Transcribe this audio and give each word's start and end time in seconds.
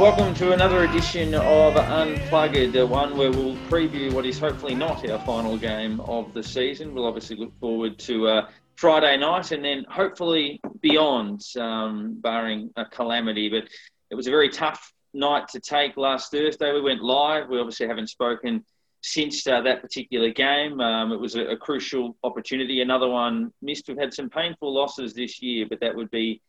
Welcome 0.00 0.32
to 0.36 0.52
another 0.52 0.84
edition 0.84 1.34
of 1.34 1.74
Unpluggered, 1.74 2.72
the 2.72 2.86
one 2.86 3.18
where 3.18 3.30
we'll 3.30 3.54
preview 3.68 4.10
what 4.14 4.24
is 4.24 4.38
hopefully 4.38 4.74
not 4.74 5.06
our 5.06 5.18
final 5.26 5.58
game 5.58 6.00
of 6.00 6.32
the 6.32 6.42
season. 6.42 6.94
We'll 6.94 7.04
obviously 7.04 7.36
look 7.36 7.52
forward 7.60 7.98
to 7.98 8.26
uh, 8.26 8.48
Friday 8.76 9.18
night 9.18 9.52
and 9.52 9.62
then 9.62 9.84
hopefully 9.90 10.58
beyond, 10.80 11.42
um, 11.58 12.18
barring 12.18 12.70
a 12.76 12.86
calamity. 12.86 13.50
But 13.50 13.68
it 14.08 14.14
was 14.14 14.26
a 14.26 14.30
very 14.30 14.48
tough 14.48 14.90
night 15.12 15.48
to 15.48 15.60
take 15.60 15.98
last 15.98 16.30
Thursday. 16.30 16.72
We 16.72 16.80
went 16.80 17.02
live. 17.02 17.50
We 17.50 17.60
obviously 17.60 17.86
haven't 17.86 18.08
spoken 18.08 18.64
since 19.02 19.46
uh, 19.46 19.60
that 19.60 19.82
particular 19.82 20.30
game. 20.30 20.80
Um, 20.80 21.12
it 21.12 21.20
was 21.20 21.34
a, 21.34 21.42
a 21.42 21.56
crucial 21.58 22.16
opportunity. 22.24 22.80
Another 22.80 23.08
one 23.08 23.52
missed. 23.60 23.86
We've 23.86 23.98
had 23.98 24.14
some 24.14 24.30
painful 24.30 24.72
losses 24.72 25.12
this 25.12 25.42
year, 25.42 25.66
but 25.68 25.78
that 25.80 25.94
would 25.94 26.10
be 26.10 26.40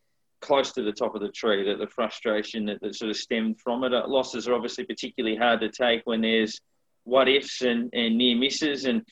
close 0.42 0.72
to 0.73 0.81
the 0.81 0.92
top 0.92 1.16
of 1.16 1.22
the 1.22 1.30
tree, 1.30 1.64
that 1.66 1.80
the 1.80 1.88
frustration 1.88 2.66
that, 2.66 2.81
that 2.81 2.95
sort 2.95 3.11
of 3.11 3.17
stemmed 3.17 3.59
from 3.59 3.84
it. 3.84 3.94
Uh, 3.94 4.08
losses 4.08 4.47
are 4.47 4.53
obviously 4.53 4.84
particularly 4.84 5.38
hard 5.38 5.61
to 5.61 5.70
take 5.70 6.02
when 6.06 6.22
there's 6.22 6.59
what 7.03 7.28
ifs 7.28 7.61
and, 7.61 7.89
and 7.94 8.17
near 8.17 8.38
misses. 8.38 8.86
And 8.86 9.03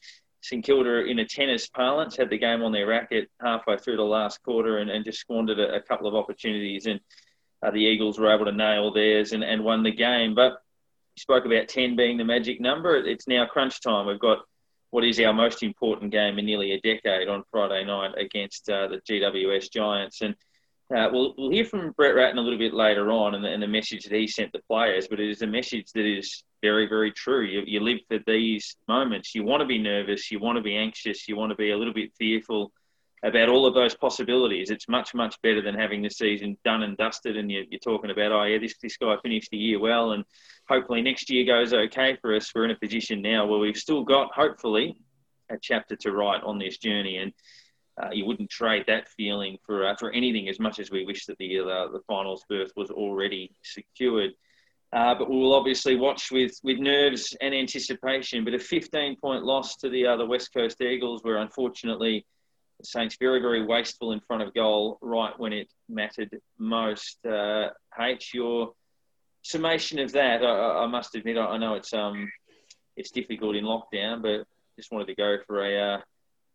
St 0.41 0.63
Kilda, 0.63 1.05
in 1.05 1.19
a 1.19 1.25
tennis 1.25 1.67
parlance, 1.67 2.15
had 2.17 2.29
the 2.29 2.37
game 2.37 2.63
on 2.63 2.71
their 2.71 2.87
racket 2.87 3.29
halfway 3.41 3.77
through 3.77 3.97
the 3.97 4.03
last 4.03 4.41
quarter 4.43 4.77
and, 4.77 4.89
and 4.89 5.05
just 5.05 5.19
squandered 5.19 5.59
a, 5.59 5.75
a, 5.75 5.81
couple 5.81 6.07
of 6.07 6.15
opportunities. 6.15 6.85
And 6.85 6.99
uh, 7.61 7.71
the 7.71 7.81
Eagles 7.81 8.19
were 8.19 8.33
able 8.33 8.45
to 8.45 8.51
nail 8.51 8.91
theirs 8.91 9.33
and, 9.33 9.43
and 9.43 9.63
won 9.63 9.83
the 9.83 9.91
game. 9.91 10.35
But 10.35 10.53
you 11.15 11.21
spoke 11.21 11.45
about 11.45 11.67
10 11.67 11.95
being 11.95 12.17
the 12.17 12.25
magic 12.25 12.61
number. 12.61 12.95
It's 12.95 13.27
now 13.27 13.45
crunch 13.45 13.81
time. 13.81 14.07
We've 14.07 14.19
got 14.19 14.39
what 14.91 15.03
is 15.03 15.19
our 15.19 15.33
most 15.33 15.61
important 15.61 16.11
game 16.11 16.39
in 16.39 16.45
nearly 16.45 16.71
a 16.71 16.81
decade 16.81 17.27
on 17.27 17.43
Friday 17.51 17.85
night 17.85 18.13
against 18.17 18.69
uh, 18.69 18.87
the 18.87 19.01
GWS 19.07 19.71
Giants. 19.71 20.21
And 20.21 20.35
uh, 20.95 21.07
we'll, 21.11 21.35
we'll 21.37 21.51
hear 21.51 21.65
from 21.65 21.91
Brett 21.91 22.15
Ratten 22.15 22.39
a 22.39 22.41
little 22.41 22.57
bit 22.57 22.73
later 22.73 23.11
on 23.11 23.35
and 23.35 23.43
the, 23.43 23.49
and 23.49 23.61
the, 23.61 23.67
message 23.67 24.03
that 24.05 24.13
he 24.13 24.27
sent 24.27 24.51
the 24.51 24.61
players, 24.67 25.07
but 25.07 25.19
it 25.19 25.29
is 25.29 25.41
a 25.43 25.47
message 25.47 25.91
that 25.93 26.05
is 26.05 26.43
very, 26.61 26.87
very 26.87 27.11
true. 27.11 27.45
You, 27.45 27.61
you 27.65 27.79
live 27.79 27.99
for 28.07 28.17
these 28.25 28.75
moments. 28.87 29.35
You 29.35 29.43
want 29.43 29.61
to 29.61 29.67
be 29.67 29.77
nervous, 29.77 30.31
you 30.31 30.39
want 30.39 30.57
to 30.57 30.63
be 30.63 30.75
anxious, 30.75 31.27
you 31.27 31.35
want 31.35 31.51
to 31.51 31.55
be 31.55 31.71
a 31.71 31.77
little 31.77 31.93
bit 31.93 32.11
fearful 32.17 32.71
about 33.23 33.49
all 33.49 33.67
of 33.67 33.75
those 33.75 33.93
possibilities. 33.93 34.71
It's 34.71 34.87
much, 34.87 35.13
much 35.13 35.39
better 35.43 35.61
than 35.61 35.75
having 35.75 36.01
the 36.01 36.09
season 36.09 36.57
done 36.65 36.81
and 36.81 36.97
dusted 36.97 37.37
and 37.37 37.51
you're, 37.51 37.65
you're 37.69 37.79
talking 37.79 38.09
about, 38.09 38.31
oh, 38.31 38.43
yeah, 38.45 38.57
this, 38.57 38.75
this 38.81 38.97
guy 38.97 39.15
finished 39.21 39.51
the 39.51 39.57
year 39.57 39.79
well 39.79 40.13
and 40.13 40.23
hopefully 40.67 41.01
next 41.01 41.29
year 41.29 41.45
goes 41.45 41.71
okay 41.71 42.17
for 42.21 42.35
us. 42.35 42.51
We're 42.55 42.65
in 42.65 42.71
a 42.71 42.79
position 42.79 43.21
now 43.21 43.45
where 43.45 43.59
we've 43.59 43.77
still 43.77 44.03
got, 44.03 44.33
hopefully, 44.33 44.97
a 45.51 45.57
chapter 45.61 45.95
to 45.97 46.11
write 46.11 46.41
on 46.43 46.57
this 46.57 46.77
journey. 46.77 47.17
And 47.17 47.33
uh, 48.01 48.09
you 48.11 48.25
wouldn't 48.25 48.49
trade 48.49 48.85
that 48.87 49.09
feeling 49.09 49.57
for 49.65 49.87
uh, 49.87 49.95
for 49.95 50.11
anything 50.11 50.47
as 50.47 50.59
much 50.59 50.79
as 50.79 50.89
we 50.91 51.05
wish 51.05 51.25
that 51.25 51.37
the 51.37 51.59
uh, 51.59 51.87
the 51.91 52.01
finals 52.07 52.43
berth 52.49 52.71
was 52.75 52.89
already 52.89 53.51
secured. 53.63 54.31
Uh, 54.91 55.13
but 55.13 55.29
we 55.29 55.37
will 55.37 55.53
obviously 55.53 55.95
watch 55.95 56.31
with, 56.31 56.51
with 56.63 56.79
nerves 56.79 57.37
and 57.41 57.53
anticipation. 57.53 58.43
But 58.43 58.55
a 58.55 58.59
15 58.59 59.17
point 59.17 59.43
loss 59.43 59.75
to 59.77 59.89
the 59.89 60.07
other 60.07 60.25
West 60.25 60.51
Coast 60.51 60.81
Eagles, 60.81 61.23
where 61.23 61.37
unfortunately 61.37 62.25
the 62.79 62.85
Saints 62.85 63.17
very 63.19 63.41
very 63.41 63.65
wasteful 63.65 64.13
in 64.13 64.19
front 64.21 64.41
of 64.41 64.53
goal 64.53 64.97
right 65.01 65.37
when 65.37 65.53
it 65.53 65.69
mattered 65.87 66.39
most. 66.57 67.23
Uh, 67.25 67.69
H, 67.99 68.31
your 68.33 68.73
summation 69.43 69.99
of 69.99 70.11
that, 70.13 70.43
I, 70.43 70.83
I 70.83 70.87
must 70.87 71.15
admit, 71.15 71.37
I, 71.37 71.45
I 71.45 71.57
know 71.57 71.75
it's 71.75 71.93
um 71.93 72.31
it's 72.95 73.11
difficult 73.11 73.55
in 73.55 73.65
lockdown, 73.65 74.21
but 74.21 74.45
just 74.77 74.91
wanted 74.91 75.07
to 75.07 75.15
go 75.15 75.37
for 75.45 75.65
a 75.65 75.95
uh, 75.95 76.01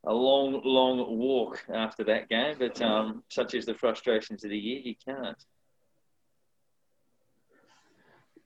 a 0.07 0.13
long, 0.13 0.61
long 0.65 1.19
walk 1.19 1.65
after 1.73 2.05
that 2.05 2.29
game. 2.29 2.57
But 2.59 2.81
um, 2.83 3.23
such 3.29 3.55
is 3.55 3.67
the 3.67 3.75
frustrations 3.75 4.45
of 4.45 4.51
the 4.51 4.59
year, 4.59 4.81
you 4.81 4.95
can't. 5.05 5.43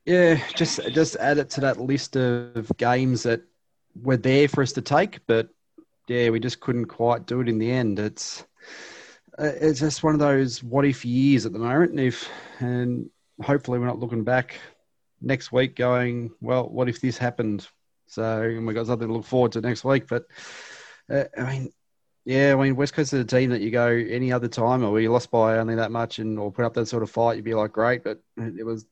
Yeah, 0.06 0.40
just 0.54 0.80
just 0.92 1.16
add 1.16 1.36
it 1.36 1.50
to 1.50 1.60
that 1.60 1.78
list 1.78 2.16
of 2.16 2.72
games 2.78 3.24
that 3.24 3.42
were 3.94 4.16
there 4.16 4.48
for 4.48 4.62
us 4.62 4.72
to 4.72 4.80
take, 4.80 5.20
but 5.26 5.48
yeah, 6.08 6.30
we 6.30 6.40
just 6.40 6.60
couldn't 6.60 6.86
quite 6.86 7.26
do 7.26 7.40
it 7.40 7.48
in 7.48 7.58
the 7.58 7.70
end. 7.70 7.98
It's 7.98 8.42
uh, 9.38 9.52
it's 9.60 9.80
just 9.80 10.02
one 10.02 10.14
of 10.14 10.20
those 10.20 10.62
what 10.62 10.86
if 10.86 11.04
years 11.04 11.44
at 11.44 11.52
the 11.52 11.58
moment, 11.58 11.90
and 11.90 12.00
if 12.00 12.26
and 12.60 13.10
hopefully 13.42 13.78
we're 13.78 13.86
not 13.86 13.98
looking 13.98 14.24
back 14.24 14.58
next 15.20 15.52
week 15.52 15.76
going, 15.76 16.30
well, 16.40 16.68
what 16.68 16.88
if 16.88 17.02
this 17.02 17.18
happened? 17.18 17.68
So 18.06 18.40
and 18.40 18.66
we 18.66 18.72
got 18.72 18.86
something 18.86 19.08
to 19.08 19.12
look 19.12 19.26
forward 19.26 19.52
to 19.52 19.60
next 19.60 19.84
week, 19.84 20.08
but 20.08 20.24
uh, 21.10 21.24
I 21.36 21.42
mean, 21.42 21.72
yeah, 22.24 22.52
I 22.52 22.62
mean, 22.62 22.76
West 22.76 22.92
Coast 22.92 23.12
is 23.12 23.20
a 23.20 23.24
team 23.24 23.50
that 23.50 23.62
you 23.62 23.70
go 23.70 23.86
any 23.86 24.32
other 24.32 24.48
time, 24.48 24.84
or 24.84 25.00
you 25.00 25.10
lost 25.10 25.30
by 25.30 25.58
only 25.58 25.76
that 25.76 25.90
much, 25.90 26.18
and 26.18 26.38
or 26.38 26.52
put 26.52 26.64
up 26.64 26.74
that 26.74 26.86
sort 26.86 27.02
of 27.02 27.10
fight, 27.10 27.36
you'd 27.36 27.44
be 27.44 27.54
like, 27.54 27.72
great. 27.72 28.04
But 28.04 28.20
it 28.36 28.66
was, 28.66 28.84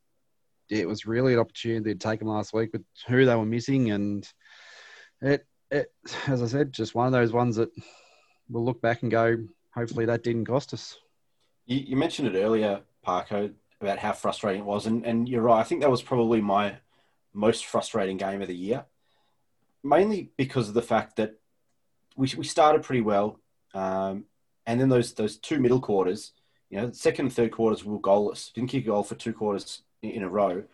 it 0.71 0.89
was 0.89 1.07
really 1.07 1.35
an 1.35 1.41
opportunity 1.41 1.93
to 1.93 1.99
take 1.99 2.21
them 2.21 2.29
last 2.29 2.55
week 2.55 2.73
with 2.73 2.85
who 3.07 3.27
they 3.27 3.35
were 3.35 3.45
missing, 3.45 3.91
and 3.91 4.27
it, 5.21 5.47
it, 5.71 5.93
as 6.27 6.43
I 6.43 6.47
said, 6.47 6.73
just 6.73 6.95
one 6.95 7.07
of 7.07 7.13
those 7.13 7.33
ones 7.33 7.57
that 7.57 7.71
we'll 8.49 8.65
look 8.65 8.81
back 8.81 9.03
and 9.03 9.11
go, 9.11 9.37
hopefully 9.75 10.07
that 10.07 10.23
didn't 10.23 10.47
cost 10.47 10.73
us. 10.73 10.97
You, 11.67 11.79
you 11.79 11.97
mentioned 11.97 12.35
it 12.35 12.41
earlier, 12.41 12.81
Parko, 13.07 13.53
about 13.81 13.99
how 13.99 14.13
frustrating 14.13 14.63
it 14.63 14.67
was, 14.67 14.87
and 14.87 15.05
and 15.05 15.29
you're 15.29 15.43
right. 15.43 15.61
I 15.61 15.65
think 15.65 15.83
that 15.83 15.91
was 15.91 16.01
probably 16.03 16.41
my 16.41 16.77
most 17.35 17.67
frustrating 17.67 18.17
game 18.17 18.41
of 18.41 18.49
the 18.49 18.57
year, 18.57 18.87
mainly 19.85 20.31
because 20.39 20.69
of 20.69 20.75
the 20.75 20.81
fact 20.81 21.17
that 21.17 21.39
we, 22.17 22.33
we 22.37 22.45
started 22.45 22.83
pretty 22.83 23.03
well. 23.03 23.39
Um, 23.75 24.25
and 24.67 24.81
then 24.81 24.89
those 24.89 25.13
those 25.15 25.37
two 25.37 25.61
middle 25.61 25.81
quarters, 25.81 26.33
you 26.71 26.81
know, 26.81 26.91
second 26.91 27.27
and 27.27 27.35
third 27.35 27.53
quarters 27.53 27.85
were 27.85 27.99
goalless. 27.99 28.53
Didn't 28.53 28.71
kick 28.71 28.85
a 28.85 28.87
goal 28.89 29.03
for 29.03 29.15
two 29.15 29.33
quarters 29.33 29.83
in, 30.03 30.11
in 30.11 30.23
a 30.23 30.29
row, 30.29 30.65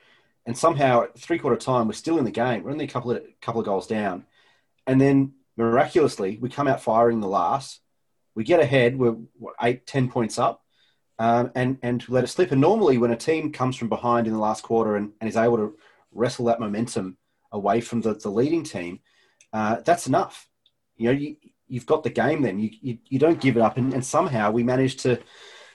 and 0.46 0.56
somehow 0.56 1.06
three 1.18 1.38
quarter 1.38 1.56
time 1.56 1.86
we're 1.86 1.92
still 1.92 2.18
in 2.18 2.24
the 2.24 2.30
game. 2.30 2.62
We're 2.62 2.70
only 2.70 2.86
a 2.86 2.88
couple 2.88 3.10
of 3.10 3.22
couple 3.40 3.60
of 3.60 3.66
goals 3.66 3.86
down, 3.86 4.24
and 4.86 5.00
then 5.00 5.32
miraculously 5.56 6.38
we 6.40 6.48
come 6.48 6.68
out 6.68 6.80
firing 6.80 7.20
the 7.20 7.28
last. 7.28 7.80
We 8.34 8.44
get 8.44 8.60
ahead. 8.60 8.98
We're 8.98 9.16
what, 9.38 9.54
eight 9.62 9.86
ten 9.86 10.08
points 10.08 10.38
up, 10.38 10.64
um, 11.18 11.50
and 11.54 11.78
and 11.82 12.08
let 12.08 12.24
it 12.24 12.28
slip. 12.28 12.52
And 12.52 12.60
normally 12.60 12.96
when 12.96 13.10
a 13.10 13.16
team 13.16 13.52
comes 13.52 13.76
from 13.76 13.90
behind 13.90 14.26
in 14.26 14.32
the 14.32 14.38
last 14.38 14.62
quarter 14.62 14.96
and, 14.96 15.12
and 15.20 15.28
is 15.28 15.36
able 15.36 15.58
to 15.58 15.76
wrestle 16.12 16.46
that 16.46 16.60
momentum 16.60 17.18
away 17.50 17.80
from 17.80 18.00
the, 18.00 18.14
the 18.14 18.30
leading 18.30 18.62
team, 18.62 19.00
uh, 19.52 19.76
that's 19.84 20.06
enough 20.06 20.48
you 21.02 21.08
know, 21.08 21.18
you, 21.18 21.36
you've 21.68 21.86
got 21.86 22.02
the 22.02 22.10
game 22.10 22.42
then. 22.42 22.58
You, 22.58 22.70
you, 22.80 22.98
you 23.08 23.18
don't 23.18 23.40
give 23.40 23.56
it 23.56 23.62
up. 23.62 23.76
And, 23.76 23.92
and 23.92 24.04
somehow 24.04 24.50
we 24.50 24.62
managed 24.62 25.00
to, 25.00 25.18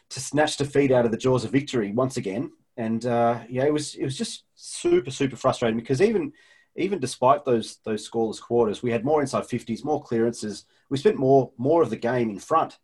to 0.10 0.20
snatch 0.20 0.58
defeat 0.58 0.92
out 0.92 1.06
of 1.06 1.12
the 1.12 1.18
jaws 1.18 1.44
of 1.44 1.52
victory 1.52 1.92
once 1.92 2.18
again. 2.18 2.52
And 2.78 3.06
uh, 3.06 3.40
yeah, 3.50 3.66
it 3.66 3.74
was 3.74 3.96
it 3.96 4.04
was 4.04 4.16
just 4.16 4.44
super 4.54 5.12
super 5.12 5.36
frustrating 5.36 5.80
because 5.80 6.02
even 6.02 6.32
even 6.76 7.00
despite 7.00 7.44
those 7.44 7.78
those 7.84 8.08
scoreless 8.08 8.40
quarters, 8.40 8.84
we 8.84 8.92
had 8.92 9.04
more 9.04 9.22
inside 9.22 9.48
fifties, 9.48 9.84
more 9.84 10.02
clearances. 10.02 10.66
We 10.90 10.98
spent 10.98 11.18
more 11.18 11.52
more 11.58 11.82
of 11.82 11.90
the 11.90 11.98
game 11.98 12.30
in 12.30 12.40
front, 12.40 12.78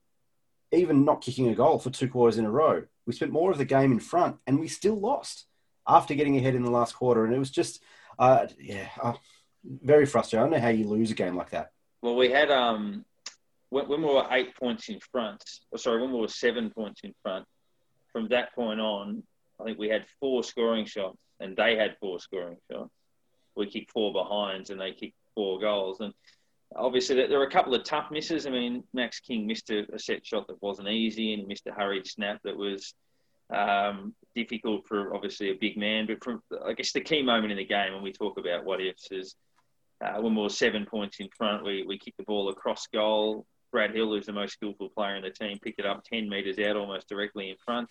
even 0.71 1.05
not 1.05 1.21
kicking 1.21 1.49
a 1.49 1.55
goal 1.55 1.77
for 1.77 1.91
two 1.91 2.09
quarters 2.09 2.39
in 2.39 2.45
a 2.45 2.51
row. 2.51 2.83
We 3.05 3.13
spent 3.13 3.31
more 3.31 3.51
of 3.51 3.59
the 3.59 3.65
game 3.65 3.91
in 3.91 3.99
front, 3.99 4.37
and 4.47 4.59
we 4.59 4.67
still 4.67 4.99
lost 4.99 5.45
after 5.87 6.15
getting 6.15 6.37
ahead 6.37 6.55
in 6.55 6.63
the 6.63 6.71
last 6.71 6.95
quarter. 6.95 7.25
And 7.25 7.35
it 7.35 7.39
was 7.39 7.51
just, 7.51 7.83
uh, 8.17 8.47
yeah, 8.59 8.87
uh, 9.01 9.13
very 9.63 10.05
frustrating. 10.05 10.39
I 10.39 10.49
don't 10.49 10.59
know 10.59 10.65
how 10.65 10.73
you 10.73 10.87
lose 10.87 11.11
a 11.11 11.15
game 11.15 11.35
like 11.35 11.51
that. 11.51 11.71
Well, 12.03 12.17
we 12.17 12.29
had 12.29 12.51
um, 12.51 13.05
when, 13.69 13.87
when 13.87 14.01
we 14.01 14.09
were 14.09 14.27
eight 14.31 14.57
points 14.57 14.89
in 14.89 14.99
front, 14.99 15.41
or 15.71 15.77
sorry, 15.77 16.01
when 16.01 16.11
we 16.11 16.19
were 16.19 16.27
seven 16.27 16.69
points 16.69 16.99
in 17.05 17.13
front. 17.23 17.45
From 18.11 18.27
that 18.27 18.53
point 18.53 18.81
on, 18.81 19.23
I 19.59 19.63
think 19.63 19.79
we 19.79 19.87
had 19.87 20.05
four 20.19 20.43
scoring 20.43 20.85
shots, 20.85 21.17
and 21.39 21.55
they 21.55 21.77
had 21.77 21.95
four 22.01 22.19
scoring 22.19 22.57
shots. 22.69 22.91
We 23.55 23.67
kicked 23.67 23.91
four 23.91 24.11
behinds, 24.11 24.69
and 24.69 24.81
they 24.81 24.91
kicked 24.91 25.15
four 25.33 25.61
goals. 25.61 26.01
And 26.01 26.13
obviously, 26.75 27.15
there 27.25 27.39
were 27.39 27.47
a 27.47 27.51
couple 27.51 27.73
of 27.73 27.85
tough 27.85 28.11
misses. 28.11 28.45
I 28.45 28.49
mean, 28.49 28.83
Max 28.93 29.21
King 29.21 29.47
missed 29.47 29.69
a, 29.69 29.85
set 29.97 30.25
shot 30.27 30.47
that 30.47 30.61
wasn't 30.61 30.89
easy, 30.89 31.31
and 31.31 31.43
he 31.43 31.47
missed 31.47 31.67
a 31.67 31.71
hurried 31.71 32.05
snap 32.05 32.41
that 32.43 32.57
was 32.57 32.93
um, 33.49 34.13
difficult 34.35 34.85
for 34.89 35.15
obviously 35.15 35.51
a 35.51 35.55
big 35.55 35.77
man. 35.77 36.07
But 36.07 36.21
from 36.21 36.43
I 36.65 36.73
guess 36.73 36.91
the 36.91 36.99
key 36.99 37.23
moment 37.23 37.53
in 37.53 37.57
the 37.59 37.65
game 37.65 37.93
when 37.93 38.03
we 38.03 38.11
talk 38.11 38.37
about 38.37 38.65
what 38.65 38.81
ifs 38.81 39.07
is 39.09 39.35
uh, 40.03 40.21
when 40.21 40.35
we 40.35 40.41
were 40.41 40.49
seven 40.49 40.85
points 40.85 41.19
in 41.19 41.29
front, 41.29 41.63
we, 41.63 41.83
we 41.87 41.97
kicked 41.97 42.17
the 42.17 42.23
ball 42.23 42.49
across 42.49 42.87
goal. 42.87 43.45
Brad 43.71 43.95
Hill, 43.95 44.09
who's 44.09 44.25
the 44.25 44.33
most 44.33 44.53
skillful 44.53 44.89
player 44.89 45.15
in 45.15 45.23
the 45.23 45.29
team, 45.29 45.57
picked 45.59 45.79
it 45.79 45.85
up 45.85 46.03
10 46.03 46.29
metres 46.29 46.59
out, 46.59 46.75
almost 46.75 47.07
directly 47.07 47.49
in 47.49 47.55
front. 47.63 47.89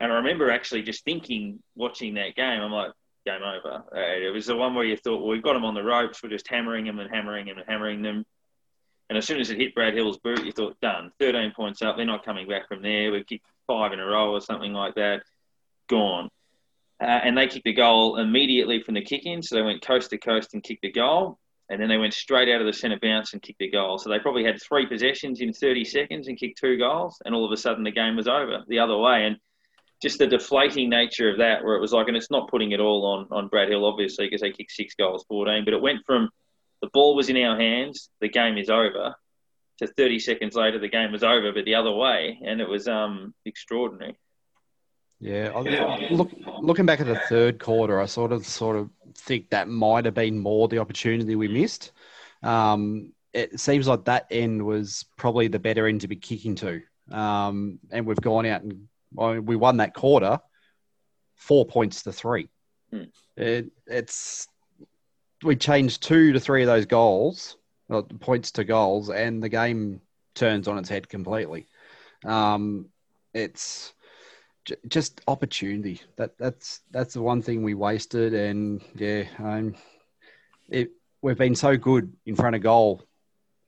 And 0.00 0.10
I 0.10 0.16
remember 0.16 0.50
actually 0.50 0.82
just 0.82 1.04
thinking, 1.04 1.60
watching 1.76 2.14
that 2.14 2.34
game, 2.34 2.60
I'm 2.60 2.72
like, 2.72 2.90
game 3.24 3.42
over. 3.42 3.84
Uh, 3.94 4.26
it 4.26 4.32
was 4.32 4.46
the 4.46 4.56
one 4.56 4.74
where 4.74 4.84
you 4.84 4.96
thought, 4.96 5.18
well, 5.18 5.28
we've 5.28 5.42
got 5.42 5.52
them 5.52 5.64
on 5.64 5.74
the 5.74 5.82
ropes. 5.82 6.22
We're 6.22 6.30
just 6.30 6.48
hammering 6.48 6.86
them 6.86 6.98
and 6.98 7.08
hammering 7.14 7.46
them 7.46 7.58
and 7.58 7.68
hammering 7.68 8.02
them. 8.02 8.24
And 9.08 9.18
as 9.18 9.26
soon 9.26 9.40
as 9.40 9.50
it 9.50 9.58
hit 9.58 9.74
Brad 9.74 9.94
Hill's 9.94 10.18
boot, 10.18 10.44
you 10.44 10.52
thought, 10.52 10.80
done. 10.80 11.12
13 11.20 11.52
points 11.54 11.82
up. 11.82 11.96
They're 11.96 12.06
not 12.06 12.24
coming 12.24 12.48
back 12.48 12.66
from 12.66 12.82
there. 12.82 13.12
We've 13.12 13.26
kicked 13.26 13.46
five 13.66 13.92
in 13.92 14.00
a 14.00 14.06
row 14.06 14.32
or 14.32 14.40
something 14.40 14.72
like 14.72 14.94
that. 14.94 15.22
Gone. 15.88 16.30
Uh, 17.00 17.04
and 17.04 17.36
they 17.36 17.46
kicked 17.46 17.64
the 17.64 17.74
goal 17.74 18.16
immediately 18.16 18.82
from 18.82 18.94
the 18.94 19.02
kick 19.02 19.26
in. 19.26 19.42
So 19.42 19.54
they 19.54 19.62
went 19.62 19.84
coast 19.84 20.10
to 20.10 20.18
coast 20.18 20.54
and 20.54 20.62
kicked 20.62 20.82
the 20.82 20.90
goal 20.90 21.38
and 21.72 21.80
then 21.80 21.88
they 21.88 21.96
went 21.96 22.12
straight 22.12 22.50
out 22.50 22.60
of 22.60 22.66
the 22.66 22.72
centre 22.72 22.98
bounce 23.00 23.32
and 23.32 23.40
kicked 23.40 23.62
a 23.62 23.70
goal. 23.70 23.96
So 23.96 24.10
they 24.10 24.18
probably 24.18 24.44
had 24.44 24.60
three 24.60 24.84
possessions 24.84 25.40
in 25.40 25.54
30 25.54 25.86
seconds 25.86 26.28
and 26.28 26.38
kicked 26.38 26.58
two 26.60 26.76
goals, 26.76 27.20
and 27.24 27.34
all 27.34 27.46
of 27.46 27.50
a 27.50 27.56
sudden 27.56 27.82
the 27.82 27.90
game 27.90 28.14
was 28.14 28.28
over 28.28 28.62
the 28.68 28.78
other 28.78 28.98
way. 28.98 29.24
And 29.24 29.38
just 30.02 30.18
the 30.18 30.26
deflating 30.26 30.90
nature 30.90 31.30
of 31.30 31.38
that, 31.38 31.64
where 31.64 31.76
it 31.76 31.80
was 31.80 31.92
like, 31.92 32.08
and 32.08 32.16
it's 32.16 32.30
not 32.30 32.50
putting 32.50 32.72
it 32.72 32.80
all 32.80 33.06
on 33.06 33.28
on 33.30 33.48
Brad 33.48 33.70
Hill, 33.70 33.86
obviously, 33.86 34.26
because 34.26 34.42
they 34.42 34.50
kicked 34.50 34.72
six 34.72 34.94
goals, 34.94 35.24
14, 35.28 35.64
but 35.64 35.72
it 35.72 35.80
went 35.80 36.04
from 36.04 36.28
the 36.82 36.90
ball 36.92 37.16
was 37.16 37.30
in 37.30 37.36
our 37.38 37.58
hands, 37.58 38.10
the 38.20 38.28
game 38.28 38.58
is 38.58 38.68
over, 38.68 39.14
to 39.78 39.86
30 39.86 40.18
seconds 40.18 40.54
later, 40.54 40.78
the 40.78 40.88
game 40.88 41.10
was 41.10 41.22
over, 41.22 41.52
but 41.52 41.64
the 41.64 41.76
other 41.76 41.92
way, 41.92 42.38
and 42.44 42.60
it 42.60 42.68
was 42.68 42.86
um 42.86 43.32
extraordinary. 43.46 44.18
Yeah, 45.22 45.52
look, 46.10 46.32
looking 46.60 46.84
back 46.84 47.00
at 47.00 47.06
the 47.06 47.20
third 47.28 47.60
quarter, 47.60 48.00
I 48.00 48.06
sort 48.06 48.32
of 48.32 48.44
sort 48.44 48.74
of 48.74 48.90
think 49.14 49.50
that 49.50 49.68
might 49.68 50.04
have 50.04 50.14
been 50.14 50.36
more 50.36 50.66
the 50.66 50.78
opportunity 50.78 51.36
we 51.36 51.46
missed. 51.46 51.92
Um, 52.42 53.12
it 53.32 53.60
seems 53.60 53.86
like 53.86 54.04
that 54.06 54.26
end 54.32 54.66
was 54.66 55.04
probably 55.16 55.46
the 55.46 55.60
better 55.60 55.86
end 55.86 56.00
to 56.00 56.08
be 56.08 56.16
kicking 56.16 56.56
to, 56.56 56.82
um, 57.12 57.78
and 57.92 58.04
we've 58.04 58.20
gone 58.20 58.46
out 58.46 58.62
and 58.62 58.88
well, 59.14 59.38
we 59.38 59.54
won 59.54 59.76
that 59.76 59.94
quarter, 59.94 60.40
four 61.36 61.64
points 61.66 62.02
to 62.02 62.12
three. 62.12 62.48
Hmm. 62.90 63.04
It, 63.36 63.70
it's 63.86 64.48
we 65.44 65.54
changed 65.54 66.02
two 66.02 66.32
to 66.32 66.40
three 66.40 66.62
of 66.62 66.66
those 66.66 66.86
goals, 66.86 67.56
well, 67.88 68.02
points 68.02 68.50
to 68.52 68.64
goals, 68.64 69.08
and 69.08 69.40
the 69.40 69.48
game 69.48 70.00
turns 70.34 70.66
on 70.66 70.78
its 70.78 70.88
head 70.88 71.08
completely. 71.08 71.68
Um, 72.24 72.86
it's 73.32 73.94
just 74.88 75.20
opportunity. 75.26 76.00
That 76.16 76.36
that's 76.38 76.80
that's 76.90 77.14
the 77.14 77.22
one 77.22 77.42
thing 77.42 77.62
we 77.62 77.74
wasted, 77.74 78.34
and 78.34 78.82
yeah, 78.94 79.24
um, 79.38 79.74
it, 80.68 80.90
we've 81.20 81.38
been 81.38 81.54
so 81.54 81.76
good 81.76 82.12
in 82.26 82.36
front 82.36 82.56
of 82.56 82.62
goal 82.62 83.02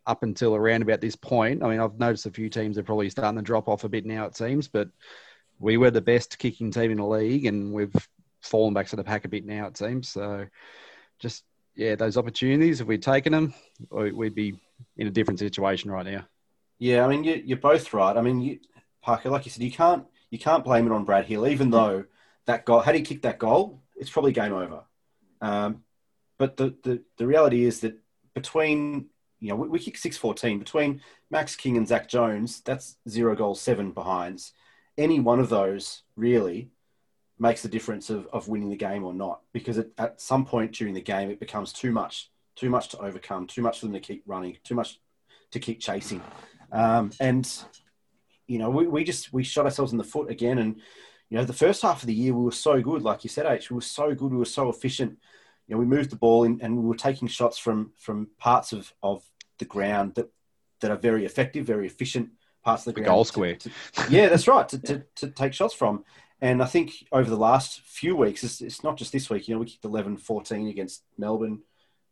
up 0.07 0.23
until 0.23 0.55
around 0.55 0.83
about 0.83 1.01
this 1.01 1.17
point. 1.17 1.63
I 1.63 1.69
mean, 1.69 1.81
I've 1.81 1.99
noticed 1.99 2.27
a 2.27 2.31
few 2.31 2.49
teams 2.49 2.79
are 2.79 2.83
probably 2.83 3.11
starting 3.11 3.39
to 3.39 3.43
drop 3.43 3.69
off 3.69 3.85
a 3.85 3.89
bit 3.89 4.05
now. 4.05 4.27
It 4.27 4.37
seems, 4.37 4.69
but 4.69 4.89
we 5.59 5.77
were 5.77 5.91
the 5.91 6.01
best 6.01 6.39
kicking 6.39 6.71
team 6.71 6.91
in 6.91 6.99
the 6.99 7.07
league, 7.07 7.47
and 7.47 7.73
we've 7.73 8.09
fallen 8.43 8.75
back 8.75 8.89
to 8.89 8.97
the 8.97 9.05
pack 9.05 9.25
a 9.25 9.29
bit 9.29 9.47
now. 9.47 9.67
It 9.67 9.77
seems 9.77 10.09
so. 10.09 10.47
Just 11.19 11.45
yeah, 11.75 11.95
those 11.97 12.17
opportunities. 12.17 12.81
If 12.81 12.87
we'd 12.87 13.03
taken 13.03 13.33
them, 13.33 13.55
we'd 13.91 14.35
be 14.35 14.61
in 14.97 15.07
a 15.07 15.11
different 15.11 15.41
situation 15.41 15.91
right 15.91 16.07
now. 16.07 16.25
Yeah, 16.79 17.05
I 17.05 17.09
mean, 17.09 17.25
you, 17.25 17.55
are 17.55 17.59
both 17.59 17.93
right. 17.95 18.17
I 18.17 18.21
mean, 18.21 18.41
you, 18.41 18.59
Parker, 19.01 19.31
like 19.31 19.45
you 19.45 19.51
said, 19.51 19.63
you 19.63 19.71
can't 19.71 20.05
you 20.35 20.41
can't 20.41 20.65
blame 20.65 20.85
it 20.85 20.93
on 20.93 21.05
Brad 21.05 21.27
Hill, 21.27 21.47
even 21.47 21.71
though 21.71 22.07
that 22.47 22.65
goal, 22.65 22.81
had 22.81 22.97
he 22.97 23.03
kicked 23.03 23.23
that 23.23 23.39
goal, 23.39 23.81
it's 23.95 24.11
probably 24.11 24.33
game 24.33 24.53
over. 24.53 24.83
Um, 25.41 25.85
but 26.39 26.57
the, 26.57 26.75
the, 26.83 27.03
the 27.19 27.27
reality 27.29 27.65
is 27.65 27.79
that 27.83 28.01
between, 28.35 29.07
you 29.39 29.51
know, 29.51 29.55
we, 29.55 29.69
we 29.69 29.79
kicked 29.79 30.03
6-14. 30.03 30.59
Between 30.59 31.01
Max 31.31 31.55
King 31.55 31.77
and 31.77 31.87
Zach 31.87 32.09
Jones, 32.09 32.63
that's 32.63 32.97
zero 33.09 33.37
goals, 33.37 33.61
seven 33.61 33.93
behinds. 33.93 34.53
Any 34.99 35.21
one 35.21 35.39
of 35.39 35.51
those 35.51 36.03
really 36.17 36.73
makes 37.39 37.63
the 37.63 37.69
difference 37.69 38.11
of, 38.11 38.27
of 38.33 38.49
winning 38.49 38.71
the 38.71 38.77
game 38.77 39.05
or 39.05 39.15
not. 39.15 39.41
Because 39.53 39.79
it, 39.79 39.93
at 39.99 40.21
some 40.21 40.45
point 40.45 40.73
during 40.73 40.95
the 40.95 41.01
game, 41.01 41.31
it 41.31 41.39
becomes 41.39 41.73
too 41.73 41.93
much, 41.93 42.29
too 42.57 42.71
much 42.71 42.89
to 42.89 42.99
overcome, 42.99 43.47
too 43.47 43.63
much 43.63 43.79
for 43.79 43.87
them 43.87 43.93
to 43.93 44.01
keep 44.01 44.25
running, 44.27 44.57
too 44.65 44.75
much 44.75 44.99
to 45.53 45.61
keep 45.61 45.79
chasing. 45.79 46.21
Um, 46.73 47.13
and 47.21 47.49
you 48.47 48.59
know, 48.59 48.71
we, 48.71 48.87
we 48.87 49.05
just 49.05 49.33
we 49.33 49.45
shot 49.45 49.65
ourselves 49.65 49.93
in 49.93 49.99
the 49.99 50.05
foot 50.05 50.31
again. 50.31 50.59
And 50.59 50.77
you 51.31 51.39
know, 51.39 51.45
the 51.45 51.53
first 51.53 51.83
half 51.83 52.03
of 52.03 52.07
the 52.07 52.15
year 52.15 52.35
we 52.35 52.45
were 52.45 52.53
so 52.53 52.81
good, 52.81 53.03
like 53.03 53.25
you 53.25 53.31
said, 53.31 53.47
H. 53.47 53.71
We 53.71 53.77
were 53.77 53.81
so 53.81 54.15
good. 54.15 54.33
We 54.33 54.39
were 54.39 54.45
so 54.45 54.69
efficient. 54.69 55.19
You 55.67 55.75
know, 55.75 55.79
we 55.79 55.87
moved 55.87 56.11
the 56.11 56.17
ball 56.17 56.45
in, 56.45 56.61
and 56.61 56.77
we 56.77 56.87
were 56.87 56.97
taking 56.97 57.29
shots 57.29 57.59
from 57.59 57.93
from 57.97 58.29
parts 58.39 58.73
of 58.73 58.93
of 59.03 59.25
the 59.59 59.65
ground 59.65 60.15
that 60.17 60.31
that 60.81 60.91
are 60.91 60.97
very 60.97 61.25
effective, 61.25 61.67
very 61.67 61.87
efficient 61.87 62.31
parts 62.63 62.83
of 62.83 62.95
the, 62.95 63.01
the 63.01 63.05
ground. 63.05 63.17
Goal 63.17 63.25
square. 63.25 63.57
To, 63.57 63.69
to, 63.69 64.11
yeah, 64.11 64.29
that's 64.29 64.49
right. 64.49 64.69
To, 64.69 64.79
to, 64.79 65.05
to 65.17 65.29
take 65.29 65.55
shots 65.55 65.75
from. 65.75 66.05
And 66.41 66.63
I 66.63 66.67
think 66.67 66.93
over 67.13 67.29
the 67.29 67.37
last 67.37 67.81
few 67.81 68.17
weeks, 68.17 68.45
it's, 68.45 68.61
it's, 68.61 68.83
not 68.83 68.97
just 68.97 69.13
this 69.13 69.31
week. 69.31 69.49
You 69.49 69.55
know, 69.55 69.61
we 69.61 69.67
kicked 69.67 69.85
11 69.85 70.19
14 70.19 70.69
against 70.69 71.03
Melbourne, 71.17 71.63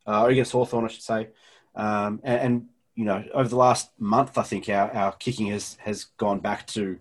uh, 0.06 0.22
or 0.22 0.30
against 0.30 0.52
Hawthorn, 0.52 0.84
I 0.84 0.88
should 0.88 1.02
say. 1.02 1.28
Um, 1.74 2.20
and, 2.22 2.40
and, 2.40 2.66
you 2.94 3.04
know, 3.04 3.24
over 3.32 3.48
the 3.48 3.56
last 3.56 3.90
month, 3.98 4.36
I 4.36 4.42
think 4.42 4.68
our, 4.68 4.90
our 4.92 5.12
kicking 5.12 5.46
has 5.48 5.76
has 5.80 6.04
gone 6.04 6.40
back 6.40 6.66
to, 6.68 6.98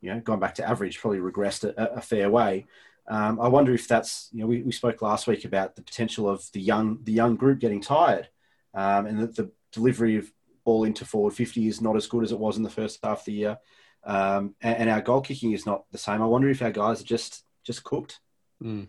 you 0.00 0.14
know, 0.14 0.20
gone 0.20 0.40
back 0.40 0.54
to 0.56 0.68
average, 0.68 0.98
probably 0.98 1.18
regressed 1.18 1.64
a, 1.64 1.94
a 1.94 2.00
fair 2.00 2.30
way. 2.30 2.66
Um, 3.08 3.40
I 3.40 3.48
wonder 3.48 3.72
if 3.72 3.88
that's, 3.88 4.28
you 4.32 4.40
know, 4.40 4.46
we, 4.46 4.62
we 4.62 4.72
spoke 4.72 5.00
last 5.00 5.26
week 5.26 5.44
about 5.44 5.76
the 5.76 5.82
potential 5.82 6.28
of 6.28 6.44
the 6.52 6.60
young 6.60 6.98
the 7.04 7.12
young 7.12 7.36
group 7.36 7.58
getting 7.58 7.80
tired, 7.80 8.28
um, 8.74 9.06
and 9.06 9.20
that 9.20 9.36
the 9.36 9.50
delivery 9.72 10.16
of 10.16 10.30
ball 10.64 10.84
into 10.84 11.04
forward 11.04 11.34
50 11.34 11.66
is 11.66 11.80
not 11.80 11.96
as 11.96 12.06
good 12.06 12.24
as 12.24 12.32
it 12.32 12.38
was 12.38 12.56
in 12.56 12.62
the 12.62 12.70
first 12.70 12.98
half 13.02 13.20
of 13.20 13.24
the 13.24 13.32
year, 13.32 13.58
um, 14.04 14.54
and, 14.60 14.76
and, 14.76 14.90
our 14.90 15.00
goal 15.00 15.22
kicking 15.22 15.52
is 15.52 15.64
not 15.64 15.84
the 15.90 15.98
same. 15.98 16.20
I 16.22 16.26
wonder 16.26 16.48
if 16.48 16.62
our 16.62 16.70
guys 16.70 17.00
are 17.00 17.04
just 17.04 17.44
just 17.64 17.84
cooked. 17.84 18.20
Mm. 18.62 18.88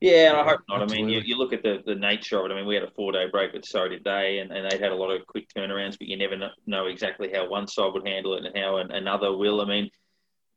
Yeah, 0.00 0.30
and 0.30 0.36
I 0.36 0.44
hope 0.44 0.60
not. 0.68 0.82
Absolutely. 0.82 0.96
I 0.96 1.06
mean, 1.06 1.08
you, 1.08 1.20
you, 1.24 1.36
look 1.36 1.52
at 1.52 1.62
the, 1.64 1.82
the 1.84 1.96
nature 1.96 2.38
of 2.38 2.46
it. 2.46 2.52
I 2.52 2.54
mean, 2.54 2.66
we 2.66 2.74
had 2.74 2.84
a 2.84 2.90
four 2.92 3.10
day 3.10 3.26
break, 3.30 3.52
but 3.52 3.66
so 3.66 3.88
did 3.88 4.04
they, 4.04 4.38
and, 4.38 4.52
and 4.52 4.70
they 4.70 4.78
had 4.78 4.92
a 4.92 4.96
lot 4.96 5.10
of 5.10 5.26
quick 5.26 5.48
turnarounds, 5.56 5.98
but 5.98 6.06
you 6.06 6.16
never 6.16 6.36
know 6.66 6.86
exactly 6.86 7.30
how 7.34 7.48
one 7.48 7.66
side 7.66 7.92
would 7.92 8.06
handle 8.06 8.34
it 8.34 8.44
and 8.44 8.56
how 8.56 8.76
another 8.76 9.36
will. 9.36 9.60
I 9.60 9.64
mean, 9.64 9.90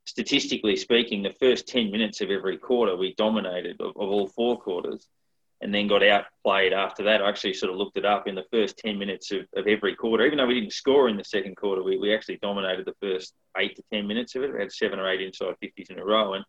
statistically 0.04 0.76
speaking, 0.76 1.22
the 1.22 1.34
first 1.40 1.66
10 1.66 1.90
minutes 1.90 2.20
of 2.20 2.30
every 2.30 2.56
quarter, 2.56 2.96
we 2.96 3.14
dominated 3.16 3.80
of, 3.80 3.90
of 3.90 3.96
all 3.96 4.28
four 4.28 4.60
quarters 4.60 5.08
and 5.60 5.72
then 5.72 5.86
got 5.86 6.02
outplayed 6.02 6.72
after 6.72 7.04
that. 7.04 7.22
I 7.22 7.28
actually 7.28 7.54
sort 7.54 7.70
of 7.70 7.78
looked 7.78 7.96
it 7.96 8.04
up 8.04 8.26
in 8.26 8.34
the 8.34 8.44
first 8.50 8.78
10 8.78 8.98
minutes 8.98 9.30
of, 9.30 9.42
of 9.56 9.68
every 9.68 9.94
quarter. 9.94 10.26
Even 10.26 10.38
though 10.38 10.46
we 10.46 10.58
didn't 10.58 10.72
score 10.72 11.08
in 11.08 11.16
the 11.16 11.24
second 11.24 11.56
quarter, 11.56 11.84
we, 11.84 11.98
we 11.98 12.12
actually 12.12 12.38
dominated 12.42 12.84
the 12.84 12.94
first 13.00 13.34
eight 13.56 13.76
to 13.76 13.82
10 13.92 14.06
minutes 14.06 14.34
of 14.34 14.42
it. 14.42 14.52
We 14.52 14.60
had 14.60 14.72
seven 14.72 14.98
or 14.98 15.08
eight 15.08 15.20
inside 15.20 15.54
50s 15.62 15.90
in 15.90 16.00
a 16.00 16.04
row. 16.04 16.34
And 16.34 16.44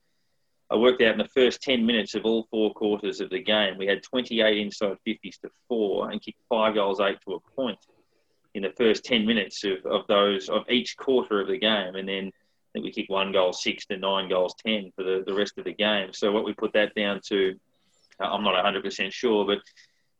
I 0.74 0.76
worked 0.76 1.04
out 1.04 1.12
in 1.12 1.20
the 1.20 1.28
first 1.28 1.62
10 1.62 1.86
minutes 1.86 2.16
of 2.16 2.26
all 2.26 2.48
four 2.50 2.74
quarters 2.74 3.22
of 3.22 3.30
the 3.30 3.44
game, 3.44 3.78
we 3.78 3.86
had 3.86 4.02
28 4.02 4.58
inside 4.58 4.98
50s 5.08 5.40
to 5.42 5.52
four 5.68 6.10
and 6.10 6.20
kicked 6.20 6.42
five 6.50 6.74
goals, 6.74 7.00
eight 7.00 7.20
to 7.28 7.36
a 7.36 7.40
point 7.56 7.78
in 8.56 8.64
the 8.64 8.72
first 8.72 9.06
10 9.06 9.24
minutes 9.24 9.64
of, 9.64 9.86
of 9.86 10.08
those, 10.08 10.50
of 10.50 10.64
each 10.70 10.98
quarter 10.98 11.40
of 11.40 11.48
the 11.48 11.60
game. 11.60 11.94
And 11.94 12.10
then 12.10 12.26
I 12.28 12.70
think 12.74 12.86
we 12.86 12.92
kicked 12.92 13.12
one 13.12 13.32
goal, 13.32 13.54
six 13.54 13.86
to 13.86 13.98
nine 13.98 14.30
goals, 14.30 14.56
10 14.66 14.92
for 14.96 15.04
the, 15.04 15.24
the 15.28 15.34
rest 15.36 15.60
of 15.60 15.66
the 15.66 15.74
game. 15.74 16.12
So 16.12 16.32
what 16.32 16.44
we 16.44 16.54
put 16.54 16.74
that 16.74 16.96
down 16.96 17.22
to, 17.28 17.56
uh, 18.20 18.32
I'm 18.32 18.44
not 18.44 18.66
100% 18.66 19.14
sure, 19.14 19.46
but 19.46 19.60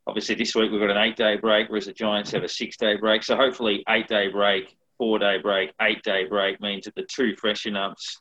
obviously 0.06 0.36
this 0.36 0.54
week 0.54 0.70
we've 0.70 0.80
got 0.80 0.90
an 0.90 0.98
eight 0.98 1.16
day 1.16 1.36
break, 1.36 1.68
whereas 1.68 1.86
the 1.86 1.92
Giants 1.92 2.30
have 2.30 2.44
a 2.44 2.48
six 2.48 2.76
day 2.76 2.94
break. 2.96 3.24
So 3.24 3.34
hopefully, 3.34 3.82
eight 3.88 4.06
day 4.06 4.28
break, 4.28 4.76
four 4.98 5.18
day 5.18 5.38
break, 5.38 5.72
eight 5.80 6.04
day 6.04 6.26
break 6.26 6.60
means 6.60 6.84
that 6.84 6.94
the 6.94 7.06
two 7.10 7.34
freshen 7.34 7.74
ups 7.74 8.20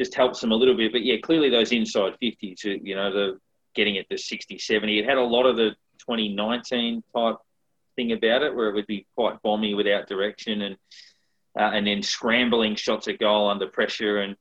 just 0.00 0.14
helps 0.14 0.40
them 0.40 0.50
a 0.50 0.56
little 0.56 0.74
bit. 0.74 0.92
But 0.92 1.02
yeah, 1.02 1.16
clearly 1.22 1.50
those 1.50 1.72
inside 1.72 2.14
50 2.20 2.54
to, 2.60 2.80
you 2.82 2.96
know, 2.96 3.12
the 3.12 3.38
getting 3.74 3.96
it 3.96 4.08
to 4.08 4.16
60, 4.16 4.58
70. 4.58 4.98
It 4.98 5.04
had 5.04 5.18
a 5.18 5.22
lot 5.22 5.44
of 5.44 5.56
the 5.56 5.70
2019 5.98 7.02
type 7.14 7.36
thing 7.96 8.12
about 8.12 8.42
it 8.42 8.54
where 8.54 8.70
it 8.70 8.74
would 8.74 8.86
be 8.86 9.06
quite 9.14 9.42
bomby 9.42 9.76
without 9.76 10.08
direction 10.08 10.62
and 10.62 10.76
uh, 11.58 11.70
and 11.74 11.86
then 11.86 12.02
scrambling 12.02 12.76
shots 12.76 13.08
at 13.08 13.18
goal 13.18 13.50
under 13.50 13.66
pressure. 13.66 14.18
And 14.18 14.36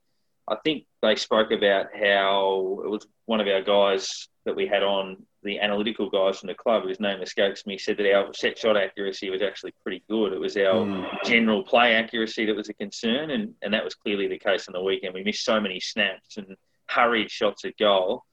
I 0.47 0.55
think 0.63 0.85
they 1.01 1.15
spoke 1.15 1.51
about 1.51 1.87
how 1.93 2.81
it 2.85 2.89
was 2.89 3.05
one 3.25 3.41
of 3.41 3.47
our 3.47 3.61
guys 3.61 4.29
that 4.49 4.55
we 4.55 4.65
had 4.65 4.81
on 4.81 5.15
the 5.43 5.59
analytical 5.59 6.09
guys 6.09 6.39
from 6.39 6.47
the 6.47 6.55
club, 6.55 6.83
whose 6.83 6.99
name 6.99 7.21
escapes 7.21 7.67
me, 7.67 7.77
said 7.77 7.97
that 7.97 8.13
our 8.13 8.33
set 8.33 8.57
shot 8.57 8.75
accuracy 8.75 9.29
was 9.29 9.43
actually 9.43 9.73
pretty 9.83 10.03
good. 10.09 10.33
It 10.33 10.39
was 10.39 10.57
our 10.57 10.85
mm. 10.85 11.07
general 11.23 11.63
play 11.63 11.93
accuracy 11.93 12.45
that 12.45 12.55
was 12.55 12.67
a 12.67 12.73
concern, 12.73 13.29
and, 13.29 13.53
and 13.61 13.71
that 13.73 13.83
was 13.83 13.93
clearly 13.93 14.27
the 14.27 14.39
case 14.39 14.67
on 14.67 14.73
the 14.73 14.81
weekend. 14.81 15.13
We 15.13 15.23
missed 15.23 15.45
so 15.45 15.61
many 15.61 15.79
snaps 15.79 16.37
and 16.37 16.57
hurried 16.87 17.29
shots 17.29 17.63
at 17.63 17.77
goal. 17.77 18.25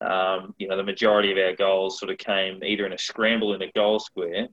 Um, 0.00 0.52
you 0.58 0.66
know, 0.66 0.76
the 0.76 0.82
majority 0.82 1.30
of 1.30 1.38
our 1.38 1.54
goals 1.54 2.00
sort 2.00 2.10
of 2.10 2.18
came 2.18 2.62
either 2.64 2.84
in 2.86 2.92
a 2.92 2.98
scramble 2.98 3.54
in 3.54 3.60
the 3.60 3.70
goal 3.72 4.00
square 4.00 4.48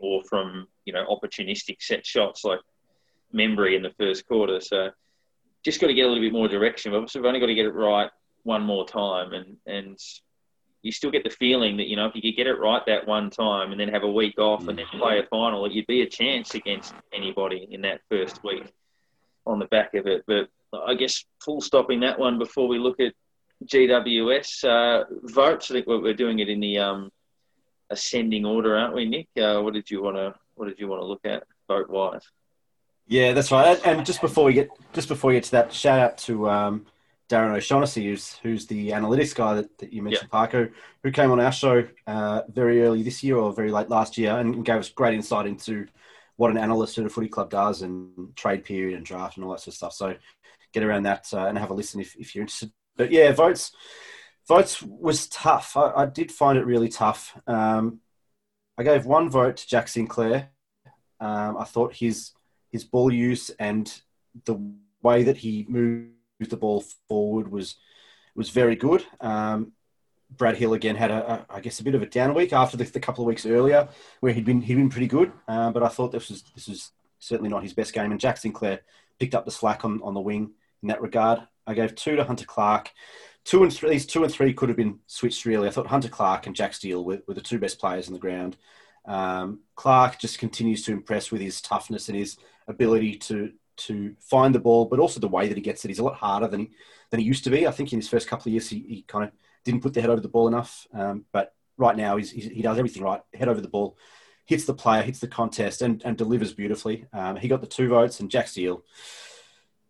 or 0.00 0.24
from, 0.24 0.66
you 0.84 0.92
know, 0.92 1.06
opportunistic 1.06 1.76
set 1.80 2.04
shots 2.04 2.42
like 2.42 2.58
Membrey 3.32 3.76
in 3.76 3.82
the 3.82 3.94
first 3.96 4.26
quarter. 4.26 4.60
So 4.60 4.90
just 5.64 5.80
got 5.80 5.86
to 5.86 5.94
get 5.94 6.06
a 6.06 6.08
little 6.08 6.24
bit 6.24 6.32
more 6.32 6.48
direction. 6.48 6.90
But 6.90 7.14
we've 7.14 7.24
only 7.24 7.38
got 7.38 7.46
to 7.46 7.54
get 7.54 7.66
it 7.66 7.74
right 7.74 8.10
one 8.42 8.62
more 8.62 8.84
time 8.84 9.32
and, 9.32 9.56
and 9.66 9.96
you 10.82 10.92
still 10.92 11.10
get 11.10 11.24
the 11.24 11.30
feeling 11.30 11.76
that 11.76 11.88
you 11.88 11.96
know 11.96 12.06
if 12.06 12.14
you 12.14 12.22
could 12.22 12.36
get 12.36 12.46
it 12.46 12.58
right 12.58 12.84
that 12.86 13.06
one 13.06 13.30
time 13.30 13.70
and 13.70 13.80
then 13.80 13.88
have 13.88 14.02
a 14.02 14.10
week 14.10 14.38
off 14.38 14.66
and 14.66 14.76
then 14.78 14.86
play 14.92 15.18
a 15.18 15.26
final, 15.26 15.70
you'd 15.70 15.86
be 15.86 16.02
a 16.02 16.08
chance 16.08 16.54
against 16.54 16.94
anybody 17.12 17.68
in 17.70 17.82
that 17.82 18.00
first 18.10 18.42
week 18.42 18.64
on 19.46 19.58
the 19.58 19.66
back 19.66 19.94
of 19.94 20.06
it. 20.06 20.24
But 20.26 20.48
I 20.86 20.94
guess 20.94 21.24
full 21.40 21.60
stopping 21.60 22.00
that 22.00 22.18
one 22.18 22.38
before 22.38 22.68
we 22.68 22.78
look 22.78 23.00
at 23.00 23.14
GWS 23.64 24.64
uh, 24.64 25.04
votes. 25.22 25.70
I 25.70 25.74
think 25.74 25.86
we're 25.86 26.14
doing 26.14 26.40
it 26.40 26.48
in 26.48 26.60
the 26.60 26.78
um, 26.78 27.12
ascending 27.90 28.44
order, 28.44 28.76
aren't 28.76 28.94
we, 28.94 29.04
Nick? 29.04 29.28
Uh, 29.40 29.60
what 29.60 29.74
did 29.74 29.90
you 29.90 30.02
want 30.02 30.16
to 30.16 30.34
What 30.54 30.66
did 30.66 30.78
you 30.78 30.88
want 30.88 31.00
to 31.02 31.06
look 31.06 31.24
at 31.24 31.44
vote 31.68 31.90
wise? 31.90 32.22
Yeah, 33.06 33.32
that's 33.32 33.52
right. 33.52 33.80
And 33.84 34.06
just 34.06 34.20
before 34.20 34.44
we 34.44 34.54
get 34.54 34.70
just 34.92 35.08
before 35.08 35.28
we 35.28 35.34
get 35.34 35.44
to 35.44 35.50
that, 35.52 35.72
shout 35.72 35.98
out 35.98 36.18
to 36.18 36.48
um, 36.48 36.86
Darren 37.28 37.56
O'Shaughnessy, 37.56 38.04
who's, 38.04 38.34
who's 38.42 38.66
the 38.66 38.90
analytics 38.90 39.34
guy 39.34 39.54
that, 39.54 39.78
that 39.78 39.92
you 39.92 40.02
mentioned, 40.02 40.30
Parker, 40.30 40.72
who 41.02 41.10
came 41.10 41.30
on 41.30 41.40
our 41.40 41.52
show 41.52 41.86
uh, 42.06 42.42
very 42.48 42.82
early 42.82 43.02
this 43.02 43.22
year 43.22 43.36
or 43.36 43.52
very 43.52 43.70
late 43.70 43.88
last 43.88 44.18
year 44.18 44.38
and 44.38 44.64
gave 44.64 44.76
us 44.76 44.90
great 44.90 45.14
insight 45.14 45.46
into 45.46 45.86
what 46.36 46.50
an 46.50 46.58
analyst 46.58 46.98
at 46.98 47.06
a 47.06 47.08
footy 47.08 47.28
club 47.28 47.50
does 47.50 47.82
and 47.82 48.34
trade 48.36 48.64
period 48.64 48.96
and 48.96 49.06
draft 49.06 49.36
and 49.36 49.44
all 49.44 49.52
that 49.52 49.60
sort 49.60 49.68
of 49.68 49.74
stuff. 49.74 49.92
So 49.92 50.14
get 50.72 50.82
around 50.82 51.04
that 51.04 51.26
uh, 51.32 51.46
and 51.46 51.56
have 51.56 51.70
a 51.70 51.74
listen 51.74 52.00
if, 52.00 52.16
if 52.16 52.34
you're 52.34 52.42
interested. 52.42 52.72
But 52.96 53.10
yeah, 53.10 53.32
votes 53.32 53.72
votes 54.48 54.82
was 54.82 55.28
tough. 55.28 55.76
I, 55.76 55.92
I 55.92 56.06
did 56.06 56.32
find 56.32 56.58
it 56.58 56.66
really 56.66 56.88
tough. 56.88 57.38
Um, 57.46 58.00
I 58.76 58.82
gave 58.82 59.06
one 59.06 59.30
vote 59.30 59.58
to 59.58 59.68
Jack 59.68 59.88
Sinclair. 59.88 60.50
Um, 61.20 61.56
I 61.56 61.64
thought 61.64 61.94
his 61.94 62.32
his 62.70 62.84
ball 62.84 63.12
use 63.12 63.50
and 63.58 63.92
the 64.44 64.56
way 65.02 65.22
that 65.24 65.36
he 65.36 65.66
moved 65.68 66.12
the 66.50 66.56
ball 66.56 66.84
forward 67.08 67.50
was 67.50 67.76
was 68.34 68.50
very 68.50 68.76
good. 68.76 69.04
Um, 69.20 69.72
Brad 70.30 70.56
Hill 70.56 70.72
again 70.72 70.96
had 70.96 71.10
a, 71.10 71.32
a, 71.32 71.46
I 71.56 71.60
guess, 71.60 71.80
a 71.80 71.84
bit 71.84 71.94
of 71.94 72.02
a 72.02 72.06
down 72.06 72.34
week 72.34 72.52
after 72.52 72.76
the, 72.76 72.84
the 72.84 73.00
couple 73.00 73.24
of 73.24 73.28
weeks 73.28 73.44
earlier 73.46 73.88
where 74.20 74.32
he'd 74.32 74.44
been 74.44 74.62
he'd 74.62 74.76
been 74.76 74.88
pretty 74.88 75.08
good. 75.08 75.32
Uh, 75.46 75.70
but 75.70 75.82
I 75.82 75.88
thought 75.88 76.12
this 76.12 76.28
was 76.28 76.42
this 76.54 76.68
was 76.68 76.90
certainly 77.18 77.50
not 77.50 77.62
his 77.62 77.74
best 77.74 77.92
game. 77.92 78.10
And 78.10 78.20
Jack 78.20 78.38
Sinclair 78.38 78.80
picked 79.18 79.34
up 79.34 79.44
the 79.44 79.50
slack 79.50 79.84
on, 79.84 80.00
on 80.02 80.14
the 80.14 80.20
wing 80.20 80.52
in 80.82 80.88
that 80.88 81.02
regard. 81.02 81.40
I 81.66 81.74
gave 81.74 81.94
two 81.94 82.16
to 82.16 82.24
Hunter 82.24 82.46
Clark. 82.46 82.90
Two 83.44 83.62
and 83.62 83.72
three, 83.72 83.90
these 83.90 84.06
two 84.06 84.22
and 84.22 84.32
three 84.32 84.52
could 84.54 84.68
have 84.68 84.76
been 84.76 85.00
switched 85.06 85.44
really. 85.44 85.68
I 85.68 85.70
thought 85.70 85.88
Hunter 85.88 86.08
Clark 86.08 86.46
and 86.46 86.56
Jack 86.56 86.74
Steele 86.74 87.04
were, 87.04 87.22
were 87.26 87.34
the 87.34 87.40
two 87.40 87.58
best 87.58 87.78
players 87.78 88.06
on 88.06 88.12
the 88.12 88.20
ground. 88.20 88.56
Um, 89.04 89.60
Clark 89.74 90.18
just 90.18 90.38
continues 90.38 90.84
to 90.84 90.92
impress 90.92 91.30
with 91.30 91.40
his 91.40 91.60
toughness 91.60 92.08
and 92.08 92.16
his 92.16 92.36
ability 92.68 93.16
to 93.16 93.52
to 93.76 94.14
find 94.20 94.54
the 94.54 94.60
ball, 94.60 94.86
but 94.86 94.98
also 94.98 95.20
the 95.20 95.28
way 95.28 95.48
that 95.48 95.56
he 95.56 95.62
gets 95.62 95.84
it. 95.84 95.88
He's 95.88 95.98
a 95.98 96.04
lot 96.04 96.16
harder 96.16 96.48
than 96.48 96.60
he 96.60 96.70
than 97.10 97.20
he 97.20 97.26
used 97.26 97.44
to 97.44 97.50
be. 97.50 97.66
I 97.66 97.70
think 97.70 97.92
in 97.92 97.98
his 97.98 98.08
first 98.08 98.28
couple 98.28 98.48
of 98.48 98.52
years, 98.52 98.68
he, 98.68 98.80
he 98.80 99.04
kind 99.06 99.24
of 99.24 99.32
didn't 99.64 99.82
put 99.82 99.94
the 99.94 100.00
head 100.00 100.10
over 100.10 100.20
the 100.20 100.28
ball 100.28 100.48
enough. 100.48 100.86
Um, 100.94 101.26
but 101.32 101.54
right 101.76 101.96
now, 101.96 102.16
he's, 102.16 102.30
he's, 102.30 102.46
he 102.46 102.62
does 102.62 102.78
everything 102.78 103.02
right. 103.02 103.20
Head 103.34 103.48
over 103.48 103.60
the 103.60 103.68
ball, 103.68 103.96
hits 104.46 104.64
the 104.64 104.74
player, 104.74 105.02
hits 105.02 105.20
the 105.20 105.28
contest, 105.28 105.82
and, 105.82 106.02
and 106.04 106.16
delivers 106.16 106.54
beautifully. 106.54 107.06
Um, 107.12 107.36
he 107.36 107.48
got 107.48 107.60
the 107.60 107.66
two 107.66 107.88
votes, 107.88 108.20
and 108.20 108.30
Jack 108.30 108.48
Steele, 108.48 108.82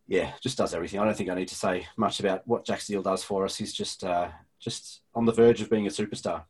yeah, 0.09 0.33
just 0.41 0.59
does 0.59 0.75
everything. 0.75 1.01
I 1.01 1.05
don't 1.05 1.17
think 1.17 1.31
I 1.31 1.35
need 1.35 1.49
to 1.49 1.55
say 1.55 1.87
much 1.97 2.21
about 2.21 2.47
what 2.47 2.67
Jack 2.67 2.81
Steele 2.81 3.03
does 3.03 3.23
for 3.23 3.45
us. 3.45 3.57
He's 3.57 3.73
just 3.73 4.05
uh, 4.05 4.29
just 4.59 5.01
on 5.15 5.25
the 5.25 5.33
verge 5.33 5.61
of 5.61 5.71
being 5.71 5.87
a 5.87 5.91
superstar. 5.91 6.43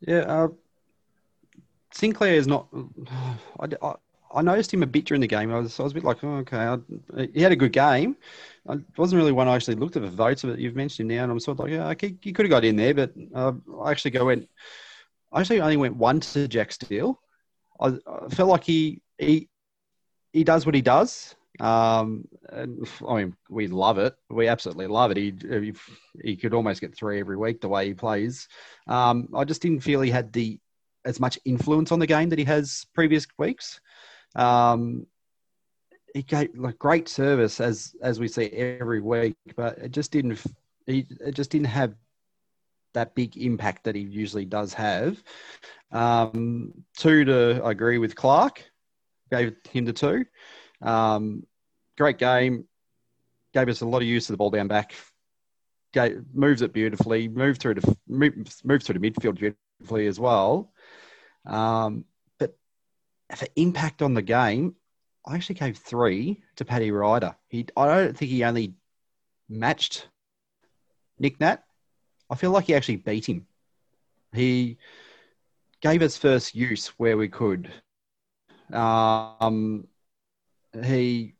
Yeah, 0.00 0.20
uh, 0.20 0.48
Sinclair 1.92 2.34
is 2.34 2.46
not. 2.46 2.68
I, 3.60 3.68
I, 3.80 3.94
I, 4.32 4.42
noticed 4.42 4.72
him 4.72 4.82
a 4.82 4.86
bit 4.86 5.04
during 5.04 5.20
the 5.20 5.26
game. 5.26 5.52
I 5.52 5.58
was, 5.58 5.78
I 5.78 5.82
was 5.82 5.92
a 5.92 5.94
bit 5.94 6.04
like, 6.04 6.22
oh, 6.22 6.36
okay, 6.38 6.56
I, 6.56 7.28
he 7.32 7.42
had 7.42 7.52
a 7.52 7.56
good 7.56 7.72
game. 7.72 8.16
I 8.68 8.78
wasn't 8.96 9.18
really 9.18 9.32
one 9.32 9.48
I 9.48 9.56
actually 9.56 9.76
looked 9.76 9.96
at 9.96 10.02
the 10.02 10.08
votes, 10.08 10.42
but 10.42 10.58
you've 10.58 10.76
mentioned 10.76 11.10
him 11.10 11.16
now, 11.16 11.22
and 11.24 11.32
I'm 11.32 11.40
sort 11.40 11.58
of 11.58 11.64
like, 11.64 11.72
yeah, 11.72 11.88
okay, 11.90 12.16
he 12.20 12.32
could 12.32 12.46
have 12.46 12.50
got 12.50 12.64
in 12.64 12.76
there, 12.76 12.94
but 12.94 13.12
uh, 13.34 13.52
I 13.82 13.90
actually 13.90 14.12
go. 14.12 14.30
I 14.30 15.40
actually 15.40 15.60
only 15.60 15.76
went 15.76 15.96
one 15.96 16.20
to 16.20 16.48
Jack 16.48 16.72
Steele. 16.72 17.20
I, 17.80 17.98
I 18.06 18.28
felt 18.28 18.50
like 18.50 18.64
he 18.64 19.00
he 19.18 19.48
he 20.32 20.44
does 20.44 20.66
what 20.66 20.74
he 20.74 20.82
does. 20.82 21.34
Um, 21.58 22.26
and, 22.48 22.88
I 23.06 23.16
mean, 23.16 23.36
we 23.50 23.66
love 23.66 23.98
it. 23.98 24.14
We 24.30 24.48
absolutely 24.48 24.86
love 24.86 25.10
it. 25.10 25.16
He, 25.18 25.34
he, 25.42 25.72
he 26.22 26.36
could 26.36 26.54
almost 26.54 26.80
get 26.80 26.96
three 26.96 27.20
every 27.20 27.36
week 27.36 27.60
the 27.60 27.68
way 27.68 27.86
he 27.86 27.94
plays. 27.94 28.48
Um, 28.86 29.28
I 29.34 29.44
just 29.44 29.60
didn't 29.60 29.80
feel 29.80 30.00
he 30.00 30.10
had 30.10 30.32
the 30.32 30.58
as 31.04 31.20
much 31.20 31.38
influence 31.44 31.92
on 31.92 31.98
the 31.98 32.06
game 32.06 32.28
that 32.28 32.38
he 32.38 32.44
has 32.44 32.86
previous 32.94 33.26
weeks. 33.38 33.80
Um, 34.34 35.06
he 36.14 36.22
gave 36.22 36.56
like 36.56 36.78
great 36.78 37.08
service 37.08 37.60
as 37.60 37.94
as 38.02 38.18
we 38.18 38.28
see 38.28 38.46
every 38.46 39.00
week, 39.00 39.36
but 39.56 39.78
it 39.78 39.92
just 39.92 40.10
didn't 40.10 40.40
he 40.86 41.06
it 41.20 41.32
just 41.32 41.50
didn't 41.50 41.66
have 41.66 41.94
that 42.94 43.14
big 43.14 43.36
impact 43.36 43.84
that 43.84 43.94
he 43.94 44.02
usually 44.02 44.44
does 44.44 44.74
have. 44.74 45.22
Um, 45.92 46.72
two 46.96 47.24
to 47.24 47.60
I 47.64 47.70
agree 47.70 47.98
with 47.98 48.16
Clark, 48.16 48.62
gave 49.30 49.56
him 49.70 49.84
the 49.84 49.92
two. 49.92 50.24
Um, 50.82 51.46
great 51.96 52.18
game, 52.18 52.64
gave 53.52 53.68
us 53.68 53.80
a 53.80 53.86
lot 53.86 54.02
of 54.02 54.08
use 54.08 54.28
of 54.28 54.34
the 54.34 54.38
ball 54.38 54.50
down 54.50 54.68
back. 54.68 54.94
Gave, 55.92 56.22
moves 56.32 56.62
it 56.62 56.72
beautifully, 56.72 57.28
moved 57.28 57.60
through 57.60 57.74
to 57.74 57.96
moved, 58.06 58.48
through 58.62 58.98
the 58.98 59.10
midfield 59.10 59.38
beautifully 59.38 60.06
as 60.06 60.20
well. 60.20 60.72
Um, 61.46 62.04
for 63.36 63.46
impact 63.56 64.02
on 64.02 64.14
the 64.14 64.22
game, 64.22 64.74
I 65.26 65.34
actually 65.34 65.56
gave 65.56 65.78
three 65.78 66.42
to 66.56 66.64
Paddy 66.64 66.90
Ryder. 66.90 67.36
He, 67.48 67.66
I 67.76 67.86
don't 67.86 68.16
think 68.16 68.30
he 68.30 68.44
only 68.44 68.74
matched 69.48 70.08
Nick 71.18 71.40
Nat. 71.40 71.62
I 72.30 72.36
feel 72.36 72.50
like 72.50 72.66
he 72.66 72.74
actually 72.74 72.96
beat 72.96 73.26
him. 73.26 73.46
He 74.32 74.78
gave 75.80 76.02
us 76.02 76.16
first 76.16 76.54
use 76.54 76.88
where 76.98 77.16
we 77.16 77.28
could. 77.28 77.70
Um, 78.72 79.88
he, 80.84 81.34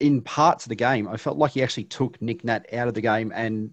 in 0.00 0.22
parts 0.22 0.64
of 0.64 0.70
the 0.70 0.74
game, 0.74 1.08
I 1.08 1.16
felt 1.16 1.36
like 1.36 1.52
he 1.52 1.62
actually 1.62 1.84
took 1.84 2.20
Nick 2.22 2.44
Nat 2.44 2.72
out 2.72 2.88
of 2.88 2.94
the 2.94 3.00
game 3.00 3.32
and 3.34 3.70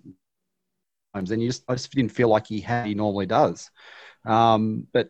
and 1.15 1.41
you 1.41 1.47
just 1.47 1.63
I 1.67 1.75
just 1.75 1.91
didn't 1.91 2.11
feel 2.11 2.27
like 2.27 2.47
he 2.47 2.59
had 2.59 2.85
he 2.87 2.93
normally 2.93 3.25
does. 3.25 3.71
Um, 4.25 4.87
but 4.91 5.09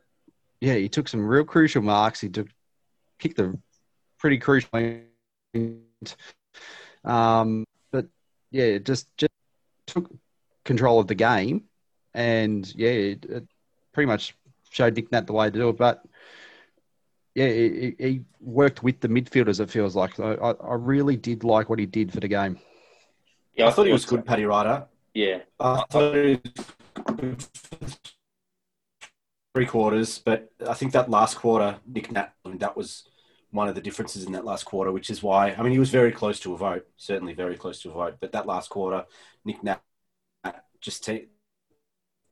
yeah, 0.61 0.75
he 0.75 0.89
took 0.89 1.07
some 1.07 1.25
real 1.25 1.43
crucial 1.43 1.81
marks. 1.81 2.21
He 2.21 2.29
took 2.29 2.47
kicked 3.19 3.37
the 3.37 3.57
pretty 4.19 4.37
crucial. 4.37 4.69
Um, 7.03 7.65
but 7.91 8.07
yeah, 8.51 8.63
it 8.63 8.85
just 8.85 9.07
just 9.17 9.31
took 9.87 10.09
control 10.63 10.99
of 10.99 11.07
the 11.07 11.15
game, 11.15 11.65
and 12.13 12.73
yeah, 12.75 12.89
it, 12.89 13.25
it 13.25 13.47
pretty 13.93 14.07
much 14.07 14.35
showed 14.69 14.95
Nick 14.95 15.11
Nat 15.11 15.27
the 15.27 15.33
way 15.33 15.49
to 15.49 15.57
do 15.57 15.69
it. 15.69 15.77
But 15.77 16.03
yeah, 17.35 17.47
he, 17.47 17.95
he 17.99 18.21
worked 18.41 18.81
with 18.81 18.99
the 19.01 19.07
midfielders. 19.07 19.59
It 19.59 19.69
feels 19.69 19.95
like 19.95 20.19
I, 20.19 20.33
I 20.33 20.75
really 20.75 21.15
did 21.15 21.43
like 21.43 21.69
what 21.69 21.79
he 21.79 21.85
did 21.85 22.11
for 22.11 22.19
the 22.19 22.27
game. 22.27 22.57
Yeah, 23.55 23.67
I, 23.67 23.71
thought 23.71 23.85
he 23.85 23.93
was 23.93 24.05
good, 24.05 24.25
Paddy 24.25 24.45
Ryder. 24.45 24.85
Yeah, 25.13 25.39
I 25.59 25.83
thought 25.89 26.15
he 26.15 26.39
was 27.21 27.99
three 29.55 29.65
quarters, 29.65 30.19
but 30.19 30.51
I 30.67 30.73
think 30.73 30.91
that 30.91 31.09
last 31.09 31.37
quarter, 31.37 31.79
Nick 31.87 32.11
Nat, 32.11 32.33
I 32.43 32.49
mean, 32.49 32.57
that 32.57 32.75
was 32.75 33.07
one 33.51 33.69
of 33.69 33.75
the 33.75 33.79
differences 33.79 34.25
in 34.25 34.33
that 34.33 34.43
last 34.43 34.65
quarter, 34.65 34.91
which 34.91 35.09
is 35.09 35.23
why 35.23 35.53
I 35.53 35.63
mean 35.63 35.71
he 35.71 35.79
was 35.79 35.89
very 35.89 36.11
close 36.11 36.41
to 36.41 36.53
a 36.53 36.57
vote, 36.57 36.85
certainly 36.97 37.33
very 37.33 37.55
close 37.55 37.81
to 37.83 37.89
a 37.89 37.93
vote. 37.93 38.17
But 38.19 38.33
that 38.33 38.47
last 38.47 38.69
quarter, 38.69 39.05
Nick 39.45 39.63
Nat 39.63 39.81
just 40.81 41.09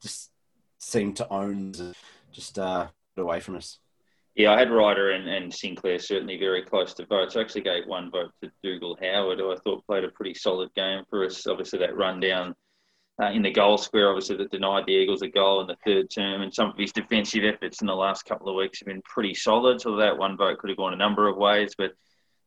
just 0.01 0.31
seemed 0.79 1.15
to 1.15 1.29
own, 1.29 1.73
just 2.33 2.59
uh, 2.59 2.87
away 3.15 3.39
from 3.39 3.55
us. 3.55 3.79
Yeah, 4.35 4.51
I 4.51 4.59
had 4.59 4.69
Ryder 4.69 5.11
and, 5.11 5.29
and 5.29 5.53
Sinclair 5.53 5.99
certainly 5.99 6.37
very 6.37 6.63
close 6.63 6.93
to 6.95 7.05
votes. 7.05 7.37
I 7.37 7.41
actually 7.41 7.61
gave 7.61 7.85
one 7.87 8.11
vote 8.11 8.31
to 8.41 8.51
Dougal 8.63 8.97
Howard, 9.01 9.39
who 9.39 9.53
I 9.53 9.55
thought 9.63 9.85
played 9.85 10.03
a 10.03 10.09
pretty 10.09 10.33
solid 10.33 10.73
game 10.75 11.03
for 11.09 11.23
us. 11.23 11.47
Obviously, 11.47 11.79
that 11.79 11.95
run 11.95 12.19
down 12.19 12.53
uh, 13.21 13.31
in 13.31 13.43
the 13.43 13.51
goal 13.51 13.77
square, 13.77 14.09
obviously, 14.09 14.37
that 14.37 14.51
denied 14.51 14.85
the 14.85 14.93
Eagles 14.93 15.21
a 15.21 15.27
goal 15.27 15.61
in 15.61 15.67
the 15.67 15.77
third 15.85 16.09
term. 16.09 16.41
And 16.41 16.53
some 16.53 16.69
of 16.69 16.77
his 16.77 16.91
defensive 16.91 17.43
efforts 17.43 17.81
in 17.81 17.87
the 17.87 17.95
last 17.95 18.25
couple 18.25 18.49
of 18.49 18.55
weeks 18.55 18.79
have 18.79 18.87
been 18.87 19.03
pretty 19.03 19.35
solid. 19.35 19.81
So 19.81 19.95
that 19.97 20.17
one 20.17 20.35
vote 20.35 20.57
could 20.57 20.69
have 20.69 20.77
gone 20.77 20.93
a 20.93 20.97
number 20.97 21.27
of 21.27 21.37
ways, 21.37 21.73
but 21.77 21.91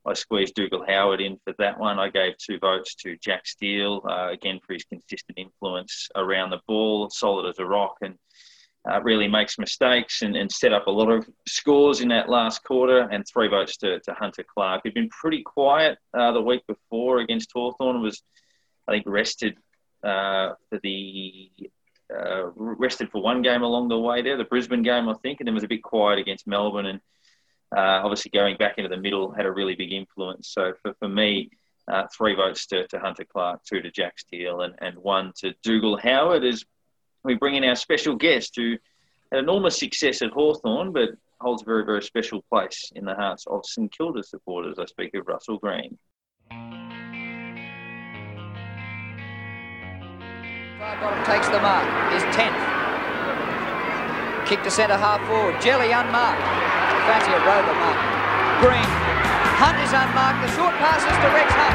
I 0.04 0.14
squeezed 0.14 0.54
Dougal 0.54 0.84
Howard 0.86 1.20
in 1.20 1.38
for 1.44 1.54
that 1.58 1.78
one. 1.78 1.98
I 1.98 2.08
gave 2.10 2.36
two 2.38 2.58
votes 2.58 2.94
to 2.96 3.16
Jack 3.18 3.46
Steele, 3.46 4.02
uh, 4.08 4.30
again, 4.30 4.60
for 4.64 4.72
his 4.72 4.84
consistent 4.84 5.38
influence 5.38 6.08
around 6.14 6.50
the 6.50 6.60
ball, 6.66 7.10
solid 7.10 7.48
as 7.48 7.58
a 7.58 7.64
rock, 7.64 7.96
and 8.02 8.14
uh, 8.88 9.02
really 9.02 9.26
makes 9.26 9.58
mistakes 9.58 10.22
and, 10.22 10.36
and 10.36 10.50
set 10.50 10.72
up 10.72 10.86
a 10.86 10.90
lot 10.90 11.10
of 11.10 11.28
scores 11.48 12.00
in 12.00 12.08
that 12.08 12.28
last 12.28 12.62
quarter. 12.62 13.08
And 13.10 13.24
three 13.26 13.48
votes 13.48 13.76
to, 13.78 13.98
to 14.00 14.12
Hunter 14.14 14.44
Clark, 14.44 14.82
who'd 14.84 14.94
been 14.94 15.08
pretty 15.10 15.42
quiet 15.42 15.98
uh, 16.14 16.30
the 16.32 16.42
week 16.42 16.62
before 16.68 17.18
against 17.18 17.50
Hawthorn, 17.52 18.00
was, 18.00 18.22
I 18.86 18.92
think, 18.92 19.06
rested 19.08 19.56
uh, 20.06 20.54
for 20.68 20.78
the 20.82 21.50
uh, 22.14 22.46
rested 22.54 23.10
for 23.10 23.20
one 23.20 23.42
game 23.42 23.62
along 23.62 23.88
the 23.88 23.98
way 23.98 24.22
there, 24.22 24.36
the 24.36 24.44
Brisbane 24.44 24.82
game, 24.82 25.08
I 25.08 25.14
think, 25.14 25.40
and 25.40 25.46
then 25.46 25.54
was 25.54 25.64
a 25.64 25.68
bit 25.68 25.82
quiet 25.82 26.18
against 26.18 26.46
Melbourne. 26.46 26.86
And 26.86 27.00
uh, 27.76 28.00
obviously 28.04 28.30
going 28.30 28.56
back 28.56 28.78
into 28.78 28.88
the 28.88 28.96
middle 28.96 29.32
had 29.32 29.46
a 29.46 29.50
really 29.50 29.74
big 29.74 29.92
influence. 29.92 30.48
So 30.48 30.74
for, 30.82 30.94
for 31.00 31.08
me, 31.08 31.50
uh, 31.88 32.06
three 32.16 32.34
votes 32.34 32.66
to, 32.68 32.86
to 32.88 32.98
Hunter 32.98 33.24
Clark, 33.24 33.64
two 33.64 33.80
to 33.82 33.90
Jack 33.90 34.18
Steele, 34.18 34.60
and, 34.62 34.74
and 34.80 34.96
one 34.98 35.32
to 35.38 35.54
Dougal 35.62 35.96
Howard 35.96 36.44
as 36.44 36.64
we 37.24 37.34
bring 37.34 37.56
in 37.56 37.64
our 37.64 37.76
special 37.76 38.14
guest 38.14 38.54
who 38.56 38.76
had 39.32 39.40
enormous 39.40 39.78
success 39.78 40.22
at 40.22 40.30
Hawthorn, 40.30 40.92
but 40.92 41.10
holds 41.40 41.62
a 41.62 41.64
very, 41.64 41.84
very 41.84 42.02
special 42.02 42.42
place 42.48 42.92
in 42.94 43.04
the 43.04 43.14
hearts 43.14 43.44
of 43.48 43.66
St 43.66 43.90
Kilda 43.90 44.22
supporters. 44.22 44.78
I 44.78 44.86
speak 44.86 45.14
of 45.14 45.26
Russell 45.26 45.58
Bottom 50.86 51.18
takes 51.26 51.48
the 51.48 51.58
mark. 51.58 51.82
His 52.14 52.22
10th. 52.30 52.54
Kick 54.46 54.62
to 54.62 54.70
centre 54.70 54.96
half 54.96 55.18
forward. 55.26 55.60
Jelly 55.60 55.90
unmarked. 55.90 56.38
Fancy 57.10 57.34
a 57.34 57.42
rover 57.42 57.74
mark. 57.74 57.98
Greene. 58.62 58.92
Hunt 59.58 59.82
is 59.82 59.90
unmarked. 59.90 60.46
The 60.46 60.52
short 60.54 60.74
passes 60.78 61.10
to 61.10 61.28
Rex 61.34 61.50
Hunt. 61.50 61.74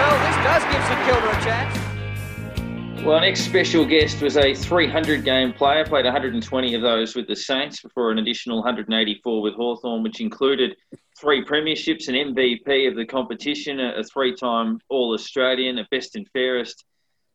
Well, 0.00 0.16
this 0.24 0.36
does 0.48 0.64
give 0.72 0.82
St 0.88 1.00
Kilda 1.04 1.28
a 1.28 1.40
chance. 1.44 3.04
Well, 3.04 3.16
our 3.16 3.20
next 3.20 3.42
special 3.42 3.84
guest 3.84 4.22
was 4.22 4.38
a 4.38 4.54
300 4.54 5.22
game 5.22 5.52
player, 5.52 5.84
played 5.84 6.06
120 6.06 6.74
of 6.74 6.80
those 6.80 7.14
with 7.14 7.26
the 7.26 7.36
Saints 7.36 7.82
before 7.82 8.10
an 8.10 8.18
additional 8.18 8.58
184 8.58 9.42
with 9.42 9.54
Hawthorn, 9.54 10.02
which 10.02 10.20
included 10.20 10.74
three 11.18 11.44
premierships, 11.44 12.08
an 12.08 12.14
MVP 12.14 12.88
of 12.88 12.96
the 12.96 13.04
competition, 13.04 13.78
a, 13.78 14.02
three 14.04 14.34
time 14.34 14.80
All 14.88 15.12
Australian, 15.12 15.78
a 15.78 15.86
best 15.90 16.16
and 16.16 16.26
fairest. 16.32 16.84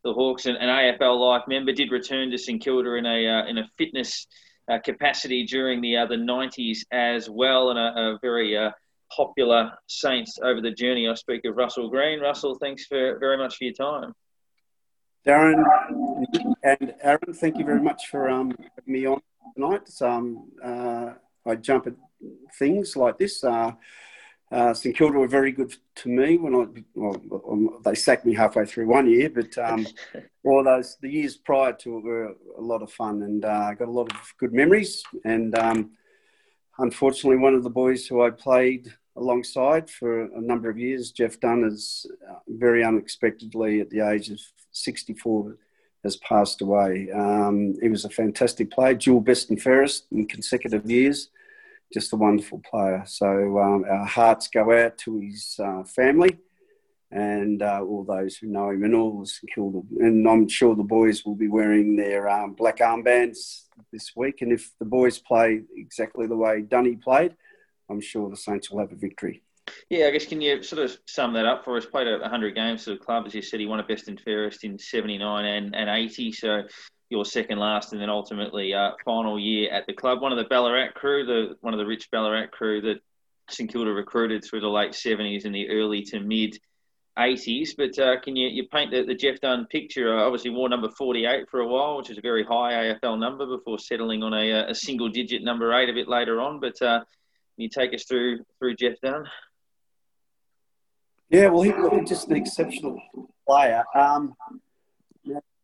The 0.05 0.13
Hawks, 0.13 0.45
and, 0.45 0.55
an 0.57 0.69
AFL 0.69 1.19
Life 1.19 1.43
member, 1.47 1.71
did 1.71 1.91
return 1.91 2.29
to 2.29 2.37
St 2.37 2.63
Kilda 2.63 2.93
in 2.93 3.07
a, 3.07 3.27
uh, 3.27 3.47
in 3.47 3.57
a 3.57 3.67
fitness 3.75 4.27
uh, 4.71 4.77
capacity 4.77 5.45
during 5.45 5.81
the, 5.81 5.97
uh, 5.97 6.05
the 6.05 6.15
90s 6.15 6.85
as 6.91 7.27
well, 7.27 7.71
and 7.71 7.79
a, 7.79 8.13
a 8.13 8.19
very 8.21 8.55
uh, 8.55 8.69
popular 9.11 9.71
Saints 9.87 10.37
over 10.43 10.61
the 10.61 10.69
journey. 10.69 11.09
I 11.09 11.15
speak 11.15 11.43
of 11.45 11.55
Russell 11.55 11.89
Greene. 11.89 12.19
Russell, 12.19 12.55
thanks 12.61 12.85
for, 12.85 13.17
very 13.17 13.37
much 13.37 13.57
for 13.57 13.63
your 13.63 13.73
time. 13.73 14.13
Darren 15.25 15.63
and 16.63 16.93
Aaron, 17.01 17.33
thank 17.33 17.57
you 17.57 17.65
very 17.65 17.81
much 17.81 18.07
for 18.11 18.29
um, 18.29 18.51
having 18.51 18.93
me 18.93 19.07
on 19.07 19.19
tonight. 19.55 19.89
Um, 20.01 20.51
uh, 20.63 21.13
I 21.47 21.55
jump 21.55 21.87
at 21.87 21.93
things 22.59 22.95
like 22.95 23.17
this. 23.17 23.43
Uh, 24.51 24.73
St 24.73 24.95
Kilda 24.95 25.17
were 25.17 25.27
very 25.27 25.51
good 25.51 25.75
to 25.95 26.09
me 26.09 26.37
when 26.37 26.55
I 26.55 26.83
well, 26.93 27.41
um, 27.51 27.79
they 27.83 27.95
sacked 27.95 28.25
me 28.25 28.35
halfway 28.35 28.65
through 28.65 28.87
one 28.87 29.09
year, 29.09 29.29
but 29.29 29.57
um, 29.57 29.87
all 30.43 30.63
those 30.63 30.97
the 31.01 31.09
years 31.09 31.35
prior 31.35 31.73
to 31.73 31.97
it 31.97 32.03
were 32.03 32.35
a 32.57 32.61
lot 32.61 32.83
of 32.83 32.91
fun 32.91 33.23
and 33.23 33.43
uh, 33.43 33.73
got 33.73 33.87
a 33.87 33.91
lot 33.91 34.13
of 34.13 34.33
good 34.37 34.53
memories. 34.53 35.03
And 35.23 35.57
um, 35.57 35.91
unfortunately, 36.77 37.37
one 37.37 37.55
of 37.55 37.63
the 37.63 37.69
boys 37.69 38.05
who 38.05 38.23
I 38.23 38.29
played 38.29 38.93
alongside 39.17 39.89
for 39.89 40.25
a 40.25 40.41
number 40.41 40.69
of 40.69 40.77
years, 40.77 41.11
Jeff 41.11 41.39
Dunne, 41.39 41.63
is 41.63 42.05
uh, 42.29 42.35
very 42.47 42.83
unexpectedly 42.83 43.79
at 43.79 43.89
the 43.89 44.01
age 44.01 44.29
of 44.29 44.39
64 44.71 45.57
has 46.03 46.17
passed 46.17 46.61
away. 46.61 47.09
Um, 47.11 47.75
he 47.81 47.89
was 47.89 48.05
a 48.05 48.09
fantastic 48.09 48.69
player, 48.69 48.93
dual 48.93 49.21
best 49.21 49.49
and 49.49 49.59
fairest 49.59 50.05
in 50.11 50.27
consecutive 50.27 50.89
years. 50.89 51.29
Just 51.95 52.11
a 52.11 52.17
wonderful 52.17 52.61
player. 52.69 53.03
So 53.07 53.57
um, 53.57 53.85
our 53.89 54.05
hearts 54.05 54.49
go 54.49 54.77
out 54.77 54.97
to 54.97 55.17
his 55.17 55.57
uh, 55.63 55.85
family 55.85 56.37
and 57.09 57.61
uh, 57.61 57.79
all 57.87 58.03
those 58.03 58.35
who 58.35 58.47
know 58.47 58.71
him 58.71 58.83
and 58.83 58.93
all 58.93 59.21
the 59.21 59.25
St 59.25 59.49
Kilda. 59.55 59.79
And 59.99 60.27
I'm 60.27 60.49
sure 60.49 60.75
the 60.75 60.83
boys 60.83 61.23
will 61.23 61.35
be 61.35 61.47
wearing 61.47 61.95
their 61.95 62.27
um, 62.27 62.51
black 62.51 62.79
armbands 62.79 63.67
this 63.93 64.11
week. 64.13 64.41
And 64.41 64.51
if 64.51 64.73
the 64.77 64.83
boys 64.83 65.19
play 65.19 65.61
exactly 65.77 66.27
the 66.27 66.35
way 66.35 66.63
Dunny 66.63 66.97
played, 66.97 67.33
I'm 67.89 68.01
sure 68.01 68.29
the 68.29 68.35
Saints 68.35 68.69
will 68.69 68.79
have 68.79 68.91
a 68.91 68.95
victory. 68.95 69.41
Yeah, 69.89 70.07
I 70.07 70.11
guess 70.11 70.25
can 70.25 70.41
you 70.41 70.63
sort 70.63 70.83
of 70.83 70.97
sum 71.07 71.31
that 71.35 71.45
up 71.45 71.63
for 71.63 71.77
us? 71.77 71.85
Played 71.85 72.07
100 72.07 72.55
games 72.55 72.83
for 72.83 72.89
the 72.89 72.97
club, 72.97 73.25
as 73.25 73.33
you 73.33 73.41
said. 73.41 73.61
He 73.61 73.67
won 73.67 73.79
a 73.79 73.83
best 73.83 74.09
and 74.09 74.19
fairest 74.19 74.65
in 74.65 74.77
79 74.77 75.45
and, 75.45 75.73
and 75.73 75.89
80. 75.89 76.33
So 76.33 76.63
your 77.09 77.25
second 77.25 77.59
last, 77.59 77.93
and 77.93 78.01
then 78.01 78.09
ultimately 78.09 78.73
uh, 78.73 78.91
final 79.03 79.39
year 79.39 79.71
at 79.71 79.85
the 79.87 79.93
club. 79.93 80.21
One 80.21 80.31
of 80.31 80.37
the 80.37 80.45
Ballarat 80.45 80.93
crew, 80.95 81.25
the 81.25 81.55
one 81.61 81.73
of 81.73 81.77
the 81.79 81.85
rich 81.85 82.09
Ballarat 82.11 82.47
crew 82.47 82.81
that 82.81 83.01
St 83.49 83.71
Kilda 83.71 83.91
recruited 83.91 84.43
through 84.43 84.61
the 84.61 84.67
late 84.67 84.91
70s 84.91 85.45
and 85.45 85.53
the 85.53 85.69
early 85.69 86.01
to 86.03 86.19
mid 86.19 86.57
80s. 87.17 87.69
But 87.77 87.97
uh, 87.99 88.19
can 88.21 88.35
you, 88.35 88.47
you 88.47 88.67
paint 88.67 88.91
the, 88.91 89.03
the 89.03 89.15
Jeff 89.15 89.39
Dunne 89.39 89.67
picture? 89.67 90.17
Uh, 90.17 90.23
obviously, 90.23 90.49
wore 90.49 90.69
number 90.69 90.89
48 90.89 91.49
for 91.49 91.59
a 91.59 91.67
while, 91.67 91.97
which 91.97 92.09
is 92.09 92.17
a 92.17 92.21
very 92.21 92.43
high 92.43 92.95
AFL 93.03 93.19
number 93.19 93.45
before 93.45 93.79
settling 93.79 94.23
on 94.23 94.33
a, 94.33 94.69
a 94.69 94.75
single 94.75 95.09
digit 95.09 95.43
number 95.43 95.73
eight 95.73 95.89
a 95.89 95.93
bit 95.93 96.07
later 96.07 96.41
on. 96.41 96.59
But 96.59 96.81
uh, 96.81 96.99
can 96.99 97.05
you 97.57 97.69
take 97.69 97.93
us 97.93 98.05
through 98.05 98.39
through 98.59 98.75
Jeff 98.75 98.99
Dunne? 99.01 99.25
Yeah, 101.29 101.47
well, 101.47 101.63
he 101.63 101.71
was 101.71 102.07
just 102.07 102.29
an 102.29 102.35
exceptional 102.35 103.01
player. 103.47 103.83
Um, 103.95 104.35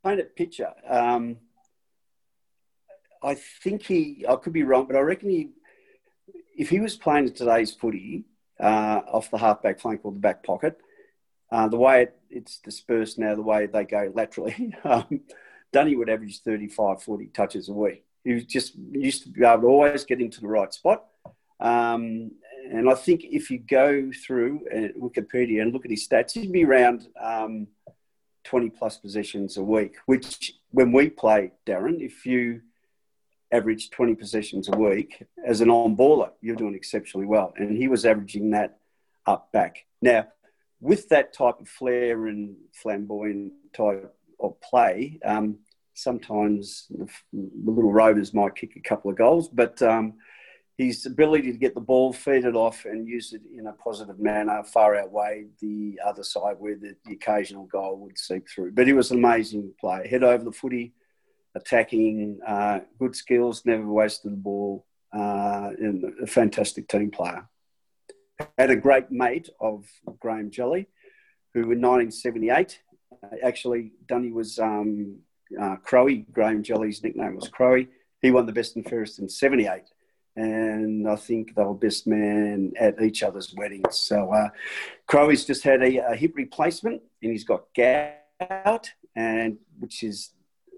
paint 0.04 0.20
a 0.20 0.24
picture. 0.24 0.72
Um, 0.88 1.38
I 3.24 3.36
think 3.36 3.84
he, 3.84 4.26
I 4.28 4.36
could 4.36 4.54
be 4.54 4.64
wrong, 4.64 4.86
but 4.88 4.96
I 4.96 5.02
reckon 5.02 5.30
he, 5.30 5.50
if 6.58 6.70
he 6.70 6.80
was 6.80 6.96
playing 6.96 7.34
today's 7.34 7.74
footy 7.74 8.26
uh, 8.60 9.02
off 9.08 9.32
the 9.32 9.38
halfback 9.38 9.80
flank 9.80 10.02
or 10.04 10.12
the 10.12 10.20
back 10.20 10.44
pocket, 10.44 10.80
uh, 11.52 11.68
the 11.68 11.78
way 11.78 12.04
it, 12.04 12.18
it's 12.30 12.58
dispersed 12.58 13.20
now, 13.20 13.36
the 13.36 13.42
way 13.42 13.68
they 13.68 13.84
go 13.84 14.12
laterally, 14.16 14.74
um, 14.84 15.22
Dunny 15.72 15.96
would 15.96 16.10
average 16.10 16.42
35, 16.42 17.04
40 17.04 17.28
touches 17.28 17.70
a 17.70 17.74
week. 17.74 18.04
He 18.24 18.34
was 18.34 18.46
just 18.46 18.76
used 18.76 19.24
to 19.24 19.30
be 19.30 19.44
able 19.44 19.62
to 19.62 19.68
always 19.68 20.04
get 20.04 20.22
into 20.22 20.42
the 20.42 20.48
right 20.48 20.74
spot. 20.74 21.06
Um, 21.60 22.32
and 22.72 22.90
I 22.90 22.94
think 22.94 23.24
if 23.24 23.50
you 23.50 23.60
go 23.60 24.12
through 24.26 24.62
uh, 24.72 25.00
Wikipedia 25.00 25.62
and 25.62 25.74
look 25.74 25.86
at 25.86 25.92
his 25.92 26.08
stats, 26.08 26.32
he'd 26.32 26.52
be 26.52 26.66
around 26.66 27.08
um, 27.20 27.68
20 28.43 28.69
plus 28.69 28.97
possessions 28.97 29.58
a 29.58 29.63
week, 29.63 29.95
which 30.06 30.54
when 30.71 30.91
we 30.91 31.10
play, 31.10 31.51
Darren, 31.65 32.01
if 32.01 32.25
you 32.25 32.62
average 33.51 33.89
20 33.89 34.15
possessions 34.15 34.69
a 34.69 34.77
week 34.77 35.23
as 35.45 35.62
an 35.62 35.69
on 35.69 35.95
baller, 35.95 36.32
you're 36.41 36.56
doing 36.56 36.75
exceptionally 36.75 37.27
well. 37.27 37.54
And 37.58 37.75
he 37.75 37.88
was 37.88 38.06
averaging 38.06 38.51
that 38.51 38.77
up 39.25 39.51
back. 39.51 39.86
Now, 40.01 40.27
with 40.80 41.10
that 41.10 41.34
type 41.34 41.60
of 41.60 41.67
flair 41.67 42.27
and 42.27 42.56
flamboyant 42.73 43.54
type 43.73 44.13
of 44.39 44.60
play, 44.62 45.19
um, 45.23 45.60
sometimes 45.93 46.88
the, 46.89 47.08
the, 47.34 47.71
little 47.71 47.91
rovers 47.91 48.34
might 48.34 48.56
kick 48.56 48.75
a 48.75 48.80
couple 48.80 49.12
of 49.12 49.17
goals, 49.17 49.47
but 49.47 49.82
um, 49.82 50.13
his 50.78 51.06
ability 51.06 51.52
to 51.52 51.58
get 51.58 51.76
the 51.76 51.82
ball, 51.82 52.14
feed 52.14 52.46
it 52.46 52.56
off, 52.56 52.86
and 52.86 53.08
use 53.08 53.34
it 53.34 53.42
in 53.56 53.68
a 53.68 53.74
positive 53.74 54.20
manner 54.20 54.64
far 54.64 54.98
outweighed 54.98 55.50
the 55.60 56.00
other 56.06 56.24
side 56.24 56.56
where 56.60 56.76
the, 56.76 56.96
the 57.06 57.14
occasional 57.14 57.66
goal 57.66 57.98
would 57.98 58.18
seep 58.18 58.48
through. 58.50 58.72
But 58.72 58.88
he 58.88 58.94
was 58.94 59.12
an 59.12 59.18
amazing 59.18 59.74
player. 59.80 60.08
Head 60.08 60.24
over 60.24 60.44
the 60.44 60.52
footy, 60.52 60.94
attacking, 61.56 62.40
uh, 62.46 62.80
good 62.98 63.16
skills, 63.16 63.64
never 63.66 63.86
wasted 63.86 64.32
the 64.32 64.38
ball, 64.38 64.86
uh, 65.14 65.72
and 65.78 66.04
a 66.24 66.28
fantastic 66.28 66.88
team 66.88 67.12
player. 67.12 67.48
Had 68.58 68.72
a 68.72 68.76
great 68.76 69.12
mate 69.12 69.50
of 69.60 69.86
Graham 70.20 70.50
Jelly, 70.50 70.88
who 71.54 71.60
in 71.60 71.82
1978, 71.82 72.80
uh, 73.24 73.28
actually, 73.44 73.92
Dunny 74.08 74.32
was 74.32 74.58
um, 74.58 75.20
uh, 75.60 75.76
Crowy. 75.86 76.26
Graham 76.32 76.64
Jelly's 76.64 77.04
nickname 77.04 77.36
was 77.36 77.50
Crowy. 77.50 77.90
He 78.22 78.32
won 78.32 78.46
the 78.46 78.54
best 78.54 78.76
and 78.76 78.88
fairest 78.88 79.20
in 79.20 79.30
78 79.30 79.84
and 80.36 81.08
I 81.08 81.15
think 81.15 81.56
they 81.56 81.63
were 81.63 81.74
best 81.74 82.08
man 82.08 82.72
at 82.80 83.02
each 83.02 83.24
other's 83.24 83.54
weddings. 83.54 83.98
So 83.98 84.32
uh, 84.32 84.50
just 85.34 85.63
had 85.63 85.82
a, 85.84 86.12
a, 86.12 86.15
hip 86.15 86.34
replacement, 86.36 87.02
and 87.22 87.32
he's 87.32 87.44
got 87.44 87.65
gout, 87.76 88.89
and 89.15 89.58
which 89.80 90.04
is 90.04 90.32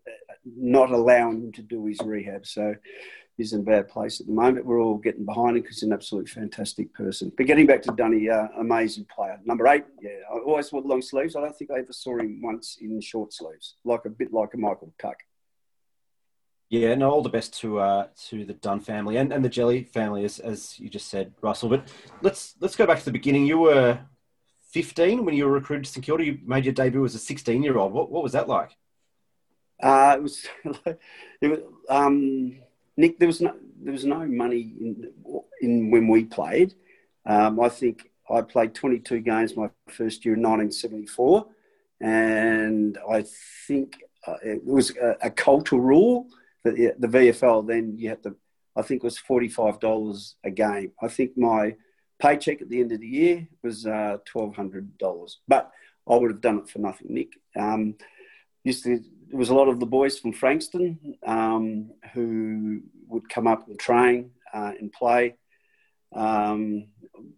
uh, 0.08 0.34
not 0.46 0.92
allowing 0.92 1.44
him 1.44 1.52
to 1.54 1.62
do 1.62 1.86
his 1.86 2.00
rehab. 2.02 2.48
So 2.48 2.76
he's 3.38 3.54
in 3.54 3.62
a 3.62 3.64
bad 3.64 3.88
place 3.88 4.20
at 4.20 4.28
the 4.28 4.34
moment. 4.34 4.66
We're 4.66 4.82
all 4.82 4.98
getting 4.98 5.26
behind 5.26 5.58
him 5.58 5.62
because 5.62 5.78
he's 5.78 5.84
an 5.84 5.94
absolutely 5.94 6.32
fantastic 6.32 6.94
person. 6.94 7.32
But 7.36 7.46
getting 7.46 7.68
back 7.68 7.84
to 7.84 7.92
Dunny, 7.92 8.30
uh, 8.30 8.48
amazing 8.58 9.06
player. 9.06 9.40
Number 9.46 9.68
eight, 9.68 9.86
yeah, 10.02 10.12
I 10.32 10.40
always 10.40 10.72
wore 10.72 10.82
long 10.82 11.02
sleeves. 11.02 11.36
I 11.36 11.42
don't 11.42 11.56
think 11.56 11.72
I 11.72 11.80
ever 11.80 11.94
saw 11.94 12.18
him 12.18 12.42
once 12.42 12.78
in 12.82 13.00
short 13.02 13.34
sleeves, 13.34 13.76
like 13.84 14.06
a 14.06 14.10
bit 14.10 14.34
like 14.34 14.56
a 14.56 14.58
Michael 14.58 14.94
Tuck. 15.00 15.18
Yeah, 16.70 16.96
no, 16.96 17.12
all 17.12 17.22
the 17.22 17.30
best 17.30 17.60
to 17.62 17.80
uh, 17.80 18.08
to 18.30 18.46
the 18.46 18.54
Dunne 18.54 18.80
family 18.80 19.18
and, 19.18 19.32
and 19.32 19.46
the 19.46 19.50
Jelly 19.50 19.84
family, 19.84 20.26
as, 20.26 20.40
as 20.40 20.80
you 20.80 20.90
just 20.90 21.08
said, 21.08 21.34
Russell. 21.42 21.70
But 21.70 21.88
let's 22.22 22.56
let's 22.60 22.76
go 22.76 22.88
back 22.88 23.00
to 23.00 23.06
the 23.06 23.12
beginning. 23.12 23.46
You 23.46 23.60
were 23.60 24.00
15 24.72 25.24
when 25.24 25.36
you 25.36 25.46
were 25.46 25.52
recruited 25.52 25.86
to 25.86 25.92
St 25.92 26.06
Kilda. 26.06 26.26
You 26.26 26.40
made 26.44 26.66
your 26.66 26.74
debut 26.74 27.06
as 27.06 27.14
a 27.14 27.20
16 27.20 27.62
year 27.62 27.78
old. 27.78 27.94
What 27.94 28.10
what 28.10 28.24
was 28.24 28.32
that 28.32 28.48
like? 28.48 28.76
Uh, 29.82 30.16
it 30.18 30.24
was, 30.24 30.48
it 31.42 31.48
was 31.48 31.60
um, 31.90 32.58
Nick. 32.98 33.20
There 33.20 33.28
was 33.28 33.42
no 33.42 33.56
there 33.82 33.94
was 33.94 34.06
no 34.06 34.26
money 34.26 34.74
in, 34.80 35.12
in 35.62 35.92
when 35.92 36.08
we 36.08 36.24
played. 36.24 36.74
Um, 37.26 37.60
I 37.60 37.70
think 37.70 38.10
I 38.30 38.42
played 38.42 38.74
22 38.74 39.20
games 39.20 39.56
my 39.56 39.70
first 39.90 40.26
year 40.26 40.36
in 40.36 40.42
1974, 40.42 41.46
and 42.02 42.98
I 43.10 43.26
think 43.68 44.02
uh, 44.26 44.38
it 44.44 44.66
was 44.66 44.96
a, 44.98 45.18
a 45.22 45.30
cultural 45.30 45.82
rule 45.82 46.28
the, 46.64 46.94
the 46.98 47.08
VFL, 47.08 47.68
then 47.68 47.96
you 47.98 48.10
have 48.10 48.22
to, 48.24 48.36
I 48.76 48.82
think 48.82 49.04
it 49.04 49.06
was 49.06 49.20
$45 49.20 50.34
a 50.44 50.52
game. 50.52 50.92
I 51.02 51.08
think 51.08 51.38
my 51.38 51.76
paycheck 52.20 52.62
at 52.62 52.70
the 52.70 52.80
end 52.80 52.92
of 52.92 53.02
the 53.02 53.08
year 53.08 53.48
was 53.62 53.86
uh, 53.86 54.18
$1,200. 54.34 55.36
But 55.48 55.72
I 56.10 56.16
would 56.16 56.32
have 56.32 56.42
done 56.42 56.60
it 56.60 56.70
for 56.70 56.80
nothing, 56.80 57.14
Nick. 57.14 57.34
Um, 57.56 57.96
used 58.64 58.84
to, 58.86 59.00
there 59.30 59.38
was 59.38 59.50
a 59.50 59.56
lot 59.56 59.68
of 59.68 59.80
the 59.80 59.86
boys 59.86 60.20
from 60.20 60.34
Frankston 60.34 61.16
um, 61.26 61.92
who 62.14 62.82
would 63.08 63.30
come 63.30 63.48
up 63.48 63.68
and 63.68 63.80
train 63.80 64.32
uh, 64.54 64.72
and 64.80 64.92
play. 64.92 65.36
Um, 66.14 66.88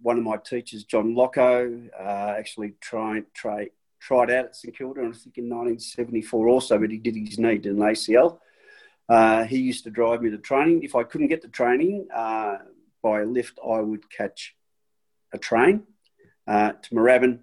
one 0.01 0.17
of 0.17 0.23
my 0.23 0.37
teachers, 0.37 0.83
John 0.83 1.15
Locko, 1.15 1.89
uh, 1.99 2.35
actually 2.37 2.73
tried, 2.81 3.25
tried, 3.33 3.69
tried 3.99 4.29
out 4.31 4.45
at 4.45 4.55
St 4.55 4.77
Kilda, 4.77 5.01
I 5.01 5.03
think 5.03 5.37
in 5.37 5.49
1974 5.49 6.47
also, 6.47 6.77
but 6.77 6.91
he 6.91 6.97
did 6.97 7.15
his 7.15 7.39
knee, 7.39 7.57
did 7.57 7.75
an 7.75 7.79
ACL. 7.79 8.39
Uh, 9.07 9.43
he 9.43 9.59
used 9.59 9.83
to 9.83 9.91
drive 9.91 10.21
me 10.21 10.29
to 10.31 10.37
training. 10.37 10.83
If 10.83 10.95
I 10.95 11.03
couldn't 11.03 11.27
get 11.27 11.41
to 11.43 11.47
training 11.47 12.07
uh, 12.13 12.57
by 13.03 13.23
lift, 13.23 13.59
I 13.63 13.79
would 13.79 14.09
catch 14.09 14.55
a 15.33 15.37
train 15.37 15.83
uh, 16.47 16.71
to 16.71 16.89
Moorabbin 16.95 17.39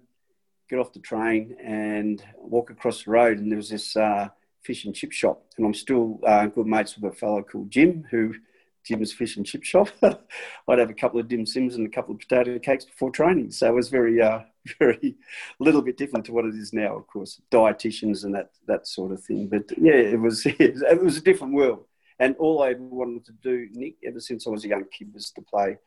get 0.69 0.79
off 0.79 0.93
the 0.93 0.99
train 0.99 1.55
and 1.63 2.23
walk 2.37 2.71
across 2.71 3.03
the 3.03 3.11
road, 3.11 3.37
and 3.37 3.51
there 3.51 3.57
was 3.57 3.69
this 3.69 3.95
uh, 3.95 4.29
fish 4.63 4.85
and 4.85 4.95
chip 4.95 5.11
shop. 5.11 5.43
And 5.57 5.65
I'm 5.65 5.73
still 5.73 6.19
uh, 6.25 6.47
good 6.47 6.65
mates 6.65 6.97
with 6.97 7.13
a 7.13 7.15
fellow 7.15 7.43
called 7.43 7.69
Jim, 7.69 8.05
who 8.09 8.33
Jim's 8.83 9.13
fish 9.13 9.37
and 9.37 9.45
chip 9.45 9.63
shop. 9.63 9.89
I'd 10.01 10.79
have 10.79 10.89
a 10.89 10.93
couple 10.93 11.19
of 11.19 11.27
dim 11.27 11.45
sims 11.45 11.75
and 11.75 11.87
a 11.87 11.89
couple 11.89 12.13
of 12.13 12.19
potato 12.19 12.59
cakes 12.59 12.85
before 12.85 13.11
training. 13.11 13.51
So 13.51 13.67
it 13.67 13.73
was 13.73 13.89
very, 13.89 14.21
uh, 14.21 14.41
very 14.79 15.15
little 15.59 15.81
bit 15.81 15.97
different 15.97 16.25
to 16.25 16.33
what 16.33 16.45
it 16.45 16.55
is 16.55 16.73
now, 16.73 16.97
of 16.97 17.07
course, 17.07 17.41
dietitians 17.51 18.23
and 18.23 18.35
that 18.35 18.51
that 18.67 18.87
sort 18.87 19.11
of 19.11 19.23
thing. 19.23 19.47
But 19.47 19.65
yeah, 19.77 19.93
it 19.93 20.19
was 20.19 20.45
it 20.45 21.01
was 21.01 21.17
a 21.17 21.21
different 21.21 21.53
world. 21.53 21.85
And 22.19 22.35
all 22.37 22.61
I 22.61 22.75
wanted 22.77 23.25
to 23.25 23.33
do, 23.41 23.67
Nick, 23.73 23.95
ever 24.05 24.19
since 24.19 24.45
I 24.45 24.51
was 24.51 24.65
a 24.65 24.69
young 24.69 24.85
kid, 24.91 25.13
was 25.13 25.31
to 25.31 25.41
play 25.41 25.77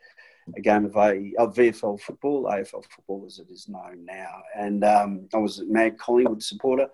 a 0.57 0.61
game 0.61 0.85
of, 0.85 0.97
a, 0.97 1.33
of 1.39 1.55
VFL 1.55 2.01
football, 2.01 2.45
AFL 2.45 2.85
football 2.85 3.25
as 3.27 3.39
it 3.39 3.51
is 3.51 3.69
known 3.69 4.05
now. 4.05 4.43
And 4.55 4.85
um, 4.85 5.29
I 5.35 5.39
was 5.39 5.61
a 5.61 5.65
mad 5.65 5.99
Collingwood 5.99 6.43
supporter. 6.43 6.89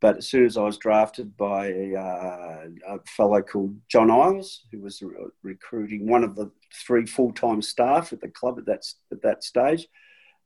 But 0.00 0.18
as 0.18 0.28
soon 0.28 0.44
as 0.44 0.56
I 0.56 0.62
was 0.62 0.76
drafted 0.76 1.36
by 1.36 1.72
uh, 1.72 2.66
a 2.86 2.98
fellow 3.06 3.40
called 3.40 3.76
John 3.88 4.10
Isles, 4.10 4.64
who 4.70 4.80
was 4.80 5.00
re- 5.00 5.14
recruiting 5.42 6.06
one 6.06 6.22
of 6.22 6.36
the 6.36 6.50
three 6.86 7.06
full-time 7.06 7.62
staff 7.62 8.12
at 8.12 8.20
the 8.20 8.28
club 8.28 8.58
at 8.58 8.66
that 8.66 8.84
at 9.10 9.22
that 9.22 9.42
stage, 9.42 9.88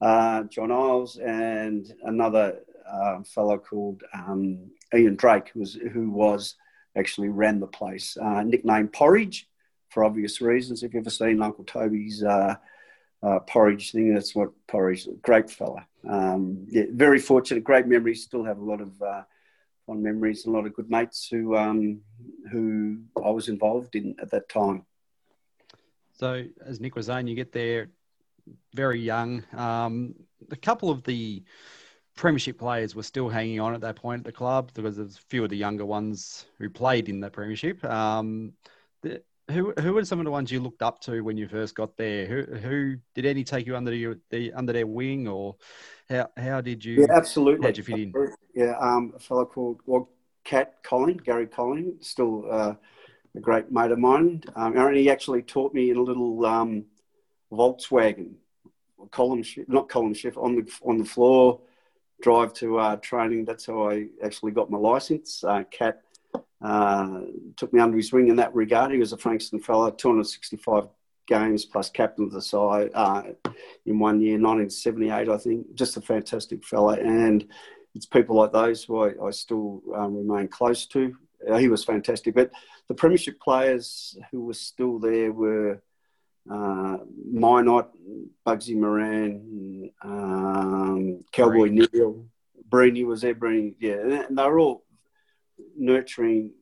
uh, 0.01 0.45
John 0.45 0.71
Isles 0.71 1.17
and 1.17 1.93
another 2.05 2.61
uh, 2.89 3.23
fellow 3.23 3.59
called 3.59 4.03
um, 4.15 4.71
Ian 4.95 5.17
Drake, 5.17 5.49
who 5.53 5.61
was 5.61 5.75
who 5.75 6.11
was 6.11 6.55
actually 6.97 7.29
ran 7.29 7.61
the 7.61 7.67
place, 7.67 8.17
uh, 8.17 8.43
nicknamed 8.43 8.93
Porridge 8.93 9.49
for 9.89 10.05
obvious 10.05 10.41
reasons. 10.41 10.83
If 10.83 10.95
you've 10.95 11.03
ever 11.03 11.11
seen 11.11 11.43
Uncle 11.43 11.65
Toby's 11.65 12.23
uh, 12.23 12.55
uh, 13.23 13.41
porridge 13.41 13.91
thing, 13.91 14.15
that's 14.15 14.35
what 14.35 14.51
porridge. 14.69 15.09
Great 15.23 15.51
fella. 15.51 15.87
Um, 16.09 16.67
yeah, 16.69 16.85
very 16.93 17.19
fortunate. 17.19 17.65
Great 17.65 17.87
memories. 17.87 18.23
Still 18.23 18.45
have 18.45 18.59
a 18.59 18.65
lot 18.65 18.81
of 18.81 18.91
fond 19.87 20.03
memories 20.03 20.45
and 20.45 20.55
a 20.55 20.59
lot 20.59 20.67
of 20.67 20.75
good 20.75 20.91
mates 20.91 21.29
who 21.31 21.57
um, 21.57 22.01
who 22.51 22.99
I 23.25 23.31
was 23.31 23.49
involved 23.49 23.95
in 23.97 24.15
at 24.21 24.31
that 24.31 24.49
time. 24.49 24.85
So, 26.13 26.45
as 26.65 26.81
Nick 26.81 26.97
was 26.97 27.07
saying, 27.07 27.27
you 27.27 27.35
get 27.35 27.53
there 27.53 27.89
very 28.75 29.01
young. 29.01 29.43
Um, 29.55 30.15
a 30.51 30.57
couple 30.57 30.91
of 30.91 31.03
the 31.05 31.43
premiership 32.15 32.59
players 32.59 32.95
were 32.95 33.03
still 33.03 33.29
hanging 33.29 33.61
on 33.61 33.75
at 33.75 33.81
that 33.81 33.97
point 33.97 34.21
at 34.21 34.25
the 34.25 34.33
club. 34.33 34.67
Because 34.75 34.97
there 34.97 35.05
was 35.05 35.17
a 35.17 35.21
few 35.29 35.45
of 35.45 35.51
the 35.51 35.57
younger 35.57 35.87
ones 35.87 36.47
who 36.59 36.69
played 36.69 37.09
in 37.09 37.21
the 37.21 37.31
premiership. 37.31 37.83
Um, 37.85 38.53
the, 39.03 39.23
who 39.51 39.73
who 39.79 39.93
were 39.95 40.05
some 40.05 40.19
of 40.19 40.25
the 40.25 40.31
ones 40.31 40.51
you 40.51 40.61
looked 40.61 40.83
up 40.83 41.01
to 41.03 41.21
when 41.23 41.37
you 41.37 41.49
first 41.49 41.75
got 41.75 41.97
there? 41.97 42.27
Who 42.27 42.57
who 42.57 42.97
did 43.15 43.27
any 43.27 43.45
take 43.45 43.67
you 43.67 43.77
under 43.77 43.95
your 43.95 44.17
the 44.31 44.53
under 44.53 44.73
their 44.73 44.87
wing, 44.87 45.29
or 45.29 45.57
how 46.09 46.31
how 46.37 46.61
did 46.61 46.85
you? 46.85 47.03
Yeah, 47.03 47.15
absolutely. 47.15 47.67
How 47.67 47.69
did 47.69 47.79
you 47.79 47.85
fit 47.85 47.99
in? 47.99 48.13
Yeah, 48.55 48.75
um, 48.81 49.13
a 49.17 49.19
fellow 49.19 49.45
called 49.45 49.81
well, 49.87 50.09
Cat 50.45 50.83
Colling, 50.83 51.19
Gary 51.19 51.47
Colling, 51.47 51.95
still 52.01 52.47
uh, 52.51 52.75
a 53.37 53.41
great 53.41 53.71
mate 53.71 53.91
of 53.91 53.99
mine. 53.99 54.43
Um, 54.57 54.77
and 54.77 54.97
he 54.97 55.11
actually 55.11 55.43
taught 55.43 55.75
me 55.75 55.91
in 55.91 55.97
a 55.97 56.03
little 56.03 56.45
um, 56.45 56.85
Volkswagen, 57.53 58.35
column 59.11 59.43
shift, 59.43 59.69
not 59.69 59.89
column 59.89 60.15
shift, 60.15 60.37
on 60.37 60.57
the 60.57 60.73
on 60.83 60.99
the 60.99 61.05
floor, 61.05 61.61
drive 62.23 62.53
to 62.55 62.79
uh, 62.79 62.97
training. 62.97 63.45
That's 63.45 63.67
how 63.67 63.91
I 63.91 64.09
actually 64.23 64.53
got 64.53 64.71
my 64.71 64.79
license. 64.79 65.45
Uh, 65.45 65.65
Cat 65.71 66.03
uh, 66.63 67.21
took 67.57 67.73
me 67.73 67.81
under 67.81 67.97
his 67.97 68.13
wing 68.13 68.29
in 68.29 68.37
that 68.37 68.55
regard. 68.55 68.93
He 68.93 68.99
was 68.99 69.13
a 69.13 69.19
Frankston 69.19 69.61
fellow, 69.61 69.91
265 69.91 70.89
games 71.27 71.65
plus 71.65 71.89
captain 71.89 72.25
of 72.25 72.33
the 72.33 72.43
side 72.43 72.91
uh, 72.95 73.23
in 73.87 73.99
one 73.99 74.21
year, 74.21 74.35
1978, 74.35 75.29
I 75.29 75.39
think. 75.39 75.75
Just 75.75 75.97
a 75.97 76.01
fantastic 76.01 76.65
fellow. 76.65 76.91
And 76.91 77.47
it's 77.95 78.07
people 78.07 78.37
like 78.37 78.53
those 78.53 78.85
who 78.85 79.05
I, 79.05 79.27
I 79.27 79.31
still 79.31 79.83
um, 79.95 80.17
remain 80.17 80.49
close 80.49 80.87
to. 80.87 81.17
Uh, 81.49 81.57
he 81.57 81.69
was 81.69 81.85
fantastic. 81.85 82.35
But 82.35 82.51
the 82.89 82.95
Premiership 82.95 83.41
players 83.41 84.19
who 84.31 84.45
were 84.45 84.55
still 84.55 84.99
there 84.99 85.33
were 85.33 85.83
uh, 86.51 86.99
Mynott, 87.33 87.89
Bugsy 88.47 88.77
Moran, 88.77 89.91
um, 90.03 91.25
Cowboy 91.33 91.69
Breen. 91.69 91.87
Neil, 91.93 92.27
Breeny 92.69 93.07
was 93.07 93.23
there. 93.23 93.35
Breeny, 93.35 93.75
yeah. 93.79 94.27
And 94.29 94.37
they 94.37 94.45
were 94.45 94.59
all 94.59 94.85
nurturing, 95.77 96.53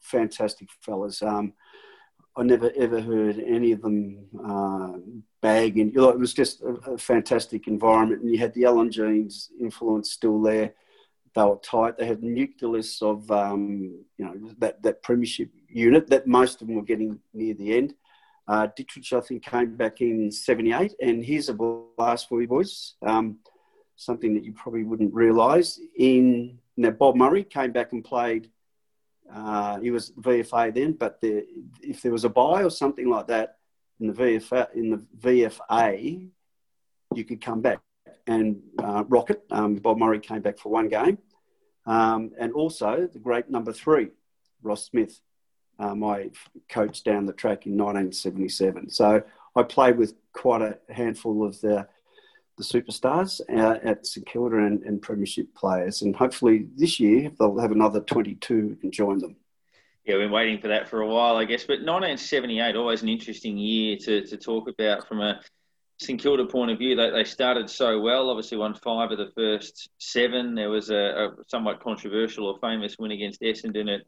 fantastic 0.00 0.68
fellas. 0.80 1.22
Um, 1.22 1.52
I 2.36 2.42
never 2.44 2.70
ever 2.76 3.00
heard 3.00 3.40
any 3.40 3.72
of 3.72 3.82
them 3.82 4.26
uh. 4.44 4.98
You 5.40 5.92
know, 5.94 6.08
it 6.08 6.18
was 6.18 6.34
just 6.34 6.62
a, 6.62 6.74
a, 6.90 6.98
fantastic 6.98 7.68
environment, 7.68 8.22
and 8.22 8.30
you 8.30 8.38
had 8.38 8.52
the 8.54 8.64
Alan 8.64 8.90
Jeans 8.90 9.50
influence 9.60 10.10
still 10.10 10.42
there. 10.42 10.74
They 11.34 11.42
were 11.42 11.60
tight. 11.62 11.96
They 11.96 12.06
had 12.06 12.22
nucleus 12.22 13.00
of 13.02 13.30
um, 13.30 14.04
you 14.16 14.24
know 14.24 14.34
that 14.58 14.82
that 14.82 15.02
premiership 15.02 15.50
unit 15.68 16.08
that 16.10 16.26
most 16.26 16.60
of 16.60 16.66
them 16.66 16.76
were 16.76 16.82
getting 16.82 17.20
near 17.32 17.54
the 17.54 17.76
end. 17.76 17.94
Uh, 18.48 18.66
Ditterich, 18.66 19.12
I 19.12 19.20
think, 19.20 19.44
came 19.44 19.76
back 19.76 20.00
in 20.00 20.30
'78, 20.32 20.94
and 21.00 21.24
here's 21.24 21.48
a 21.48 21.54
blast 21.54 22.28
for 22.28 22.40
you 22.40 22.48
boys. 22.48 22.94
Um, 23.02 23.38
something 23.96 24.34
that 24.34 24.44
you 24.44 24.52
probably 24.52 24.84
wouldn't 24.84 25.14
realise. 25.14 25.80
In 25.96 26.58
now, 26.78 26.90
Bob 26.90 27.16
Murray 27.16 27.42
came 27.42 27.72
back 27.72 27.90
and 27.92 28.04
played. 28.04 28.50
Uh, 29.30 29.80
he 29.80 29.90
was 29.90 30.12
VFA 30.12 30.72
then, 30.72 30.92
but 30.92 31.20
the, 31.20 31.44
if 31.82 32.02
there 32.02 32.12
was 32.12 32.24
a 32.24 32.28
buy 32.28 32.62
or 32.62 32.70
something 32.70 33.10
like 33.10 33.26
that 33.26 33.56
in 33.98 34.06
the 34.06 34.12
VFA, 34.12 34.72
in 34.74 34.90
the 34.90 35.02
VFA, 35.18 36.28
you 37.16 37.24
could 37.24 37.40
come 37.40 37.60
back 37.60 37.80
and 38.28 38.62
uh, 38.78 39.02
rock 39.08 39.30
it. 39.30 39.42
Um, 39.50 39.74
Bob 39.74 39.98
Murray 39.98 40.20
came 40.20 40.40
back 40.40 40.56
for 40.56 40.70
one 40.70 40.88
game, 40.88 41.18
um, 41.84 42.30
and 42.38 42.52
also 42.52 43.08
the 43.12 43.18
great 43.18 43.50
number 43.50 43.72
three, 43.72 44.10
Ross 44.62 44.86
Smith, 44.86 45.20
uh, 45.80 45.96
my 45.96 46.30
coach 46.68 47.02
down 47.02 47.26
the 47.26 47.32
track 47.32 47.66
in 47.66 47.72
1977. 47.72 48.90
So 48.90 49.24
I 49.56 49.62
played 49.64 49.96
with 49.98 50.14
quite 50.32 50.62
a 50.62 50.78
handful 50.88 51.44
of 51.44 51.60
the 51.60 51.88
the 52.58 52.64
superstars 52.64 53.40
uh, 53.48 53.78
at 53.82 54.06
St 54.06 54.26
Kilda 54.26 54.58
and, 54.58 54.82
and, 54.82 55.00
Premiership 55.00 55.54
players. 55.54 56.02
And 56.02 56.14
hopefully 56.14 56.66
this 56.76 57.00
year 57.00 57.30
they'll 57.38 57.58
have 57.58 57.72
another 57.72 58.00
22 58.00 58.54
who 58.54 58.76
can 58.76 58.90
join 58.90 59.18
them. 59.18 59.36
Yeah, 60.04 60.16
we've 60.16 60.24
been 60.24 60.32
waiting 60.32 60.60
for 60.60 60.68
that 60.68 60.88
for 60.88 61.00
a 61.00 61.06
while, 61.06 61.36
I 61.36 61.44
guess. 61.44 61.62
But 61.62 61.80
1978, 61.80 62.76
always 62.76 63.02
an 63.02 63.08
interesting 63.08 63.56
year 63.56 63.96
to, 63.98 64.26
to 64.26 64.36
talk 64.36 64.68
about 64.68 65.06
from 65.06 65.20
a 65.20 65.40
St 66.00 66.20
Kilda 66.20 66.46
point 66.46 66.70
of 66.70 66.78
view. 66.78 66.96
They, 66.96 67.10
they 67.10 67.24
started 67.24 67.70
so 67.70 68.00
well, 68.00 68.30
obviously 68.30 68.58
won 68.58 68.74
five 68.74 69.10
of 69.10 69.18
the 69.18 69.30
first 69.36 69.90
seven. 69.98 70.54
There 70.54 70.70
was 70.70 70.90
a, 70.90 70.96
a 70.96 71.30
somewhat 71.46 71.80
controversial 71.80 72.46
or 72.46 72.58
famous 72.60 72.96
win 72.98 73.12
against 73.12 73.40
Essendon 73.40 73.94
at 73.94 74.06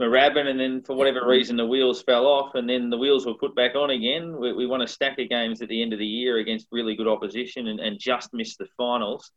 Moorabbin, 0.00 0.46
and 0.46 0.60
then 0.60 0.82
for 0.82 0.94
whatever 0.94 1.26
reason 1.26 1.56
the 1.56 1.66
wheels 1.66 2.02
fell 2.02 2.26
off, 2.26 2.54
and 2.54 2.68
then 2.68 2.90
the 2.90 2.98
wheels 2.98 3.24
were 3.24 3.34
put 3.34 3.54
back 3.54 3.74
on 3.74 3.90
again. 3.90 4.38
We, 4.38 4.52
we 4.52 4.66
won 4.66 4.82
a 4.82 4.88
stack 4.88 5.18
of 5.18 5.28
games 5.28 5.62
at 5.62 5.68
the 5.68 5.82
end 5.82 5.92
of 5.92 5.98
the 5.98 6.06
year 6.06 6.38
against 6.38 6.68
really 6.70 6.94
good 6.94 7.08
opposition, 7.08 7.68
and, 7.68 7.80
and 7.80 7.98
just 7.98 8.34
missed 8.34 8.58
the 8.58 8.66
finals. 8.76 9.30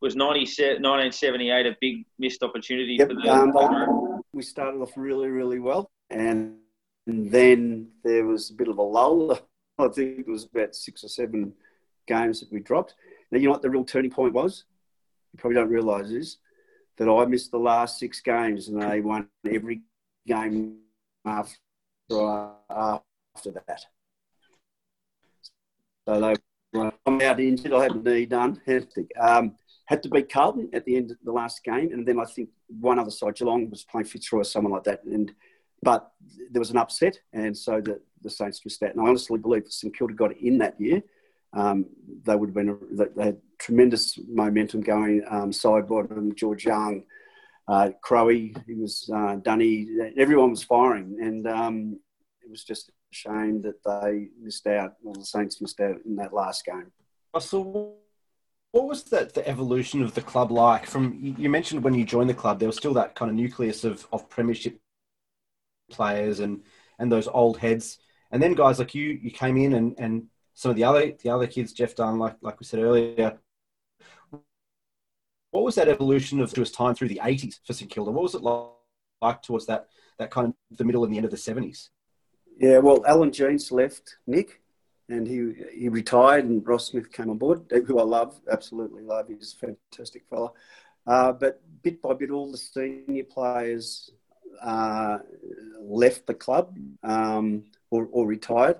It 0.00 0.04
Was 0.04 0.16
1978 0.16 1.66
a 1.66 1.76
big 1.80 2.06
missed 2.18 2.42
opportunity 2.42 2.96
yep, 2.98 3.08
for 3.08 3.14
the? 3.14 3.28
Um, 3.28 4.22
we 4.32 4.42
started 4.42 4.80
off 4.80 4.92
really, 4.96 5.28
really 5.28 5.58
well, 5.58 5.90
and, 6.08 6.56
and 7.06 7.30
then 7.30 7.88
there 8.02 8.24
was 8.24 8.50
a 8.50 8.54
bit 8.54 8.68
of 8.68 8.78
a 8.78 8.82
lull. 8.82 9.38
I 9.78 9.88
think 9.88 10.20
it 10.20 10.28
was 10.28 10.44
about 10.44 10.74
six 10.74 11.04
or 11.04 11.08
seven 11.08 11.52
games 12.06 12.40
that 12.40 12.50
we 12.50 12.60
dropped. 12.60 12.94
Now, 13.30 13.38
you 13.38 13.46
know 13.46 13.50
what 13.50 13.60
the 13.60 13.68
real 13.68 13.84
turning 13.84 14.10
point 14.10 14.32
was? 14.32 14.64
You 15.34 15.38
probably 15.38 15.56
don't 15.56 15.68
realise 15.68 16.08
this 16.08 16.38
that 16.96 17.10
I 17.10 17.26
missed 17.26 17.50
the 17.50 17.58
last 17.58 17.98
six 17.98 18.20
games 18.20 18.68
and 18.68 18.80
they 18.80 19.00
won 19.00 19.28
every 19.46 19.82
game 20.26 20.78
after 21.24 21.56
after 22.10 23.50
that. 23.66 23.84
So 26.06 26.20
they 26.20 26.34
I'm 27.06 27.20
out 27.22 27.40
injured. 27.40 27.72
I 27.72 27.84
had 27.84 27.92
a 27.92 27.98
knee 27.98 28.26
done. 28.26 28.60
Um, 29.20 29.56
had 29.86 30.02
to 30.02 30.08
beat 30.08 30.30
Carlton 30.30 30.68
at 30.72 30.84
the 30.84 30.96
end 30.96 31.10
of 31.12 31.16
the 31.24 31.32
last 31.32 31.64
game, 31.64 31.92
and 31.92 32.06
then 32.06 32.18
I 32.18 32.24
think 32.24 32.50
one 32.68 32.98
other 32.98 33.10
side, 33.10 33.36
Geelong, 33.36 33.70
was 33.70 33.84
playing 33.84 34.06
Fitzroy 34.06 34.40
or 34.40 34.44
someone 34.44 34.72
like 34.72 34.84
that, 34.84 35.04
and 35.04 35.32
but 35.82 36.10
there 36.50 36.60
was 36.60 36.70
an 36.70 36.76
upset, 36.76 37.18
and 37.32 37.56
so 37.56 37.80
the, 37.80 38.00
the 38.22 38.30
Saints 38.30 38.64
missed 38.64 38.80
that. 38.80 38.92
And 38.92 39.00
I 39.00 39.08
honestly 39.08 39.38
believe 39.38 39.62
if 39.66 39.72
St 39.72 39.96
Kilda 39.96 40.14
got 40.14 40.36
in 40.38 40.58
that 40.58 40.80
year, 40.80 41.02
um, 41.52 41.86
they 42.24 42.34
would 42.34 42.48
have 42.48 42.54
been 42.54 42.78
they 43.16 43.24
had 43.24 43.38
tremendous 43.58 44.18
momentum 44.28 44.80
going. 44.80 45.22
Um, 45.30 45.52
Sidebottom, 45.52 46.34
George 46.34 46.66
Young, 46.66 47.04
uh, 47.68 47.90
Crowe, 48.00 48.28
he 48.28 48.54
was 48.68 49.10
uh, 49.14 49.36
Dunny, 49.36 49.88
everyone 50.16 50.50
was 50.50 50.62
firing, 50.62 51.18
and 51.20 51.46
um, 51.46 51.98
it 52.42 52.50
was 52.50 52.64
just 52.64 52.88
a 52.88 52.92
shame 53.10 53.60
that 53.62 53.82
they 53.84 54.28
missed 54.40 54.66
out. 54.66 54.94
Well, 55.02 55.14
the 55.14 55.24
Saints 55.24 55.60
missed 55.60 55.80
out 55.80 55.96
in 56.04 56.16
that 56.16 56.32
last 56.32 56.64
game. 56.64 56.92
So, 57.40 57.94
what 58.70 58.86
was 58.86 59.04
that 59.04 59.34
the 59.34 59.46
evolution 59.48 60.02
of 60.02 60.14
the 60.14 60.22
club 60.22 60.50
like? 60.52 60.86
From 60.86 61.18
you 61.20 61.50
mentioned 61.50 61.82
when 61.82 61.94
you 61.94 62.04
joined 62.04 62.30
the 62.30 62.34
club, 62.34 62.58
there 62.58 62.68
was 62.68 62.76
still 62.76 62.94
that 62.94 63.14
kind 63.14 63.30
of 63.30 63.36
nucleus 63.36 63.84
of 63.84 64.06
of 64.12 64.28
Premiership 64.28 64.78
players 65.90 66.40
and 66.40 66.62
and 66.98 67.10
those 67.10 67.28
old 67.28 67.58
heads, 67.58 67.98
and 68.30 68.42
then 68.42 68.54
guys 68.54 68.78
like 68.78 68.94
you, 68.94 69.18
you 69.20 69.30
came 69.30 69.56
in 69.56 69.74
and 69.74 69.94
and 69.98 70.26
some 70.54 70.70
of 70.70 70.76
the 70.76 70.84
other 70.84 71.12
the 71.22 71.30
other 71.30 71.46
kids, 71.46 71.72
Jeff 71.72 71.96
Dunne, 71.96 72.18
like 72.18 72.36
like 72.42 72.60
we 72.60 72.64
said 72.64 72.80
earlier, 72.80 73.38
what 75.56 75.64
was 75.64 75.74
that 75.76 75.88
evolution 75.88 76.40
of 76.40 76.52
his 76.52 76.70
time 76.70 76.94
through 76.94 77.08
the 77.08 77.20
80s 77.24 77.60
for 77.64 77.72
St 77.72 77.90
Kilda? 77.90 78.10
What 78.10 78.24
was 78.24 78.34
it 78.34 78.42
like 78.42 79.40
towards 79.40 79.64
that, 79.66 79.88
that 80.18 80.30
kind 80.30 80.48
of 80.48 80.76
the 80.76 80.84
middle 80.84 81.02
and 81.02 81.10
the 81.10 81.16
end 81.16 81.24
of 81.24 81.30
the 81.30 81.36
70s? 81.38 81.88
Yeah, 82.58 82.78
well, 82.78 83.02
Alan 83.06 83.32
Jeans 83.32 83.72
left 83.72 84.16
Nick 84.26 84.60
and 85.08 85.26
he 85.26 85.54
he 85.72 85.88
retired 85.88 86.44
and 86.44 86.66
Ross 86.66 86.88
Smith 86.88 87.10
came 87.10 87.30
on 87.30 87.38
board, 87.38 87.62
who 87.70 87.98
I 87.98 88.02
love, 88.02 88.38
absolutely 88.52 89.02
love. 89.02 89.28
He's 89.28 89.54
a 89.54 89.66
fantastic 89.66 90.24
fella. 90.28 90.52
Uh, 91.06 91.32
but 91.32 91.62
bit 91.82 92.02
by 92.02 92.12
bit, 92.12 92.30
all 92.30 92.52
the 92.52 92.58
senior 92.58 93.24
players 93.24 94.10
uh, 94.62 95.18
left 95.80 96.26
the 96.26 96.34
club 96.34 96.76
um, 97.02 97.64
or, 97.90 98.08
or, 98.12 98.26
retired. 98.26 98.78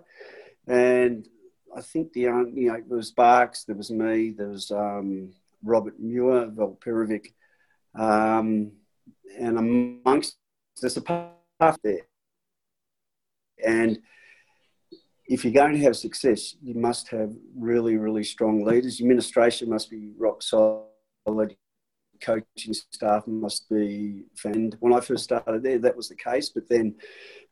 And 0.66 1.26
I 1.74 1.80
think 1.80 2.12
the 2.12 2.20
you 2.20 2.30
know 2.30 2.82
there 2.86 2.98
was 2.98 3.12
Barks, 3.12 3.64
there 3.64 3.76
was 3.76 3.90
me, 3.90 4.30
there 4.30 4.48
was 4.48 4.70
um, 4.70 5.32
Robert 5.66 5.98
Muir, 5.98 6.48
Volperovic, 6.48 7.32
um, 7.98 8.72
and 9.38 9.58
amongst 9.58 10.36
there's 10.80 10.96
a 10.96 11.02
part 11.02 11.32
there. 11.82 12.06
And 13.64 13.98
if 15.26 15.44
you're 15.44 15.52
going 15.52 15.72
to 15.72 15.82
have 15.82 15.96
success, 15.96 16.54
you 16.62 16.74
must 16.74 17.08
have 17.08 17.32
really, 17.56 17.96
really 17.96 18.24
strong 18.24 18.64
leaders. 18.64 19.00
Your 19.00 19.06
administration 19.06 19.70
must 19.70 19.90
be 19.90 20.12
rock 20.18 20.42
solid 20.42 21.56
coaching 22.20 22.72
staff 22.72 23.26
must 23.26 23.68
be 23.68 24.24
found. 24.36 24.76
When 24.80 24.92
I 24.92 25.00
first 25.00 25.24
started 25.24 25.62
there, 25.62 25.78
that 25.78 25.96
was 25.96 26.08
the 26.08 26.16
case, 26.16 26.48
but 26.48 26.68
then 26.68 26.94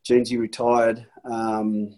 Jeansy 0.07 0.39
retired 0.39 1.05
um, 1.29 1.95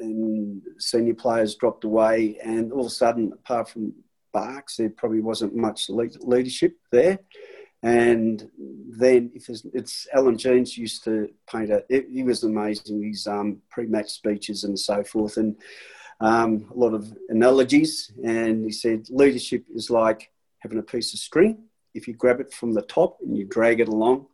and 0.00 0.62
senior 0.78 1.14
players 1.14 1.56
dropped 1.56 1.84
away, 1.84 2.38
and 2.42 2.72
all 2.72 2.80
of 2.80 2.86
a 2.86 2.90
sudden, 2.90 3.32
apart 3.32 3.68
from 3.68 3.94
Barks, 4.36 4.76
there 4.76 4.90
probably 4.90 5.20
wasn't 5.20 5.54
much 5.54 5.80
leadership 5.88 6.74
there. 6.90 7.18
And 7.82 8.36
then, 9.04 9.30
if 9.34 9.44
it's 9.78 10.06
Alan 10.16 10.38
Jeans 10.42 10.76
used 10.76 11.04
to 11.04 11.28
paint 11.50 11.70
it, 11.70 12.06
he 12.16 12.22
was 12.22 12.42
amazing. 12.42 13.02
His 13.02 13.26
um, 13.26 13.48
pre-match 13.70 14.10
speeches 14.10 14.64
and 14.64 14.78
so 14.78 15.04
forth, 15.04 15.36
and 15.36 15.56
um, 16.20 16.50
a 16.74 16.78
lot 16.84 16.94
of 16.94 17.02
analogies. 17.28 17.92
And 18.24 18.64
he 18.64 18.72
said, 18.72 19.06
leadership 19.10 19.62
is 19.74 19.90
like 19.90 20.30
having 20.62 20.78
a 20.78 20.90
piece 20.94 21.12
of 21.14 21.20
string 21.20 21.66
if 21.96 22.06
you 22.06 22.14
grab 22.14 22.40
it 22.40 22.52
from 22.52 22.74
the 22.74 22.82
top 22.82 23.18
and 23.22 23.36
you 23.36 23.44
drag 23.44 23.80
it 23.80 23.88
along, 23.88 24.26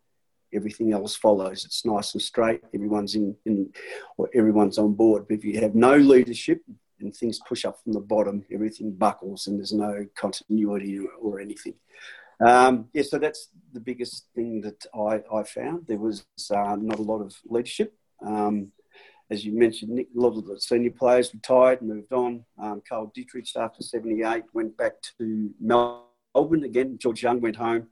everything 0.52 0.92
else 0.92 1.14
follows. 1.14 1.64
It's 1.64 1.86
nice 1.86 2.12
and 2.12 2.20
straight. 2.20 2.60
Everyone's 2.74 3.14
in, 3.14 3.36
in 3.46 3.72
or 4.18 4.28
everyone's 4.34 4.78
on 4.78 4.94
board. 4.94 5.26
But 5.28 5.38
if 5.38 5.44
you 5.44 5.60
have 5.60 5.74
no 5.74 5.96
leadership 5.96 6.60
and 7.02 7.14
things 7.14 7.40
push 7.46 7.64
up 7.64 7.82
from 7.82 7.92
the 7.92 8.00
bottom, 8.00 8.44
everything 8.52 8.92
buckles 8.92 9.46
and 9.46 9.58
there's 9.58 9.72
no 9.72 10.06
continuity 10.14 10.98
or 11.20 11.40
anything. 11.40 11.74
Um, 12.44 12.88
yeah, 12.92 13.02
so 13.02 13.18
that's 13.18 13.48
the 13.72 13.80
biggest 13.80 14.26
thing 14.34 14.60
that 14.62 14.84
I, 14.94 15.22
I 15.34 15.44
found. 15.44 15.86
There 15.86 15.98
was 15.98 16.24
uh, 16.50 16.76
not 16.80 16.98
a 16.98 17.02
lot 17.02 17.20
of 17.20 17.34
leadership. 17.44 17.94
Um, 18.24 18.72
as 19.30 19.44
you 19.44 19.52
mentioned, 19.52 19.92
Nick, 19.92 20.08
a 20.16 20.20
lot 20.20 20.36
of 20.36 20.46
the 20.46 20.60
senior 20.60 20.90
players 20.90 21.32
retired, 21.32 21.80
moved 21.80 22.12
on. 22.12 22.44
Um, 22.58 22.82
Carl 22.86 23.12
Ditterich, 23.16 23.56
after 23.56 23.82
78, 23.82 24.44
went 24.52 24.76
back 24.76 24.94
to 25.18 25.50
Melbourne 25.60 26.64
again. 26.64 26.98
George 27.00 27.22
Young 27.22 27.40
went 27.40 27.56
home 27.56 27.88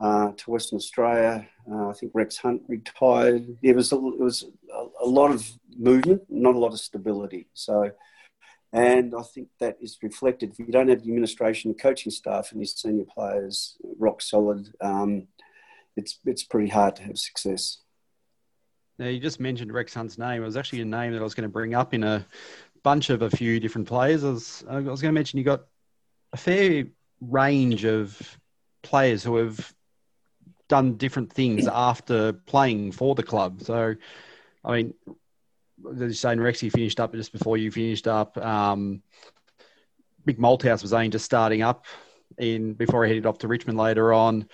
uh, 0.00 0.32
to 0.36 0.50
Western 0.50 0.76
Australia. 0.76 1.46
Uh, 1.70 1.88
I 1.88 1.92
think 1.92 2.12
Rex 2.14 2.36
Hunt 2.38 2.62
retired. 2.68 3.56
There 3.62 3.74
was 3.74 3.92
a, 3.92 3.96
it 3.96 4.20
was 4.20 4.44
a, 4.72 5.04
a, 5.04 5.08
lot 5.08 5.30
of 5.30 5.48
movement, 5.76 6.22
not 6.28 6.54
a 6.54 6.58
lot 6.58 6.72
of 6.72 6.80
stability. 6.80 7.48
So, 7.54 7.90
and 8.72 9.14
I 9.18 9.22
think 9.22 9.48
that 9.60 9.78
is 9.80 9.98
reflected. 10.02 10.50
If 10.50 10.58
you 10.58 10.66
don't 10.66 10.88
have 10.88 11.02
the 11.02 11.08
administration, 11.08 11.74
coaching 11.74 12.12
staff, 12.12 12.52
and 12.52 12.60
your 12.60 12.66
senior 12.66 13.04
players 13.04 13.76
rock 13.98 14.20
solid, 14.20 14.68
um, 14.80 15.28
it's 15.96 16.18
it's 16.24 16.42
pretty 16.42 16.68
hard 16.68 16.96
to 16.96 17.02
have 17.04 17.18
success. 17.18 17.78
Now 18.98 19.06
you 19.06 19.20
just 19.20 19.40
mentioned 19.40 19.72
Rex 19.72 19.94
Hunt's 19.94 20.18
name. 20.18 20.42
It 20.42 20.46
was 20.46 20.56
actually 20.56 20.80
a 20.80 20.84
name 20.84 21.12
that 21.12 21.20
I 21.20 21.24
was 21.24 21.34
going 21.34 21.48
to 21.48 21.52
bring 21.52 21.74
up 21.74 21.94
in 21.94 22.02
a 22.02 22.26
bunch 22.82 23.10
of 23.10 23.22
a 23.22 23.30
few 23.30 23.60
different 23.60 23.86
players. 23.86 24.24
I 24.24 24.30
was, 24.30 24.64
I 24.68 24.80
was 24.80 25.00
going 25.00 25.12
to 25.12 25.18
mention 25.18 25.38
you 25.38 25.44
got 25.44 25.64
a 26.32 26.36
fair 26.36 26.84
range 27.20 27.84
of 27.84 28.38
players 28.82 29.22
who 29.22 29.36
have 29.36 29.72
done 30.68 30.96
different 30.96 31.32
things 31.32 31.66
after 31.66 32.32
playing 32.32 32.92
for 32.92 33.14
the 33.14 33.22
club. 33.22 33.62
So, 33.62 33.94
I 34.64 34.72
mean, 34.76 34.94
as 36.00 36.20
saying, 36.20 36.38
Rexy 36.38 36.70
finished 36.70 37.00
up 37.00 37.12
just 37.12 37.32
before 37.32 37.56
you 37.56 37.70
finished 37.70 38.06
up. 38.06 38.36
Um, 38.38 39.02
Mick 40.26 40.38
Malthouse 40.38 40.82
was 40.82 40.92
only 40.92 41.08
just 41.08 41.24
starting 41.24 41.62
up 41.62 41.86
in 42.36 42.74
before 42.74 43.04
he 43.04 43.10
headed 43.10 43.26
off 43.26 43.38
to 43.38 43.48
Richmond 43.48 43.78
later 43.78 44.12
on. 44.12 44.48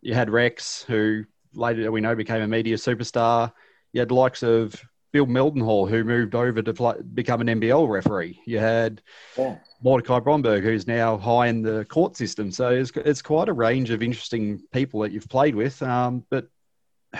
You 0.00 0.14
had 0.14 0.30
Rex, 0.30 0.82
who 0.82 1.24
later 1.54 1.90
we 1.92 2.00
know 2.00 2.14
became 2.14 2.42
a 2.42 2.48
media 2.48 2.76
superstar. 2.76 3.52
You 3.92 4.00
had 4.00 4.08
the 4.08 4.14
likes 4.14 4.42
of 4.42 4.82
Bill 5.12 5.26
Mildenhall, 5.26 5.88
who 5.88 6.04
moved 6.04 6.34
over 6.34 6.62
to 6.62 6.72
play, 6.72 6.94
become 7.14 7.40
an 7.40 7.48
NBL 7.48 7.88
referee. 7.88 8.40
You 8.46 8.58
had 8.58 9.02
yeah. 9.36 9.56
Mordecai 9.82 10.20
Bromberg, 10.20 10.62
who's 10.62 10.86
now 10.86 11.16
high 11.18 11.48
in 11.48 11.62
the 11.62 11.84
court 11.86 12.16
system. 12.16 12.50
So 12.50 12.70
it's, 12.70 12.92
it's 12.96 13.22
quite 13.22 13.48
a 13.48 13.52
range 13.52 13.90
of 13.90 14.02
interesting 14.02 14.62
people 14.72 15.00
that 15.00 15.12
you've 15.12 15.28
played 15.28 15.54
with. 15.54 15.82
Um, 15.82 16.24
but 16.30 16.48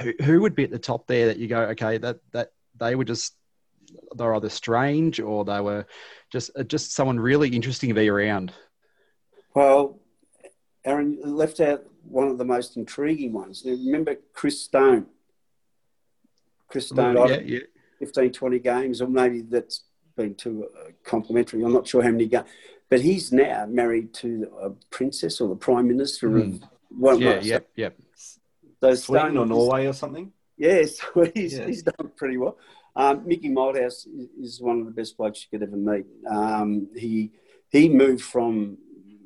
who, 0.00 0.12
who 0.22 0.40
would 0.40 0.54
be 0.54 0.64
at 0.64 0.70
the 0.70 0.78
top 0.78 1.06
there 1.06 1.26
that 1.26 1.38
you 1.38 1.48
go, 1.48 1.62
okay, 1.62 1.98
that, 1.98 2.20
that 2.32 2.52
they 2.78 2.94
were 2.94 3.04
just, 3.04 3.34
they're 4.16 4.34
either 4.34 4.48
strange 4.48 5.20
or 5.20 5.44
they 5.44 5.60
were 5.60 5.86
just, 6.30 6.50
just 6.66 6.92
someone 6.92 7.18
really 7.18 7.48
interesting 7.48 7.88
to 7.88 7.94
be 7.94 8.08
around? 8.08 8.52
Well, 9.54 9.98
Aaron 10.84 11.18
left 11.24 11.60
out 11.60 11.84
one 12.04 12.28
of 12.28 12.38
the 12.38 12.44
most 12.44 12.76
intriguing 12.76 13.32
ones. 13.32 13.62
Remember 13.64 14.16
Chris 14.32 14.62
Stone? 14.62 15.06
Chris 16.68 16.88
Stone, 16.88 17.16
yeah, 17.28 17.40
yeah. 17.40 17.58
15, 17.98 18.32
20 18.32 18.58
games, 18.60 19.02
or 19.02 19.08
maybe 19.08 19.42
that's 19.42 19.84
been 20.16 20.34
too 20.34 20.68
uh, 20.78 20.90
complimentary. 21.04 21.62
I'm 21.62 21.72
not 21.72 21.86
sure 21.86 22.02
how 22.02 22.10
many 22.10 22.26
games, 22.26 22.48
but 22.88 23.00
he's 23.00 23.32
now 23.32 23.66
married 23.66 24.14
to 24.14 24.50
a 24.62 24.70
princess 24.94 25.40
or 25.40 25.48
the 25.48 25.56
prime 25.56 25.88
minister 25.88 26.28
mm. 26.28 26.62
of 26.62 26.68
one. 26.90 27.20
Yeah, 27.20 27.40
yep, 27.40 27.68
yep. 27.76 27.98
So 28.80 28.94
Sweden 28.94 29.36
or 29.36 29.46
Norway 29.46 29.86
or 29.86 29.92
something. 29.92 30.32
Yes, 30.56 30.98
yeah, 30.98 31.06
so 31.24 31.30
he's, 31.34 31.58
yeah. 31.58 31.66
he's 31.66 31.82
done 31.82 32.10
pretty 32.16 32.36
well. 32.36 32.56
Um, 32.96 33.26
Mickey 33.26 33.48
Malthouse 33.48 34.06
is 34.40 34.60
one 34.60 34.80
of 34.80 34.86
the 34.86 34.92
best 34.92 35.16
blokes 35.16 35.44
you 35.44 35.58
could 35.58 35.66
ever 35.66 35.76
meet. 35.76 36.06
Um, 36.28 36.88
he 36.96 37.30
he 37.70 37.88
moved 37.88 38.22
from 38.22 38.78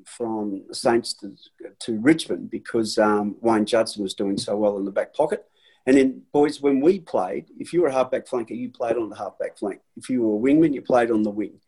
from 0.04 0.64
Saints 0.72 1.14
to, 1.14 1.34
to 1.80 1.98
Richmond 1.98 2.50
because 2.50 2.98
um, 2.98 3.36
Wayne 3.40 3.64
Judson 3.64 4.02
was 4.02 4.14
doing 4.14 4.36
so 4.36 4.56
well 4.56 4.76
in 4.76 4.84
the 4.84 4.90
back 4.90 5.14
pocket. 5.14 5.46
And 5.86 5.96
then, 5.96 6.22
boys, 6.32 6.60
when 6.60 6.80
we 6.80 7.00
played, 7.00 7.46
if 7.58 7.72
you 7.72 7.82
were 7.82 7.88
a 7.88 7.92
halfback 7.92 8.26
flanker, 8.26 8.56
you 8.56 8.70
played 8.70 8.96
on 8.96 9.10
the 9.10 9.16
halfback 9.16 9.58
flank. 9.58 9.80
If 9.96 10.08
you 10.08 10.22
were 10.22 10.36
a 10.36 10.54
wingman, 10.54 10.72
you 10.72 10.82
played 10.82 11.10
on 11.10 11.22
the 11.22 11.30
wing. 11.30 11.60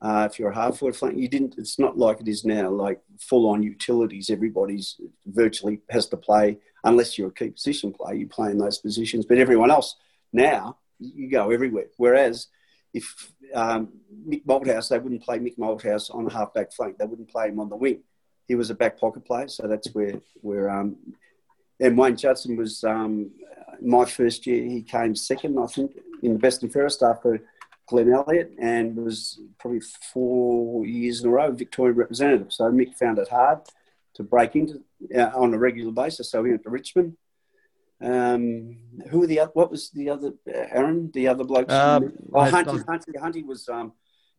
Uh, 0.00 0.26
if 0.30 0.38
you're 0.38 0.50
a 0.50 0.54
half 0.54 0.78
forward 0.78 0.96
flank, 0.96 1.18
you 1.18 1.28
didn't. 1.28 1.56
It's 1.58 1.78
not 1.78 1.98
like 1.98 2.20
it 2.20 2.28
is 2.28 2.44
now, 2.44 2.70
like 2.70 3.00
full 3.20 3.48
on 3.48 3.62
utilities. 3.62 4.30
Everybody's 4.30 4.98
virtually 5.26 5.80
has 5.90 6.08
to 6.08 6.16
play, 6.16 6.58
unless 6.84 7.18
you're 7.18 7.28
a 7.28 7.32
key 7.32 7.50
position 7.50 7.92
player, 7.92 8.14
you 8.14 8.26
play 8.26 8.50
in 8.50 8.58
those 8.58 8.78
positions. 8.78 9.26
But 9.26 9.38
everyone 9.38 9.70
else 9.70 9.96
now, 10.32 10.78
you 11.00 11.30
go 11.30 11.50
everywhere. 11.50 11.86
Whereas 11.96 12.46
if 12.94 13.32
um, 13.54 13.88
Mick 14.28 14.44
Malthouse, 14.44 14.88
they 14.88 14.98
wouldn't 14.98 15.22
play 15.22 15.38
Mick 15.38 15.58
Malthouse 15.58 16.14
on 16.14 16.24
the 16.24 16.32
halfback 16.32 16.72
flank. 16.72 16.98
They 16.98 17.06
wouldn't 17.06 17.30
play 17.30 17.48
him 17.48 17.60
on 17.60 17.68
the 17.68 17.76
wing. 17.76 18.02
He 18.46 18.54
was 18.54 18.70
a 18.70 18.74
back 18.74 18.98
pocket 18.98 19.24
player, 19.24 19.48
so 19.48 19.66
that's 19.68 19.92
where 19.94 20.20
where 20.40 20.68
um, 20.68 20.96
and 21.78 21.96
Wayne 21.96 22.16
Judson 22.16 22.56
was 22.56 22.84
um, 22.84 23.30
my 23.80 24.04
first 24.04 24.46
year. 24.46 24.64
He 24.64 24.82
came 24.82 25.14
second, 25.14 25.58
I 25.58 25.66
think, 25.66 25.92
in 26.22 26.34
the 26.34 26.38
best 26.38 26.62
and 26.62 26.72
fairest 26.72 27.02
after 27.02 27.42
Glenn 27.86 28.12
Elliott, 28.12 28.52
and 28.58 28.96
was 28.96 29.40
probably 29.58 29.80
four 30.12 30.84
years 30.84 31.22
in 31.22 31.28
a 31.28 31.32
row 31.32 31.50
Victorian 31.52 31.96
representative. 31.96 32.52
So 32.52 32.64
Mick 32.70 32.94
found 32.94 33.18
it 33.18 33.28
hard 33.28 33.60
to 34.14 34.22
break 34.22 34.56
into 34.56 34.82
uh, 35.16 35.30
on 35.34 35.54
a 35.54 35.58
regular 35.58 35.92
basis. 35.92 36.30
So 36.30 36.44
he 36.44 36.50
went 36.50 36.62
to 36.64 36.70
Richmond. 36.70 37.16
Um, 38.02 38.78
who 39.10 39.20
were 39.20 39.26
the 39.26 39.40
other, 39.40 39.50
what 39.54 39.70
was 39.70 39.90
the 39.90 40.08
other 40.10 40.32
Aaron? 40.48 41.10
The 41.12 41.28
other 41.28 41.44
blokes? 41.44 41.72
Um, 41.72 42.12
oh, 42.32 42.40
Hunty, 42.40 42.84
Hunty, 42.84 43.14
Hunty 43.16 43.46
was 43.46 43.68
um, 43.68 43.92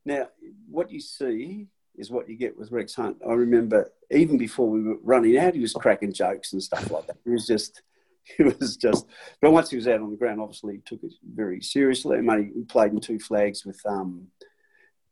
now 0.03 0.27
what 0.69 0.91
you 0.91 0.99
see 0.99 1.67
is 1.95 2.09
what 2.09 2.27
you 2.27 2.35
get 2.35 2.57
with 2.57 2.71
Rex 2.71 2.95
Hunt. 2.95 3.17
I 3.27 3.33
remember 3.33 3.91
even 4.09 4.37
before 4.37 4.69
we 4.69 4.81
were 4.81 4.97
running 5.03 5.37
out, 5.37 5.53
he 5.53 5.61
was 5.61 5.73
cracking 5.73 6.13
jokes 6.13 6.53
and 6.53 6.63
stuff 6.63 6.89
like 6.89 7.07
that. 7.07 7.17
He 7.23 7.31
was 7.31 7.45
just, 7.45 7.81
he 8.37 8.43
was 8.43 8.77
just. 8.77 9.05
But 9.41 9.51
once 9.51 9.69
he 9.69 9.75
was 9.75 9.87
out 9.87 10.01
on 10.01 10.11
the 10.11 10.17
ground, 10.17 10.41
obviously 10.41 10.75
he 10.75 10.81
took 10.81 11.03
it 11.03 11.13
very 11.23 11.61
seriously. 11.61 12.17
I 12.17 12.51
he 12.53 12.63
played 12.63 12.93
in 12.93 12.99
two 12.99 13.19
flags 13.19 13.65
with 13.65 13.79
um, 13.85 14.27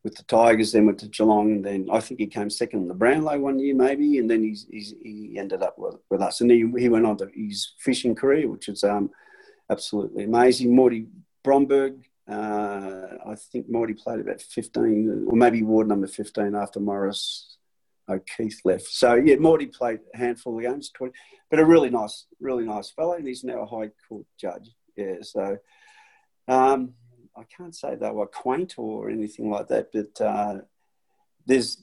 with 0.03 0.15
the 0.15 0.23
Tigers, 0.23 0.71
then 0.71 0.85
went 0.85 0.99
to 0.99 1.07
Geelong, 1.07 1.61
then 1.61 1.87
I 1.91 1.99
think 1.99 2.19
he 2.19 2.27
came 2.27 2.49
second 2.49 2.83
in 2.83 2.87
the 2.87 2.93
Brownlow 2.93 3.39
one 3.39 3.59
year, 3.59 3.75
maybe, 3.75 4.17
and 4.17 4.29
then 4.29 4.43
he's, 4.43 4.65
he's 4.71 4.93
he 5.03 5.35
ended 5.37 5.61
up 5.61 5.77
with, 5.77 5.95
with 6.09 6.21
us, 6.21 6.41
and 6.41 6.49
he, 6.49 6.71
he 6.77 6.89
went 6.89 7.05
on 7.05 7.17
to 7.17 7.29
his 7.33 7.73
fishing 7.79 8.15
career, 8.15 8.47
which 8.47 8.69
is 8.69 8.83
um, 8.83 9.09
absolutely 9.69 10.23
amazing. 10.23 10.69
Mordy 10.69 11.07
Bromberg 11.43 12.01
uh, 12.29 13.17
I 13.25 13.35
think 13.35 13.69
Mordy 13.71 13.97
played 13.97 14.19
about 14.19 14.41
15, 14.41 15.25
or 15.27 15.35
maybe 15.35 15.63
ward 15.63 15.87
number 15.87 16.07
15 16.07 16.53
after 16.55 16.79
Morris. 16.79 17.57
O'Keefe 18.07 18.61
left. 18.65 18.87
So 18.87 19.13
yeah, 19.15 19.35
Mordy 19.35 19.71
played 19.71 19.99
a 20.13 20.17
handful 20.17 20.57
of 20.57 20.63
games, 20.63 20.89
20, 20.89 21.13
but 21.49 21.59
a 21.59 21.65
really 21.65 21.91
nice, 21.91 22.25
really 22.39 22.65
nice 22.65 22.89
fellow, 22.89 23.13
and 23.13 23.27
he's 23.27 23.43
now 23.43 23.61
a 23.61 23.67
High 23.67 23.91
Court 24.07 24.25
judge. 24.35 24.71
Yeah, 24.95 25.17
so 25.21 25.57
um, 26.47 26.93
I 27.35 27.43
can't 27.43 27.75
say 27.75 27.95
they 27.95 28.11
were 28.11 28.27
quaint 28.27 28.75
or 28.77 29.09
anything 29.09 29.49
like 29.49 29.67
that, 29.67 29.91
but 29.91 30.21
uh, 30.21 30.59
there's 31.45 31.81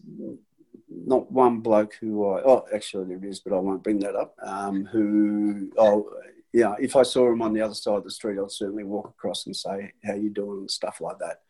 not 0.89 1.31
one 1.31 1.61
bloke 1.61 1.95
who 2.01 2.27
I 2.29 2.43
oh 2.43 2.67
actually 2.75 3.07
there 3.07 3.29
is, 3.29 3.41
but 3.41 3.53
I 3.55 3.59
won't 3.59 3.83
bring 3.83 4.01
that 4.01 4.15
up. 4.15 4.35
Um, 4.43 4.85
who 4.87 5.73
oh 5.79 6.11
yeah, 6.53 6.75
if 6.79 6.97
I 6.97 7.03
saw 7.03 7.31
him 7.31 7.43
on 7.43 7.53
the 7.53 7.61
other 7.61 7.75
side 7.75 7.97
of 7.97 8.05
the 8.05 8.11
street, 8.11 8.39
I'd 8.39 8.51
certainly 8.51 8.85
walk 8.85 9.09
across 9.09 9.47
and 9.47 9.55
say 9.55 9.93
how 10.05 10.15
you 10.15 10.31
doing 10.31 10.61
and 10.61 10.71
stuff 10.71 11.01
like 11.01 11.19
that. 11.19 11.43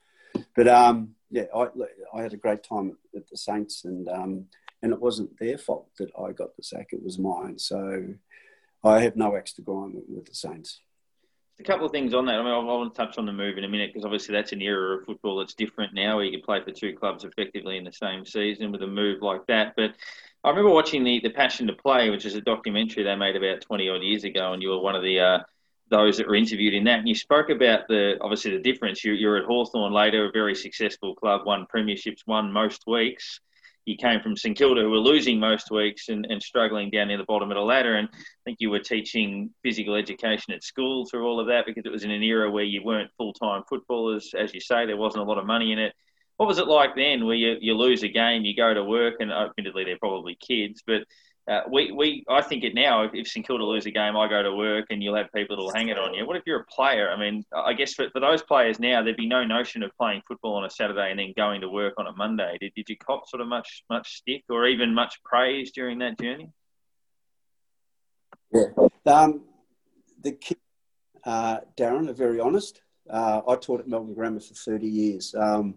But 0.55 0.69
um, 0.69 1.15
yeah, 1.31 1.45
I, 1.55 1.69
I 2.15 2.23
had 2.23 2.33
a 2.33 2.39
great 2.39 2.63
time 2.63 2.97
at 3.15 3.29
the 3.29 3.37
Saints, 3.37 3.85
and 3.85 4.09
um, 4.09 4.47
and 4.83 4.93
it 4.93 5.01
wasn't 5.01 5.39
their 5.39 5.59
fault 5.59 5.89
that 5.99 6.11
I 6.19 6.33
got 6.33 6.57
the 6.57 6.63
sack; 6.63 6.89
it 6.93 7.03
was 7.03 7.19
mine. 7.19 7.59
So 7.59 8.15
I 8.85 9.01
have 9.01 9.17
no 9.17 9.35
extra 9.35 9.65
grind 9.65 10.03
with 10.09 10.27
the 10.27 10.35
Saints. 10.35 10.81
A 11.59 11.63
couple 11.63 11.87
of 11.87 11.93
things 11.93 12.13
on 12.13 12.27
that. 12.27 12.35
I 12.35 12.43
mean, 12.43 12.53
I 12.53 12.59
want 12.59 12.95
to 12.95 12.97
touch 12.97 13.17
on 13.17 13.25
the 13.25 13.33
move 13.33 13.57
in 13.57 13.65
a 13.65 13.69
minute 13.69 13.91
because 13.91 14.05
obviously 14.05 14.35
that's 14.35 14.53
an 14.53 14.61
era 14.61 14.99
of 14.99 15.07
football 15.07 15.39
that's 15.39 15.55
different 15.55 15.95
now, 15.95 16.17
where 16.17 16.25
you 16.27 16.31
can 16.31 16.43
play 16.43 16.61
for 16.61 16.71
two 16.71 16.95
clubs 16.95 17.25
effectively 17.25 17.79
in 17.79 17.85
the 17.85 17.93
same 17.93 18.27
season 18.27 18.73
with 18.73 18.83
a 18.83 18.87
move 18.87 19.23
like 19.23 19.47
that. 19.47 19.75
But 19.75 19.95
I 20.45 20.51
remember 20.51 20.71
watching 20.71 21.03
the 21.03 21.19
the 21.21 21.31
Passion 21.31 21.67
to 21.69 21.73
Play, 21.73 22.11
which 22.11 22.27
is 22.27 22.35
a 22.35 22.43
documentary 22.43 23.05
they 23.05 23.17
made 23.17 23.37
about 23.37 23.63
twenty 23.63 23.89
odd 23.89 24.03
years 24.03 24.25
ago, 24.25 24.53
and 24.53 24.63
you 24.63 24.69
were 24.69 24.81
one 24.81 24.95
of 24.95 25.03
the 25.03 25.19
uh, 25.19 25.39
those 25.89 26.19
that 26.19 26.29
were 26.29 26.35
interviewed 26.35 26.75
in 26.75 26.85
that. 26.85 26.99
And 26.99 27.09
you 27.09 27.15
spoke 27.15 27.49
about 27.49 27.89
the 27.89 28.19
obviously 28.21 28.51
the 28.51 28.63
difference. 28.63 29.03
You, 29.03 29.15
you're 29.15 29.39
at 29.39 29.47
Hawthorn 29.47 29.95
later, 29.95 30.27
a 30.27 30.33
very 30.33 30.55
successful 30.55 31.15
club, 31.15 31.47
won 31.47 31.67
premierships, 31.75 32.27
won 32.27 32.53
most 32.53 32.83
weeks. 32.87 33.41
You 33.87 33.97
came 33.97 34.21
from 34.21 34.37
St 34.37 34.59
Kilda, 34.59 34.83
who 34.83 34.91
were 34.91 34.99
losing 34.99 35.39
most 35.39 35.71
weeks 35.71 36.09
and, 36.09 36.27
and 36.29 36.43
struggling 36.43 36.91
down 36.91 37.07
near 37.09 37.19
the 37.19 37.25
bottom 37.25 37.51
of 37.51 37.55
the 37.55 37.63
ladder. 37.63 37.95
And 37.95 38.09
I 38.13 38.19
think 38.45 38.59
you 38.61 38.69
were 38.69 38.81
teaching 38.81 39.51
physical 39.63 39.95
education 39.95 40.53
at 40.53 40.65
school 40.65 41.07
through 41.07 41.25
all 41.25 41.39
of 41.39 41.47
that 41.47 41.67
because 41.67 41.87
it 41.87 41.93
was 41.93 42.03
in 42.03 42.11
an 42.11 42.23
era 42.23 42.51
where 42.51 42.65
you 42.65 42.83
weren't 42.83 43.13
full 43.17 43.33
time 43.33 43.63
footballers. 43.69 44.35
As 44.37 44.53
you 44.53 44.61
say, 44.61 44.87
there 44.87 44.97
wasn't 44.97 45.23
a 45.23 45.27
lot 45.27 45.39
of 45.39 45.47
money 45.47 45.71
in 45.73 45.79
it. 45.79 45.95
What 46.37 46.47
was 46.49 46.59
it 46.59 46.67
like 46.67 46.97
then 46.97 47.25
where 47.27 47.37
you, 47.37 47.57
you 47.61 47.75
lose 47.75 48.03
a 48.03 48.09
game, 48.09 48.45
you 48.45 48.57
go 48.57 48.75
to 48.75 48.85
work, 48.85 49.15
and 49.21 49.33
admittedly 49.33 49.85
they're 49.85 49.99
probably 49.99 50.37
kids, 50.37 50.83
but 50.87 51.05
uh, 51.49 51.61
we, 51.71 51.93
we, 51.93 52.25
I 52.29 52.43
think 52.43 52.65
it 52.65 52.75
now. 52.75 53.05
If, 53.05 53.15
if 53.15 53.29
St 53.29 53.47
Kilda 53.47 53.65
lose 53.65 53.87
a 53.87 53.91
game, 53.91 54.17
I 54.17 54.29
go 54.29 54.43
to 54.43 54.55
work, 54.55 54.87
and 54.91 55.03
you'll 55.03 55.17
have 55.17 55.33
people 55.33 55.57
that'll 55.57 55.73
hang 55.73 55.89
it 55.89 55.99
on 55.99 56.13
you. 56.13 56.27
What 56.27 56.37
if 56.37 56.43
you're 56.45 56.61
a 56.61 56.65
player? 56.65 57.11
I 57.11 57.19
mean, 57.19 57.45
I 57.55 57.73
guess 57.73 57.95
for, 57.95 58.11
for 58.11 58.21
those 58.21 58.43
players 58.43 58.81
now, 58.81 59.03
there'd 59.03 59.17
be 59.17 59.29
no 59.29 59.45
notion 59.45 59.83
of 59.83 59.91
playing 59.97 60.23
football 60.27 60.55
on 60.55 60.65
a 60.65 60.71
Saturday 60.71 61.11
and 61.11 61.19
then 61.21 61.33
going 61.37 61.61
to 61.61 61.69
work 61.69 61.95
on 61.99 62.09
a 62.09 62.13
Monday. 62.13 62.59
Did, 62.61 62.73
did 62.75 62.89
you 62.89 62.97
cop 62.97 63.29
sort 63.29 63.41
of 63.41 63.49
much 63.49 63.85
much 63.89 64.17
stick 64.17 64.45
or 64.49 64.67
even 64.67 64.93
much 64.93 65.23
praise 65.25 65.71
during 65.71 65.99
that 66.01 66.19
journey? 66.21 66.51
Yeah, 68.53 68.67
um, 69.07 69.43
the 70.23 70.33
kids, 70.33 70.61
uh, 71.25 71.59
Darren, 71.77 72.09
are 72.09 72.15
very 72.15 72.41
honest. 72.41 72.81
Uh, 73.09 73.43
I 73.47 73.55
taught 73.57 73.81
at 73.81 73.89
Melbourne 73.89 74.15
Grammar 74.15 74.41
for 74.41 74.55
thirty 74.55 74.89
years. 74.89 75.35
Um, 75.39 75.77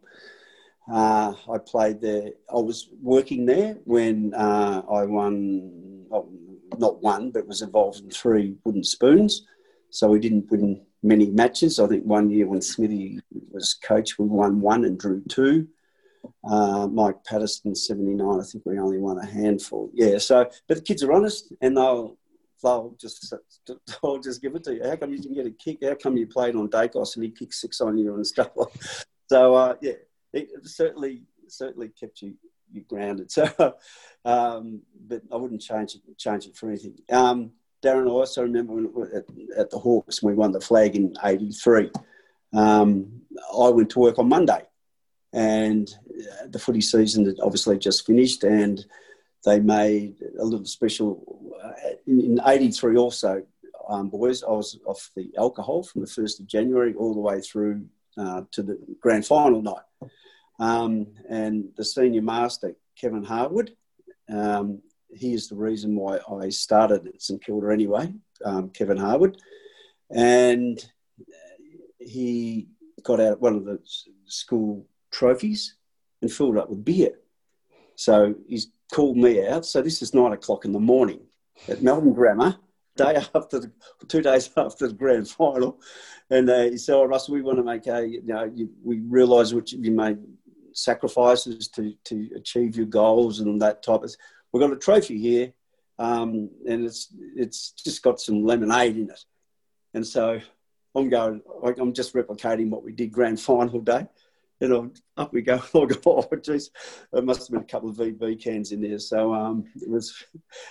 uh, 0.91 1.33
I 1.51 1.57
played 1.59 2.01
there. 2.01 2.31
I 2.49 2.59
was 2.59 2.89
working 3.01 3.45
there 3.45 3.77
when 3.85 4.33
uh, 4.33 4.81
I 4.91 5.03
won, 5.05 6.05
well, 6.09 6.29
not 6.77 7.01
one, 7.01 7.31
but 7.31 7.47
was 7.47 7.61
involved 7.61 8.03
in 8.03 8.09
three 8.09 8.55
wooden 8.63 8.83
spoons. 8.83 9.45
So 9.91 10.09
we 10.09 10.19
didn't 10.19 10.49
win 10.49 10.81
many 11.03 11.29
matches. 11.29 11.79
I 11.79 11.87
think 11.87 12.05
one 12.05 12.29
year 12.29 12.47
when 12.47 12.61
Smithy 12.61 13.19
was 13.51 13.73
coach, 13.73 14.17
we 14.17 14.25
won 14.25 14.61
one 14.61 14.85
and 14.85 14.97
drew 14.97 15.21
two. 15.29 15.67
Uh, 16.43 16.87
Mike 16.87 17.23
Patterson, 17.23 17.75
79, 17.75 18.39
I 18.39 18.43
think 18.43 18.65
we 18.65 18.79
only 18.79 18.97
won 18.97 19.17
a 19.19 19.25
handful. 19.25 19.89
Yeah, 19.93 20.17
so, 20.17 20.49
but 20.67 20.77
the 20.77 20.83
kids 20.83 21.03
are 21.03 21.13
honest 21.13 21.53
and 21.61 21.77
they'll, 21.77 22.17
they'll 22.61 22.95
just 22.99 23.33
they'll 23.67 24.19
just 24.19 24.41
give 24.41 24.55
it 24.55 24.63
to 24.65 24.75
you. 24.75 24.83
How 24.83 24.95
come 24.95 25.11
you 25.11 25.19
didn't 25.19 25.35
get 25.35 25.45
a 25.45 25.51
kick? 25.51 25.77
How 25.81 25.95
come 25.95 26.17
you 26.17 26.27
played 26.27 26.55
on 26.55 26.67
Daicos 26.67 27.15
and 27.15 27.23
he 27.23 27.31
kicked 27.31 27.53
six 27.53 27.79
on 27.79 27.97
you 27.97 28.15
and 28.15 28.27
stuff? 28.27 28.49
so, 29.29 29.55
uh, 29.55 29.75
yeah, 29.81 29.93
it 30.33 30.49
certainly 30.63 31.23
certainly 31.47 31.89
kept 31.89 32.21
you 32.21 32.35
you 32.71 32.81
grounded. 32.81 33.31
So, 33.39 33.75
um, 34.25 34.81
but 35.07 35.21
I 35.31 35.35
wouldn't 35.37 35.61
change 35.61 35.95
it 35.95 36.17
change 36.17 36.45
it 36.45 36.55
for 36.55 36.69
anything. 36.69 36.95
Um, 37.11 37.51
Darren, 37.83 38.07
I 38.07 38.11
also 38.11 38.43
remember 38.43 38.73
when, 38.73 39.07
at, 39.15 39.23
at, 39.57 39.69
the 39.69 39.79
Hawks 39.79 40.21
when 40.21 40.35
we 40.35 40.37
won 40.37 40.51
the 40.51 40.59
flag 40.59 40.95
in 40.95 41.15
'83. 41.23 41.91
Um, 42.53 43.21
I 43.57 43.69
went 43.69 43.89
to 43.91 43.99
work 43.99 44.19
on 44.19 44.27
Monday, 44.27 44.61
and 45.31 45.89
uh, 46.09 46.47
the 46.47 46.59
footy 46.59 46.81
season 46.81 47.25
had 47.25 47.39
obviously 47.41 47.77
just 47.77 48.05
finished, 48.05 48.43
and 48.43 48.85
they 49.45 49.59
made 49.59 50.17
a 50.39 50.43
little 50.43 50.65
special 50.65 51.53
uh, 51.63 51.71
in 52.05 52.39
'83 52.45 52.97
also. 52.97 53.43
Um, 53.87 54.09
boys, 54.09 54.43
I 54.43 54.51
was 54.51 54.79
off 54.85 55.09
the 55.15 55.31
alcohol 55.35 55.81
from 55.81 56.01
the 56.01 56.07
1st 56.07 56.41
of 56.41 56.45
January 56.47 56.93
all 56.93 57.15
the 57.15 57.19
way 57.19 57.41
through 57.41 57.85
uh, 58.19 58.43
to 58.51 58.61
the 58.61 58.77
grand 58.99 59.25
final 59.25 59.63
night. 59.63 59.81
Um, 60.59 61.07
and 61.29 61.69
the 61.77 61.85
senior 61.85 62.21
master, 62.21 62.75
Kevin 62.99 63.23
Harwood, 63.23 63.75
um, 64.29 64.81
he 65.11 65.33
is 65.33 65.47
the 65.47 65.55
reason 65.55 65.95
why 65.95 66.19
I 66.31 66.49
started 66.49 67.07
at 67.07 67.21
St 67.21 67.43
Kilda 67.43 67.71
anyway, 67.71 68.13
um, 68.45 68.69
Kevin 68.69 68.97
Harwood. 68.97 69.37
And 70.11 70.83
he 71.99 72.67
got 73.03 73.19
out 73.19 73.41
one 73.41 73.55
of 73.55 73.65
the 73.65 73.79
school 74.25 74.85
trophies 75.11 75.75
and 76.21 76.31
filled 76.31 76.57
up 76.57 76.69
with 76.69 76.85
beer. 76.85 77.13
So 77.95 78.35
he's 78.47 78.67
called 78.91 79.17
me 79.17 79.45
out. 79.47 79.65
So 79.65 79.81
this 79.81 80.01
is 80.01 80.13
nine 80.13 80.33
o'clock 80.33 80.65
in 80.65 80.71
the 80.71 80.79
morning 80.79 81.21
at 81.67 81.81
Melbourne 81.81 82.13
Grammar, 82.13 82.57
day 82.95 83.15
after, 83.15 83.59
the, 83.59 83.71
two 84.07 84.21
days 84.21 84.49
after 84.57 84.87
the 84.87 84.93
grand 84.93 85.27
final. 85.27 85.79
And 86.29 86.49
uh, 86.49 86.63
he 86.63 86.77
said, 86.77 86.95
oh, 86.95 87.05
Russell, 87.05 87.33
we 87.33 87.41
want 87.41 87.57
to 87.57 87.63
make 87.63 87.87
a, 87.87 88.07
you 88.07 88.21
know, 88.23 88.51
you, 88.53 88.69
we 88.83 88.99
realise 88.99 89.53
what 89.53 89.71
you, 89.71 89.79
you 89.81 89.91
made 89.91 90.17
sacrifices 90.73 91.67
to, 91.69 91.93
to 92.05 92.29
achieve 92.35 92.75
your 92.75 92.85
goals 92.85 93.39
and 93.39 93.61
that 93.61 93.83
type 93.83 94.03
of. 94.03 94.15
We've 94.51 94.61
got 94.61 94.73
a 94.73 94.77
trophy 94.77 95.19
here, 95.19 95.53
um, 95.99 96.49
and 96.67 96.85
it's 96.85 97.13
it's 97.35 97.71
just 97.71 98.01
got 98.01 98.19
some 98.19 98.43
lemonade 98.43 98.97
in 98.97 99.09
it, 99.09 99.23
and 99.93 100.05
so 100.05 100.39
I'm 100.95 101.09
going. 101.09 101.41
I'm 101.63 101.93
just 101.93 102.13
replicating 102.13 102.69
what 102.69 102.83
we 102.83 102.91
did 102.91 103.11
grand 103.11 103.39
final 103.39 103.79
day. 103.81 104.07
And 104.61 104.99
up 105.15 105.31
we 105.31 105.41
go. 105.41 105.61
Oh, 105.73 105.85
God, 105.85 106.43
geez, 106.43 106.71
there 107.13 107.21
must 107.21 107.41
have 107.41 107.49
been 107.51 107.61
a 107.61 107.71
couple 107.71 107.89
of 107.89 107.97
VB 107.97 108.41
cans 108.41 108.71
in 108.71 108.81
there. 108.81 108.99
So 108.99 109.33
um, 109.33 109.65
it 109.75 109.89
was, 109.89 110.25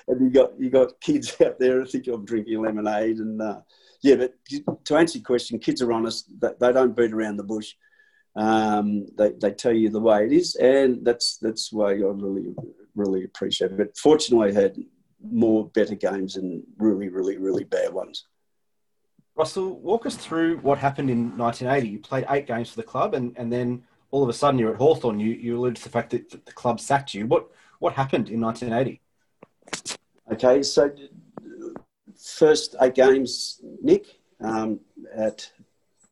and 0.09 0.21
you 0.21 0.31
got 0.31 0.61
you 0.61 0.71
got 0.71 1.01
kids 1.01 1.35
out 1.45 1.59
there. 1.59 1.83
I 1.83 1.85
think 1.85 2.07
I'm 2.07 2.25
drinking 2.25 2.61
lemonade, 2.61 3.19
and 3.19 3.41
uh, 3.41 3.61
yeah. 4.03 4.17
But 4.17 4.85
to 4.85 4.97
answer 4.97 5.19
your 5.19 5.25
question, 5.25 5.59
kids 5.59 5.81
are 5.81 5.93
honest. 5.93 6.31
They 6.41 6.73
don't 6.73 6.97
beat 6.97 7.13
around 7.13 7.37
the 7.37 7.45
bush. 7.45 7.75
Um, 8.39 9.07
they, 9.17 9.33
they 9.33 9.51
tell 9.51 9.73
you 9.73 9.89
the 9.89 9.99
way 9.99 10.25
it 10.25 10.33
is, 10.33 10.55
and 10.55 11.05
that's 11.05 11.39
that's 11.39 11.73
why 11.73 11.91
I 11.91 11.95
really 11.95 12.55
really 12.95 13.25
appreciate 13.25 13.73
it. 13.73 13.77
But 13.77 13.97
fortunately, 13.97 14.51
I 14.51 14.61
had 14.63 14.77
more 15.21 15.69
better 15.71 15.97
games 15.97 16.37
and 16.37 16.63
really 16.79 17.09
really 17.09 17.37
really 17.37 17.65
bad 17.65 17.93
ones. 17.93 18.27
Russell, 19.35 19.81
walk 19.81 20.07
us 20.07 20.15
through 20.15 20.59
what 20.59 20.79
happened 20.79 21.11
in 21.11 21.37
1980. 21.37 21.89
You 21.89 21.99
played 21.99 22.27
eight 22.31 22.47
games 22.47 22.71
for 22.71 22.77
the 22.77 22.85
club, 22.85 23.15
and, 23.15 23.37
and 23.37 23.53
then 23.53 23.83
all 24.13 24.23
of 24.23 24.29
a 24.29 24.33
sudden 24.33 24.59
you're 24.59 24.73
at 24.73 24.79
Hawthorn. 24.79 25.19
You 25.19 25.33
you 25.33 25.59
alluded 25.59 25.77
to 25.79 25.83
the 25.83 25.91
fact 25.91 26.11
that 26.11 26.31
the 26.31 26.53
club 26.53 26.79
sacked 26.79 27.15
you. 27.15 27.27
What 27.27 27.49
what 27.81 27.95
happened 27.95 28.29
in 28.29 28.41
1980? 28.41 29.01
Okay, 30.33 30.63
so 30.63 30.93
first 32.17 32.77
eight 32.81 32.95
games, 32.95 33.61
Nick, 33.83 34.07
um, 34.41 34.79
at 35.13 35.51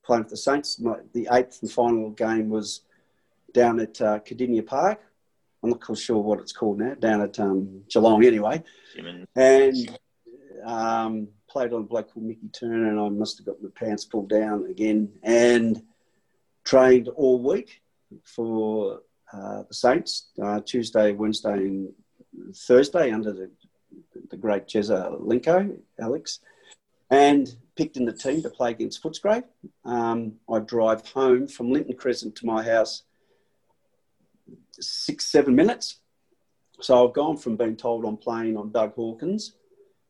playing 0.07 0.25
for 0.25 0.31
the 0.31 0.37
Saints. 0.37 0.79
My, 0.79 0.97
the 1.13 1.29
eighth 1.33 1.59
and 1.63 1.71
final 1.71 2.11
game 2.11 2.49
was 2.49 2.83
down 3.53 3.81
at 3.81 4.01
uh, 4.01 4.21
Kardinia 4.21 4.65
Park. 4.65 5.01
I'm 5.63 5.71
not 5.71 5.81
quite 5.81 5.99
sure 5.99 6.19
what 6.19 6.39
it's 6.39 6.53
called 6.53 6.79
now, 6.79 6.95
down 6.95 7.23
at 7.23 7.41
um, 7.41 7.83
Geelong 7.89 8.25
anyway. 8.25 8.63
And 9.35 9.99
um, 10.65 11.29
played 11.49 11.73
on 11.73 11.81
a 11.81 11.85
bloke 11.85 12.13
called 12.13 12.27
Mickey 12.27 12.49
Turner, 12.49 12.91
and 12.91 13.01
I 13.01 13.09
must 13.09 13.39
have 13.39 13.47
got 13.47 13.63
my 13.63 13.71
pants 13.75 14.05
pulled 14.05 14.29
down 14.29 14.67
again 14.71 15.11
and 15.23 15.83
trained 16.65 17.09
all 17.09 17.43
week 17.43 17.83
for 18.25 19.01
uh, 19.33 19.63
the 19.67 19.75
Saints, 19.75 20.29
uh, 20.43 20.61
Tuesday, 20.61 21.13
Wednesday, 21.13 21.55
and 21.55 21.93
Thursday 22.55 23.11
under 23.11 23.33
the, 23.33 23.51
the 24.31 24.37
great 24.37 24.67
Jesaulenko, 24.67 25.77
Alex. 25.99 26.41
And 27.11 27.55
picked 27.77 27.97
in 27.97 28.05
the 28.05 28.13
team 28.13 28.43
to 28.43 28.51
play 28.51 28.71
against 28.71 29.03
Footscray. 29.03 29.45
Um, 29.85 30.35
I 30.51 30.59
drive 30.61 31.07
home 31.07 31.47
from 31.47 31.71
Linton 31.71 31.95
Crescent 31.95 32.35
to 32.37 32.47
my 32.47 32.63
house 32.63 33.03
six, 34.81 35.27
seven 35.27 35.55
minutes. 35.55 36.01
So 36.81 37.07
I've 37.07 37.15
gone 37.15 37.37
from 37.37 37.57
being 37.57 37.77
told 37.77 38.05
I'm 38.05 38.17
playing 38.17 38.57
on 38.57 38.73
Doug 38.73 38.95
Hawkins. 38.95 39.55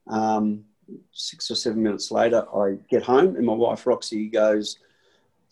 Um, 0.09 0.65
six 1.13 1.51
or 1.51 1.57
seven 1.57 1.83
minutes 1.83 2.11
later, 2.11 2.47
I 2.55 2.79
get 2.89 3.03
home 3.03 3.37
and 3.37 3.45
my 3.45 3.53
wife 3.53 3.87
Roxy 3.87 4.29
goes, 4.29 4.79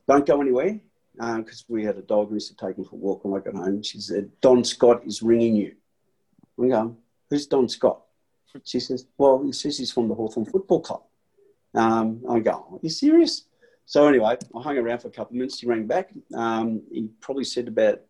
Don't 0.09 0.26
go 0.26 0.40
anywhere 0.40 0.80
because 1.16 1.64
um, 1.68 1.74
we 1.74 1.84
had 1.84 1.97
a 1.97 2.03
dog 2.03 2.30
we 2.30 2.34
used 2.36 2.57
to 2.57 2.66
take 2.66 2.76
him 2.76 2.84
for 2.84 2.97
a 2.97 2.99
walk 2.99 3.24
when 3.24 3.40
I 3.40 3.45
got 3.45 3.55
home. 3.55 3.82
She 3.82 4.01
said, 4.01 4.30
Don 4.40 4.64
Scott 4.64 5.03
is 5.07 5.22
ringing 5.22 5.57
you. 5.57 5.74
I'm 6.59 6.68
going, 6.68 6.97
who's 7.30 7.47
Don 7.47 7.68
Scott? 7.68 8.01
She 8.64 8.78
says, 8.80 9.07
well, 9.18 9.42
he 9.45 9.53
says 9.53 9.78
he's 9.78 9.92
from 9.92 10.09
the 10.09 10.14
Hawthorn 10.14 10.47
Football 10.47 10.80
Club. 10.80 11.03
Um, 11.74 12.22
I 12.28 12.38
go, 12.40 12.66
are 12.72 12.78
you 12.82 12.90
serious? 12.90 13.44
So 13.86 14.06
anyway, 14.08 14.36
I 14.54 14.62
hung 14.62 14.78
around 14.78 15.00
for 15.00 15.08
a 15.08 15.10
couple 15.10 15.34
of 15.34 15.38
minutes. 15.38 15.60
He 15.60 15.66
rang 15.66 15.86
back. 15.86 16.10
Um, 16.34 16.82
he 16.90 17.08
probably 17.20 17.44
said 17.44 17.68
about 17.68 18.00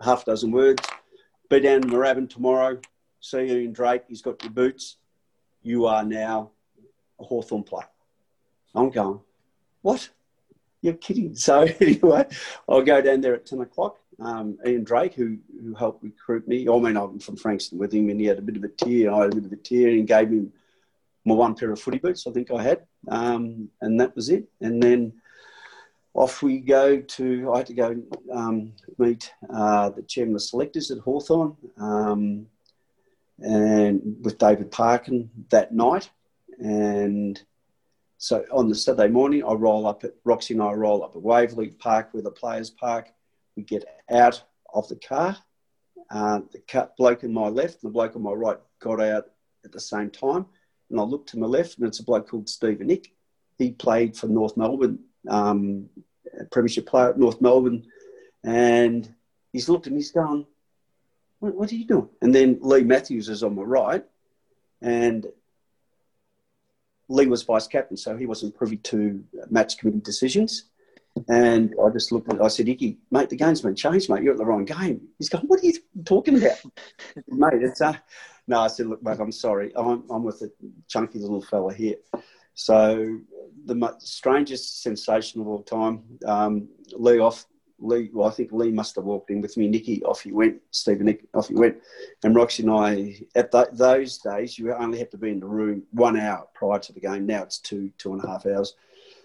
half 0.00 0.22
a 0.22 0.26
dozen 0.26 0.50
words. 0.50 0.82
Be 1.48 1.60
down 1.60 1.84
in 1.84 1.90
Moorabbin 1.90 2.28
tomorrow. 2.28 2.80
See 3.20 3.46
you 3.46 3.58
in 3.58 3.72
Drake. 3.72 4.04
He's 4.08 4.22
got 4.22 4.42
your 4.42 4.52
boots. 4.52 4.96
You 5.62 5.86
are 5.86 6.04
now 6.04 6.50
a 7.20 7.24
Hawthorn 7.24 7.62
player. 7.62 7.88
I'm 8.74 8.90
going, 8.90 9.20
what? 9.82 10.08
You're 10.80 10.94
kidding. 10.94 11.34
So 11.36 11.66
anyway, 11.80 12.26
I'll 12.68 12.82
go 12.82 13.00
down 13.00 13.20
there 13.20 13.34
at 13.34 13.46
10 13.46 13.60
o'clock. 13.60 13.98
Um, 14.18 14.58
Ian 14.66 14.84
Drake, 14.84 15.14
who, 15.14 15.38
who 15.60 15.74
helped 15.74 16.02
recruit 16.02 16.48
me, 16.48 16.68
I 16.68 16.78
mean, 16.78 16.96
I'm 16.96 17.18
from 17.18 17.36
Frankston 17.36 17.78
with 17.78 17.92
him, 17.92 18.08
and 18.08 18.20
he 18.20 18.26
had 18.26 18.38
a 18.38 18.42
bit 18.42 18.56
of 18.56 18.64
a 18.64 18.68
tear. 18.68 19.12
I 19.12 19.22
had 19.22 19.32
a 19.32 19.36
bit 19.36 19.44
of 19.44 19.52
a 19.52 19.56
tear 19.56 19.90
and 19.90 20.06
gave 20.06 20.28
him 20.28 20.52
my 21.26 21.34
one 21.34 21.54
pair 21.54 21.72
of 21.72 21.80
footy 21.80 21.98
boots, 21.98 22.26
I 22.26 22.30
think 22.30 22.50
I 22.50 22.62
had. 22.62 22.86
Um, 23.08 23.68
and 23.82 24.00
that 24.00 24.14
was 24.14 24.30
it. 24.30 24.48
And 24.60 24.80
then 24.82 25.12
off 26.14 26.42
we 26.42 26.60
go 26.60 27.00
to, 27.00 27.52
I 27.52 27.58
had 27.58 27.66
to 27.66 27.74
go 27.74 28.02
um, 28.32 28.72
meet 28.96 29.32
uh, 29.52 29.90
the 29.90 30.02
chairman 30.02 30.36
of 30.36 30.42
selectors 30.42 30.90
at 30.90 30.98
Hawthorn 30.98 31.56
um, 31.78 32.46
and 33.40 34.16
with 34.22 34.38
David 34.38 34.70
Parkin 34.70 35.28
that 35.50 35.74
night. 35.74 36.08
And 36.58 37.42
so 38.18 38.44
on 38.52 38.68
the 38.68 38.74
Saturday 38.74 39.12
morning, 39.12 39.42
I 39.44 39.52
roll 39.52 39.86
up 39.86 40.04
at 40.04 40.14
Roxy 40.24 40.54
and 40.54 40.62
I 40.62 40.72
roll 40.72 41.02
up 41.02 41.16
at 41.16 41.22
Waverley 41.22 41.68
Park 41.68 42.08
where 42.12 42.22
the 42.22 42.30
players 42.30 42.70
park. 42.70 43.08
We 43.56 43.64
get 43.64 43.84
out 44.10 44.42
of 44.72 44.88
the 44.88 44.96
car. 44.96 45.36
Uh, 46.08 46.40
the 46.52 46.90
bloke 46.96 47.24
on 47.24 47.32
my 47.32 47.48
left 47.48 47.82
and 47.82 47.90
the 47.90 47.92
bloke 47.92 48.14
on 48.14 48.22
my 48.22 48.30
right 48.30 48.58
got 48.78 49.00
out 49.00 49.26
at 49.64 49.72
the 49.72 49.80
same 49.80 50.08
time. 50.08 50.46
And 50.90 51.00
I 51.00 51.02
look 51.02 51.26
to 51.28 51.38
my 51.38 51.46
left 51.46 51.78
and 51.78 51.86
it's 51.86 52.00
a 52.00 52.04
bloke 52.04 52.28
called 52.28 52.48
Steven 52.48 52.88
Icke. 52.88 53.10
He 53.58 53.72
played 53.72 54.16
for 54.16 54.26
North 54.28 54.56
Melbourne, 54.56 55.00
um, 55.28 55.88
premiership 56.50 56.86
player 56.86 57.10
at 57.10 57.18
North 57.18 57.40
Melbourne. 57.40 57.86
And 58.44 59.12
he's 59.52 59.68
looked 59.68 59.86
at 59.86 59.92
me, 59.92 59.98
he's 59.98 60.12
going, 60.12 60.46
what, 61.40 61.54
what 61.54 61.72
are 61.72 61.76
you 61.76 61.86
doing? 61.86 62.08
And 62.22 62.34
then 62.34 62.58
Leigh 62.60 62.84
Matthews 62.84 63.28
is 63.28 63.42
on 63.42 63.54
my 63.54 63.62
right. 63.62 64.04
And 64.80 65.26
Leigh 67.08 67.26
was 67.26 67.42
vice 67.42 67.66
captain, 67.66 67.96
so 67.96 68.16
he 68.16 68.26
wasn't 68.26 68.54
privy 68.54 68.76
to 68.78 69.24
match 69.50 69.78
committee 69.78 70.00
decisions. 70.00 70.64
And 71.28 71.74
I 71.82 71.88
just 71.90 72.12
looked 72.12 72.30
at 72.32 72.42
I 72.42 72.48
said, 72.48 72.68
Icky, 72.68 72.98
mate, 73.10 73.30
the 73.30 73.36
game's 73.36 73.62
been 73.62 73.74
changed, 73.74 74.10
mate. 74.10 74.22
You're 74.22 74.32
at 74.32 74.38
the 74.38 74.44
wrong 74.44 74.66
game. 74.66 75.08
He's 75.18 75.30
going, 75.30 75.46
What 75.46 75.60
are 75.60 75.66
you 75.66 75.72
talking 76.04 76.36
about? 76.36 76.58
mate, 77.28 77.62
it's 77.62 77.80
uh 77.80 77.94
no, 78.46 78.60
I 78.60 78.68
said, 78.68 78.86
look, 78.86 79.02
mate, 79.02 79.18
I'm 79.20 79.32
sorry. 79.32 79.72
I'm, 79.76 80.04
I'm 80.10 80.22
with 80.22 80.42
a 80.42 80.50
chunky 80.88 81.18
little 81.18 81.42
fella 81.42 81.72
here. 81.74 81.96
So 82.54 83.18
the 83.64 83.96
strangest 83.98 84.82
sensation 84.82 85.40
of 85.40 85.48
all 85.48 85.62
time, 85.62 86.02
um, 86.26 86.68
Leigh 86.92 87.18
off 87.18 87.46
Leigh, 87.78 88.10
well, 88.12 88.28
I 88.28 88.30
think 88.30 88.52
Leigh 88.52 88.70
must 88.70 88.96
have 88.96 89.04
walked 89.04 89.30
in 89.30 89.40
with 89.40 89.56
me. 89.56 89.68
Nicky, 89.68 90.02
off 90.04 90.22
he 90.22 90.32
went. 90.32 90.60
Stephen, 90.70 91.08
Icke, 91.08 91.26
off 91.34 91.48
he 91.48 91.54
went. 91.54 91.76
And 92.24 92.34
Roxy 92.34 92.62
and 92.62 92.72
I, 92.72 93.16
at 93.34 93.52
th- 93.52 93.68
those 93.72 94.18
days, 94.18 94.58
you 94.58 94.72
only 94.72 94.98
had 94.98 95.10
to 95.10 95.18
be 95.18 95.30
in 95.30 95.40
the 95.40 95.46
room 95.46 95.82
one 95.90 96.18
hour 96.18 96.46
prior 96.54 96.78
to 96.78 96.92
the 96.92 97.00
game. 97.00 97.26
Now 97.26 97.42
it's 97.42 97.58
two, 97.58 97.90
two 97.98 98.14
and 98.14 98.24
a 98.24 98.26
half 98.26 98.46
hours. 98.46 98.74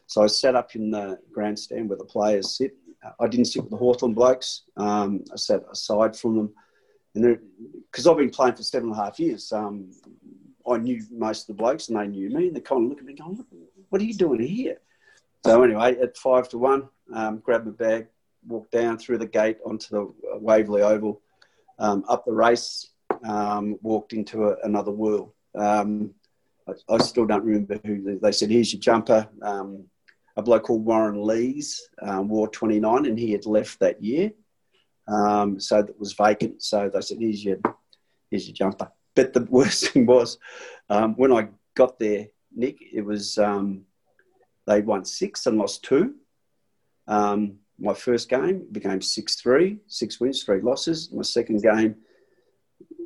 So 0.07 0.23
I 0.23 0.27
sat 0.27 0.55
up 0.55 0.75
in 0.75 0.91
the 0.91 1.19
grandstand 1.31 1.87
where 1.87 1.97
the 1.97 2.03
players 2.03 2.57
sit. 2.57 2.75
I 3.19 3.27
didn't 3.27 3.45
sit 3.45 3.63
with 3.63 3.71
the 3.71 3.77
Hawthorn 3.77 4.13
blokes. 4.13 4.63
Um, 4.75 5.23
I 5.31 5.37
sat 5.37 5.63
aside 5.71 6.15
from 6.15 6.35
them. 6.35 6.53
And 7.15 7.39
because 7.91 8.07
I've 8.07 8.17
been 8.17 8.29
playing 8.29 8.55
for 8.55 8.63
seven 8.63 8.89
and 8.89 8.97
a 8.97 9.03
half 9.03 9.19
years, 9.19 9.51
um, 9.51 9.91
I 10.69 10.77
knew 10.77 11.03
most 11.11 11.41
of 11.41 11.47
the 11.47 11.61
blokes 11.61 11.89
and 11.89 11.97
they 11.97 12.07
knew 12.07 12.29
me. 12.29 12.47
And 12.47 12.55
they 12.55 12.61
kind 12.61 12.83
of 12.83 12.89
looked 12.89 13.01
at 13.01 13.07
me 13.07 13.13
going, 13.13 13.43
what 13.89 14.01
are 14.01 14.05
you 14.05 14.13
doing 14.13 14.41
here? 14.41 14.77
So 15.43 15.63
anyway, 15.63 15.97
at 15.99 16.17
five 16.17 16.47
to 16.49 16.57
one, 16.57 16.87
um, 17.13 17.39
grabbed 17.39 17.65
my 17.65 17.71
bag, 17.71 18.07
walked 18.47 18.71
down 18.71 18.97
through 18.97 19.17
the 19.17 19.25
gate 19.25 19.57
onto 19.65 19.89
the 19.89 20.13
Waverley 20.39 20.83
Oval, 20.83 21.21
um, 21.79 22.05
up 22.07 22.25
the 22.25 22.31
race, 22.31 22.91
um, 23.23 23.77
walked 23.81 24.13
into 24.13 24.49
a, 24.49 24.55
another 24.63 24.91
world. 24.91 25.31
Um, 25.55 26.13
I, 26.67 26.73
I, 26.93 26.97
still 26.99 27.25
don't 27.25 27.43
remember 27.43 27.79
who 27.83 28.19
they 28.19 28.31
said. 28.31 28.51
Here's 28.51 28.71
your 28.71 28.79
jumper. 28.79 29.27
Um, 29.41 29.85
a 30.37 30.41
bloke 30.41 30.63
called 30.63 30.85
Warren 30.85 31.25
Lees 31.25 31.89
um, 32.01 32.29
wore 32.29 32.47
29, 32.47 33.05
and 33.05 33.19
he 33.19 33.31
had 33.31 33.45
left 33.45 33.79
that 33.79 34.01
year, 34.01 34.31
um, 35.07 35.59
so 35.59 35.81
that 35.81 35.99
was 35.99 36.13
vacant. 36.13 36.61
So 36.63 36.89
they 36.89 37.01
said, 37.01 37.17
"Here's 37.19 37.43
your, 37.43 37.57
here's 38.29 38.47
your 38.47 38.55
jumper." 38.55 38.91
But 39.15 39.33
the 39.33 39.41
worst 39.49 39.89
thing 39.89 40.05
was 40.05 40.37
when 40.87 41.33
I 41.33 41.49
got 41.75 41.99
there, 41.99 42.27
Nick. 42.55 42.77
It 42.93 43.05
was 43.05 43.35
they 43.35 44.81
won 44.81 45.05
six 45.05 45.45
and 45.45 45.57
lost 45.57 45.83
two. 45.83 46.15
Um, 47.07 47.57
my 47.79 47.93
first 47.93 48.29
game 48.29 48.67
became 48.71 49.01
six 49.01 49.35
three, 49.35 49.79
six 49.87 50.19
wins, 50.19 50.43
three 50.43 50.61
losses. 50.61 51.11
My 51.11 51.23
second 51.23 51.61
game, 51.61 51.95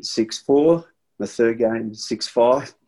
6 0.02 0.40
4. 0.40 0.86
My 1.20 1.26
third 1.26 1.58
game, 1.60 1.94
6 1.94 2.28
5. 2.28 2.76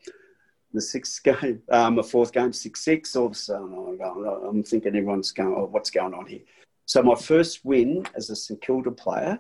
The 0.74 0.82
sixth 0.82 1.24
game, 1.24 1.64
um, 1.72 1.96
my 1.96 2.02
fourth 2.04 2.34
game, 2.34 2.52
6 2.52 2.80
6. 2.80 3.16
All 3.16 3.28
of 3.28 3.32
a 3.32 3.36
sudden, 3.36 4.00
I'm 4.48 4.62
thinking 4.62 4.96
everyone's 4.96 5.32
going, 5.32 5.56
oh, 5.58 5.70
what's 5.72 5.90
going 5.90 6.14
on 6.14 6.26
here? 6.28 6.42
So, 6.88 7.04
my 7.04 7.16
first 7.16 7.64
win 7.64 8.08
as 8.16 8.30
a 8.30 8.36
St 8.36 8.60
Kilda 8.62 8.92
player, 8.92 9.40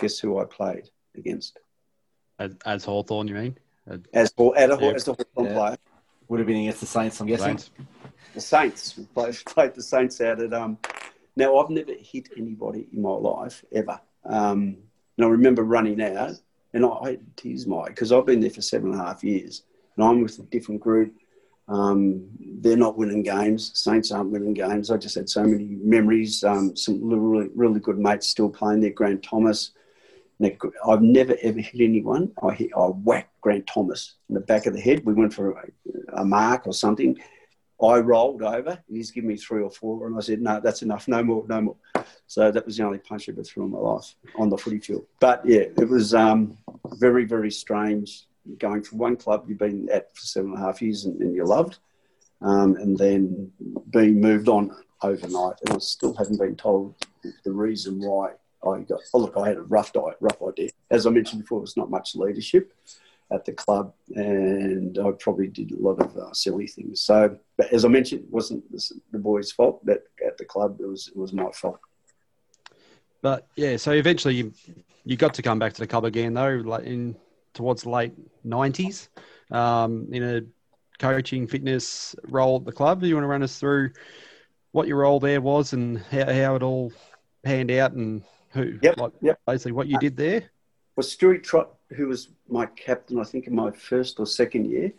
guess 0.00 0.18
who 0.18 0.38
I 0.38 0.44
played 0.44 0.88
against? 1.16 1.58
As, 2.38 2.56
as 2.64 2.84
Hawthorn, 2.84 3.28
you 3.28 3.34
mean? 3.34 3.58
As, 3.86 4.00
as, 4.14 4.32
a, 4.38 4.42
yeah. 4.44 4.92
as 4.92 5.08
a 5.08 5.12
Hawthorn 5.12 5.46
yeah. 5.46 5.52
player. 5.54 5.76
Would 6.28 6.40
have 6.40 6.46
been 6.46 6.62
against 6.62 6.80
the 6.80 6.86
Saints, 6.86 7.20
I'm 7.20 7.26
guessing. 7.26 7.58
Saints. 7.58 7.70
The 8.34 8.40
Saints. 8.40 8.94
We 8.98 9.04
played, 9.04 9.34
played 9.46 9.74
the 9.74 9.82
Saints 9.82 10.20
out 10.20 10.40
at 10.40 10.52
um, 10.54 10.78
now, 11.36 11.58
I've 11.58 11.70
never 11.70 11.92
hit 11.92 12.30
anybody 12.36 12.88
in 12.92 13.02
my 13.02 13.10
life 13.10 13.62
ever. 13.70 14.00
Um, 14.24 14.78
and 15.16 15.26
I 15.26 15.28
remember 15.28 15.62
running 15.62 16.00
out, 16.00 16.32
and 16.72 16.84
I, 16.84 16.88
I 16.88 17.10
had 17.10 17.36
tears, 17.36 17.66
Mike, 17.66 17.88
because 17.88 18.10
I've 18.10 18.26
been 18.26 18.40
there 18.40 18.50
for 18.50 18.62
seven 18.62 18.92
and 18.92 19.00
a 19.00 19.04
half 19.04 19.22
years, 19.22 19.62
and 19.96 20.04
I'm 20.04 20.22
with 20.22 20.38
a 20.38 20.42
different 20.44 20.80
group. 20.80 21.12
Um, 21.68 22.28
they're 22.38 22.76
not 22.76 22.96
winning 22.96 23.22
games. 23.22 23.72
Saints 23.74 24.12
aren't 24.12 24.30
winning 24.30 24.54
games. 24.54 24.90
I 24.90 24.96
just 24.96 25.16
had 25.16 25.28
so 25.28 25.42
many 25.44 25.76
memories. 25.82 26.44
Um, 26.44 26.76
some 26.76 27.00
really, 27.02 27.50
really 27.54 27.80
good 27.80 27.98
mates 27.98 28.28
still 28.28 28.50
playing 28.50 28.80
there. 28.80 28.90
Grant 28.90 29.22
Thomas. 29.22 29.72
I've 30.86 31.02
never 31.02 31.34
ever 31.42 31.60
hit 31.60 31.80
anyone. 31.80 32.30
I 32.42 32.52
hit, 32.52 32.70
I 32.76 32.86
whacked 32.88 33.40
Grant 33.40 33.66
Thomas 33.66 34.16
in 34.28 34.34
the 34.34 34.40
back 34.40 34.66
of 34.66 34.74
the 34.74 34.80
head. 34.80 35.04
We 35.04 35.14
went 35.14 35.32
for 35.32 35.52
a, 35.52 36.20
a 36.20 36.24
mark 36.24 36.66
or 36.66 36.74
something, 36.74 37.16
I 37.82 37.98
rolled 37.98 38.42
over. 38.42 38.78
He's 38.88 39.10
given 39.10 39.28
me 39.28 39.36
three 39.36 39.62
or 39.62 39.70
four, 39.70 40.06
and 40.06 40.16
I 40.16 40.20
said, 40.20 40.40
"No, 40.40 40.60
that's 40.60 40.82
enough. 40.82 41.08
No 41.08 41.22
more, 41.22 41.44
no 41.48 41.60
more." 41.60 41.76
So 42.26 42.50
that 42.50 42.64
was 42.64 42.76
the 42.76 42.84
only 42.84 42.98
punch 42.98 43.28
I 43.28 43.32
ever 43.32 43.42
threw 43.42 43.64
in 43.64 43.70
my 43.70 43.78
life 43.78 44.14
on 44.38 44.48
the 44.48 44.56
footy 44.56 44.78
field. 44.78 45.06
But 45.20 45.44
yeah, 45.44 45.64
it 45.76 45.88
was 45.88 46.14
um, 46.14 46.56
very, 46.94 47.24
very 47.24 47.50
strange 47.50 48.26
going 48.58 48.82
from 48.82 48.98
one 48.98 49.16
club 49.16 49.44
you've 49.48 49.58
been 49.58 49.88
at 49.92 50.14
for 50.16 50.22
seven 50.22 50.50
and 50.50 50.58
a 50.58 50.64
half 50.64 50.82
years 50.82 51.04
and, 51.04 51.20
and 51.20 51.34
you 51.34 51.44
loved, 51.44 51.78
um, 52.42 52.76
and 52.76 52.96
then 52.96 53.50
being 53.90 54.20
moved 54.20 54.48
on 54.48 54.74
overnight. 55.02 55.56
And 55.64 55.74
I 55.74 55.78
still 55.78 56.14
haven't 56.14 56.38
been 56.38 56.56
told 56.56 56.94
the 57.44 57.52
reason 57.52 58.00
why 58.00 58.32
I 58.64 58.80
got. 58.80 59.00
Oh, 59.14 59.18
look, 59.18 59.36
I 59.36 59.48
had 59.48 59.56
a 59.56 59.62
rough 59.62 59.92
diet, 59.92 60.16
rough 60.20 60.42
idea. 60.46 60.70
As 60.90 61.06
I 61.06 61.10
mentioned 61.10 61.42
before, 61.42 61.60
there's 61.60 61.76
not 61.76 61.90
much 61.90 62.14
leadership 62.14 62.72
at 63.32 63.44
the 63.44 63.52
club, 63.52 63.92
and 64.14 64.98
I 64.98 65.10
probably 65.18 65.48
did 65.48 65.72
a 65.72 65.80
lot 65.80 66.00
of 66.00 66.16
uh, 66.16 66.32
silly 66.32 66.68
things. 66.68 67.00
So, 67.00 67.36
but 67.56 67.72
as 67.72 67.84
I 67.84 67.88
mentioned, 67.88 68.22
it 68.22 68.30
wasn't 68.30 68.64
the 69.10 69.18
boys' 69.18 69.50
fault. 69.50 69.84
That 69.84 70.04
at 70.24 70.38
the 70.38 70.44
club, 70.44 70.78
it 70.80 70.86
was 70.86 71.08
it 71.08 71.16
was 71.16 71.32
my 71.32 71.50
fault. 71.52 71.80
But 73.22 73.48
yeah, 73.56 73.76
so 73.76 73.92
eventually 73.92 74.36
you 74.36 74.52
you 75.04 75.16
got 75.16 75.34
to 75.34 75.42
come 75.42 75.58
back 75.58 75.72
to 75.74 75.80
the 75.80 75.86
club 75.86 76.04
again, 76.04 76.34
though, 76.34 76.62
like 76.64 76.84
in 76.84 77.16
towards 77.56 77.84
late 77.84 78.12
nineties, 78.44 79.08
um, 79.50 80.06
in 80.12 80.22
a 80.22 80.42
coaching 80.98 81.46
fitness 81.46 82.14
role 82.28 82.56
at 82.56 82.64
the 82.64 82.72
club. 82.72 83.00
Do 83.00 83.08
you 83.08 83.14
want 83.14 83.24
to 83.24 83.28
run 83.28 83.42
us 83.42 83.58
through 83.58 83.90
what 84.72 84.86
your 84.86 84.98
role 84.98 85.18
there 85.18 85.40
was 85.40 85.72
and 85.72 85.98
how, 85.98 86.32
how 86.32 86.54
it 86.54 86.62
all 86.62 86.92
panned 87.42 87.70
out 87.70 87.92
and 87.92 88.22
who, 88.50 88.78
yep, 88.82 88.96
like, 88.98 89.12
yep. 89.20 89.40
basically 89.46 89.72
what 89.72 89.88
you 89.88 89.98
did 89.98 90.16
there? 90.16 90.44
Well, 90.94 91.04
Stewie 91.04 91.42
Trott 91.42 91.70
who 91.94 92.08
was 92.08 92.28
my 92.48 92.66
captain, 92.66 93.20
I 93.20 93.24
think, 93.24 93.46
in 93.46 93.54
my 93.54 93.70
first 93.70 94.18
or 94.18 94.26
second 94.26 94.66
year. 94.66 94.92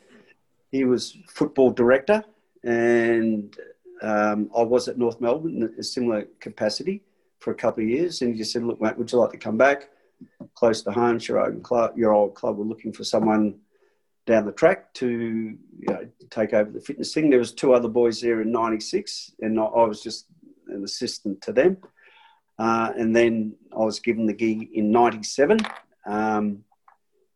He 0.72 0.84
was 0.84 1.18
football 1.28 1.72
director, 1.72 2.24
and 2.64 3.56
um, 4.02 4.50
I 4.56 4.62
was 4.62 4.88
at 4.88 4.98
North 4.98 5.20
Melbourne 5.22 5.64
in 5.64 5.80
a 5.80 5.84
similar 5.84 6.28
capacity 6.40 7.04
for 7.40 7.52
a 7.52 7.56
couple 7.56 7.84
of 7.84 7.90
years. 7.90 8.22
And 8.22 8.34
he 8.34 8.38
just 8.38 8.52
said, 8.52 8.64
"Look, 8.64 8.82
mate, 8.82 8.98
would 8.98 9.12
you 9.12 9.20
like 9.20 9.32
to 9.32 9.38
come 9.38 9.58
back 9.58 9.90
close 10.56 10.82
to 10.84 10.92
home? 10.92 11.20
Old 11.30 11.64
club, 11.64 11.98
your 11.98 12.14
old 12.14 12.36
club 12.36 12.58
were 12.58 12.66
looking 12.66 12.94
for 12.94 13.04
someone 13.04 13.60
down 14.26 14.46
the 14.46 14.52
track 14.52 14.94
to 14.96 15.08
you 15.10 15.88
know, 15.88 16.08
take 16.30 16.54
over 16.54 16.70
the 16.70 16.82
fitness 16.82 17.14
thing. 17.14 17.30
There 17.30 17.40
was 17.40 17.54
two 17.54 17.74
other 17.74 17.88
boys 17.88 18.22
there 18.22 18.42
in 18.42 18.52
'96, 18.52 19.34
and 19.40 19.60
I 19.60 19.64
was 19.64 20.02
just 20.02 20.28
an 20.68 20.84
assistant 20.84 21.42
to 21.42 21.54
them. 21.54 21.78
Uh, 22.60 22.92
and 22.98 23.16
then 23.16 23.56
I 23.72 23.84
was 23.84 24.00
given 24.00 24.26
the 24.26 24.34
gig 24.34 24.70
in 24.74 24.92
'97. 24.92 25.60
Um, 26.06 26.64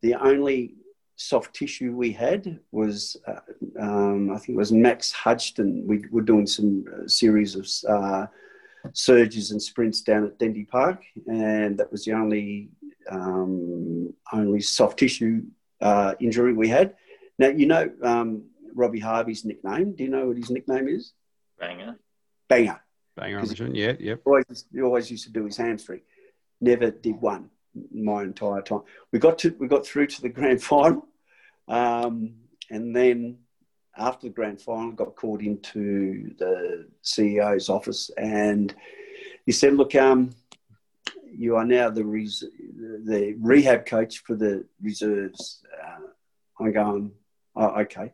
the 0.01 0.15
only 0.15 0.75
soft 1.15 1.53
tissue 1.53 1.95
we 1.95 2.11
had 2.11 2.59
was, 2.71 3.15
uh, 3.27 3.39
um, 3.79 4.32
I 4.32 4.38
think 4.38 4.49
it 4.49 4.57
was 4.57 4.71
Max 4.71 5.11
Hudson. 5.11 5.84
We 5.86 6.05
were 6.11 6.21
doing 6.21 6.47
some 6.47 6.86
uh, 6.91 7.07
series 7.07 7.55
of 7.55 7.67
uh, 7.88 8.25
surges 8.93 9.51
and 9.51 9.61
sprints 9.61 10.01
down 10.01 10.25
at 10.25 10.39
Dendy 10.39 10.65
Park, 10.65 11.03
and 11.27 11.77
that 11.77 11.91
was 11.91 12.05
the 12.05 12.13
only 12.13 12.69
um, 13.09 14.13
only 14.32 14.61
soft 14.61 14.99
tissue 14.99 15.43
uh, 15.82 16.13
injury 16.19 16.53
we 16.53 16.67
had. 16.67 16.95
Now 17.39 17.49
you 17.49 17.65
know 17.65 17.91
um, 18.03 18.43
Robbie 18.73 18.99
Harvey's 18.99 19.45
nickname. 19.45 19.95
Do 19.95 20.03
you 20.03 20.09
know 20.09 20.27
what 20.27 20.38
his 20.38 20.49
nickname 20.49 20.88
is? 20.88 21.13
Banger. 21.59 21.97
Banger. 22.47 22.82
Banger 23.15 23.39
on 23.39 23.47
the 23.47 23.55
chin. 23.55 23.75
Yeah, 23.75 23.93
yep. 23.99 24.21
Always, 24.25 24.65
he 24.71 24.82
always 24.82 25.11
used 25.11 25.25
to 25.25 25.32
do 25.32 25.45
his 25.45 25.57
hamstring. 25.57 26.01
Never 26.59 26.91
did 26.91 27.19
one 27.21 27.49
my 27.93 28.23
entire 28.23 28.61
time. 28.61 28.82
We 29.11 29.19
got 29.19 29.39
to 29.39 29.55
we 29.59 29.67
got 29.67 29.86
through 29.86 30.07
to 30.07 30.21
the 30.21 30.29
grand 30.29 30.63
final, 30.71 31.07
um, 31.67 32.34
and 32.69 32.95
then 32.95 33.38
after 33.97 34.27
the 34.27 34.33
grand 34.33 34.61
final, 34.61 34.91
got 34.91 35.15
called 35.15 35.41
into 35.41 36.33
the 36.37 36.87
CEO's 37.03 37.69
office, 37.69 38.09
and 38.17 38.73
he 39.45 39.51
said, 39.51 39.73
"Look, 39.73 39.95
um, 39.95 40.31
you 41.25 41.55
are 41.55 41.65
now 41.65 41.89
the 41.89 42.05
res- 42.05 42.43
the 43.05 43.35
rehab 43.39 43.85
coach 43.85 44.19
for 44.19 44.35
the 44.35 44.65
reserves." 44.81 45.63
Uh, 45.83 46.07
I'm 46.59 46.71
going, 46.71 47.11
oh, 47.55 47.81
okay, 47.81 48.13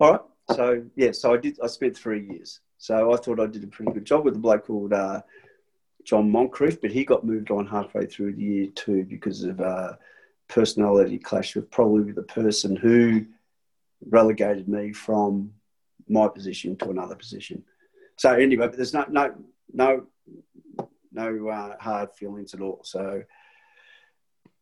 all 0.00 0.12
right. 0.12 0.20
So 0.54 0.84
yeah, 0.94 1.12
so 1.12 1.34
I 1.34 1.36
did. 1.38 1.58
I 1.62 1.66
spent 1.66 1.96
three 1.96 2.26
years. 2.26 2.60
So 2.78 3.12
I 3.12 3.16
thought 3.16 3.40
I 3.40 3.46
did 3.46 3.64
a 3.64 3.68
pretty 3.68 3.92
good 3.92 4.04
job 4.04 4.24
with 4.24 4.36
a 4.36 4.38
bloke 4.38 4.66
called 4.66 4.92
uh, 4.92 5.22
John 6.04 6.30
Moncrief, 6.30 6.80
but 6.80 6.90
he 6.90 7.04
got 7.04 7.24
moved 7.24 7.50
on 7.50 7.66
halfway 7.66 8.06
through 8.06 8.34
the 8.34 8.42
year 8.42 8.66
too 8.74 9.04
because 9.04 9.42
of 9.42 9.60
uh, 9.60 9.94
personality 10.48 11.18
clash 11.18 11.56
with 11.56 11.70
probably 11.70 12.12
the 12.12 12.22
person 12.22 12.76
who 12.76 13.26
relegated 14.04 14.68
me 14.68 14.92
from 14.92 15.52
my 16.08 16.28
position 16.28 16.76
to 16.76 16.90
another 16.90 17.14
position. 17.14 17.64
So 18.16 18.32
anyway, 18.32 18.68
but 18.68 18.76
there's 18.76 18.94
no 18.94 19.04
no 19.08 19.34
no 19.72 20.06
no 21.12 21.48
uh, 21.48 21.76
hard 21.78 22.12
feelings 22.14 22.54
at 22.54 22.60
all. 22.60 22.80
So 22.84 23.22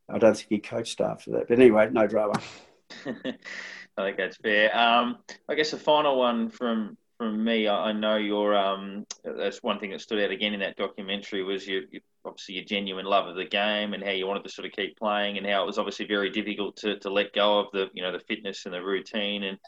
I 0.09 0.19
don't 0.19 0.37
think 0.37 0.49
he 0.49 0.59
coached 0.59 1.01
after 1.01 1.33
that. 1.33 1.49
But 1.49 1.59
anyway, 1.59 1.89
no 1.91 2.07
drama. 2.07 2.41
I 3.07 4.03
think 4.05 4.17
that's 4.17 4.37
fair. 4.37 4.77
Um, 4.77 5.19
I 5.49 5.55
guess 5.55 5.71
the 5.71 5.79
final 5.79 6.19
one 6.19 6.51
from 6.51 6.97
from 7.25 7.43
me, 7.43 7.69
I, 7.69 7.93
know 7.93 8.17
your 8.17 8.55
um, 8.55 9.07
that's 9.25 9.63
one 9.63 9.79
thing 9.79 9.91
that 9.91 10.01
stood 10.01 10.23
out 10.23 10.31
again 10.31 10.53
in 10.53 10.61
that 10.61 10.77
documentary 10.77 11.43
was 11.43 11.67
your, 11.67 11.83
your, 11.91 12.03
obviously 12.25 12.57
your 12.57 12.65
genuine 12.65 13.07
love 13.07 13.27
of 13.27 13.37
the 13.37 13.47
game 13.47 13.95
and 13.95 14.05
how 14.05 14.11
you 14.11 14.27
wanted 14.27 14.45
to 14.45 14.51
sort 14.51 14.67
of 14.67 14.73
keep 14.73 14.99
playing 14.99 15.39
and 15.39 15.47
how 15.47 15.63
it 15.63 15.67
was 15.67 15.79
obviously 15.79 16.07
very 16.07 16.31
difficult 16.31 16.77
to, 16.77 16.99
to 16.99 17.11
let 17.11 17.33
go 17.33 17.61
of 17.61 17.67
the 17.73 17.87
you 17.95 18.03
know 18.03 18.13
the 18.13 18.25
fitness 18.29 18.67
and 18.67 18.75
the 18.75 18.83
routine 18.83 19.43
and 19.43 19.59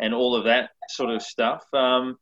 and 0.00 0.12
all 0.12 0.36
of 0.36 0.44
that 0.44 0.70
sort 0.90 1.10
of 1.10 1.22
stuff. 1.22 1.64
Um, 1.72 2.18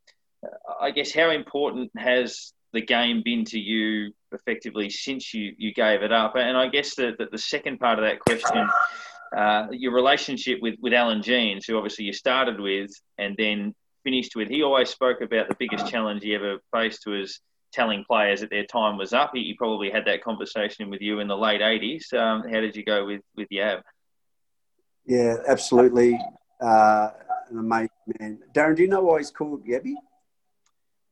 I 0.80 0.93
guess 0.93 1.12
how 1.12 1.30
important 1.30 1.91
has 1.97 2.53
the 2.72 2.80
game 2.80 3.22
been 3.24 3.45
to 3.47 3.59
you 3.59 4.12
effectively 4.32 4.89
since 4.89 5.34
you, 5.34 5.53
you 5.59 5.74
gave 5.74 6.03
it 6.03 6.12
up? 6.12 6.37
And 6.37 6.57
I 6.57 6.68
guess 6.68 6.95
the, 6.95 7.12
the, 7.18 7.26
the 7.32 7.39
second 7.39 7.80
part 7.80 7.99
of 7.99 8.05
that 8.05 8.20
question 8.20 8.68
uh, 9.37 9.66
your 9.72 9.93
relationship 9.93 10.61
with, 10.62 10.76
with 10.80 10.93
Alan 10.93 11.22
Jeans, 11.22 11.66
who 11.66 11.76
obviously 11.76 12.05
you 12.05 12.12
started 12.12 12.61
with 12.61 12.91
and 13.18 13.34
then 13.37 13.74
finished 14.07 14.36
with. 14.36 14.48
He 14.48 14.62
always 14.62 14.88
spoke 14.88 15.20
about 15.20 15.48
the 15.48 15.57
biggest 15.59 15.88
challenge 15.88 16.22
he 16.22 16.32
ever 16.36 16.59
faced 16.72 17.07
was 17.09 17.40
telling 17.72 18.04
players 18.04 18.40
that 18.40 18.50
their 18.50 18.64
time 18.64 18.96
was 18.96 19.12
up. 19.12 19.32
He, 19.34 19.42
he 19.42 19.54
probably 19.54 19.90
had 19.90 20.04
that 20.04 20.22
conversation 20.22 20.90
with 20.90 21.00
you 21.00 21.18
in 21.18 21.26
the 21.26 21.36
late 21.36 21.61
80s. 21.61 22.14
Um, 22.14 22.42
how 22.42 22.61
did 22.61 22.76
you 22.76 22.84
go 22.84 23.04
with, 23.04 23.22
with 23.36 23.48
Yab? 23.48 23.82
Yeah, 25.07 25.38
absolutely. 25.48 26.20
Uh, 26.61 27.11
an 27.50 27.59
amazing 27.59 27.90
man. 28.20 28.38
Darren, 28.54 28.76
do 28.76 28.82
you 28.82 28.88
know 28.88 29.02
why 29.02 29.18
he's 29.18 29.32
called 29.32 29.66
Yabby? 29.66 29.94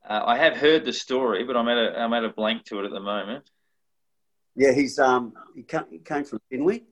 Uh, 0.08 0.22
I 0.24 0.38
have 0.38 0.56
heard 0.56 0.84
the 0.84 0.92
story, 0.92 1.42
but 1.42 1.56
I'm 1.56 1.68
at 1.68 1.78
a 1.78 1.98
I'm 1.98 2.12
at 2.12 2.24
a 2.24 2.28
blank 2.28 2.64
to 2.66 2.80
it 2.80 2.84
at 2.84 2.90
the 2.90 3.00
moment. 3.00 3.44
Yeah, 4.54 4.72
he's 4.72 4.98
um 4.98 5.32
he 5.54 5.62
came, 5.62 5.84
he 5.90 5.98
came 5.98 6.24
from 6.24 6.40
Finley, 6.50 6.84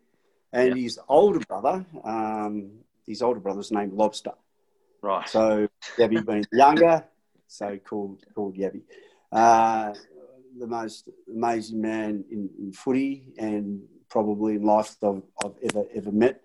and 0.52 0.78
his 0.78 0.98
older 1.08 1.40
brother, 1.40 1.84
um, 2.04 2.70
his 3.06 3.20
older 3.20 3.40
brother's 3.40 3.70
named 3.70 3.92
Lobster. 3.92 4.32
Right. 5.02 5.28
So 5.28 5.68
Yabby 5.98 6.24
being 6.24 6.44
younger, 6.52 7.04
so 7.48 7.76
called 7.78 8.22
called 8.34 8.56
Yabby. 8.56 8.82
Uh, 9.32 9.94
the 10.58 10.66
most 10.66 11.08
amazing 11.28 11.80
man 11.80 12.24
in, 12.30 12.48
in, 12.58 12.72
footy 12.72 13.24
and 13.38 13.82
probably 14.08 14.56
in 14.56 14.62
life 14.62 14.96
that 15.00 15.08
I've, 15.08 15.22
I've 15.44 15.70
ever 15.70 15.86
ever 15.94 16.12
met. 16.12 16.40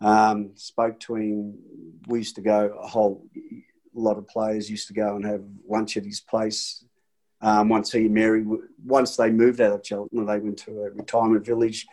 Um, 0.00 0.50
spoke 0.54 1.00
to 1.00 1.14
him. 1.14 1.58
We 2.06 2.18
used 2.18 2.34
to 2.34 2.42
go 2.42 2.76
a 2.78 2.86
whole 2.86 3.26
lot 3.94 4.18
of 4.18 4.26
players 4.26 4.68
used 4.68 4.88
to 4.88 4.94
go 4.94 5.16
and 5.16 5.24
have 5.24 5.42
lunch 5.66 5.96
at 5.96 6.04
his 6.04 6.20
place. 6.20 6.84
Um, 7.40 7.68
once 7.68 7.92
he 7.92 8.06
and 8.06 8.14
Mary, 8.14 8.44
once 8.84 9.16
they 9.16 9.30
moved 9.30 9.60
out 9.60 9.72
of 9.72 9.86
Cheltenham, 9.86 10.26
they 10.26 10.38
went 10.38 10.58
to 10.58 10.82
a 10.82 10.90
retirement 10.90 11.44
village. 11.44 11.86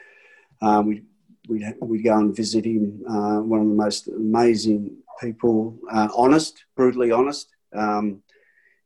Um, 0.62 0.88
we 0.88 1.04
we'd, 1.48 1.76
we'd 1.82 2.04
go 2.04 2.18
and 2.18 2.36
visit 2.36 2.66
him. 2.66 3.04
Uh, 3.08 3.40
one 3.42 3.62
of 3.62 3.68
the 3.68 3.74
most 3.74 4.08
amazing 4.08 4.98
people, 5.22 5.78
uh, 5.92 6.10
honest, 6.16 6.66
brutally 6.76 7.12
honest. 7.12 7.50
Um, 7.74 8.24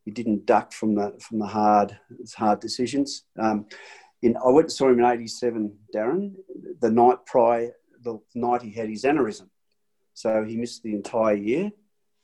he 0.04 0.10
didn't 0.12 0.46
duck 0.46 0.72
from 0.72 0.94
the 0.94 1.16
from 1.20 1.38
the 1.40 1.46
hard 1.46 1.98
hard 2.36 2.60
decisions. 2.60 3.24
Um, 3.38 3.66
in, 4.22 4.36
I 4.36 4.48
went 4.50 4.66
and 4.66 4.72
saw 4.72 4.88
him 4.88 5.00
in 5.00 5.04
'87, 5.04 5.76
Darren, 5.94 6.34
the 6.80 6.90
night 6.90 7.18
prior, 7.26 7.72
the 8.02 8.20
night 8.34 8.62
he 8.62 8.70
had 8.70 8.88
his 8.88 9.02
aneurysm. 9.02 9.48
So 10.14 10.44
he 10.44 10.56
missed 10.56 10.82
the 10.82 10.94
entire 10.94 11.34
year. 11.34 11.72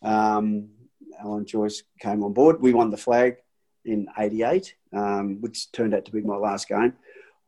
Um, 0.02 0.68
Alan 1.20 1.44
Joyce 1.44 1.82
came 2.00 2.22
on 2.22 2.32
board. 2.32 2.60
We 2.60 2.72
won 2.72 2.90
the 2.90 2.96
flag 2.96 3.36
in 3.84 4.06
'88, 4.16 4.74
um, 4.92 5.40
which 5.40 5.72
turned 5.72 5.94
out 5.94 6.04
to 6.04 6.12
be 6.12 6.20
my 6.20 6.36
last 6.36 6.68
game. 6.68 6.94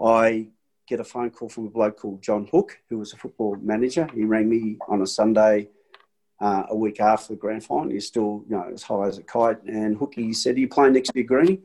I 0.02 0.48
get 0.88 1.00
a 1.00 1.04
phone 1.04 1.30
call 1.30 1.48
from 1.48 1.66
a 1.66 1.70
bloke 1.70 1.98
called 1.98 2.22
John 2.22 2.48
Hook, 2.50 2.76
who 2.90 2.98
was 2.98 3.12
a 3.12 3.16
football 3.16 3.56
manager. 3.62 4.08
He 4.12 4.24
rang 4.24 4.48
me 4.48 4.78
on 4.88 5.00
a 5.00 5.06
Sunday 5.06 5.68
uh, 6.40 6.64
a 6.68 6.76
week 6.76 7.00
after 7.00 7.34
the 7.34 7.38
grand 7.38 7.64
final. 7.64 7.90
He's 7.90 8.06
still, 8.06 8.44
you 8.48 8.56
know, 8.56 8.70
as 8.72 8.82
high 8.82 9.06
as 9.06 9.18
a 9.18 9.22
kite. 9.22 9.62
And 9.64 9.96
Hooky 9.96 10.32
said, 10.32 10.56
Are 10.56 10.60
you 10.60 10.68
playing 10.68 10.94
next 10.94 11.12
year, 11.14 11.24
Greeny? 11.24 11.60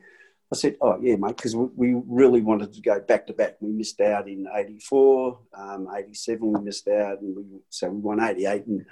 I 0.51 0.55
said, 0.55 0.78
Oh, 0.82 0.97
yeah, 1.01 1.15
mate, 1.15 1.38
because 1.38 1.55
we 1.55 1.95
really 2.07 2.41
wanted 2.41 2.74
to 2.74 2.82
go 2.82 2.99
back 2.99 3.28
to 3.28 3.34
back. 3.34 3.57
We 3.59 3.72
missed 3.72 3.99
out 4.01 4.28
in 4.28 4.47
84, 4.53 5.39
um, 5.53 5.89
87, 5.95 6.51
we 6.51 6.61
missed 6.61 6.88
out, 6.88 7.22
and 7.22 7.36
we, 7.36 7.43
so 7.70 7.89
we 7.89 7.99
won 7.99 8.22
88, 8.22 8.65
and 8.65 8.86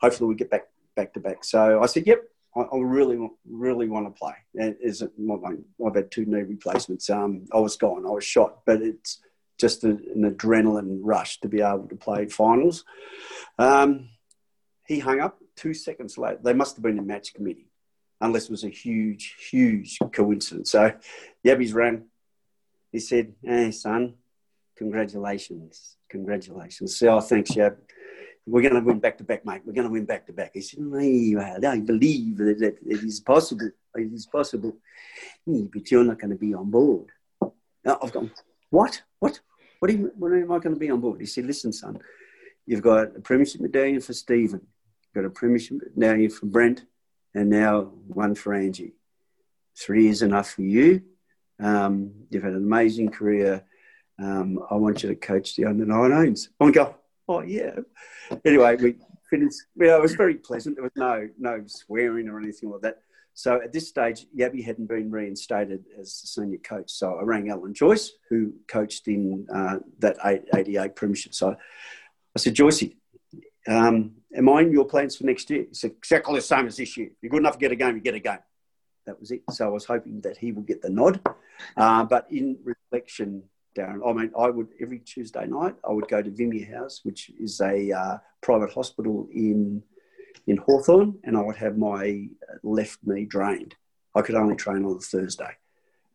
hopefully 0.00 0.28
we 0.28 0.34
get 0.34 0.50
back 0.50 0.68
back 0.96 1.14
to 1.14 1.20
back. 1.20 1.44
So 1.44 1.80
I 1.82 1.86
said, 1.86 2.06
Yep, 2.06 2.24
I, 2.56 2.60
I 2.60 2.78
really, 2.78 3.30
really 3.48 3.88
want 3.88 4.06
to 4.06 4.18
play. 4.18 4.34
And 4.56 4.76
is 4.80 5.02
I've 5.02 5.94
had 5.94 6.10
two 6.10 6.26
knee 6.26 6.42
replacements. 6.42 7.08
Um, 7.10 7.46
I 7.52 7.58
was 7.58 7.76
gone, 7.76 8.06
I 8.06 8.10
was 8.10 8.24
shot, 8.24 8.64
but 8.66 8.82
it's 8.82 9.20
just 9.58 9.84
an 9.84 10.00
adrenaline 10.16 10.98
rush 11.02 11.40
to 11.40 11.48
be 11.48 11.60
able 11.60 11.88
to 11.88 11.96
play 11.96 12.26
finals. 12.26 12.84
Um, 13.58 14.08
he 14.88 14.98
hung 14.98 15.20
up 15.20 15.38
two 15.54 15.74
seconds 15.74 16.16
later. 16.16 16.40
They 16.42 16.54
must 16.54 16.76
have 16.76 16.82
been 16.82 16.98
in 16.98 17.06
match 17.06 17.34
committee, 17.34 17.68
unless 18.22 18.44
it 18.44 18.50
was 18.50 18.64
a 18.64 18.70
huge, 18.70 19.36
huge 19.50 19.98
coincidence. 20.12 20.72
So 20.72 20.92
Yabby's 21.46 21.74
rang. 21.74 22.04
He 22.90 22.98
said, 22.98 23.34
Hey, 23.42 23.70
son, 23.70 24.14
congratulations. 24.76 25.96
Congratulations. 26.08 26.96
So, 26.96 27.08
oh, 27.08 27.20
thanks, 27.20 27.50
Yab. 27.50 27.76
We're 28.46 28.62
going 28.62 28.74
to 28.74 28.80
win 28.80 28.98
back 28.98 29.18
to 29.18 29.24
back, 29.24 29.44
mate. 29.44 29.60
We're 29.62 29.74
going 29.74 29.86
to 29.86 29.92
win 29.92 30.06
back 30.06 30.26
to 30.26 30.32
back. 30.32 30.52
He 30.54 30.62
said, 30.62 30.80
I 30.80 31.60
don't 31.60 31.84
believe 31.84 32.38
that, 32.38 32.78
it 32.86 33.04
is 33.04 33.20
possible. 33.20 33.70
It 33.94 34.10
is 34.10 34.24
possible. 34.24 34.74
Hmm, 35.44 35.66
but 35.66 35.90
you're 35.90 36.02
not 36.02 36.18
going 36.18 36.30
to 36.30 36.36
be 36.36 36.54
on 36.54 36.70
board. 36.70 37.08
I've 37.42 38.12
gone, 38.12 38.30
what? 38.70 39.02
What? 39.18 39.40
What, 39.80 39.92
you, 39.92 40.10
what 40.16 40.32
am 40.32 40.50
I 40.50 40.58
going 40.58 40.74
to 40.74 40.80
be 40.80 40.90
on 40.90 41.00
board? 41.00 41.20
He 41.20 41.26
said, 41.26 41.44
listen, 41.44 41.74
son, 41.74 41.98
you've 42.64 42.82
got 42.82 43.16
a 43.16 43.20
premiership 43.20 43.60
medallion 43.60 44.00
for 44.00 44.14
Stephen 44.14 44.62
got 45.18 45.26
a 45.26 45.30
premiership 45.30 45.78
now 45.96 46.14
you 46.14 46.30
for 46.30 46.46
Brent, 46.46 46.84
and 47.34 47.50
now 47.50 47.90
one 48.06 48.36
for 48.36 48.54
Angie. 48.54 48.94
Three 49.76 50.08
is 50.08 50.22
enough 50.22 50.50
for 50.50 50.62
you. 50.62 51.02
Um, 51.60 52.12
you've 52.30 52.44
had 52.44 52.52
an 52.52 52.58
amazing 52.58 53.10
career. 53.10 53.64
Um, 54.20 54.60
I 54.70 54.74
want 54.74 55.02
you 55.02 55.08
to 55.08 55.16
coach 55.16 55.56
the 55.56 55.64
under 55.64 55.84
19s. 55.84 56.48
I'm 56.60 56.70
go, 56.70 56.94
oh 57.28 57.42
yeah. 57.42 57.80
Anyway, 58.44 58.76
we 58.76 58.96
finished. 59.28 59.62
Know, 59.74 59.96
it 59.96 60.02
was 60.02 60.14
very 60.14 60.34
pleasant. 60.34 60.76
There 60.76 60.84
was 60.84 60.92
no 60.96 61.28
no 61.36 61.64
swearing 61.66 62.28
or 62.28 62.38
anything 62.38 62.70
like 62.70 62.82
that. 62.82 62.98
So 63.34 63.60
at 63.60 63.72
this 63.72 63.88
stage, 63.88 64.26
Yabby 64.36 64.64
hadn't 64.64 64.86
been 64.86 65.10
reinstated 65.10 65.84
as 65.98 66.20
the 66.20 66.26
senior 66.28 66.58
coach. 66.58 66.90
So 66.90 67.18
I 67.18 67.22
rang 67.22 67.50
Alan 67.50 67.74
Joyce, 67.74 68.12
who 68.28 68.52
coached 68.68 69.06
in 69.06 69.46
uh, 69.52 69.78
that 70.00 70.16
88 70.24 70.96
premiership 70.96 71.34
side. 71.34 71.56
I 72.36 72.40
said, 72.40 72.56
Joycey, 72.56 72.96
um, 73.68 74.17
I 74.36 74.60
in 74.62 74.72
your 74.72 74.84
plans 74.84 75.16
for 75.16 75.24
next 75.24 75.48
year? 75.50 75.62
It's 75.62 75.84
exactly 75.84 76.36
the 76.36 76.42
same 76.42 76.66
as 76.66 76.76
this 76.76 76.96
year. 76.96 77.10
You're 77.20 77.30
good 77.30 77.40
enough 77.40 77.54
to 77.54 77.58
get 77.58 77.72
a 77.72 77.76
game, 77.76 77.96
you 77.96 78.02
get 78.02 78.14
a 78.14 78.20
game. 78.20 78.38
That 79.06 79.18
was 79.18 79.30
it. 79.30 79.42
So 79.50 79.66
I 79.66 79.68
was 79.70 79.86
hoping 79.86 80.20
that 80.20 80.36
he 80.36 80.52
would 80.52 80.66
get 80.66 80.82
the 80.82 80.90
nod. 80.90 81.20
Uh, 81.76 82.04
but 82.04 82.26
in 82.30 82.58
reflection, 82.62 83.42
Darren. 83.78 84.00
I 84.06 84.12
mean, 84.12 84.32
I 84.38 84.50
would 84.50 84.68
every 84.80 84.98
Tuesday 84.98 85.46
night 85.46 85.76
I 85.88 85.92
would 85.92 86.08
go 86.08 86.20
to 86.20 86.30
Vimy 86.30 86.62
House, 86.64 87.00
which 87.04 87.30
is 87.40 87.60
a 87.60 87.92
uh, 87.92 88.18
private 88.40 88.72
hospital 88.72 89.28
in 89.32 89.82
in 90.46 90.56
Hawthorn, 90.56 91.18
and 91.24 91.36
I 91.36 91.42
would 91.42 91.56
have 91.56 91.76
my 91.76 92.28
left 92.62 92.98
knee 93.04 93.24
drained. 93.24 93.74
I 94.14 94.22
could 94.22 94.34
only 94.34 94.56
train 94.56 94.84
on 94.84 94.94
the 94.94 95.00
Thursday. 95.00 95.56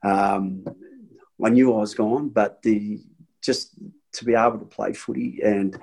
Um, 0.03 0.65
I 1.43 1.49
knew 1.49 1.73
I 1.73 1.79
was 1.79 1.93
gone, 1.93 2.29
but 2.29 2.61
the 2.63 3.01
just 3.41 3.71
to 4.13 4.25
be 4.25 4.35
able 4.35 4.59
to 4.59 4.65
play 4.65 4.93
footy 4.93 5.41
and 5.43 5.79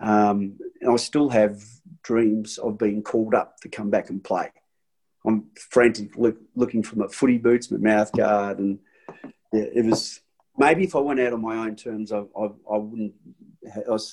um, 0.00 0.58
I 0.88 0.96
still 0.96 1.28
have 1.28 1.62
dreams 2.02 2.58
of 2.58 2.78
being 2.78 3.02
called 3.02 3.34
up 3.34 3.58
to 3.60 3.68
come 3.68 3.90
back 3.90 4.10
and 4.10 4.22
play. 4.22 4.50
I'm 5.26 5.46
frantic 5.70 6.16
look, 6.16 6.38
looking 6.56 6.82
for 6.82 6.96
my 6.96 7.06
footy 7.08 7.38
boots, 7.38 7.70
my 7.70 7.78
mouth 7.78 8.10
guard, 8.12 8.58
and 8.58 8.78
yeah, 9.52 9.64
it 9.74 9.84
was 9.84 10.20
maybe 10.56 10.84
if 10.84 10.96
I 10.96 11.00
went 11.00 11.20
out 11.20 11.34
on 11.34 11.42
my 11.42 11.56
own 11.56 11.76
terms, 11.76 12.12
I, 12.12 12.18
I, 12.18 12.44
I 12.72 12.78
wouldn't 12.78 13.14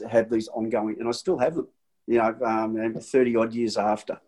have 0.09 0.29
these 0.29 0.49
ongoing, 0.49 0.97
and 0.99 1.07
I 1.07 1.11
still 1.11 1.38
have 1.38 1.55
them. 1.55 1.67
You 2.07 2.17
know, 2.17 2.38
um, 2.45 2.93
thirty 2.99 3.35
odd 3.35 3.53
years 3.53 3.77
after, 3.77 4.19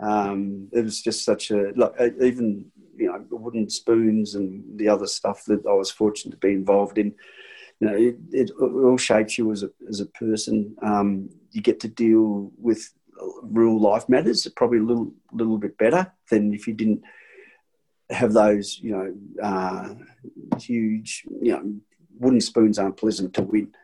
um, 0.00 0.68
it 0.72 0.84
was 0.84 1.00
just 1.00 1.24
such 1.24 1.50
a 1.50 1.72
look. 1.76 1.96
Even 2.20 2.70
you 2.96 3.06
know, 3.06 3.24
wooden 3.30 3.70
spoons 3.70 4.34
and 4.34 4.78
the 4.78 4.88
other 4.88 5.06
stuff 5.06 5.44
that 5.46 5.64
I 5.66 5.72
was 5.72 5.90
fortunate 5.90 6.32
to 6.32 6.46
be 6.46 6.52
involved 6.52 6.98
in. 6.98 7.14
You 7.82 7.88
know, 7.88 7.96
it, 7.96 8.16
it 8.30 8.50
all 8.60 8.96
shapes 8.96 9.36
you 9.36 9.50
as 9.50 9.64
a 9.64 9.70
as 9.88 9.98
a 9.98 10.06
person. 10.06 10.76
Um, 10.82 11.30
you 11.50 11.60
get 11.60 11.80
to 11.80 11.88
deal 11.88 12.52
with 12.56 12.92
real 13.42 13.76
life 13.80 14.08
matters 14.08 14.46
probably 14.54 14.78
a 14.78 14.84
little 14.84 15.12
little 15.32 15.58
bit 15.58 15.76
better 15.78 16.12
than 16.30 16.54
if 16.54 16.68
you 16.68 16.74
didn't 16.74 17.02
have 18.08 18.34
those, 18.34 18.78
you 18.78 18.92
know, 18.92 19.14
uh, 19.42 19.94
huge, 20.60 21.24
you 21.40 21.52
know, 21.52 21.74
wooden 22.20 22.40
spoons 22.40 22.78
aren't 22.78 22.98
pleasant 22.98 23.34
to 23.34 23.42
win, 23.42 23.74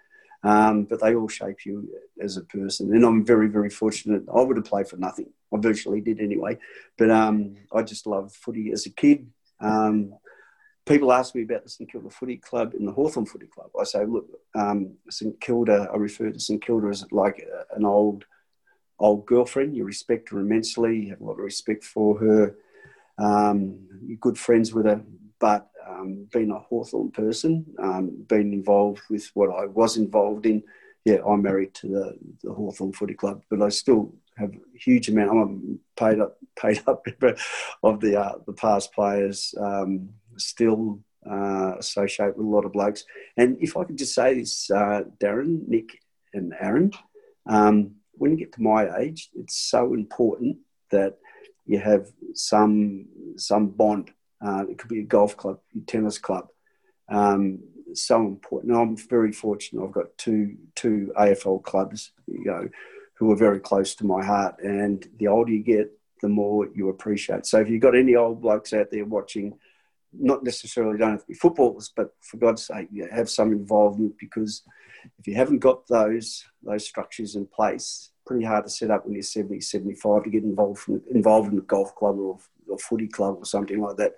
um, 0.45 0.85
but 0.85 1.01
they 1.01 1.17
all 1.17 1.27
shape 1.27 1.67
you 1.67 1.89
as 2.23 2.37
a 2.37 2.43
person. 2.43 2.95
And 2.95 3.05
I'm 3.05 3.25
very, 3.25 3.49
very 3.49 3.71
fortunate. 3.71 4.23
I 4.33 4.43
would 4.43 4.59
have 4.59 4.67
played 4.67 4.87
for 4.87 4.97
nothing. 4.97 5.31
I 5.53 5.57
virtually 5.59 6.03
did 6.03 6.21
anyway, 6.21 6.57
but 6.97 7.11
um, 7.11 7.57
I 7.75 7.83
just 7.83 8.07
loved 8.07 8.37
footy 8.37 8.71
as 8.71 8.87
a 8.87 8.91
kid. 8.91 9.27
Um, 9.59 10.15
people 10.89 11.13
ask 11.13 11.35
me 11.35 11.43
about 11.43 11.65
the 11.65 11.71
St 11.71 11.91
Kilda 11.91 12.11
Footy 12.11 12.37
Club 12.37 12.75
and 12.75 12.87
the 12.87 12.93
Hawthorn 12.93 13.27
Footy 13.27 13.47
Club. 13.47 13.71
I 13.79 13.85
say, 13.85 14.05
look, 14.05 14.27
um, 14.55 14.95
St 15.11 15.41
Kilda. 15.41 15.89
I 15.93 15.97
refer 15.97 16.31
to 16.31 16.41
St 16.41 16.65
Kilda 16.65 16.89
as 16.89 17.05
like 17.13 17.47
an 17.77 17.85
old, 17.85 18.25
old 18.99 19.27
girlfriend. 19.27 19.77
You 19.77 19.85
respect 19.85 20.31
her 20.31 20.41
immensely. 20.41 21.01
You 21.01 21.11
have 21.11 21.21
a 21.21 21.25
lot 21.25 21.33
of 21.33 21.39
respect 21.39 21.85
for 21.85 22.19
her 22.19 22.57
um, 23.19 23.79
you're 24.03 24.19
good 24.19 24.39
friends 24.39 24.73
with 24.73 24.87
her, 24.87 25.03
but 25.39 25.71
um, 25.87 26.29
being 26.33 26.51
a 26.51 26.59
Hawthorn 26.59 27.11
person, 27.11 27.67
um, 27.79 28.25
being 28.29 28.53
involved 28.53 29.03
with 29.11 29.29
what 29.35 29.51
I 29.51 29.67
was 29.67 29.97
involved 29.97 30.47
in, 30.47 30.63
yeah, 31.05 31.19
I'm 31.27 31.43
married 31.43 31.75
to 31.75 31.89
the, 31.89 32.19
the 32.43 32.53
Hawthorn 32.53 32.93
Footy 32.93 33.15
Club, 33.15 33.43
but 33.51 33.63
I 33.63 33.71
still 33.71 34.15
have 34.37 34.51
a 34.51 34.79
huge 34.79 35.09
amount. 35.09 35.31
I'm 35.31 35.79
a 35.97 36.01
paid 36.01 36.21
up, 36.21 36.39
paid 36.61 36.83
up 36.87 37.05
member 37.07 37.37
of 37.83 38.01
the 38.01 38.21
uh, 38.21 38.39
the 38.47 38.53
past 38.53 38.93
players. 38.93 39.55
Um, 39.59 40.11
still 40.41 41.01
uh, 41.29 41.75
associate 41.79 42.37
with 42.37 42.47
a 42.47 42.51
lot 42.51 42.65
of 42.65 42.73
blokes. 42.73 43.05
And 43.37 43.57
if 43.61 43.77
I 43.77 43.85
could 43.85 43.99
just 43.99 44.15
say 44.15 44.35
this, 44.35 44.71
uh, 44.71 45.03
Darren, 45.21 45.67
Nick, 45.69 46.01
and 46.33 46.55
Aaron, 46.61 46.93
um, 47.47 47.93
when 48.13 48.33
you 48.33 48.37
get 48.37 48.53
to 48.53 48.63
my 48.63 48.99
age, 48.99 49.31
it's 49.35 49.57
so 49.57 49.95
important 49.95 50.59
that 50.91 51.19
you 51.67 51.79
have 51.79 52.09
some 52.35 53.07
some 53.37 53.69
bond. 53.69 54.11
Uh, 54.41 54.65
it 54.69 54.79
could 54.79 54.89
be 54.89 55.01
a 55.01 55.05
golf 55.05 55.37
club, 55.37 55.59
a 55.77 55.81
tennis 55.81 56.19
club. 56.19 56.49
Um, 57.09 57.61
so 57.95 58.21
important. 58.21 58.73
And 58.73 58.81
I'm 58.81 58.97
very 58.97 59.33
fortunate. 59.33 59.85
I've 59.85 59.93
got 59.93 60.17
two 60.19 60.57
two 60.75 61.13
AFL 61.19 61.63
clubs, 61.63 62.13
you 62.27 62.45
know, 62.45 62.69
who 63.15 63.31
are 63.33 63.37
very 63.37 63.61
close 63.61 63.95
to 63.97 64.07
my 64.07 64.25
heart. 64.25 64.57
And 64.63 65.07
the 65.19 65.29
older 65.29 65.53
you 65.53 65.63
get, 65.63 65.93
the 66.21 66.29
more 66.29 66.69
you 66.75 66.89
appreciate. 66.89 67.47
So 67.47 67.61
if 67.61 67.69
you've 67.69 67.83
got 67.83 67.97
any 67.97 68.17
old 68.17 68.41
blokes 68.41 68.73
out 68.73 68.91
there 68.91 69.05
watching, 69.05 69.59
not 70.13 70.45
necessarily 70.45 70.99
don't 70.99 71.13
have 71.13 71.21
to 71.21 71.27
be 71.27 71.35
footballers, 71.35 71.93
but 71.95 72.15
for 72.21 72.37
God's 72.39 72.67
sake, 72.67 72.89
you 72.93 73.09
have 73.11 73.29
some 73.29 73.53
involvement 73.53 74.15
because 74.19 74.63
if 75.19 75.27
you 75.27 75.35
haven't 75.35 75.59
got 75.59 75.87
those 75.87 76.45
those 76.63 76.87
structures 76.87 77.37
in 77.37 77.47
place, 77.47 78.11
pretty 78.27 78.45
hard 78.45 78.65
to 78.65 78.71
set 78.71 78.91
up 78.91 79.05
when 79.05 79.15
you're 79.15 79.23
70, 79.23 79.61
75 79.61 80.25
to 80.25 80.31
get 80.31 80.45
involved 80.45 80.81
from, 80.81 81.03
involved 81.11 81.53
in 81.53 81.59
a 81.59 81.63
golf 81.63 81.95
club 81.95 82.19
or 82.19 82.39
a 82.73 82.79
footy 82.79 83.09
club 83.09 83.37
or 83.39 83.45
something 83.45 83.81
like 83.81 83.97
that. 83.97 84.15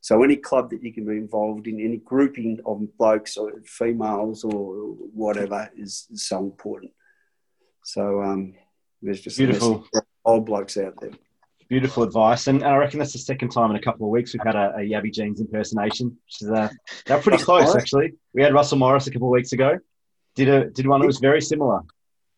So 0.00 0.22
any 0.22 0.36
club 0.36 0.70
that 0.70 0.82
you 0.82 0.92
can 0.92 1.04
be 1.04 1.18
involved 1.18 1.66
in, 1.66 1.78
any 1.78 1.98
grouping 1.98 2.58
of 2.64 2.96
blokes 2.96 3.36
or 3.36 3.52
females 3.66 4.44
or 4.44 4.94
whatever 5.12 5.70
is, 5.76 6.06
is 6.10 6.24
so 6.24 6.38
important. 6.38 6.92
So 7.84 8.22
um, 8.22 8.54
there's 9.02 9.20
just 9.20 9.36
beautiful 9.36 9.86
old 10.24 10.46
blokes 10.46 10.78
out 10.78 10.94
there. 11.00 11.10
Beautiful 11.70 12.02
advice, 12.02 12.48
and 12.48 12.62
I 12.62 12.76
reckon 12.76 12.98
that's 12.98 13.14
the 13.14 13.18
second 13.18 13.50
time 13.50 13.70
in 13.70 13.76
a 13.76 13.80
couple 13.80 14.04
of 14.04 14.10
weeks 14.10 14.34
we've 14.34 14.42
had 14.44 14.56
a, 14.56 14.74
a 14.76 14.80
Yabby 14.80 15.14
Jeans 15.14 15.40
impersonation, 15.40 16.08
which 16.08 16.42
is 16.42 16.50
uh, 16.50 16.68
they're 17.06 17.22
pretty 17.22 17.42
close 17.42 17.68
Morris? 17.68 17.76
actually. 17.76 18.12
We 18.34 18.42
had 18.42 18.52
Russell 18.52 18.76
Morris 18.76 19.06
a 19.06 19.10
couple 19.10 19.28
of 19.28 19.32
weeks 19.32 19.52
ago. 19.52 19.78
Did 20.34 20.48
a 20.48 20.68
did 20.68 20.86
one 20.86 21.00
that 21.00 21.06
was 21.06 21.18
very 21.18 21.40
similar. 21.40 21.80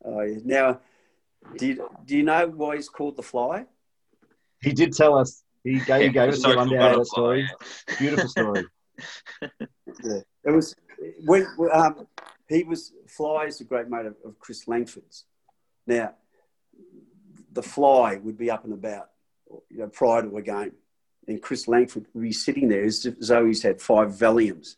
Oh, 0.05 0.21
yeah. 0.21 0.39
Now 0.45 0.81
do 1.57 1.67
you, 1.67 1.91
do 2.05 2.17
you 2.17 2.23
know 2.23 2.47
why 2.49 2.77
he's 2.77 2.89
called 2.89 3.17
the 3.17 3.23
fly? 3.23 3.67
He 4.61 4.73
did 4.73 4.93
tell 4.93 5.19
us. 5.19 5.43
He 5.65 5.81
gave, 5.81 6.03
he 6.03 6.09
gave 6.09 6.31
us 6.31 6.43
the 6.43 6.55
rundown 6.55 6.93
of 6.93 6.99
the 6.99 7.05
story. 7.05 7.49
Beautiful 7.99 8.29
story. 8.29 8.67
yeah. 9.43 10.21
It 10.45 10.51
was 10.51 10.75
when 11.25 11.47
um, 11.73 12.07
he 12.49 12.65
was 12.65 12.93
fly 13.07 13.45
is 13.45 13.61
a 13.61 13.65
great 13.65 13.89
mate 13.89 14.07
of, 14.07 14.17
of 14.25 14.39
Chris 14.39 14.67
Langford's. 14.67 15.25
Now, 15.87 16.15
the 17.53 17.63
fly 17.63 18.17
would 18.17 18.39
be 18.39 18.51
up 18.51 18.65
and 18.65 18.73
about, 18.73 19.11
you 19.71 19.79
know, 19.79 19.89
prior 19.89 20.23
to 20.23 20.37
a 20.37 20.43
game, 20.43 20.73
and 21.29 21.41
Chris 21.43 21.69
Langford 21.69 22.07
would 22.13 22.23
be 22.23 22.33
sitting 22.33 22.69
there 22.69 22.85
as 22.85 23.03
he's 23.05 23.63
had 23.63 23.81
five 23.81 24.09
Valiums 24.09 24.77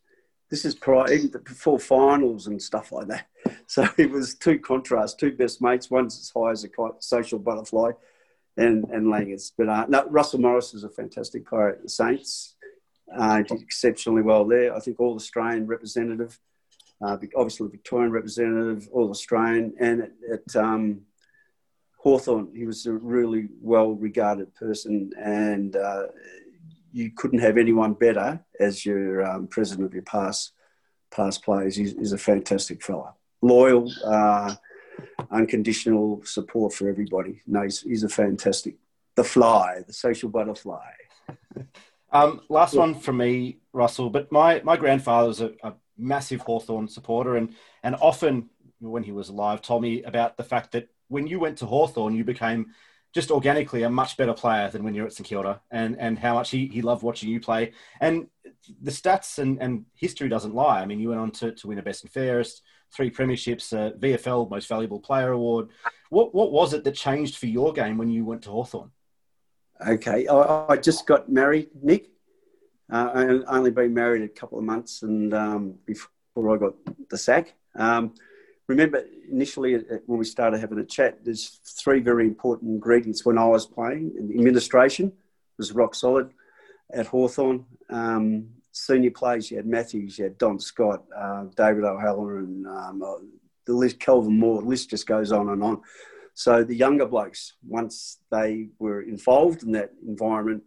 this 0.55 0.65
is 0.65 0.75
prior, 0.77 1.07
before 1.45 1.81
finals 1.81 2.47
and 2.47 2.63
stuff 2.63 2.93
like 2.93 3.09
that. 3.09 3.27
So 3.67 3.87
it 3.99 4.11
was 4.11 4.35
two 4.35 4.59
contrasts, 4.59 5.15
two 5.15 5.33
best 5.33 5.61
mates. 5.61 5.91
One's 5.91 6.19
as 6.19 6.31
high 6.35 6.51
as 6.51 6.65
a 6.65 6.69
social 7.01 7.39
butterfly, 7.39 7.91
and 8.57 8.85
and 8.91 9.07
Langers. 9.07 9.53
But 9.57 9.69
uh, 9.69 9.87
no, 9.89 10.07
Russell 10.09 10.41
Morris 10.41 10.75
is 10.75 10.85
a 10.85 10.89
fantastic 10.89 11.47
player 11.47 11.71
at 11.71 11.83
the 11.83 11.89
Saints. 11.89 12.57
Uh, 13.15 13.43
did 13.43 13.63
exceptionally 13.63 14.23
well 14.23 14.47
there. 14.47 14.75
I 14.75 14.81
think 14.81 15.01
all 15.01 15.15
Australian 15.15 15.67
representative, 15.67 16.39
uh, 17.03 17.17
obviously 17.37 17.69
Victorian 17.69 18.13
representative, 18.13 18.89
all 18.93 19.11
Australian, 19.11 19.75
and 19.79 20.03
at, 20.03 20.13
at 20.33 20.57
um, 20.57 21.03
Hawthorn, 22.05 22.51
he 22.55 22.67
was 22.67 22.85
a 22.85 22.93
really 22.93 23.49
well 23.63 23.93
regarded 23.93 24.55
person, 24.55 25.11
and 25.19 25.75
uh, 25.75 26.09
you 26.93 27.11
couldn't 27.11 27.39
have 27.39 27.57
anyone 27.57 27.95
better 27.95 28.45
as 28.61 28.85
your 28.85 29.27
um, 29.27 29.47
president 29.47 29.87
of 29.87 29.95
your 29.95 30.03
past 30.03 30.53
past 31.11 31.43
players. 31.43 31.77
He's, 31.77 31.95
he's 31.95 32.13
a 32.13 32.19
fantastic 32.19 32.83
fella, 32.83 33.15
loyal, 33.41 33.91
uh, 34.05 34.55
unconditional 35.31 36.21
support 36.27 36.75
for 36.75 36.91
everybody. 36.91 37.41
No, 37.47 37.63
he's, 37.63 37.81
he's, 37.81 38.05
a 38.05 38.11
fantastic. 38.11 38.77
The 39.15 39.25
fly, 39.25 39.79
the 39.87 39.95
social 39.95 40.29
butterfly. 40.29 40.93
um, 42.13 42.43
last 42.51 42.75
one 42.75 42.97
from 42.97 43.17
me, 43.17 43.61
Russell. 43.73 44.11
But 44.11 44.31
my 44.31 44.61
my 44.63 44.77
grandfather 44.77 45.29
was 45.29 45.41
a, 45.41 45.53
a 45.63 45.73
massive 45.97 46.43
Hawthorn 46.43 46.87
supporter, 46.87 47.37
and 47.37 47.55
and 47.83 47.97
often 47.97 48.51
when 48.81 49.05
he 49.05 49.13
was 49.13 49.31
alive, 49.31 49.63
told 49.63 49.81
me 49.81 50.03
about 50.03 50.37
the 50.37 50.45
fact 50.45 50.73
that 50.73 50.89
when 51.15 51.29
you 51.29 51.39
went 51.39 51.57
to 51.59 51.67
Hawthorn, 51.67 52.15
you 52.15 52.25
became 52.25 52.75
just 53.15 53.31
organically 53.31 53.85
a 53.85 53.89
much 53.89 54.17
better 54.17 54.35
player 54.35 54.69
than 54.69 54.83
when 54.83 54.95
you're 54.95 55.07
at 55.07 55.13
St 55.13 55.27
Kilda, 55.27 55.63
and 55.71 55.97
and 56.01 56.19
how 56.19 56.35
much 56.35 56.51
he, 56.51 56.67
he 56.67 56.83
loved 56.83 57.05
watching 57.05 57.31
you 57.31 57.41
play. 57.41 57.73
And 58.01 58.27
the 58.83 58.91
stats 58.91 59.39
and, 59.39 59.63
and 59.63 59.85
history 59.95 60.29
doesn't 60.29 60.55
lie. 60.55 60.81
I 60.81 60.87
mean, 60.87 60.99
you 60.99 61.11
went 61.11 61.21
on 61.21 61.31
to, 61.39 61.53
to 61.53 61.69
win 61.69 61.79
a 61.79 61.83
best 61.83 62.03
and 62.03 62.13
fairest, 62.13 62.63
three 62.91 63.11
premierships, 63.11 63.73
a 63.73 63.97
VFL 63.97 64.51
Most 64.51 64.69
Valuable 64.69 64.99
Player 64.99 65.31
award. 65.31 65.69
What 66.11 66.35
what 66.35 66.51
was 66.51 66.75
it 66.75 66.83
that 66.85 66.97
changed 66.97 67.37
for 67.37 67.47
your 67.47 67.73
game 67.73 67.97
when 67.97 68.11
you 68.11 68.25
went 68.25 68.43
to 68.43 68.51
Hawthorn? 68.51 68.91
Okay, 69.87 70.27
I, 70.27 70.67
I 70.71 70.77
just 70.77 71.07
got 71.07 71.31
married, 71.31 71.69
Nick. 71.81 72.11
Uh, 72.93 73.11
I 73.49 73.57
only 73.57 73.71
been 73.71 73.95
married 73.95 74.23
a 74.23 74.29
couple 74.29 74.59
of 74.59 74.65
months, 74.65 75.03
and 75.03 75.33
um, 75.33 75.75
before 75.87 76.55
I 76.55 76.59
got 76.59 76.75
the 77.09 77.17
sack. 77.17 77.55
Um, 77.77 78.15
remember 78.67 79.05
initially 79.31 79.75
when 80.07 80.19
we 80.19 80.25
started 80.25 80.61
having 80.61 80.79
a 80.79 80.85
chat, 80.85 81.25
there's 81.25 81.61
three 81.65 82.01
very 82.01 82.27
important 82.27 82.71
ingredients 82.71 83.25
when 83.25 83.39
I 83.39 83.47
was 83.47 83.67
playing. 83.67 84.13
The 84.15 84.35
administration 84.35 85.13
was 85.59 85.73
rock 85.73 85.95
solid 85.95 86.31
at 86.93 87.07
Hawthorn. 87.07 87.65
Um, 87.91 88.49
senior 88.73 89.11
players, 89.11 89.51
you 89.51 89.57
had 89.57 89.67
Matthews, 89.67 90.19
you 90.19 90.25
had 90.25 90.39
Don 90.39 90.59
Scott, 90.59 91.05
uh, 91.17 91.45
David 91.57 91.85
O'Halloran, 91.85 92.67
um, 92.67 93.03
uh, 93.03 93.17
the 93.67 93.73
list, 93.73 94.01
Kelvin 94.01 94.39
Moore, 94.39 94.63
the 94.63 94.69
list 94.69 94.91
just 94.91 95.07
goes 95.07 95.33
on 95.33 95.49
and 95.51 95.63
on. 95.63 95.83
So 96.35 96.65
the 96.65 96.75
younger 96.75 97.07
blokes, 97.07 97.55
once 97.67 98.19
they 98.31 98.69
were 98.79 99.03
involved 99.03 99.63
in 99.63 99.73
that 99.73 99.93
environment, 100.07 100.65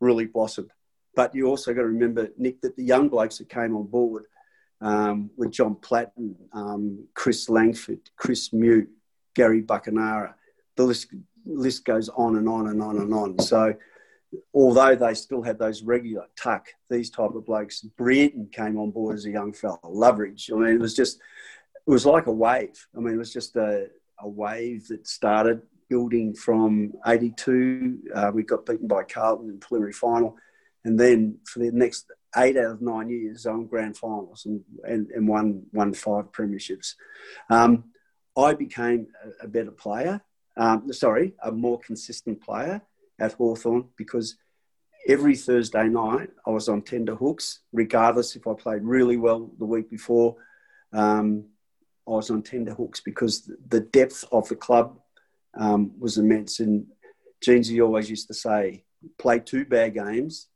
really 0.00 0.24
blossomed. 0.24 0.70
But 1.14 1.34
you 1.34 1.46
also 1.46 1.74
got 1.74 1.82
to 1.82 1.88
remember, 1.88 2.28
Nick, 2.38 2.60
that 2.62 2.76
the 2.76 2.84
young 2.84 3.08
blokes 3.08 3.38
that 3.38 3.48
came 3.48 3.76
on 3.76 3.86
board– 3.86 4.24
um, 4.80 5.30
with 5.36 5.50
John 5.50 5.76
Platten, 5.76 6.36
um, 6.52 7.06
Chris 7.14 7.48
Langford, 7.48 8.00
Chris 8.16 8.52
Mew, 8.52 8.86
Gary 9.34 9.62
Buckenara. 9.62 10.34
The 10.76 10.84
list, 10.84 11.08
list 11.44 11.84
goes 11.84 12.08
on 12.08 12.36
and 12.36 12.48
on 12.48 12.68
and 12.68 12.82
on 12.82 12.96
and 12.98 13.12
on. 13.12 13.38
So, 13.40 13.74
although 14.54 14.94
they 14.94 15.14
still 15.14 15.42
had 15.42 15.58
those 15.58 15.82
regular 15.82 16.26
tuck, 16.36 16.68
these 16.88 17.10
type 17.10 17.34
of 17.34 17.44
blokes, 17.44 17.82
Brereton 17.82 18.48
came 18.52 18.78
on 18.78 18.90
board 18.90 19.16
as 19.16 19.26
a 19.26 19.30
young 19.30 19.52
fella, 19.52 19.78
Loveridge. 19.84 20.50
I 20.52 20.56
mean, 20.56 20.74
it 20.74 20.80
was 20.80 20.94
just, 20.94 21.20
it 21.86 21.90
was 21.90 22.06
like 22.06 22.26
a 22.26 22.32
wave. 22.32 22.86
I 22.96 23.00
mean, 23.00 23.14
it 23.14 23.18
was 23.18 23.32
just 23.32 23.56
a, 23.56 23.88
a 24.18 24.28
wave 24.28 24.88
that 24.88 25.06
started 25.06 25.62
building 25.88 26.32
from 26.34 26.92
82. 27.06 27.98
Uh, 28.14 28.30
we 28.32 28.44
got 28.44 28.64
beaten 28.64 28.86
by 28.86 29.02
Carlton 29.02 29.50
in 29.50 29.58
preliminary 29.58 29.92
final. 29.92 30.36
And 30.84 30.98
then 30.98 31.38
for 31.44 31.58
the 31.58 31.70
next 31.72 32.06
eight 32.36 32.56
out 32.56 32.72
of 32.72 32.82
nine 32.82 33.08
years 33.08 33.46
on 33.46 33.66
grand 33.66 33.96
finals 33.96 34.46
and, 34.46 34.62
and, 34.84 35.10
and 35.10 35.26
won, 35.26 35.64
won 35.72 35.92
five 35.92 36.30
premierships. 36.32 36.94
Um, 37.48 37.84
I 38.36 38.54
became 38.54 39.08
a, 39.24 39.46
a 39.46 39.48
better 39.48 39.72
player, 39.72 40.20
um, 40.56 40.92
sorry, 40.92 41.34
a 41.42 41.50
more 41.50 41.78
consistent 41.78 42.40
player 42.42 42.82
at 43.18 43.32
Hawthorn 43.32 43.88
because 43.96 44.36
every 45.08 45.36
Thursday 45.36 45.88
night 45.88 46.30
I 46.46 46.50
was 46.50 46.68
on 46.68 46.82
tender 46.82 47.14
hooks, 47.14 47.60
regardless 47.72 48.36
if 48.36 48.46
I 48.46 48.54
played 48.54 48.82
really 48.82 49.16
well 49.16 49.50
the 49.58 49.64
week 49.64 49.90
before. 49.90 50.36
Um, 50.92 51.46
I 52.06 52.12
was 52.12 52.30
on 52.30 52.42
tender 52.42 52.74
hooks 52.74 53.00
because 53.00 53.50
the 53.68 53.80
depth 53.80 54.24
of 54.32 54.48
the 54.48 54.56
club 54.56 54.98
um, 55.54 55.92
was 55.98 56.18
immense. 56.18 56.60
And 56.60 56.86
Jeansy 57.44 57.82
always 57.84 58.10
used 58.10 58.26
to 58.28 58.34
say, 58.34 58.84
play 59.18 59.38
two 59.38 59.64
bad 59.64 59.94
games, 59.94 60.48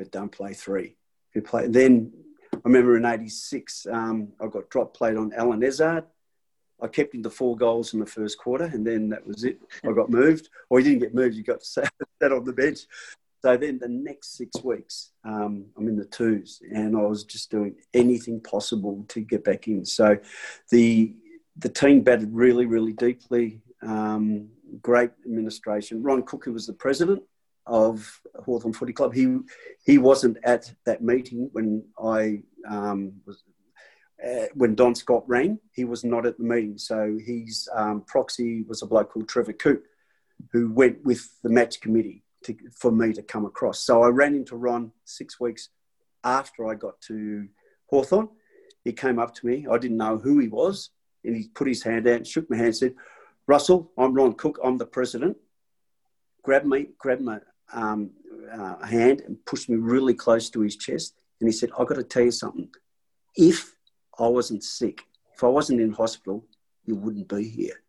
but 0.00 0.10
don't 0.10 0.32
play 0.32 0.54
three. 0.54 0.96
If 1.28 1.36
you 1.36 1.42
play, 1.42 1.66
then 1.68 2.10
I 2.54 2.60
remember 2.64 2.96
in 2.96 3.04
'86, 3.04 3.86
um, 3.92 4.28
I 4.40 4.46
got 4.46 4.70
drop 4.70 4.96
played 4.96 5.18
on 5.18 5.34
Alan 5.34 5.60
Ezard. 5.60 6.06
I 6.80 6.88
kept 6.88 7.14
him 7.14 7.22
to 7.22 7.28
four 7.28 7.54
goals 7.54 7.92
in 7.92 8.00
the 8.00 8.06
first 8.06 8.38
quarter, 8.38 8.64
and 8.64 8.86
then 8.86 9.10
that 9.10 9.26
was 9.26 9.44
it. 9.44 9.60
I 9.84 9.92
got 9.92 10.08
moved, 10.08 10.48
or 10.70 10.78
he 10.78 10.84
didn't 10.84 11.00
get 11.02 11.14
moved. 11.14 11.36
He 11.36 11.42
got 11.42 11.62
sat, 11.74 11.92
sat 12.20 12.32
on 12.32 12.44
the 12.44 12.52
bench. 12.54 12.78
So 13.42 13.58
then 13.58 13.78
the 13.78 13.88
next 13.88 14.38
six 14.38 14.64
weeks, 14.64 15.10
um, 15.22 15.66
I'm 15.76 15.86
in 15.86 15.96
the 15.96 16.06
twos, 16.06 16.62
and 16.72 16.96
I 16.96 17.02
was 17.02 17.24
just 17.24 17.50
doing 17.50 17.74
anything 17.92 18.40
possible 18.40 19.04
to 19.08 19.20
get 19.20 19.44
back 19.44 19.68
in. 19.68 19.84
So 19.84 20.16
the 20.70 21.14
the 21.58 21.68
team 21.68 22.00
batted 22.00 22.30
really, 22.32 22.64
really 22.64 22.94
deeply. 22.94 23.60
Um, 23.82 24.48
great 24.80 25.10
administration. 25.26 26.02
Ron 26.02 26.22
Cook, 26.22 26.46
was 26.46 26.66
the 26.66 26.72
president 26.72 27.22
of 27.66 28.20
Hawthorn 28.44 28.74
Footy 28.74 28.92
Club, 28.92 29.14
he 29.14 29.38
he 29.84 29.98
wasn't 29.98 30.38
at 30.44 30.72
that 30.86 31.02
meeting 31.02 31.48
when 31.52 31.84
I 32.02 32.42
um, 32.68 33.12
was. 33.26 33.42
Uh, 34.22 34.44
when 34.52 34.74
Don 34.74 34.94
Scott 34.94 35.24
rang, 35.26 35.58
he 35.72 35.86
was 35.86 36.04
not 36.04 36.26
at 36.26 36.36
the 36.36 36.44
meeting. 36.44 36.76
So 36.76 37.18
his 37.24 37.66
um, 37.74 38.02
proxy 38.02 38.64
was 38.68 38.82
a 38.82 38.86
bloke 38.86 39.10
called 39.10 39.30
Trevor 39.30 39.54
Coote, 39.54 39.82
who 40.52 40.70
went 40.70 41.02
with 41.06 41.26
the 41.42 41.48
match 41.48 41.80
committee 41.80 42.22
to, 42.44 42.54
for 42.78 42.92
me 42.92 43.14
to 43.14 43.22
come 43.22 43.46
across. 43.46 43.82
So 43.82 44.02
I 44.02 44.08
ran 44.08 44.34
into 44.34 44.56
Ron 44.56 44.92
six 45.06 45.40
weeks 45.40 45.70
after 46.22 46.66
I 46.66 46.74
got 46.74 47.00
to 47.08 47.48
Hawthorn. 47.86 48.28
He 48.84 48.92
came 48.92 49.18
up 49.18 49.34
to 49.36 49.46
me. 49.46 49.66
I 49.70 49.78
didn't 49.78 49.96
know 49.96 50.18
who 50.18 50.38
he 50.38 50.48
was. 50.48 50.90
And 51.24 51.36
he 51.36 51.48
put 51.48 51.68
his 51.68 51.82
hand 51.82 52.06
out, 52.06 52.26
shook 52.26 52.48
my 52.50 52.56
hand, 52.56 52.76
said, 52.76 52.94
Russell, 53.46 53.90
I'm 53.98 54.14
Ron 54.14 54.34
Cook. 54.34 54.58
I'm 54.62 54.78
the 54.78 54.86
president. 54.86 55.36
Grab 56.42 56.64
me, 56.64 56.88
grab 56.98 57.20
my 57.20 57.40
um, 57.72 58.10
uh, 58.52 58.84
hand 58.84 59.22
and 59.26 59.44
pushed 59.46 59.68
me 59.68 59.76
really 59.76 60.14
close 60.14 60.50
to 60.50 60.60
his 60.60 60.76
chest. 60.76 61.14
And 61.40 61.48
he 61.48 61.52
said, 61.52 61.70
I've 61.78 61.86
got 61.86 61.96
to 61.96 62.04
tell 62.04 62.24
you 62.24 62.30
something. 62.30 62.68
If 63.36 63.74
I 64.18 64.26
wasn't 64.28 64.64
sick, 64.64 65.02
if 65.34 65.44
I 65.44 65.48
wasn't 65.48 65.80
in 65.80 65.92
hospital, 65.92 66.44
you 66.84 66.96
wouldn't 66.96 67.28
be 67.28 67.48
here. 67.48 67.82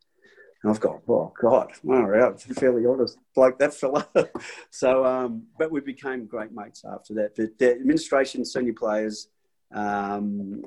And 0.63 0.71
I've 0.71 0.79
got, 0.79 1.01
oh 1.07 1.33
God, 1.41 1.71
all 1.87 2.03
right, 2.03 2.39
fairly 2.39 2.85
honest 2.85 3.17
like 3.35 3.57
that 3.59 3.73
fella. 3.73 4.07
so, 4.69 5.05
um, 5.05 5.43
but 5.57 5.71
we 5.71 5.81
became 5.81 6.25
great 6.25 6.51
mates 6.51 6.85
after 6.85 7.15
that. 7.15 7.35
But 7.35 7.57
the 7.57 7.71
administration, 7.71 8.45
senior 8.45 8.73
players, 8.73 9.27
um, 9.73 10.61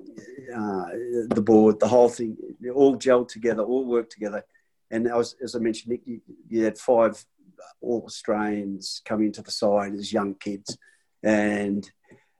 uh, 0.55 0.87
the 1.29 1.43
board, 1.45 1.79
the 1.79 1.89
whole 1.89 2.09
thing, 2.09 2.37
all 2.75 2.97
gelled 2.97 3.29
together, 3.29 3.63
all 3.63 3.85
worked 3.85 4.13
together. 4.13 4.45
And 4.91 5.07
as, 5.07 5.37
as 5.43 5.55
I 5.55 5.59
mentioned, 5.61 5.93
Nick, 5.93 6.03
you, 6.07 6.21
you 6.49 6.65
had 6.65 6.77
five 6.77 7.25
all 7.81 8.03
Australians 8.07 9.03
coming 9.05 9.27
into 9.27 9.43
the 9.43 9.51
side 9.51 9.95
as 9.95 10.13
young 10.13 10.35
kids, 10.35 10.77
and 11.23 11.91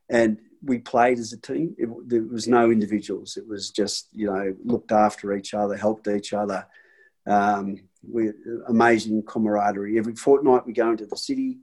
and 0.09 0.39
we 0.63 0.79
played 0.79 1.19
as 1.19 1.33
a 1.33 1.41
team. 1.41 1.75
It, 1.79 1.89
there 2.09 2.23
was 2.23 2.49
no 2.49 2.71
individuals. 2.71 3.37
It 3.37 3.47
was 3.47 3.71
just 3.71 4.09
you 4.13 4.27
know 4.27 4.55
looked 4.65 4.93
after 4.93 5.35
each 5.35 5.55
other, 5.55 5.77
helped 5.77 6.09
each 6.09 6.33
other. 6.33 6.67
Um, 7.27 7.81
we 8.07 8.33
amazing 8.69 9.23
camaraderie. 9.23 9.99
Every 9.99 10.15
fortnight 10.15 10.67
we 10.67 10.73
go 10.73 10.91
into 10.91 11.07
the 11.07 11.17
city, 11.17 11.59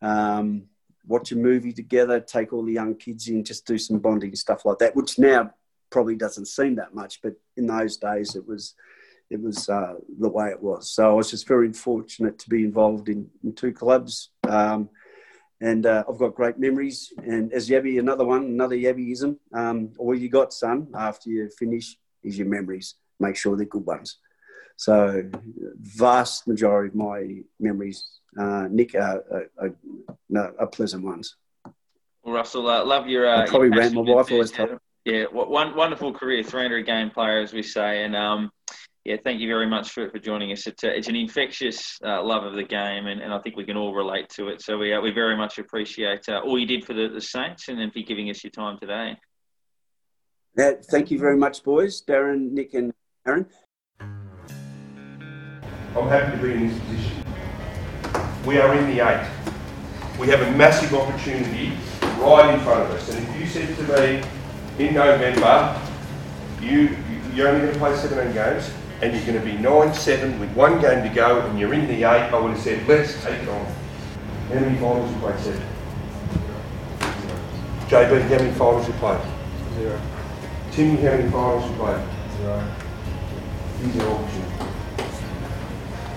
um, 0.00 0.64
watch 1.06 1.32
a 1.32 1.36
movie 1.36 1.72
together, 1.72 2.20
take 2.20 2.52
all 2.52 2.64
the 2.64 2.72
young 2.72 2.94
kids 2.96 3.28
in, 3.28 3.44
just 3.44 3.66
do 3.66 3.78
some 3.78 3.98
bonding 3.98 4.34
stuff 4.34 4.64
like 4.64 4.78
that. 4.78 4.96
Which 4.96 5.18
now 5.18 5.52
probably 5.90 6.16
doesn't 6.16 6.46
seem 6.46 6.76
that 6.76 6.94
much, 6.94 7.20
but 7.22 7.34
in 7.56 7.66
those 7.66 7.96
days 7.96 8.34
it 8.34 8.46
was 8.46 8.74
it 9.30 9.40
was 9.40 9.68
uh, 9.68 9.94
the 10.18 10.28
way 10.28 10.50
it 10.50 10.62
was. 10.62 10.90
So 10.90 11.10
I 11.10 11.12
was 11.12 11.30
just 11.30 11.48
very 11.48 11.72
fortunate 11.72 12.38
to 12.38 12.48
be 12.48 12.64
involved 12.64 13.08
in, 13.08 13.28
in 13.42 13.54
two 13.54 13.72
clubs. 13.72 14.30
Um, 14.48 14.88
and 15.60 15.86
uh, 15.86 16.04
I've 16.08 16.18
got 16.18 16.34
great 16.34 16.58
memories. 16.58 17.12
And 17.18 17.52
as 17.52 17.68
Yabby, 17.68 17.98
another 17.98 18.24
one, 18.24 18.44
another 18.44 18.76
Yabbyism. 18.76 19.36
Um, 19.52 19.92
all 19.98 20.14
you 20.14 20.28
got, 20.28 20.52
son, 20.52 20.88
after 20.94 21.30
you 21.30 21.50
finish 21.58 21.96
is 22.22 22.36
your 22.38 22.48
memories. 22.48 22.96
Make 23.18 23.36
sure 23.36 23.56
they're 23.56 23.66
good 23.66 23.86
ones. 23.86 24.18
So, 24.76 25.30
vast 25.80 26.48
majority 26.48 26.88
of 26.88 26.96
my 26.96 27.42
memories, 27.60 28.04
uh, 28.38 28.66
Nick, 28.68 28.96
are, 28.96 29.46
are, 29.60 29.70
are, 30.36 30.54
are, 30.58 30.66
pleasant 30.66 31.04
ones. 31.04 31.36
Well, 32.24 32.34
Russell, 32.34 32.68
uh, 32.68 32.84
love 32.84 33.06
your. 33.06 33.28
Uh, 33.28 33.42
I 33.42 33.46
probably 33.46 33.68
ran 33.68 33.94
my 33.94 34.00
wife 34.00 34.32
always. 34.32 34.52
Yeah, 35.04 35.24
one 35.30 35.76
wonderful 35.76 36.14
career, 36.14 36.42
300 36.42 36.86
game 36.86 37.10
player, 37.10 37.40
as 37.40 37.52
we 37.52 37.62
say, 37.62 38.04
and 38.04 38.16
um, 38.16 38.50
yeah, 39.04 39.16
thank 39.22 39.40
you 39.40 39.48
very 39.48 39.68
much 39.68 39.90
for, 39.90 40.08
for 40.08 40.18
joining 40.18 40.50
us. 40.50 40.66
It's, 40.66 40.82
a, 40.82 40.96
it's 40.96 41.08
an 41.08 41.16
infectious 41.16 41.98
uh, 42.02 42.22
love 42.22 42.44
of 42.44 42.54
the 42.54 42.62
game, 42.62 43.06
and, 43.06 43.20
and 43.20 43.34
I 43.34 43.38
think 43.40 43.54
we 43.54 43.64
can 43.64 43.76
all 43.76 43.94
relate 43.94 44.30
to 44.30 44.48
it. 44.48 44.62
So 44.62 44.78
we, 44.78 44.94
uh, 44.94 45.00
we 45.02 45.10
very 45.10 45.36
much 45.36 45.58
appreciate 45.58 46.26
uh, 46.28 46.38
all 46.38 46.58
you 46.58 46.66
did 46.66 46.86
for 46.86 46.94
the, 46.94 47.08
the 47.08 47.20
Saints 47.20 47.68
and 47.68 47.78
then 47.78 47.90
for 47.90 48.00
giving 48.00 48.30
us 48.30 48.42
your 48.42 48.50
time 48.50 48.78
today. 48.80 49.16
Yeah, 50.56 50.72
thank 50.90 51.10
you 51.10 51.18
very 51.18 51.36
much, 51.36 51.62
boys. 51.62 52.02
Darren, 52.02 52.52
Nick, 52.52 52.72
and 52.72 52.94
Aaron. 53.26 53.46
I'm 54.00 56.08
happy 56.08 56.36
to 56.36 56.42
be 56.42 56.54
in 56.54 56.68
this 56.68 56.78
position. 56.80 57.24
We 58.46 58.58
are 58.58 58.74
in 58.74 58.96
the 58.96 59.06
eight. 59.06 59.28
We 60.18 60.28
have 60.28 60.40
a 60.40 60.50
massive 60.52 60.94
opportunity 60.94 61.72
right 62.18 62.54
in 62.54 62.60
front 62.60 62.82
of 62.82 62.90
us. 62.90 63.10
And 63.10 63.28
if 63.28 63.40
you 63.40 63.46
said 63.46 63.76
to 63.76 63.82
me 64.00 64.22
in 64.78 64.94
November, 64.94 65.80
you, 66.62 66.96
you're 67.34 67.48
only 67.48 67.60
going 67.60 67.72
to 67.72 67.78
play 67.78 67.96
17 67.96 68.32
games, 68.32 68.70
and 69.04 69.14
you're 69.14 69.26
going 69.26 69.38
to 69.38 69.44
be 69.44 69.62
9-7 69.62 70.40
with 70.40 70.50
one 70.54 70.80
game 70.80 71.06
to 71.06 71.14
go 71.14 71.42
and 71.42 71.58
you're 71.58 71.74
in 71.74 71.86
the 71.86 72.04
8, 72.04 72.32
I 72.32 72.40
would 72.40 72.52
have 72.52 72.60
said, 72.60 72.88
let's 72.88 73.22
take 73.22 73.42
it 73.42 73.48
on. 73.50 73.66
How 74.48 74.54
many 74.54 74.78
finals 74.78 75.12
you 75.12 75.18
played. 75.18 75.36
JB, 77.88 78.22
how 78.22 78.38
many 78.38 78.50
finals 78.52 78.86
you 78.88 78.94
played? 78.94 79.20
Zero. 79.74 80.00
Timmy, 80.72 80.96
how 81.02 81.10
many 81.10 81.30
finals 81.30 81.70
you 81.70 81.76
played? 81.76 82.08
Zero. 82.38 82.74
Here's 83.78 83.96
your 83.96 84.10
opportunity. 84.10 84.54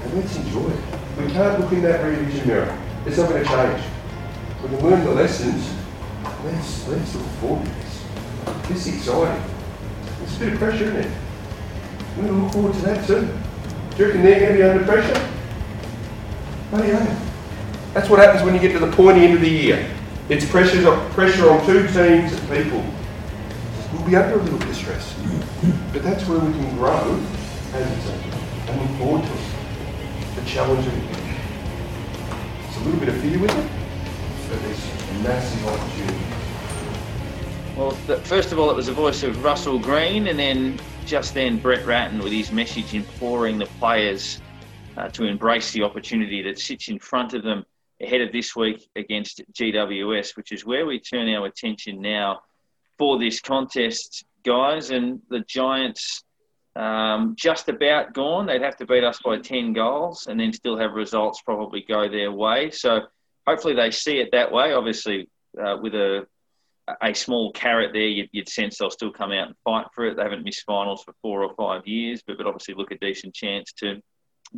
And 0.04 0.14
let's 0.14 0.36
enjoy 0.38 0.70
it. 0.70 0.80
We 1.20 1.32
can't 1.34 1.60
look 1.60 1.72
in 1.74 1.82
that 1.82 2.04
rear 2.06 2.16
vision 2.24 2.48
mirror. 2.48 2.80
It's 3.06 3.18
not 3.18 3.30
going 3.30 3.44
to 3.44 3.50
change. 3.50 3.84
We 4.64 4.70
can 4.70 4.90
learn 4.90 5.04
the 5.04 5.12
lessons. 5.12 5.70
Let's, 6.46 6.88
let's 6.88 7.16
look 7.16 7.26
forward 7.42 7.66
to 7.66 7.72
this. 7.74 8.04
This 8.70 8.88
is 8.88 8.98
exciting. 9.00 9.44
It's 10.24 10.38
a 10.38 10.40
bit 10.40 10.54
of 10.54 10.60
pressure 10.60 10.86
isn't 10.86 10.96
it. 10.96 11.27
We're 12.18 12.24
going 12.24 12.36
to 12.40 12.44
look 12.46 12.54
forward 12.54 12.74
to 12.74 12.82
that 12.82 13.06
too. 13.06 13.28
Do 13.96 13.98
you 13.98 14.06
reckon 14.06 14.24
they're 14.24 14.40
going 14.40 14.52
to 14.54 14.58
be 14.58 14.64
under 14.64 14.84
pressure? 14.86 15.14
Oh, 15.14 16.70
Bloody 16.72 16.90
hell. 16.90 17.22
That's 17.94 18.10
what 18.10 18.20
happens 18.20 18.44
when 18.44 18.56
you 18.56 18.60
get 18.60 18.72
to 18.74 18.80
the 18.80 18.92
pointy 18.92 19.22
end 19.24 19.36
of 19.36 19.42
the 19.42 19.50
year. 19.50 19.88
It's 20.28 20.50
pressure 20.50 20.90
on, 20.90 21.12
pressure 21.12 21.48
on 21.48 21.64
two 21.68 21.86
teams 21.88 22.34
of 22.34 22.42
people. 22.50 22.84
We'll 23.94 24.08
be 24.08 24.16
under 24.16 24.40
a 24.40 24.42
little 24.42 24.58
bit 24.58 24.70
of 24.70 24.76
stress. 24.76 25.14
But 25.94 26.02
that's 26.02 26.28
where 26.28 26.40
we 26.40 26.52
can 26.54 26.76
grow 26.76 27.24
as 27.74 28.10
a 28.10 28.22
team 28.24 28.32
and 28.68 28.82
look 28.82 29.00
forward 29.00 29.24
to 29.24 29.32
it. 29.32 30.36
The 30.36 30.46
challenge 30.50 30.88
of 30.88 30.94
it. 30.94 31.18
It's 32.68 32.78
a 32.78 32.80
little 32.80 33.00
bit 33.00 33.10
of 33.10 33.18
fear 33.22 33.40
with 33.40 33.52
it, 33.52 33.70
but 34.50 34.62
there's 34.64 35.22
massive 35.22 35.68
opportunity. 35.68 36.26
Well, 37.78 37.92
first 38.26 38.52
of 38.52 38.58
all, 38.58 38.72
it 38.72 38.76
was 38.76 38.88
the 38.88 38.94
voice 38.94 39.22
of 39.22 39.44
Russell 39.44 39.78
Greene, 39.78 40.28
and 40.28 40.40
then 40.40 40.80
just 41.08 41.34
then 41.34 41.58
Brett 41.58 41.86
Ratten 41.86 42.20
with 42.20 42.34
his 42.34 42.52
message 42.52 42.94
imploring 42.94 43.58
the 43.58 43.66
players 43.80 44.42
uh, 44.98 45.08
to 45.10 45.24
embrace 45.24 45.72
the 45.72 45.82
opportunity 45.84 46.42
that 46.44 46.60
sits 46.60 46.90
in 46.90 47.00
front 47.00 47.34
of 47.34 47.44
them 47.44 47.66
ahead 48.02 48.20
of 48.20 48.34
this 48.34 48.58
week 48.58 48.90
against 48.98 49.42
GWS, 49.54 50.36
which 50.36 50.52
is 50.52 50.66
where 50.66 50.86
we 50.86 51.00
turn 51.00 51.30
our 51.30 51.46
attention 51.46 52.02
now 52.02 52.42
for 52.98 53.18
this 53.18 53.40
contest, 53.40 54.26
guys. 54.44 54.90
And 54.90 55.22
the 55.30 55.40
Giants 55.48 56.26
um, 56.76 57.36
just 57.38 57.70
about 57.70 58.14
gone. 58.14 58.46
They'd 58.46 58.62
have 58.62 58.76
to 58.78 58.86
beat 58.86 59.06
us 59.06 59.20
by 59.24 59.38
10 59.38 59.72
goals 59.72 60.28
and 60.28 60.38
then 60.38 60.52
still 60.52 60.78
have 60.78 60.92
results 60.92 61.42
probably 61.42 61.86
go 61.88 62.10
their 62.10 62.34
way. 62.34 62.70
So 62.70 63.04
hopefully 63.48 63.76
they 63.76 63.92
see 63.92 64.20
it 64.20 64.30
that 64.34 64.52
way. 64.52 64.74
Obviously, 64.74 65.30
uh, 65.58 65.78
with 65.82 65.96
a 65.96 66.28
a 67.02 67.14
small 67.14 67.52
carrot 67.52 67.92
there, 67.94 68.08
you'd, 68.08 68.30
you'd, 68.32 68.50
sense 68.50 68.78
they'll 68.78 68.90
still 68.90 69.12
come 69.12 69.32
out 69.32 69.48
and 69.48 69.56
fight 69.64 69.88
for 69.94 70.06
it. 70.06 70.16
They 70.16 70.24
haven't 70.24 70.44
missed 70.44 70.64
finals 70.66 71.04
for 71.04 71.14
four 71.22 71.44
or 71.44 71.54
five 71.56 71.86
years, 71.86 72.22
but, 72.26 72.38
but 72.38 72.48
obviously 72.48 72.76
look 72.76 72.92
a 72.92 72.98
decent 72.98 73.34
chance 73.34 73.74
to 73.80 74.02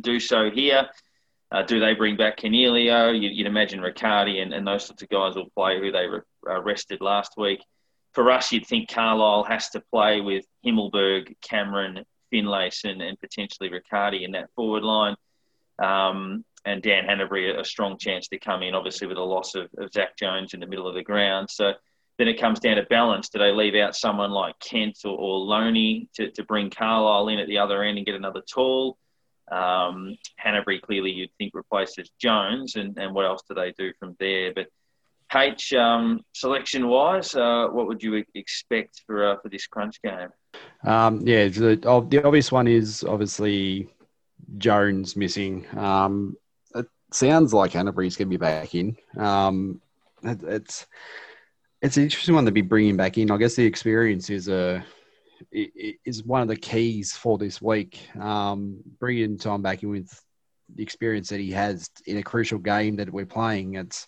do 0.00 0.20
so 0.20 0.50
here. 0.50 0.88
Uh, 1.52 1.62
do 1.62 1.80
they 1.80 1.94
bring 1.94 2.16
back 2.16 2.38
Coniglio? 2.38 3.10
You, 3.10 3.42
would 3.42 3.50
imagine 3.50 3.80
Riccardi 3.80 4.40
and, 4.40 4.54
and, 4.54 4.64
those 4.64 4.84
sorts 4.84 5.02
of 5.02 5.08
guys 5.08 5.34
will 5.34 5.50
play 5.56 5.80
who 5.80 5.90
they 5.90 6.06
re- 6.06 6.20
rested 6.62 7.00
last 7.00 7.32
week. 7.36 7.60
For 8.12 8.30
us, 8.30 8.52
you'd 8.52 8.66
think 8.66 8.88
Carlisle 8.88 9.44
has 9.44 9.70
to 9.70 9.82
play 9.92 10.20
with 10.20 10.44
Himmelberg, 10.64 11.34
Cameron, 11.42 12.04
Finlayson, 12.32 13.00
and, 13.00 13.18
potentially 13.18 13.68
Riccardi 13.68 14.22
in 14.22 14.32
that 14.32 14.50
forward 14.54 14.84
line. 14.84 15.16
Um, 15.82 16.44
and 16.64 16.82
Dan 16.82 17.04
Hannebery, 17.04 17.56
a, 17.56 17.60
a 17.60 17.64
strong 17.64 17.98
chance 17.98 18.28
to 18.28 18.38
come 18.38 18.62
in, 18.62 18.74
obviously, 18.74 19.08
with 19.08 19.16
the 19.16 19.22
loss 19.22 19.56
of, 19.56 19.68
of 19.78 19.92
Zach 19.92 20.16
Jones 20.16 20.54
in 20.54 20.60
the 20.60 20.66
middle 20.66 20.86
of 20.86 20.94
the 20.94 21.02
ground. 21.02 21.48
So 21.50 21.72
then 22.20 22.28
it 22.28 22.38
comes 22.38 22.60
down 22.60 22.76
to 22.76 22.82
balance. 22.82 23.30
Do 23.30 23.38
they 23.38 23.50
leave 23.50 23.74
out 23.74 23.96
someone 23.96 24.30
like 24.30 24.54
Kent 24.60 24.98
or, 25.06 25.16
or 25.16 25.38
Lonie 25.38 26.06
to, 26.16 26.30
to 26.32 26.44
bring 26.44 26.68
Carlisle 26.68 27.28
in 27.28 27.38
at 27.38 27.48
the 27.48 27.56
other 27.56 27.82
end 27.82 27.96
and 27.96 28.04
get 28.04 28.14
another 28.14 28.42
tall? 28.42 28.98
Um, 29.50 30.18
Hannebery 30.44 30.82
clearly 30.82 31.12
you'd 31.12 31.30
think 31.38 31.54
replaces 31.54 32.10
Jones, 32.20 32.76
and, 32.76 32.98
and 32.98 33.14
what 33.14 33.24
else 33.24 33.40
do 33.48 33.54
they 33.54 33.72
do 33.72 33.92
from 33.98 34.16
there? 34.20 34.52
But 34.54 34.66
H, 35.34 35.72
um, 35.72 36.20
selection 36.34 36.88
wise, 36.88 37.34
uh, 37.34 37.68
what 37.68 37.86
would 37.86 38.02
you 38.02 38.22
expect 38.34 39.00
for 39.06 39.24
uh, 39.24 39.36
for 39.42 39.48
this 39.48 39.66
crunch 39.66 39.96
game? 40.02 40.28
Um, 40.84 41.26
yeah, 41.26 41.48
the, 41.48 41.76
the 41.76 42.22
obvious 42.22 42.52
one 42.52 42.68
is 42.68 43.02
obviously 43.02 43.88
Jones 44.58 45.16
missing. 45.16 45.66
Um, 45.74 46.36
it 46.74 46.86
sounds 47.12 47.54
like 47.54 47.72
Hannebery's 47.72 48.16
going 48.16 48.28
to 48.28 48.30
be 48.30 48.36
back 48.36 48.74
in. 48.74 48.94
Um, 49.16 49.80
it, 50.22 50.42
it's 50.42 50.86
it's 51.82 51.96
an 51.96 52.02
interesting 52.02 52.34
one 52.34 52.44
to 52.44 52.52
be 52.52 52.62
bringing 52.62 52.96
back 52.96 53.18
in. 53.18 53.30
I 53.30 53.36
guess 53.36 53.54
the 53.54 53.64
experience 53.64 54.30
is 54.30 54.48
a 54.48 54.84
is 55.52 56.22
one 56.24 56.42
of 56.42 56.48
the 56.48 56.56
keys 56.56 57.16
for 57.16 57.38
this 57.38 57.62
week. 57.62 58.00
Um, 58.18 58.80
bringing 58.98 59.38
Tom 59.38 59.62
back 59.62 59.82
in 59.82 59.90
with 59.90 60.22
the 60.74 60.82
experience 60.82 61.30
that 61.30 61.40
he 61.40 61.50
has 61.52 61.88
in 62.06 62.18
a 62.18 62.22
crucial 62.22 62.58
game 62.58 62.96
that 62.96 63.10
we're 63.10 63.26
playing, 63.26 63.74
it's 63.74 64.06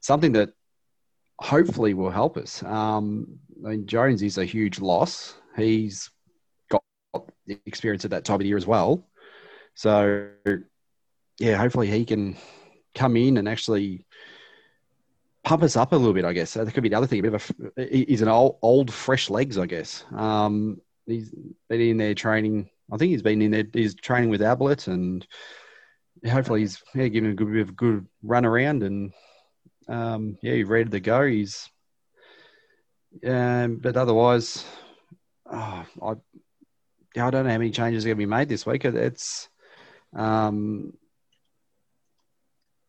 something 0.00 0.32
that 0.32 0.50
hopefully 1.40 1.92
will 1.92 2.10
help 2.10 2.38
us. 2.38 2.62
Um, 2.62 3.38
I 3.64 3.70
mean, 3.70 3.86
Jones 3.86 4.22
is 4.22 4.38
a 4.38 4.44
huge 4.44 4.80
loss. 4.80 5.34
He's 5.56 6.10
got 6.70 6.82
experience 7.66 8.04
at 8.04 8.10
that 8.12 8.24
time 8.24 8.36
of 8.36 8.40
the 8.40 8.48
year 8.48 8.56
as 8.56 8.66
well. 8.66 9.06
So, 9.74 10.30
yeah, 11.38 11.56
hopefully 11.56 11.88
he 11.88 12.06
can 12.06 12.36
come 12.94 13.16
in 13.16 13.36
and 13.36 13.46
actually 13.46 14.05
pump 15.46 15.62
us 15.62 15.76
up 15.76 15.92
a 15.92 15.96
little 15.96 16.12
bit, 16.12 16.24
I 16.24 16.32
guess. 16.32 16.54
That 16.54 16.74
could 16.74 16.82
be 16.82 16.88
the 16.88 16.96
other 16.96 17.06
thing. 17.06 17.20
A 17.20 17.22
bit 17.22 17.34
of 17.34 17.52
a, 17.76 17.86
he's 17.86 18.20
an 18.20 18.28
old, 18.28 18.58
old, 18.62 18.92
fresh 18.92 19.30
legs, 19.30 19.56
I 19.56 19.66
guess. 19.66 20.04
Um, 20.12 20.80
he's 21.06 21.32
been 21.68 21.80
in 21.80 21.96
there 21.98 22.14
training. 22.14 22.68
I 22.92 22.96
think 22.96 23.12
he's 23.12 23.22
been 23.22 23.40
in 23.40 23.52
there. 23.52 23.64
He's 23.72 23.94
training 23.94 24.28
with 24.28 24.42
Ablett, 24.42 24.88
and 24.88 25.24
hopefully 26.28 26.60
he's 26.60 26.82
yeah, 26.96 27.06
giving 27.06 27.30
a 27.30 27.34
good 27.34 27.52
bit 27.52 27.60
of 27.60 27.76
good 27.76 28.06
run 28.24 28.44
around, 28.44 28.82
and 28.82 29.12
um, 29.88 30.36
yeah, 30.42 30.54
he's 30.54 30.66
ready 30.66 30.90
to 30.90 31.00
go. 31.00 31.24
He's, 31.24 31.70
um, 33.24 33.76
but 33.76 33.96
otherwise, 33.96 34.64
oh, 35.48 35.86
I, 36.02 36.10
I 36.10 37.30
don't 37.30 37.44
know 37.44 37.52
how 37.52 37.58
many 37.58 37.70
changes 37.70 38.04
are 38.04 38.08
going 38.08 38.16
to 38.16 38.18
be 38.18 38.26
made 38.26 38.48
this 38.48 38.66
week. 38.66 38.84
It's, 38.84 39.48
um, 40.12 40.92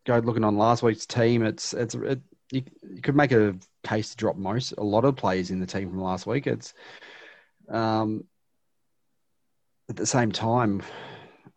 go 0.08 0.18
looking 0.18 0.44
on 0.44 0.58
last 0.58 0.82
week's 0.82 1.06
team. 1.06 1.44
It's 1.44 1.74
it's 1.74 1.94
it, 1.94 2.20
you, 2.52 2.64
you 2.90 3.02
could 3.02 3.16
make 3.16 3.32
a 3.32 3.56
case 3.84 4.12
to 4.12 4.18
drop 4.18 4.38
most 4.38 4.74
a 4.78 4.84
lot 4.84 5.06
of 5.06 5.16
players 5.16 5.52
in 5.52 5.60
the 5.60 5.66
team 5.66 5.90
from 5.90 6.02
last 6.02 6.26
week. 6.26 6.48
It's 6.48 6.74
um, 7.70 8.24
at 9.90 9.96
the 9.96 10.06
same 10.06 10.32
time, 10.32 10.82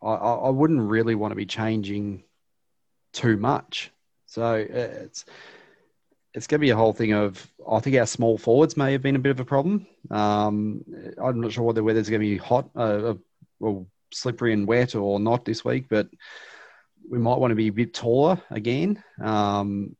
I, 0.01 0.13
I 0.13 0.49
wouldn't 0.49 0.81
really 0.81 1.15
want 1.15 1.31
to 1.31 1.35
be 1.35 1.45
changing 1.45 2.23
too 3.13 3.37
much. 3.37 3.91
So 4.25 4.53
it's 4.55 5.25
it's 6.33 6.47
going 6.47 6.59
to 6.59 6.65
be 6.65 6.69
a 6.69 6.77
whole 6.77 6.93
thing 6.93 7.11
of 7.11 7.45
I 7.69 7.79
think 7.79 7.97
our 7.97 8.05
small 8.05 8.37
forwards 8.37 8.77
may 8.77 8.93
have 8.93 9.01
been 9.01 9.17
a 9.17 9.19
bit 9.19 9.31
of 9.31 9.39
a 9.39 9.45
problem. 9.45 9.85
Um, 10.09 10.83
I'm 11.21 11.41
not 11.41 11.51
sure 11.51 11.65
whether 11.65 11.81
the 11.81 11.83
weather's 11.83 12.09
going 12.09 12.21
to 12.21 12.27
be 12.27 12.37
hot 12.37 12.69
uh, 12.75 13.15
or 13.59 13.85
slippery 14.13 14.53
and 14.53 14.67
wet 14.67 14.95
or 14.95 15.19
not 15.19 15.43
this 15.43 15.65
week, 15.65 15.85
but 15.89 16.07
we 17.09 17.19
might 17.19 17.39
want 17.39 17.51
to 17.51 17.55
be 17.55 17.67
a 17.67 17.73
bit 17.73 17.93
taller 17.93 18.41
again. 18.49 19.03
Um, 19.21 19.95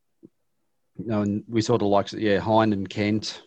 you 1.03 1.11
know, 1.11 1.21
and 1.21 1.43
we 1.47 1.61
sort 1.61 1.81
of 1.81 1.87
like 1.87 2.11
yeah, 2.13 2.39
Hind 2.39 2.73
and 2.73 2.89
Kent 2.89 3.41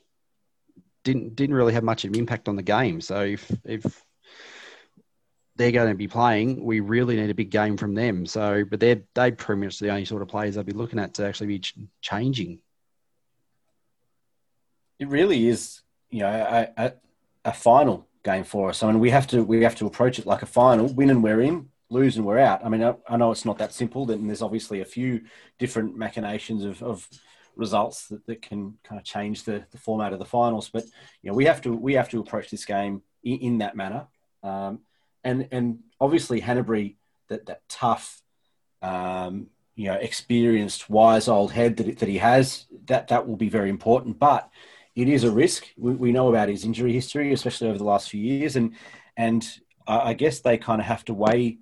didn't 1.04 1.36
didn't 1.36 1.54
really 1.54 1.74
have 1.74 1.84
much 1.84 2.04
of 2.04 2.10
an 2.10 2.18
impact 2.18 2.48
on 2.48 2.56
the 2.56 2.62
game. 2.62 3.00
So 3.00 3.22
if 3.22 3.50
if 3.64 4.04
they're 5.56 5.72
going 5.72 5.88
to 5.88 5.94
be 5.94 6.08
playing, 6.08 6.64
we 6.64 6.80
really 6.80 7.16
need 7.16 7.30
a 7.30 7.34
big 7.34 7.50
game 7.50 7.76
from 7.76 7.94
them. 7.94 8.26
So, 8.26 8.64
but 8.68 8.80
they're 8.80 9.02
they 9.14 9.30
pretty 9.30 9.62
much 9.62 9.78
the 9.78 9.90
only 9.90 10.04
sort 10.04 10.22
of 10.22 10.28
players 10.28 10.58
I'd 10.58 10.66
be 10.66 10.72
looking 10.72 10.98
at 10.98 11.14
to 11.14 11.26
actually 11.26 11.46
be 11.48 11.58
ch- 11.60 11.76
changing. 12.00 12.58
It 14.98 15.08
really 15.08 15.48
is, 15.48 15.80
you 16.10 16.20
know, 16.20 16.28
a, 16.28 16.82
a, 16.82 16.92
a, 17.44 17.52
final 17.52 18.06
game 18.22 18.44
for 18.44 18.68
us. 18.68 18.82
I 18.82 18.86
mean, 18.86 19.00
we 19.00 19.10
have 19.10 19.26
to 19.28 19.42
we 19.42 19.62
have 19.62 19.74
to 19.76 19.86
approach 19.86 20.18
it 20.18 20.26
like 20.26 20.42
a 20.42 20.46
final. 20.46 20.86
Win 20.86 21.10
and 21.10 21.22
we're 21.22 21.40
in, 21.40 21.68
lose 21.90 22.16
and 22.16 22.24
we're 22.24 22.38
out. 22.38 22.64
I 22.64 22.68
mean, 22.68 22.82
I, 22.82 22.94
I 23.08 23.16
know 23.16 23.30
it's 23.30 23.44
not 23.44 23.58
that 23.58 23.72
simple. 23.72 24.10
And 24.10 24.28
there's 24.28 24.42
obviously 24.42 24.80
a 24.80 24.84
few 24.84 25.22
different 25.58 25.96
machinations 25.96 26.64
of, 26.64 26.82
of 26.82 27.08
results 27.56 28.08
that, 28.08 28.26
that 28.26 28.42
can 28.42 28.78
kind 28.84 28.98
of 28.98 29.04
change 29.04 29.44
the, 29.44 29.64
the 29.70 29.78
format 29.78 30.12
of 30.12 30.18
the 30.18 30.24
finals. 30.24 30.68
But 30.68 30.84
you 31.22 31.30
know, 31.30 31.34
we 31.34 31.44
have 31.46 31.60
to 31.62 31.74
we 31.74 31.94
have 31.94 32.08
to 32.10 32.20
approach 32.20 32.50
this 32.50 32.64
game 32.64 33.02
in, 33.22 33.38
in 33.38 33.58
that 33.58 33.76
manner. 33.76 34.06
Um, 34.42 34.80
and 35.22 35.48
and 35.50 35.78
obviously 36.00 36.40
Hannebery, 36.40 36.96
that 37.28 37.46
that 37.46 37.62
tough, 37.68 38.22
um, 38.82 39.48
you 39.74 39.86
know, 39.86 39.94
experienced, 39.94 40.90
wise 40.90 41.28
old 41.28 41.52
head 41.52 41.76
that 41.78 41.98
that 41.98 42.08
he 42.08 42.18
has, 42.18 42.66
that 42.86 43.08
that 43.08 43.26
will 43.26 43.36
be 43.36 43.48
very 43.48 43.70
important. 43.70 44.18
But 44.18 44.48
it 44.94 45.08
is 45.08 45.24
a 45.24 45.30
risk. 45.30 45.66
We, 45.76 45.92
we 45.92 46.12
know 46.12 46.28
about 46.28 46.48
his 46.48 46.64
injury 46.64 46.92
history, 46.92 47.32
especially 47.32 47.68
over 47.68 47.78
the 47.78 47.84
last 47.84 48.10
few 48.10 48.20
years, 48.20 48.56
and 48.56 48.74
and 49.16 49.46
I 49.86 50.14
guess 50.14 50.40
they 50.40 50.56
kind 50.58 50.80
of 50.80 50.86
have 50.86 51.04
to 51.06 51.14
weigh 51.14 51.58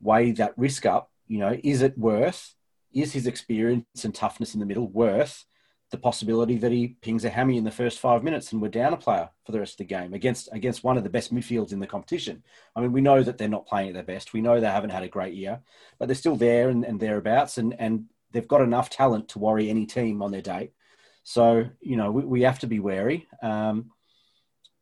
weigh 0.00 0.32
that 0.32 0.56
risk 0.56 0.86
up. 0.86 1.10
You 1.26 1.38
know, 1.38 1.56
is 1.62 1.82
it 1.82 1.96
worth 1.96 2.54
is 2.94 3.12
his 3.12 3.26
experience 3.26 4.04
and 4.04 4.14
toughness 4.14 4.54
in 4.54 4.60
the 4.60 4.66
middle 4.66 4.88
worth 4.88 5.44
the 5.90 5.98
possibility 5.98 6.56
that 6.56 6.72
he 6.72 6.96
pings 7.02 7.24
a 7.24 7.30
hammy 7.30 7.56
in 7.56 7.62
the 7.62 7.70
first 7.70 8.00
five 8.00 8.24
minutes 8.24 8.50
and 8.50 8.60
we're 8.60 8.68
down 8.68 8.92
a 8.92 8.96
player 8.96 9.30
for 9.44 9.52
the 9.52 9.60
rest 9.60 9.74
of 9.74 9.78
the 9.78 9.84
game 9.84 10.12
against 10.12 10.48
against 10.50 10.82
one 10.82 10.96
of 10.96 11.04
the 11.04 11.10
best 11.10 11.32
midfields 11.32 11.72
in 11.72 11.78
the 11.78 11.86
competition? 11.86 12.42
I 12.74 12.80
mean, 12.80 12.92
we 12.92 13.00
know 13.00 13.22
that 13.22 13.38
they're 13.38 13.48
not 13.48 13.66
playing 13.66 13.88
at 13.88 13.94
their 13.94 14.02
best. 14.02 14.32
We 14.32 14.40
know 14.40 14.58
they 14.58 14.66
haven't 14.66 14.90
had 14.90 15.04
a 15.04 15.08
great 15.08 15.34
year, 15.34 15.60
but 15.98 16.06
they're 16.06 16.16
still 16.16 16.36
there 16.36 16.68
and, 16.68 16.84
and 16.84 16.98
thereabouts, 16.98 17.58
and 17.58 17.76
and 17.78 18.06
they've 18.32 18.48
got 18.48 18.62
enough 18.62 18.90
talent 18.90 19.28
to 19.28 19.38
worry 19.38 19.70
any 19.70 19.86
team 19.86 20.20
on 20.20 20.32
their 20.32 20.42
day. 20.42 20.72
So 21.22 21.66
you 21.80 21.96
know, 21.96 22.10
we, 22.10 22.24
we 22.24 22.42
have 22.42 22.58
to 22.60 22.66
be 22.66 22.80
wary. 22.80 23.28
Um, 23.40 23.90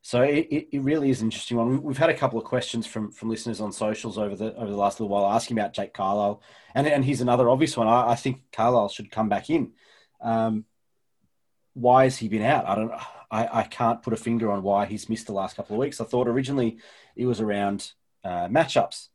so 0.04 0.22
it, 0.22 0.68
it 0.72 0.82
really 0.82 1.10
is 1.10 1.20
an 1.20 1.28
interesting 1.28 1.56
one. 1.56 1.80
We've 1.80 1.96
had 1.96 2.10
a 2.10 2.16
couple 2.16 2.36
of 2.36 2.44
questions 2.44 2.88
from 2.88 3.12
from 3.12 3.30
listeners 3.30 3.60
on 3.60 3.70
socials 3.70 4.18
over 4.18 4.34
the 4.34 4.52
over 4.56 4.70
the 4.70 4.76
last 4.76 4.98
little 4.98 5.08
while 5.08 5.32
asking 5.32 5.56
about 5.56 5.74
Jake 5.74 5.94
Carlisle, 5.94 6.42
and 6.74 6.88
and 6.88 7.04
here's 7.04 7.20
another 7.20 7.48
obvious 7.48 7.76
one. 7.76 7.86
I, 7.86 8.10
I 8.10 8.14
think 8.16 8.42
Carlisle 8.50 8.88
should 8.88 9.12
come 9.12 9.28
back 9.28 9.48
in. 9.48 9.72
Um, 10.20 10.64
why 11.74 12.04
has 12.04 12.18
he 12.18 12.28
been 12.28 12.42
out? 12.42 12.68
I 12.68 12.74
don't. 12.74 12.92
I, 13.30 13.60
I 13.60 13.62
can't 13.62 14.02
put 14.02 14.12
a 14.12 14.16
finger 14.16 14.50
on 14.50 14.64
why 14.64 14.86
he's 14.86 15.08
missed 15.08 15.28
the 15.28 15.32
last 15.32 15.56
couple 15.56 15.76
of 15.76 15.80
weeks. 15.80 16.00
I 16.00 16.04
thought 16.04 16.28
originally 16.28 16.78
it 17.16 17.24
was 17.24 17.40
around 17.40 17.92
uh, 18.24 18.48
matchups 18.48 19.08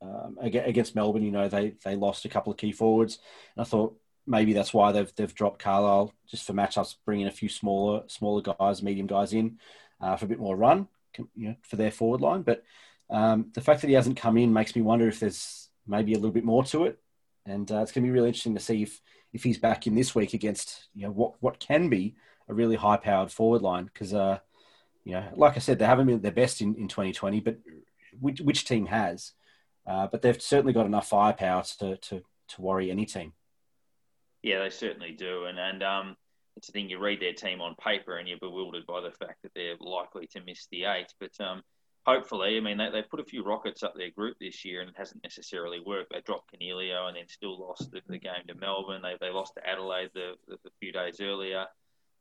um, 0.00 0.38
against 0.40 0.94
Melbourne. 0.94 1.24
You 1.24 1.32
know, 1.32 1.48
they 1.48 1.74
they 1.84 1.96
lost 1.96 2.24
a 2.24 2.28
couple 2.28 2.52
of 2.52 2.58
key 2.58 2.70
forwards, 2.70 3.18
and 3.56 3.62
I 3.62 3.64
thought 3.64 3.98
maybe 4.24 4.52
that's 4.52 4.72
why 4.72 4.92
they've 4.92 5.12
they've 5.16 5.34
dropped 5.34 5.58
Carlisle 5.60 6.14
just 6.28 6.46
for 6.46 6.52
matchups, 6.52 6.94
bringing 7.04 7.26
a 7.26 7.32
few 7.32 7.48
smaller 7.48 8.04
smaller 8.06 8.40
guys, 8.40 8.84
medium 8.84 9.08
guys 9.08 9.32
in 9.32 9.58
uh, 10.00 10.16
for 10.16 10.24
a 10.24 10.28
bit 10.28 10.38
more 10.38 10.56
run, 10.56 10.88
you 11.34 11.48
know, 11.48 11.56
for 11.62 11.76
their 11.76 11.90
forward 11.90 12.20
line. 12.20 12.42
But 12.42 12.64
um, 13.10 13.50
the 13.54 13.60
fact 13.60 13.80
that 13.80 13.88
he 13.88 13.94
hasn't 13.94 14.16
come 14.16 14.36
in 14.36 14.52
makes 14.52 14.76
me 14.76 14.82
wonder 14.82 15.08
if 15.08 15.20
there's 15.20 15.68
maybe 15.86 16.12
a 16.12 16.16
little 16.16 16.30
bit 16.30 16.44
more 16.44 16.64
to 16.64 16.84
it. 16.84 16.98
And 17.46 17.70
uh, 17.72 17.80
it's 17.80 17.92
going 17.92 18.04
to 18.04 18.08
be 18.08 18.12
really 18.12 18.28
interesting 18.28 18.54
to 18.54 18.60
see 18.60 18.82
if 18.82 19.00
if 19.32 19.42
he's 19.42 19.58
back 19.58 19.86
in 19.86 19.94
this 19.94 20.14
week 20.14 20.32
against 20.34 20.88
you 20.94 21.02
know 21.02 21.10
what 21.10 21.34
what 21.40 21.60
can 21.60 21.88
be 21.88 22.14
a 22.48 22.54
really 22.54 22.76
high 22.76 22.96
powered 22.96 23.30
forward 23.30 23.62
line 23.62 23.84
because 23.84 24.14
uh, 24.14 24.38
you 25.04 25.12
know 25.12 25.24
like 25.34 25.56
I 25.56 25.60
said 25.60 25.78
they 25.78 25.86
haven't 25.86 26.06
been 26.06 26.16
at 26.16 26.22
their 26.22 26.32
best 26.32 26.60
in, 26.60 26.74
in 26.74 26.88
2020, 26.88 27.40
but 27.40 27.58
which, 28.20 28.40
which 28.40 28.64
team 28.64 28.86
has? 28.86 29.32
Uh, 29.86 30.06
but 30.06 30.20
they've 30.20 30.40
certainly 30.40 30.72
got 30.72 30.86
enough 30.86 31.08
firepower 31.08 31.62
to, 31.78 31.96
to 31.96 32.22
to 32.48 32.62
worry 32.62 32.90
any 32.90 33.06
team. 33.06 33.32
Yeah, 34.42 34.60
they 34.60 34.70
certainly 34.70 35.12
do, 35.12 35.46
and 35.46 35.58
and 35.58 35.82
um, 35.82 36.16
it's 36.58 36.68
a 36.68 36.72
thing 36.72 36.90
you 36.90 36.98
read 36.98 37.20
their 37.20 37.32
team 37.32 37.60
on 37.60 37.76
paper 37.76 38.18
and 38.18 38.28
you're 38.28 38.38
bewildered 38.38 38.84
by 38.84 39.00
the 39.00 39.12
fact 39.12 39.42
that 39.42 39.52
they're 39.54 39.76
likely 39.80 40.26
to 40.26 40.40
miss 40.44 40.66
the 40.70 40.84
eight. 40.84 41.14
But 41.20 41.30
um, 41.40 41.62
hopefully, 42.04 42.56
I 42.56 42.60
mean, 42.60 42.78
they, 42.78 42.90
they 42.90 43.02
put 43.02 43.20
a 43.20 43.24
few 43.24 43.44
rockets 43.44 43.84
up 43.84 43.94
their 43.94 44.10
group 44.10 44.36
this 44.40 44.64
year 44.64 44.80
and 44.80 44.90
it 44.90 44.96
hasn't 44.98 45.22
necessarily 45.22 45.80
worked. 45.86 46.12
They 46.12 46.20
dropped 46.20 46.52
Coniglio 46.52 47.06
and 47.06 47.16
then 47.16 47.28
still 47.28 47.58
lost 47.58 47.92
the, 47.92 48.02
the 48.08 48.18
game 48.18 48.42
to 48.48 48.56
Melbourne. 48.56 49.02
They, 49.02 49.14
they 49.20 49.32
lost 49.32 49.54
to 49.54 49.66
Adelaide 49.66 50.10
the, 50.14 50.32
the, 50.48 50.56
the 50.64 50.70
few 50.80 50.90
days 50.90 51.20
earlier. 51.20 51.66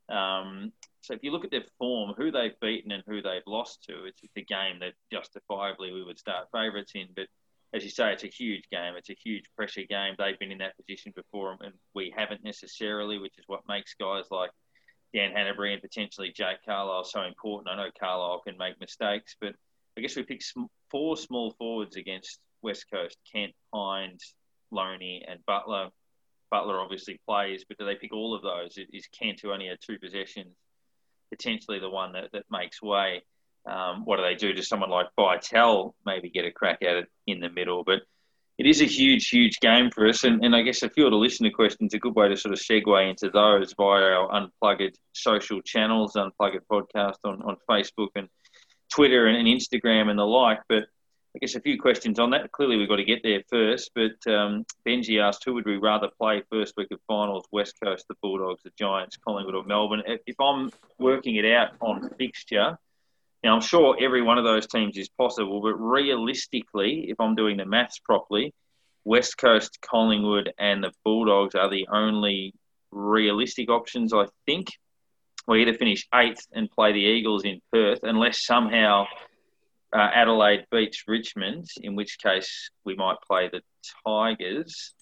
Um, 0.07 0.71
so 1.01 1.15
if 1.15 1.23
you 1.23 1.31
look 1.31 1.43
at 1.43 1.51
their 1.51 1.65
form, 1.79 2.13
who 2.15 2.31
they've 2.31 2.59
beaten 2.61 2.91
and 2.91 3.03
who 3.07 3.23
they've 3.23 3.41
lost 3.47 3.85
to, 3.85 4.05
it's 4.05 4.21
the 4.35 4.45
game 4.45 4.79
that 4.81 4.93
justifiably 5.11 5.91
we 5.91 6.03
would 6.03 6.19
start 6.19 6.47
favourites 6.51 6.91
in. 6.93 7.07
But 7.15 7.27
as 7.73 7.83
you 7.83 7.89
say, 7.89 8.13
it's 8.13 8.23
a 8.23 8.27
huge 8.27 8.63
game. 8.71 8.93
It's 8.95 9.09
a 9.09 9.17
huge 9.21 9.45
pressure 9.55 9.83
game. 9.89 10.15
They've 10.17 10.39
been 10.39 10.51
in 10.51 10.59
that 10.59 10.77
position 10.77 11.13
before, 11.15 11.57
and 11.61 11.73
we 11.93 12.13
haven't 12.15 12.43
necessarily, 12.43 13.19
which 13.19 13.37
is 13.37 13.43
what 13.47 13.67
makes 13.67 13.93
guys 13.99 14.25
like 14.31 14.51
Dan 15.13 15.31
Hannebery 15.31 15.73
and 15.73 15.81
potentially 15.81 16.31
Jake 16.35 16.63
Carlisle 16.65 17.05
so 17.05 17.23
important. 17.23 17.69
I 17.69 17.75
know 17.75 17.91
Carlisle 17.99 18.41
can 18.47 18.57
make 18.57 18.79
mistakes, 18.79 19.35
but 19.39 19.53
I 19.97 20.01
guess 20.01 20.15
we 20.15 20.23
picked 20.23 20.53
four 20.89 21.17
small 21.17 21.51
forwards 21.57 21.97
against 21.97 22.39
West 22.61 22.85
Coast: 22.91 23.17
Kent, 23.31 23.53
Hind, 23.73 24.19
Lonie, 24.71 25.23
and 25.27 25.45
Butler. 25.45 25.89
Butler 26.49 26.79
obviously 26.79 27.19
plays, 27.27 27.65
but 27.67 27.77
do 27.77 27.85
they 27.85 27.95
pick 27.95 28.13
all 28.13 28.33
of 28.33 28.41
those? 28.41 28.77
Is 28.93 29.07
Kent, 29.07 29.41
who 29.41 29.51
only 29.51 29.67
had 29.67 29.79
two 29.81 29.99
possessions, 29.99 30.55
potentially 31.29 31.79
the 31.79 31.89
one 31.89 32.13
that, 32.13 32.29
that 32.31 32.45
makes 32.49 32.81
way? 32.81 33.23
Um, 33.67 34.05
what 34.05 34.17
do 34.17 34.23
they 34.23 34.35
do 34.35 34.53
to 34.53 34.63
someone 34.63 34.89
like 34.89 35.07
Vital? 35.15 35.95
Maybe 36.05 36.29
get 36.29 36.45
a 36.45 36.51
crack 36.51 36.81
at 36.81 36.95
it 36.95 37.07
in 37.25 37.39
the 37.39 37.49
middle, 37.49 37.83
but 37.83 38.01
it 38.57 38.65
is 38.65 38.81
a 38.81 38.85
huge, 38.85 39.29
huge 39.29 39.59
game 39.59 39.91
for 39.91 40.07
us. 40.07 40.23
And, 40.23 40.43
and 40.43 40.55
I 40.55 40.61
guess 40.61 40.81
if 40.81 40.93
you 40.97 41.03
were 41.03 41.11
to 41.11 41.17
listen 41.17 41.43
to 41.43 41.51
questions, 41.51 41.93
a 41.93 41.99
good 41.99 42.15
way 42.15 42.27
to 42.27 42.37
sort 42.37 42.53
of 42.53 42.59
segue 42.59 43.09
into 43.09 43.29
those 43.29 43.73
via 43.73 44.03
our 44.03 44.29
Unpluggered 44.31 44.95
social 45.13 45.61
channels, 45.61 46.15
Unpluggered 46.15 46.65
podcast 46.71 47.17
on, 47.23 47.41
on 47.43 47.57
Facebook 47.69 48.09
and 48.15 48.29
Twitter 48.91 49.27
and, 49.27 49.37
and 49.37 49.47
Instagram 49.47 50.09
and 50.09 50.17
the 50.17 50.25
like. 50.25 50.61
But 50.69 50.85
I 51.35 51.39
guess 51.39 51.53
a 51.53 51.61
few 51.61 51.79
questions 51.79 52.17
on 52.17 52.31
that. 52.31 52.51
Clearly, 52.51 52.77
we've 52.77 52.89
got 52.89 52.95
to 52.95 53.03
get 53.03 53.21
there 53.21 53.43
first. 53.47 53.91
But 53.93 54.31
um, 54.31 54.65
Benji 54.87 55.21
asked, 55.21 55.43
who 55.45 55.53
would 55.53 55.67
we 55.67 55.77
rather 55.77 56.09
play 56.19 56.41
first 56.49 56.73
week 56.77 56.87
of 56.91 56.99
finals? 57.07 57.45
West 57.51 57.75
Coast, 57.83 58.05
the 58.07 58.15
Bulldogs, 58.23 58.63
the 58.63 58.71
Giants, 58.79 59.17
Collingwood, 59.17 59.53
or 59.53 59.63
Melbourne? 59.65 60.01
If 60.25 60.39
I'm 60.39 60.71
working 60.97 61.35
it 61.35 61.45
out 61.45 61.73
on 61.79 62.09
fixture, 62.17 62.79
now 63.43 63.55
I'm 63.55 63.61
sure 63.61 63.97
every 63.99 64.21
one 64.21 64.37
of 64.37 64.43
those 64.43 64.67
teams 64.67 64.97
is 64.97 65.09
possible, 65.09 65.61
but 65.61 65.75
realistically, 65.75 67.05
if 67.09 67.19
I'm 67.19 67.35
doing 67.35 67.57
the 67.57 67.65
maths 67.65 67.99
properly, 67.99 68.53
West 69.03 69.37
Coast, 69.37 69.79
Collingwood, 69.81 70.53
and 70.59 70.83
the 70.83 70.91
Bulldogs 71.05 71.55
are 71.55 71.69
the 71.69 71.87
only 71.91 72.53
realistic 72.91 73.69
options. 73.69 74.13
I 74.13 74.25
think 74.45 74.67
we 75.47 75.61
either 75.61 75.77
finish 75.77 76.07
eighth 76.13 76.45
and 76.51 76.69
play 76.69 76.91
the 76.91 76.99
Eagles 76.99 77.45
in 77.45 77.61
Perth, 77.71 77.99
unless 78.03 78.45
somehow 78.45 79.05
uh, 79.93 80.09
Adelaide 80.13 80.65
beats 80.71 81.03
Richmond, 81.07 81.67
in 81.81 81.95
which 81.95 82.17
case 82.19 82.69
we 82.83 82.95
might 82.95 83.17
play 83.25 83.49
the 83.49 83.61
Tigers. 84.05 84.93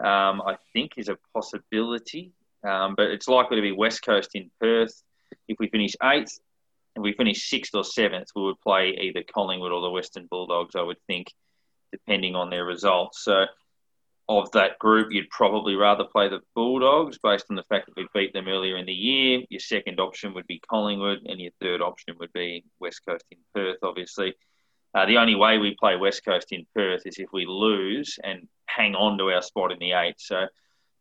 Um, 0.00 0.42
I 0.42 0.56
think 0.72 0.92
is 0.96 1.08
a 1.08 1.18
possibility, 1.32 2.32
um, 2.66 2.94
but 2.96 3.10
it's 3.10 3.28
likely 3.28 3.56
to 3.56 3.62
be 3.62 3.72
West 3.72 4.02
Coast 4.02 4.30
in 4.34 4.50
Perth. 4.60 5.02
If 5.48 5.56
we 5.58 5.68
finish 5.68 5.92
eighth 6.02 6.38
and 6.94 7.02
we 7.02 7.12
finish 7.12 7.48
sixth 7.48 7.74
or 7.74 7.84
seventh, 7.84 8.28
we 8.34 8.42
would 8.42 8.60
play 8.60 8.96
either 9.00 9.22
Collingwood 9.22 9.72
or 9.72 9.80
the 9.80 9.90
Western 9.90 10.26
Bulldogs. 10.26 10.76
I 10.76 10.82
would 10.82 11.00
think, 11.06 11.32
depending 11.92 12.34
on 12.36 12.50
their 12.50 12.64
results. 12.64 13.24
So 13.24 13.46
of 14.28 14.50
that 14.52 14.78
group, 14.78 15.12
you'd 15.12 15.28
probably 15.28 15.74
rather 15.74 16.04
play 16.04 16.28
the 16.28 16.40
Bulldogs 16.54 17.18
based 17.22 17.46
on 17.50 17.56
the 17.56 17.62
fact 17.64 17.86
that 17.86 17.96
we 17.96 18.06
beat 18.14 18.32
them 18.32 18.48
earlier 18.48 18.76
in 18.76 18.86
the 18.86 18.92
year. 18.92 19.42
Your 19.50 19.60
second 19.60 20.00
option 20.00 20.32
would 20.34 20.46
be 20.46 20.60
Collingwood, 20.70 21.26
and 21.26 21.40
your 21.40 21.52
third 21.60 21.82
option 21.82 22.16
would 22.18 22.32
be 22.32 22.64
West 22.80 23.02
Coast 23.06 23.24
in 23.30 23.38
Perth, 23.54 23.78
obviously. 23.82 24.34
Uh, 24.94 25.04
the 25.06 25.18
only 25.18 25.34
way 25.34 25.58
we 25.58 25.76
play 25.78 25.96
West 25.96 26.24
Coast 26.24 26.52
in 26.52 26.64
Perth 26.74 27.02
is 27.04 27.18
if 27.18 27.28
we 27.32 27.44
lose 27.46 28.18
and 28.22 28.48
hang 28.66 28.94
on 28.94 29.18
to 29.18 29.30
our 29.30 29.42
spot 29.42 29.72
in 29.72 29.78
the 29.78 29.92
eight. 29.92 30.14
So 30.18 30.46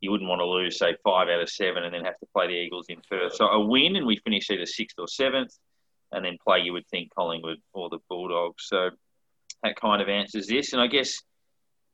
you 0.02 0.12
wouldn't 0.12 0.30
want 0.30 0.41
to 0.41 0.46
lose, 0.46 0.78
say, 0.78 0.98
five 1.04 1.30
out 1.30 1.39
of 1.39 1.50
seven 1.50 1.84
and 1.84 1.94
then 1.94 2.04
have 2.04 2.20
to 2.20 2.26
play 2.36 2.48
the 2.48 2.54
Eagles 2.54 2.88
in 2.89 2.98
Perth. 3.10 3.36
So 3.36 3.46
a 3.46 3.66
win 3.66 3.96
and 3.96 4.06
we 4.06 4.18
finish 4.18 4.50
either 4.50 4.66
sixth 4.66 4.98
or 5.00 5.08
seventh, 5.08 5.58
and 6.14 6.24
then 6.24 6.38
play, 6.45 6.59
you 6.59 6.74
would 6.74 6.88
think, 6.88 7.14
Collingwood 7.14 7.57
or 7.74 7.89
the 7.89 7.99
Bulldogs. 8.09 8.66
So 8.68 8.91
that 9.64 9.76
kind 9.76 10.01
of 10.01 10.09
answers 10.09 10.47
this. 10.47 10.74
And 10.74 10.82
I 10.82 10.88
guess 10.88 11.22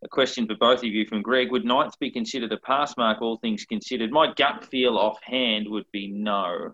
a 0.03 0.07
question 0.07 0.47
for 0.47 0.55
both 0.55 0.79
of 0.79 0.85
you 0.85 1.05
from 1.05 1.21
Greg. 1.21 1.51
Would 1.51 1.65
ninth 1.65 1.97
be 1.99 2.11
considered 2.11 2.51
a 2.51 2.57
pass 2.57 2.95
mark, 2.97 3.21
all 3.21 3.37
things 3.37 3.65
considered? 3.65 4.11
My 4.11 4.33
gut 4.35 4.65
feel 4.65 4.97
offhand 4.97 5.67
would 5.69 5.85
be 5.91 6.07
no. 6.07 6.73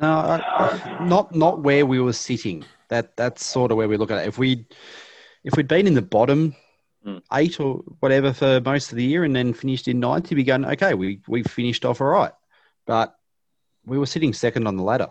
No, 0.00 0.40
not 1.02 1.34
not 1.34 1.62
where 1.62 1.84
we 1.84 2.00
were 2.00 2.12
sitting. 2.12 2.64
That 2.88 3.16
that's 3.16 3.44
sort 3.44 3.70
of 3.70 3.76
where 3.76 3.88
we 3.88 3.96
look 3.96 4.10
at 4.10 4.22
it. 4.22 4.28
If 4.28 4.38
we 4.38 4.66
if 5.44 5.56
we'd 5.56 5.68
been 5.68 5.86
in 5.86 5.94
the 5.94 6.02
bottom 6.02 6.54
mm. 7.06 7.20
eight 7.32 7.60
or 7.60 7.82
whatever 8.00 8.32
for 8.32 8.60
most 8.60 8.92
of 8.92 8.96
the 8.96 9.04
year 9.04 9.24
and 9.24 9.34
then 9.34 9.52
finished 9.52 9.88
in 9.88 10.00
ninth, 10.00 10.30
you'd 10.30 10.36
be 10.36 10.44
going, 10.44 10.64
okay, 10.64 10.94
we 10.94 11.20
we 11.26 11.42
finished 11.42 11.84
off 11.84 12.00
all 12.00 12.06
right. 12.06 12.32
But 12.86 13.14
we 13.84 13.98
were 13.98 14.06
sitting 14.06 14.32
second 14.32 14.66
on 14.66 14.76
the 14.76 14.82
ladder. 14.82 15.08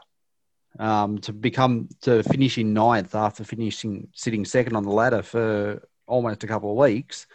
Um, 0.77 1.17
to 1.19 1.33
become 1.33 1.89
to 2.01 2.21
finish 2.23 2.57
in 2.57 2.73
ninth 2.73 3.15
after 3.15 3.43
finishing 3.43 4.07
sitting 4.13 4.45
second 4.45 4.75
on 4.75 4.83
the 4.83 4.91
ladder 4.91 5.23
for 5.23 5.81
almost 6.05 6.43
a 6.43 6.47
couple 6.47 6.71
of 6.71 6.77
weeks, 6.77 7.27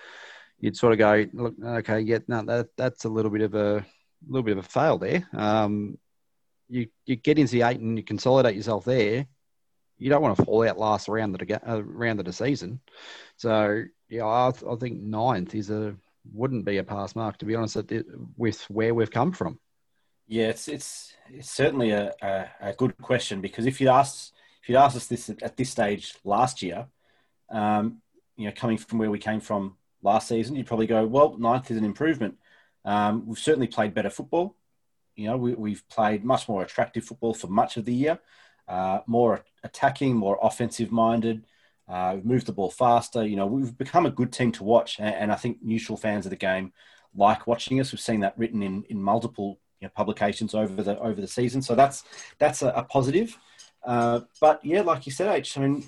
you'd 0.60 0.76
sort 0.76 0.92
of 0.92 0.98
go, 0.98 1.26
look, 1.32 1.54
okay, 1.62 2.00
yeah, 2.00 2.18
no, 2.28 2.42
that 2.42 2.68
that's 2.76 3.04
a 3.04 3.08
little 3.08 3.30
bit 3.30 3.42
of 3.42 3.54
a 3.54 3.84
little 4.26 4.44
bit 4.44 4.56
of 4.56 4.64
a 4.64 4.68
fail 4.68 4.98
there. 4.98 5.28
Um, 5.32 5.98
you 6.68 6.88
you 7.06 7.16
get 7.16 7.38
into 7.38 7.52
the 7.52 7.62
eight 7.62 7.80
and 7.80 7.98
you 7.98 8.04
consolidate 8.04 8.56
yourself 8.56 8.84
there. 8.84 9.26
You 9.98 10.10
don't 10.10 10.22
want 10.22 10.36
to 10.36 10.44
fall 10.44 10.66
out 10.66 10.78
last 10.78 11.08
round 11.08 11.40
of 11.40 11.46
the 11.46 11.70
uh, 11.70 11.80
round 11.80 12.20
of 12.20 12.26
the 12.26 12.32
season. 12.32 12.80
So 13.36 13.84
yeah, 14.08 14.24
I, 14.24 14.48
I 14.48 14.76
think 14.76 15.00
ninth 15.00 15.54
is 15.54 15.70
a 15.70 15.96
wouldn't 16.32 16.64
be 16.64 16.78
a 16.78 16.84
pass 16.84 17.14
mark 17.14 17.36
to 17.38 17.44
be 17.44 17.54
honest 17.54 17.76
with 18.36 18.62
where 18.70 18.94
we've 18.94 19.10
come 19.10 19.32
from. 19.32 19.58
Yeah, 20.26 20.46
it's 20.46 20.68
it's, 20.68 21.14
it's 21.28 21.50
certainly 21.50 21.90
a, 21.90 22.12
a, 22.22 22.46
a, 22.60 22.72
good 22.72 22.96
question 22.98 23.40
because 23.42 23.66
if 23.66 23.80
you 23.80 23.90
asked 23.90 24.32
if 24.62 24.70
you 24.70 24.76
asked 24.76 24.96
us 24.96 25.06
this 25.06 25.28
at, 25.28 25.56
this 25.56 25.68
stage 25.70 26.14
last 26.24 26.62
year, 26.62 26.86
um, 27.50 28.00
you 28.36 28.46
know, 28.46 28.52
coming 28.56 28.78
from 28.78 28.98
where 28.98 29.10
we 29.10 29.18
came 29.18 29.40
from 29.40 29.76
last 30.02 30.28
season, 30.28 30.56
you'd 30.56 30.66
probably 30.66 30.86
go, 30.86 31.06
well, 31.06 31.36
ninth 31.38 31.70
is 31.70 31.76
an 31.76 31.84
improvement. 31.84 32.38
Um, 32.86 33.26
we've 33.26 33.38
certainly 33.38 33.66
played 33.66 33.92
better 33.92 34.08
football. 34.08 34.56
You 35.16 35.28
know, 35.28 35.36
we, 35.36 35.72
have 35.72 35.88
played 35.88 36.24
much 36.24 36.48
more 36.48 36.62
attractive 36.62 37.04
football 37.04 37.34
for 37.34 37.46
much 37.46 37.76
of 37.76 37.84
the 37.84 37.94
year, 37.94 38.18
uh, 38.66 39.00
more 39.06 39.44
attacking, 39.62 40.16
more 40.16 40.38
offensive 40.42 40.90
minded. 40.90 41.44
Uh, 41.86 42.12
we've 42.14 42.24
moved 42.24 42.46
the 42.46 42.52
ball 42.52 42.70
faster. 42.70 43.26
You 43.26 43.36
know, 43.36 43.46
we've 43.46 43.76
become 43.76 44.06
a 44.06 44.10
good 44.10 44.32
team 44.32 44.52
to 44.52 44.64
watch, 44.64 44.98
and, 44.98 45.14
and, 45.14 45.32
I 45.32 45.36
think 45.36 45.58
neutral 45.62 45.98
fans 45.98 46.24
of 46.26 46.30
the 46.30 46.36
game 46.36 46.72
like 47.14 47.46
watching 47.46 47.78
us. 47.78 47.92
We've 47.92 48.00
seen 48.00 48.20
that 48.20 48.38
written 48.38 48.62
in 48.62 48.84
in 48.88 49.00
multiple 49.00 49.60
know, 49.84 49.90
publications 49.94 50.54
over 50.54 50.82
the 50.82 50.98
over 51.00 51.20
the 51.20 51.28
season, 51.28 51.62
so 51.62 51.74
that's 51.74 52.04
that's 52.38 52.62
a, 52.62 52.68
a 52.68 52.82
positive. 52.84 53.38
Uh, 53.84 54.20
but 54.40 54.64
yeah, 54.64 54.80
like 54.80 55.06
you 55.06 55.12
said, 55.12 55.28
H. 55.28 55.58
I 55.58 55.60
mean, 55.60 55.84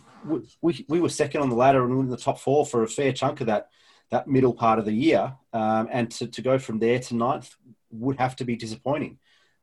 we, 0.60 0.84
we 0.88 1.00
were 1.00 1.08
second 1.08 1.40
on 1.40 1.48
the 1.48 1.56
ladder 1.56 1.82
and 1.82 1.90
we 1.90 1.96
were 1.96 2.02
in 2.02 2.10
the 2.10 2.16
top 2.16 2.38
four 2.38 2.66
for 2.66 2.82
a 2.82 2.88
fair 2.88 3.12
chunk 3.12 3.40
of 3.40 3.46
that 3.46 3.70
that 4.10 4.28
middle 4.28 4.54
part 4.54 4.78
of 4.78 4.84
the 4.84 4.92
year, 4.92 5.34
um, 5.52 5.88
and 5.90 6.10
to, 6.12 6.28
to 6.28 6.40
go 6.40 6.58
from 6.58 6.78
there 6.78 7.00
to 7.00 7.16
ninth 7.16 7.56
would 7.90 8.16
have 8.18 8.36
to 8.36 8.44
be 8.44 8.54
disappointing. 8.54 9.18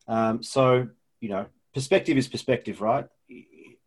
Um, 0.06 0.42
so 0.42 0.88
you 1.20 1.28
know, 1.28 1.46
perspective 1.72 2.18
is 2.18 2.28
perspective, 2.28 2.80
right? 2.80 3.06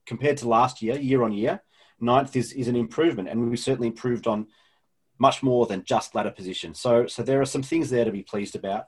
Compared 0.06 0.38
to 0.38 0.48
last 0.48 0.82
year, 0.82 0.98
year 0.98 1.24
on 1.24 1.34
year, 1.34 1.62
ninth 2.00 2.36
is 2.36 2.54
is 2.54 2.68
an 2.68 2.76
improvement, 2.76 3.30
and 3.30 3.50
we 3.50 3.58
certainly 3.58 3.88
improved 3.88 4.28
on 4.28 4.48
much 5.20 5.44
more 5.44 5.66
than 5.66 5.84
just 5.84 6.16
ladder 6.16 6.32
position. 6.32 6.74
So 6.74 7.06
so 7.08 7.22
there 7.22 7.42
are 7.42 7.46
some 7.46 7.64
things 7.64 7.90
there 7.90 8.06
to 8.06 8.12
be 8.12 8.24
pleased 8.24 8.56
about. 8.56 8.88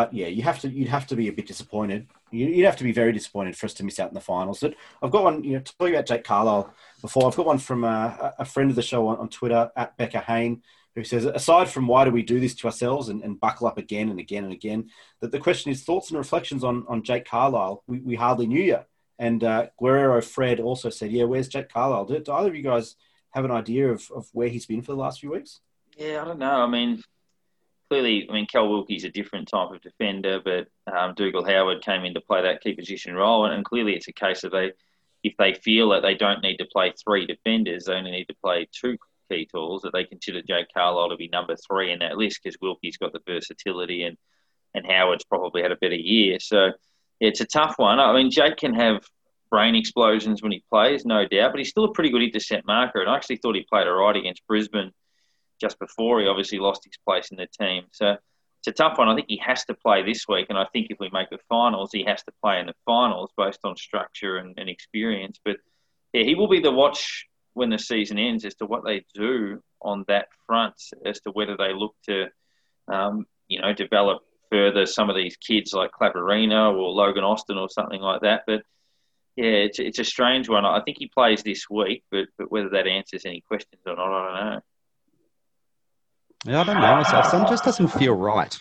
But 0.00 0.14
yeah, 0.14 0.28
you 0.28 0.42
have 0.44 0.58
to 0.60 0.68
you'd 0.70 0.88
have 0.88 1.06
to 1.08 1.14
be 1.14 1.28
a 1.28 1.32
bit 1.32 1.46
disappointed. 1.46 2.06
You'd 2.30 2.64
have 2.64 2.78
to 2.78 2.84
be 2.84 2.92
very 2.92 3.12
disappointed 3.12 3.54
for 3.54 3.66
us 3.66 3.74
to 3.74 3.84
miss 3.84 4.00
out 4.00 4.08
in 4.08 4.14
the 4.14 4.20
finals. 4.22 4.60
But 4.60 4.74
I've 5.02 5.10
got 5.10 5.24
one, 5.24 5.44
you 5.44 5.52
know, 5.52 5.60
talking 5.60 5.94
about 5.94 6.06
Jake 6.06 6.24
Carlisle 6.24 6.72
before. 7.02 7.26
I've 7.26 7.36
got 7.36 7.44
one 7.44 7.58
from 7.58 7.84
uh, 7.84 8.30
a 8.38 8.46
friend 8.46 8.70
of 8.70 8.76
the 8.76 8.82
show 8.82 9.08
on, 9.08 9.18
on 9.18 9.28
Twitter 9.28 9.70
at 9.76 9.98
Becca 9.98 10.20
Hain, 10.20 10.62
who 10.94 11.04
says, 11.04 11.26
aside 11.26 11.68
from 11.68 11.86
why 11.86 12.06
do 12.06 12.12
we 12.12 12.22
do 12.22 12.40
this 12.40 12.54
to 12.54 12.66
ourselves 12.66 13.10
and, 13.10 13.22
and, 13.22 13.38
buckle 13.38 13.66
up 13.66 13.76
again 13.76 14.08
and 14.08 14.18
again 14.18 14.44
and 14.44 14.54
again, 14.54 14.88
that 15.20 15.32
the 15.32 15.38
question 15.38 15.70
is 15.70 15.84
thoughts 15.84 16.08
and 16.08 16.16
reflections 16.16 16.64
on, 16.64 16.86
on 16.88 17.02
Jake 17.02 17.26
Carlisle. 17.26 17.82
We, 17.86 17.98
we 17.98 18.14
hardly 18.14 18.46
knew 18.46 18.62
you. 18.62 18.78
And 19.18 19.44
uh, 19.44 19.66
Guerrero 19.78 20.22
Fred 20.22 20.60
also 20.60 20.88
said, 20.88 21.12
yeah, 21.12 21.24
where's 21.24 21.48
Jake 21.48 21.68
Carlisle? 21.68 22.06
Do, 22.06 22.18
do 22.20 22.32
either 22.32 22.48
of 22.48 22.56
you 22.56 22.62
guys 22.62 22.96
have 23.32 23.44
an 23.44 23.50
idea 23.50 23.90
of, 23.90 24.10
of 24.16 24.30
where 24.32 24.48
he's 24.48 24.64
been 24.64 24.80
for 24.80 24.92
the 24.92 24.98
last 24.98 25.20
few 25.20 25.32
weeks? 25.32 25.60
Yeah, 25.98 26.22
I 26.22 26.24
don't 26.24 26.38
know. 26.38 26.62
I 26.62 26.66
mean, 26.68 27.02
clearly, 27.90 28.26
I 28.30 28.32
mean, 28.32 28.46
Cal 28.46 28.68
Wilkie's 28.68 29.04
a 29.04 29.10
different 29.10 29.48
type 29.48 29.70
of 29.70 29.82
defender, 29.82 30.40
but 30.42 30.68
um, 30.94 31.14
Dougal 31.14 31.44
Howard 31.44 31.82
came 31.82 32.04
in 32.04 32.14
to 32.14 32.20
play 32.20 32.42
that 32.42 32.62
key 32.62 32.72
position 32.72 33.14
role, 33.14 33.44
and, 33.44 33.54
and, 33.54 33.64
clearly 33.64 33.94
it's 33.94 34.08
a 34.08 34.12
case 34.12 34.44
of 34.44 34.52
they, 34.52 34.72
if 35.24 35.34
they 35.38 35.54
feel 35.54 35.90
that 35.90 36.02
they 36.02 36.14
don't 36.14 36.42
need 36.42 36.58
to 36.58 36.66
play 36.66 36.92
three 36.92 37.26
defenders, 37.26 37.84
they 37.84 37.94
only 37.94 38.12
need 38.12 38.26
to 38.26 38.36
play 38.42 38.68
two 38.72 38.96
key 39.28 39.46
talls, 39.46 39.82
that 39.82 39.92
they 39.92 40.04
consider 40.04 40.40
Jake 40.40 40.68
Carlisle 40.72 41.10
to 41.10 41.16
be 41.16 41.28
number 41.28 41.56
three 41.56 41.92
in 41.92 41.98
that 41.98 42.16
list 42.16 42.40
because 42.42 42.56
Wilkie's 42.62 42.96
got 42.96 43.12
the 43.12 43.20
versatility 43.26 44.04
and 44.04 44.16
and 44.72 44.86
Howard's 44.86 45.24
probably 45.24 45.62
had 45.62 45.72
a 45.72 45.76
better 45.76 45.96
year. 45.96 46.38
So 46.38 46.70
it's 47.18 47.40
a 47.40 47.44
tough 47.44 47.74
one. 47.76 47.98
I 47.98 48.12
mean, 48.12 48.30
Jake 48.30 48.56
can 48.56 48.72
have 48.74 49.04
brain 49.50 49.74
explosions 49.74 50.42
when 50.42 50.52
he 50.52 50.62
plays, 50.70 51.04
no 51.04 51.26
doubt, 51.26 51.50
but 51.50 51.58
he's 51.58 51.70
still 51.70 51.86
a 51.86 51.92
pretty 51.92 52.10
good 52.10 52.22
intercept 52.22 52.64
marker. 52.64 53.00
And 53.00 53.10
I 53.10 53.16
actually 53.16 53.38
thought 53.38 53.56
he 53.56 53.66
played 53.68 53.88
all 53.88 53.94
right 53.94 54.14
against 54.14 54.46
Brisbane 54.46 54.92
just 55.60 55.78
before 55.78 56.20
he 56.20 56.26
obviously 56.26 56.58
lost 56.58 56.84
his 56.84 56.96
place 57.06 57.30
in 57.30 57.36
the 57.36 57.46
team. 57.46 57.84
So 57.92 58.16
it's 58.60 58.68
a 58.68 58.72
tough 58.72 58.98
one. 58.98 59.08
I 59.08 59.14
think 59.14 59.28
he 59.28 59.40
has 59.44 59.64
to 59.66 59.74
play 59.74 60.02
this 60.02 60.26
week, 60.28 60.46
and 60.48 60.58
I 60.58 60.66
think 60.72 60.88
if 60.90 60.98
we 61.00 61.08
make 61.12 61.30
the 61.30 61.38
finals, 61.48 61.90
he 61.92 62.04
has 62.04 62.22
to 62.24 62.32
play 62.42 62.60
in 62.60 62.66
the 62.66 62.74
finals 62.84 63.30
based 63.36 63.60
on 63.64 63.76
structure 63.76 64.36
and, 64.36 64.54
and 64.58 64.68
experience. 64.68 65.40
But 65.44 65.56
yeah, 66.12 66.24
he 66.24 66.34
will 66.34 66.48
be 66.48 66.60
the 66.60 66.70
watch 66.70 67.26
when 67.54 67.70
the 67.70 67.78
season 67.78 68.18
ends 68.18 68.44
as 68.44 68.54
to 68.56 68.66
what 68.66 68.84
they 68.84 69.04
do 69.14 69.62
on 69.80 70.04
that 70.08 70.28
front, 70.46 70.74
as 71.04 71.20
to 71.20 71.30
whether 71.30 71.56
they 71.56 71.72
look 71.72 71.94
to, 72.06 72.26
um, 72.88 73.26
you 73.48 73.60
know, 73.60 73.72
develop 73.72 74.22
further 74.50 74.84
some 74.84 75.08
of 75.08 75.16
these 75.16 75.36
kids 75.36 75.72
like 75.72 75.90
Clavarino 75.92 76.74
or 76.74 76.90
Logan 76.90 77.24
Austin 77.24 77.56
or 77.56 77.68
something 77.68 78.00
like 78.00 78.20
that. 78.22 78.42
But 78.46 78.62
yeah, 79.36 79.46
it's, 79.46 79.78
it's 79.78 79.98
a 79.98 80.04
strange 80.04 80.48
one. 80.48 80.66
I 80.66 80.82
think 80.82 80.98
he 80.98 81.06
plays 81.06 81.42
this 81.42 81.70
week, 81.70 82.04
but, 82.10 82.26
but 82.36 82.50
whether 82.50 82.68
that 82.70 82.86
answers 82.86 83.24
any 83.24 83.40
questions 83.40 83.80
or 83.86 83.96
not, 83.96 84.12
I 84.12 84.26
don't 84.26 84.54
know. 84.54 84.60
Yeah, 86.46 86.60
I 86.60 86.64
don't 86.64 86.80
know 86.80 86.96
myself. 86.96 87.26
Some 87.26 87.46
just 87.46 87.64
doesn't 87.64 87.88
feel 87.88 88.14
right. 88.14 88.56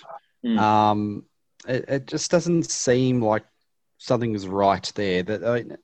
Mm. 0.45 0.59
Um, 0.59 1.25
it, 1.67 1.85
it 1.87 2.07
just 2.07 2.29
doesn't 2.31 2.63
seem 2.69 3.23
like 3.23 3.45
something's 3.97 4.47
right 4.47 4.91
there. 4.95 5.23
That 5.23 5.43
I 5.43 5.55
mean, 5.55 5.77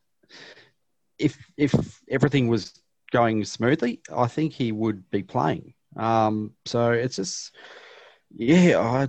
if 1.18 1.38
if 1.58 2.02
everything 2.10 2.48
was 2.48 2.74
going 3.12 3.46
smoothly, 3.46 4.02
I 4.14 4.28
think 4.28 4.54
he 4.54 4.72
would 4.72 5.10
be 5.10 5.24
playing. 5.24 5.74
Um, 5.96 6.52
so 6.66 6.92
it's 6.92 7.16
just, 7.16 7.56
yeah, 8.36 8.80
I, 8.80 9.08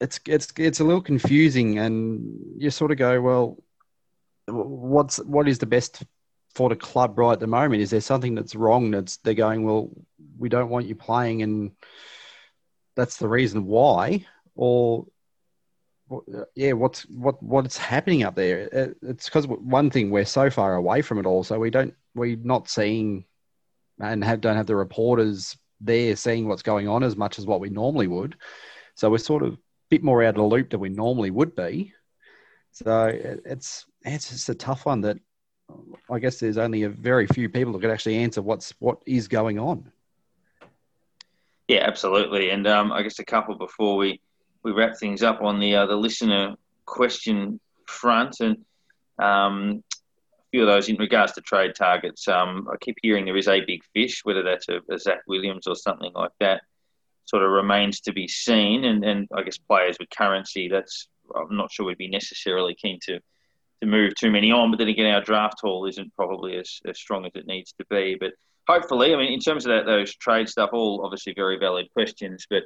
it's 0.00 0.20
it's 0.26 0.52
it's 0.56 0.80
a 0.80 0.84
little 0.84 1.02
confusing, 1.02 1.78
and 1.78 2.38
you 2.56 2.70
sort 2.70 2.92
of 2.92 2.98
go, 2.98 3.20
well, 3.20 3.58
what's 4.46 5.18
what 5.18 5.48
is 5.48 5.58
the 5.58 5.66
best 5.66 6.02
for 6.56 6.70
the 6.70 6.76
club 6.76 7.18
right 7.18 7.34
at 7.34 7.40
the 7.40 7.46
moment? 7.46 7.82
Is 7.82 7.90
there 7.90 8.00
something 8.00 8.34
that's 8.34 8.54
wrong? 8.54 8.90
That's 8.90 9.18
they're 9.18 9.34
going, 9.34 9.62
well, 9.62 9.90
we 10.38 10.48
don't 10.48 10.70
want 10.70 10.86
you 10.86 10.94
playing, 10.94 11.42
and 11.42 11.72
that's 12.94 13.18
the 13.18 13.28
reason 13.28 13.66
why, 13.66 14.24
or 14.54 15.06
yeah, 16.54 16.72
what's 16.72 17.02
what 17.10 17.42
what's 17.42 17.76
happening 17.76 18.22
up 18.22 18.36
there? 18.36 18.70
Uh, 18.72 19.08
it's 19.10 19.26
because 19.26 19.46
one 19.46 19.90
thing 19.90 20.10
we're 20.10 20.24
so 20.24 20.48
far 20.48 20.76
away 20.76 21.02
from 21.02 21.18
it 21.18 21.26
all, 21.26 21.44
so 21.44 21.58
we 21.58 21.68
don't 21.68 21.92
we're 22.14 22.36
not 22.36 22.70
seeing 22.70 23.26
and 24.00 24.24
have 24.24 24.40
don't 24.40 24.56
have 24.56 24.66
the 24.66 24.76
reporters 24.76 25.58
there 25.82 26.16
seeing 26.16 26.48
what's 26.48 26.62
going 26.62 26.88
on 26.88 27.02
as 27.02 27.16
much 27.16 27.38
as 27.38 27.44
what 27.44 27.60
we 27.60 27.68
normally 27.68 28.06
would. 28.06 28.34
So 28.94 29.10
we're 29.10 29.18
sort 29.18 29.42
of 29.42 29.52
a 29.52 29.58
bit 29.90 30.02
more 30.02 30.22
out 30.22 30.30
of 30.30 30.36
the 30.36 30.42
loop 30.44 30.70
than 30.70 30.80
we 30.80 30.88
normally 30.88 31.30
would 31.30 31.54
be. 31.54 31.92
So 32.72 33.12
it's 33.44 33.84
it's 34.06 34.30
just 34.30 34.48
a 34.48 34.54
tough 34.54 34.86
one 34.86 35.02
that 35.02 35.18
I 36.10 36.18
guess 36.18 36.38
there's 36.38 36.58
only 36.58 36.84
a 36.84 36.88
very 36.88 37.26
few 37.26 37.48
people 37.48 37.72
that 37.72 37.80
could 37.80 37.90
actually 37.90 38.16
answer 38.16 38.42
what's 38.42 38.74
what 38.78 38.98
is 39.06 39.28
going 39.28 39.58
on. 39.58 39.90
Yeah, 41.68 41.84
absolutely. 41.84 42.50
And 42.50 42.66
um, 42.66 42.92
I 42.92 43.02
guess 43.02 43.18
a 43.18 43.24
couple 43.24 43.56
before 43.56 43.96
we, 43.96 44.20
we 44.62 44.72
wrap 44.72 44.96
things 44.96 45.22
up 45.22 45.42
on 45.42 45.58
the 45.58 45.74
uh, 45.74 45.86
the 45.86 45.96
listener 45.96 46.54
question 46.84 47.58
front, 47.86 48.36
and 48.40 48.58
um, 49.18 49.82
a 49.92 50.44
few 50.52 50.62
of 50.62 50.68
those 50.68 50.88
in 50.88 50.96
regards 50.96 51.32
to 51.32 51.40
trade 51.40 51.74
targets. 51.74 52.28
Um, 52.28 52.68
I 52.72 52.76
keep 52.80 52.96
hearing 53.02 53.24
there 53.24 53.36
is 53.36 53.48
a 53.48 53.64
big 53.64 53.82
fish, 53.92 54.20
whether 54.24 54.44
that's 54.44 54.68
a, 54.68 54.80
a 54.90 54.98
Zac 54.98 55.22
Williams 55.26 55.66
or 55.66 55.74
something 55.74 56.12
like 56.14 56.32
that. 56.40 56.62
Sort 57.24 57.42
of 57.42 57.50
remains 57.50 58.00
to 58.02 58.12
be 58.12 58.28
seen, 58.28 58.84
and, 58.84 59.04
and 59.04 59.28
I 59.34 59.42
guess 59.42 59.58
players 59.58 59.96
with 59.98 60.08
currency. 60.10 60.68
That's 60.68 61.08
I'm 61.34 61.56
not 61.56 61.72
sure 61.72 61.86
we'd 61.86 61.98
be 61.98 62.06
necessarily 62.06 62.76
keen 62.76 63.00
to 63.02 63.18
to 63.82 63.86
move 63.86 64.14
too 64.14 64.30
many 64.30 64.50
on. 64.50 64.70
But 64.70 64.78
then 64.78 64.88
again, 64.88 65.06
our 65.06 65.20
draft 65.20 65.60
haul 65.62 65.86
isn't 65.86 66.14
probably 66.14 66.56
as, 66.56 66.80
as 66.86 66.98
strong 66.98 67.24
as 67.26 67.32
it 67.34 67.46
needs 67.46 67.72
to 67.78 67.86
be. 67.90 68.16
But 68.18 68.32
hopefully, 68.68 69.14
I 69.14 69.18
mean, 69.18 69.32
in 69.32 69.40
terms 69.40 69.66
of 69.66 69.70
that, 69.70 69.86
those 69.86 70.14
trade 70.16 70.48
stuff, 70.48 70.70
all 70.72 71.02
obviously 71.04 71.34
very 71.34 71.58
valid 71.58 71.88
questions, 71.92 72.46
but 72.48 72.64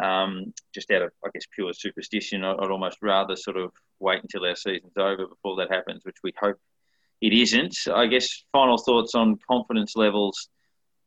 um, 0.00 0.52
just 0.74 0.90
out 0.90 1.02
of, 1.02 1.10
I 1.24 1.30
guess, 1.34 1.46
pure 1.52 1.72
superstition, 1.72 2.44
I'd 2.44 2.70
almost 2.70 2.98
rather 3.02 3.36
sort 3.36 3.56
of 3.56 3.72
wait 3.98 4.22
until 4.22 4.44
our 4.44 4.56
season's 4.56 4.92
over 4.96 5.26
before 5.26 5.56
that 5.56 5.70
happens, 5.70 6.04
which 6.04 6.16
we 6.22 6.32
hope 6.38 6.56
it 7.20 7.32
isn't. 7.32 7.76
I 7.92 8.06
guess 8.06 8.44
final 8.52 8.78
thoughts 8.78 9.14
on 9.14 9.38
confidence 9.48 9.96
levels 9.96 10.48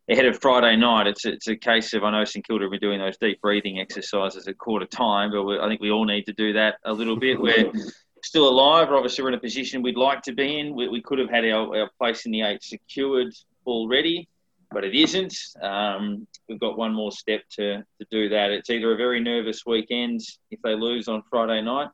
ahead 0.09 0.25
of 0.25 0.39
Friday 0.41 0.75
night. 0.75 1.07
It's 1.07 1.25
it's 1.25 1.47
a 1.47 1.55
case 1.55 1.93
of 1.93 2.03
I 2.03 2.11
know 2.11 2.25
St 2.25 2.45
Kilda 2.45 2.65
have 2.65 2.71
been 2.71 2.79
doing 2.79 2.99
those 2.99 3.17
deep 3.17 3.41
breathing 3.41 3.79
exercises 3.79 4.47
at 4.47 4.57
quarter 4.57 4.85
time, 4.85 5.31
but 5.31 5.43
we, 5.43 5.59
I 5.59 5.67
think 5.67 5.81
we 5.81 5.91
all 5.91 6.05
need 6.05 6.25
to 6.25 6.33
do 6.33 6.53
that 6.53 6.75
a 6.85 6.93
little 6.93 7.17
bit. 7.17 7.39
We're 7.39 7.71
still 8.23 8.47
alive. 8.47 8.89
Or 8.89 8.95
obviously, 8.95 9.23
we're 9.23 9.29
in 9.29 9.35
a 9.35 9.39
position 9.39 9.81
we'd 9.81 9.97
like 9.97 10.21
to 10.23 10.33
be 10.33 10.59
in. 10.59 10.75
We, 10.75 10.87
we 10.87 11.01
could 11.01 11.19
have 11.19 11.29
had 11.29 11.45
our, 11.45 11.77
our 11.77 11.89
place 11.99 12.25
in 12.25 12.31
the 12.31 12.41
eight 12.41 12.63
secured 12.63 13.33
already 13.65 14.27
but 14.73 14.83
it 14.83 14.95
isn't. 14.95 15.35
Um, 15.61 16.27
we've 16.49 16.59
got 16.59 16.77
one 16.77 16.93
more 16.93 17.11
step 17.11 17.43
to, 17.57 17.77
to 17.77 18.07
do 18.09 18.29
that. 18.29 18.51
It's 18.51 18.69
either 18.69 18.91
a 18.91 18.97
very 18.97 19.19
nervous 19.19 19.65
weekend 19.65 20.21
if 20.51 20.61
they 20.63 20.75
lose 20.75 21.07
on 21.07 21.23
Friday 21.29 21.61
night, 21.61 21.89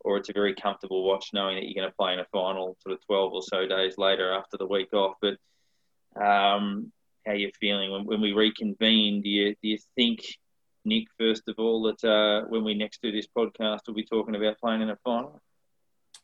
or 0.00 0.16
it's 0.16 0.30
a 0.30 0.32
very 0.32 0.54
comfortable 0.54 1.04
watch 1.04 1.30
knowing 1.32 1.56
that 1.56 1.64
you're 1.64 1.80
going 1.80 1.90
to 1.90 1.96
play 1.96 2.14
in 2.14 2.20
a 2.20 2.26
final 2.32 2.76
sort 2.82 2.94
of 2.94 3.06
12 3.06 3.32
or 3.32 3.42
so 3.42 3.66
days 3.66 3.98
later 3.98 4.32
after 4.32 4.56
the 4.56 4.66
week 4.66 4.92
off. 4.94 5.16
But 5.20 5.34
um, 6.16 6.90
how 7.26 7.32
are 7.32 7.36
you 7.36 7.50
feeling 7.60 7.92
when, 7.92 8.04
when 8.06 8.20
we 8.20 8.32
reconvene? 8.32 9.22
Do 9.22 9.28
you, 9.28 9.50
do 9.62 9.68
you 9.68 9.78
think, 9.94 10.20
Nick, 10.84 11.08
first 11.18 11.42
of 11.48 11.56
all, 11.58 11.82
that 11.82 12.04
uh, 12.08 12.46
when 12.48 12.64
we 12.64 12.74
next 12.74 13.02
do 13.02 13.12
this 13.12 13.28
podcast, 13.36 13.80
we'll 13.86 13.94
be 13.94 14.04
talking 14.04 14.34
about 14.34 14.58
playing 14.58 14.82
in 14.82 14.90
a 14.90 14.96
final? 15.04 15.42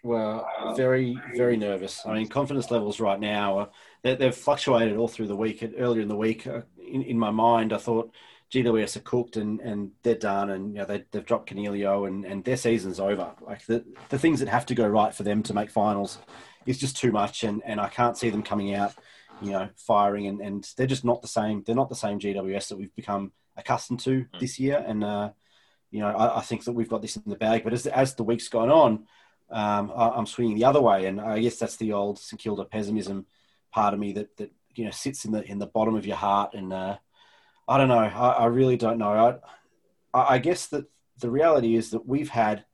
Well, 0.02 0.74
very, 0.76 1.18
very 1.34 1.56
nervous. 1.56 2.06
I 2.06 2.14
mean, 2.14 2.28
confidence 2.28 2.70
levels 2.70 3.00
right 3.00 3.20
now 3.20 3.58
are 3.58 3.68
they, 4.02 4.16
have 4.16 4.36
fluctuated 4.36 4.96
all 4.96 5.08
through 5.08 5.26
the 5.26 5.36
week. 5.36 5.62
Earlier 5.76 6.00
in 6.00 6.08
the 6.08 6.16
week, 6.16 6.46
uh, 6.46 6.62
in, 6.78 7.02
in 7.02 7.18
my 7.18 7.30
mind, 7.30 7.72
I 7.72 7.76
thought 7.76 8.10
GWS 8.50 8.96
are 8.96 9.00
cooked 9.00 9.36
and, 9.36 9.60
and 9.60 9.92
they're 10.02 10.14
done, 10.14 10.50
and 10.50 10.72
you 10.72 10.78
know 10.78 10.86
they, 10.86 11.04
they've 11.10 11.24
dropped 11.24 11.50
Coniglio 11.50 12.08
and, 12.08 12.24
and 12.24 12.42
their 12.44 12.56
season's 12.56 12.98
over. 12.98 13.32
Like 13.42 13.66
the 13.66 13.84
the 14.08 14.18
things 14.18 14.40
that 14.40 14.48
have 14.48 14.66
to 14.66 14.74
go 14.74 14.88
right 14.88 15.14
for 15.14 15.22
them 15.22 15.42
to 15.44 15.54
make 15.54 15.70
finals 15.70 16.18
is 16.66 16.78
just 16.78 16.96
too 16.96 17.12
much, 17.12 17.44
and, 17.44 17.62
and 17.64 17.80
I 17.80 17.88
can't 17.88 18.16
see 18.16 18.30
them 18.30 18.42
coming 18.42 18.74
out, 18.74 18.94
you 19.42 19.52
know, 19.52 19.68
firing, 19.76 20.26
and, 20.26 20.40
and 20.40 20.68
they're 20.76 20.86
just 20.86 21.04
not 21.04 21.20
the 21.20 21.28
same. 21.28 21.62
They're 21.64 21.76
not 21.76 21.90
the 21.90 21.94
same 21.94 22.18
GWS 22.18 22.68
that 22.68 22.78
we've 22.78 22.94
become 22.94 23.32
accustomed 23.56 24.00
to 24.00 24.24
mm. 24.24 24.40
this 24.40 24.58
year, 24.58 24.82
and 24.84 25.04
uh, 25.04 25.30
you 25.90 26.00
know 26.00 26.08
I, 26.08 26.38
I 26.38 26.40
think 26.40 26.64
that 26.64 26.72
we've 26.72 26.88
got 26.88 27.02
this 27.02 27.16
in 27.16 27.22
the 27.26 27.36
bag. 27.36 27.64
But 27.64 27.74
as 27.74 27.86
as 27.86 28.14
the 28.14 28.24
week's 28.24 28.48
gone 28.48 28.70
on 28.70 29.06
um, 29.50 29.92
I, 29.94 30.18
am 30.18 30.26
swinging 30.26 30.56
the 30.56 30.64
other 30.64 30.80
way, 30.80 31.06
and 31.06 31.20
I 31.20 31.40
guess 31.40 31.56
that's 31.56 31.76
the 31.76 31.92
old 31.92 32.18
St 32.18 32.40
Kilda 32.40 32.64
pessimism 32.64 33.26
part 33.72 33.94
of 33.94 34.00
me 34.00 34.12
that 34.12 34.36
that 34.36 34.52
you 34.74 34.84
know 34.84 34.90
sits 34.90 35.24
in 35.24 35.32
the 35.32 35.42
in 35.44 35.58
the 35.58 35.66
bottom 35.66 35.94
of 35.94 36.06
your 36.06 36.16
heart, 36.16 36.54
and 36.54 36.72
uh, 36.72 36.96
I 37.68 37.78
don't 37.78 37.88
know, 37.88 37.98
I, 37.98 38.30
I 38.30 38.46
really 38.46 38.76
don't 38.76 38.98
know. 38.98 39.40
I, 40.12 40.34
I 40.34 40.38
guess 40.38 40.66
that 40.68 40.86
the 41.18 41.30
reality 41.30 41.76
is 41.76 41.90
that 41.90 42.06
we've 42.06 42.28
had 42.28 42.64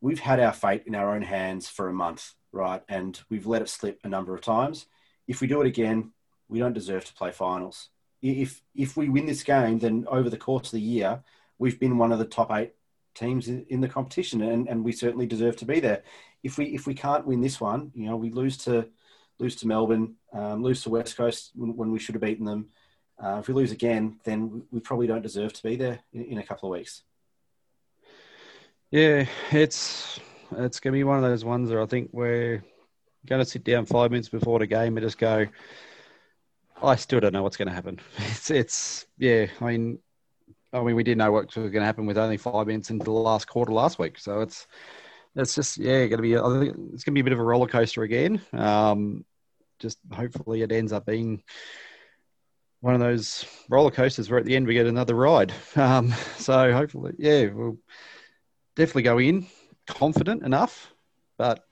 we've 0.00 0.20
had 0.20 0.40
our 0.40 0.52
fate 0.52 0.84
in 0.86 0.94
our 0.94 1.14
own 1.14 1.22
hands 1.22 1.68
for 1.68 1.88
a 1.88 1.92
month, 1.92 2.32
right, 2.52 2.82
and 2.88 3.20
we've 3.28 3.46
let 3.46 3.62
it 3.62 3.68
slip 3.68 4.00
a 4.04 4.08
number 4.08 4.34
of 4.34 4.40
times. 4.40 4.86
If 5.26 5.40
we 5.40 5.48
do 5.48 5.60
it 5.60 5.66
again, 5.66 6.12
we 6.48 6.58
don't 6.60 6.72
deserve 6.72 7.04
to 7.06 7.14
play 7.14 7.32
finals. 7.32 7.88
If 8.22 8.62
if 8.74 8.96
we 8.96 9.08
win 9.08 9.26
this 9.26 9.42
game, 9.42 9.78
then 9.78 10.06
over 10.08 10.30
the 10.30 10.36
course 10.36 10.68
of 10.68 10.72
the 10.72 10.80
year, 10.80 11.22
we've 11.58 11.80
been 11.80 11.98
one 11.98 12.12
of 12.12 12.18
the 12.18 12.24
top 12.24 12.50
eight 12.52 12.74
teams 13.16 13.48
in 13.48 13.80
the 13.80 13.88
competition, 13.88 14.42
and, 14.42 14.68
and 14.68 14.84
we 14.84 14.92
certainly 14.92 15.26
deserve 15.26 15.56
to 15.56 15.64
be 15.64 15.80
there. 15.80 16.02
If 16.42 16.58
we 16.58 16.66
if 16.66 16.86
we 16.86 16.94
can't 16.94 17.26
win 17.26 17.40
this 17.40 17.60
one, 17.60 17.90
you 17.94 18.06
know, 18.06 18.16
we 18.16 18.30
lose 18.30 18.56
to 18.58 18.88
lose 19.38 19.56
to 19.56 19.66
Melbourne, 19.66 20.14
um, 20.32 20.62
lose 20.62 20.82
to 20.82 20.90
West 20.90 21.16
Coast 21.16 21.50
when, 21.54 21.76
when, 21.76 21.90
we 21.90 21.98
should 21.98 22.14
have 22.14 22.22
beaten 22.22 22.46
them. 22.46 22.68
Uh, 23.22 23.38
if 23.40 23.48
we 23.48 23.54
lose 23.54 23.72
again, 23.72 24.18
then 24.24 24.62
we 24.70 24.80
probably 24.80 25.06
don't 25.06 25.22
deserve 25.22 25.52
to 25.52 25.62
be 25.62 25.76
there 25.76 26.00
in, 26.12 26.24
in 26.24 26.38
a 26.38 26.42
couple 26.42 26.68
of 26.72 26.78
weeks. 26.78 27.02
Yeah, 28.90 29.26
it's 29.50 30.20
it's 30.52 30.80
to 30.80 30.92
be 30.92 31.04
one 31.04 31.16
of 31.16 31.22
those 31.22 31.44
ones 31.44 31.70
where 31.70 31.82
I 31.82 31.86
think 31.86 32.10
we're 32.12 32.62
going 33.26 33.40
to 33.40 33.44
sit 33.44 33.64
down 33.64 33.86
five 33.86 34.10
minutes 34.10 34.28
before 34.28 34.58
the 34.58 34.66
game 34.66 34.96
and 34.96 35.04
just 35.04 35.18
go. 35.18 35.46
I 36.82 36.96
still 36.96 37.20
don't 37.20 37.32
know 37.32 37.42
what's 37.42 37.56
going 37.56 37.68
to 37.68 37.74
happen. 37.74 38.00
It's 38.18 38.50
it's 38.50 39.06
yeah. 39.18 39.46
I 39.60 39.64
mean, 39.64 39.98
I 40.76 40.84
mean, 40.84 40.96
we 40.96 41.02
didn't 41.02 41.18
know 41.18 41.32
what 41.32 41.46
was 41.46 41.54
going 41.54 41.72
to 41.72 41.84
happen 41.84 42.06
with 42.06 42.18
only 42.18 42.36
five 42.36 42.66
minutes 42.66 42.90
into 42.90 43.04
the 43.04 43.10
last 43.10 43.46
quarter 43.46 43.72
last 43.72 43.98
week. 43.98 44.18
So 44.18 44.40
it's 44.40 44.66
it's 45.34 45.54
just 45.54 45.78
yeah, 45.78 46.06
going 46.06 46.10
to 46.10 46.22
be. 46.22 46.36
I 46.36 46.42
think 46.42 46.76
it's 46.92 47.04
going 47.04 47.12
to 47.12 47.12
be 47.12 47.20
a 47.20 47.24
bit 47.24 47.32
of 47.32 47.38
a 47.38 47.44
roller 47.44 47.66
coaster 47.66 48.02
again. 48.02 48.40
Um, 48.52 49.24
just 49.78 49.98
hopefully 50.10 50.62
it 50.62 50.72
ends 50.72 50.92
up 50.92 51.06
being 51.06 51.42
one 52.80 52.94
of 52.94 53.00
those 53.00 53.44
roller 53.68 53.90
coasters 53.90 54.30
where 54.30 54.38
at 54.38 54.46
the 54.46 54.56
end 54.56 54.66
we 54.66 54.74
get 54.74 54.86
another 54.86 55.14
ride. 55.14 55.52
Um, 55.76 56.12
so 56.38 56.72
hopefully, 56.72 57.12
yeah, 57.18 57.46
we'll 57.46 57.78
definitely 58.76 59.02
go 59.02 59.18
in 59.18 59.46
confident 59.86 60.42
enough, 60.42 60.92
but 61.38 61.64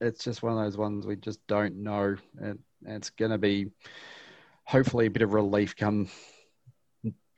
it's 0.00 0.24
just 0.24 0.42
one 0.42 0.52
of 0.52 0.64
those 0.64 0.76
ones 0.76 1.06
we 1.06 1.16
just 1.16 1.44
don't 1.46 1.76
know, 1.76 2.16
and, 2.40 2.58
it's 2.86 3.10
going 3.10 3.32
to 3.32 3.38
be 3.38 3.66
hopefully 4.64 5.06
a 5.06 5.10
bit 5.10 5.22
of 5.22 5.34
relief 5.34 5.74
come 5.74 6.08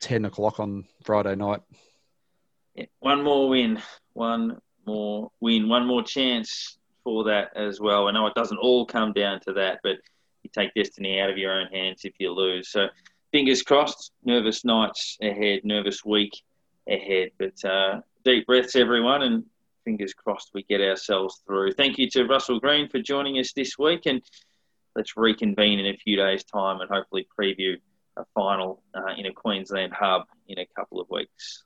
10 0.01 0.24
o'clock 0.24 0.60
on 0.60 0.85
Friday 1.02 1.36
night. 1.36 1.60
one 3.01 3.22
more 3.22 3.48
win, 3.48 3.81
one 4.14 4.59
more 4.86 5.31
win, 5.40 5.68
one 5.68 5.86
more 5.86 6.02
chance 6.02 6.78
for 7.05 7.24
that 7.24 7.51
as 7.55 7.81
well. 7.81 8.09
I 8.09 8.12
know 8.12 8.27
it 8.27 8.35
doesn't 8.35 8.59
all 8.59 8.86
come 8.86 9.12
down 9.12 9.40
to 9.40 9.52
that, 9.55 9.81
but 9.82 9.97
you 10.43 10.51
take 10.52 10.74
destiny 10.74 11.20
out 11.20 11.31
of 11.31 11.39
your 11.39 11.52
own 11.52 11.66
hands 11.68 12.02
if 12.05 12.14
you 12.18 12.32
lose. 12.32 12.70
So 12.70 12.89
fingers 13.32 13.62
crossed. 13.62 14.12
Nervous 14.24 14.64
nights 14.64 15.18
ahead, 15.22 15.60
nervous 15.64 16.05
week 16.05 16.32
ahead. 16.89 17.31
But 17.39 17.64
uh, 17.64 18.01
deep 18.24 18.47
breaths, 18.47 18.77
everyone, 18.77 19.22
and 19.22 19.44
fingers 19.85 20.14
crossed 20.14 20.51
we 20.55 20.62
get 20.62 20.81
ourselves 20.81 21.43
through. 21.47 21.72
Thank 21.72 21.98
you 21.98 22.09
to 22.10 22.27
Russell 22.27 22.60
Greene 22.60 22.89
for 22.89 23.01
joining 23.01 23.39
us 23.39 23.52
this 23.52 23.78
week, 23.78 24.06
and 24.06 24.22
let's 24.97 25.16
reconvene 25.16 25.78
in 25.78 25.86
a 25.86 25.97
few 25.97 26.16
days' 26.16 26.44
time 26.44 26.81
and 26.81 26.90
hopefully 26.90 27.27
preview 27.39 27.77
a 28.16 28.24
final 28.34 28.82
uh, 28.94 29.14
in 29.16 29.26
a 29.26 29.32
Queensland 29.32 29.92
hub 29.92 30.22
in 30.48 30.58
a 30.58 30.66
couple 30.76 31.00
of 31.00 31.08
weeks. 31.10 31.64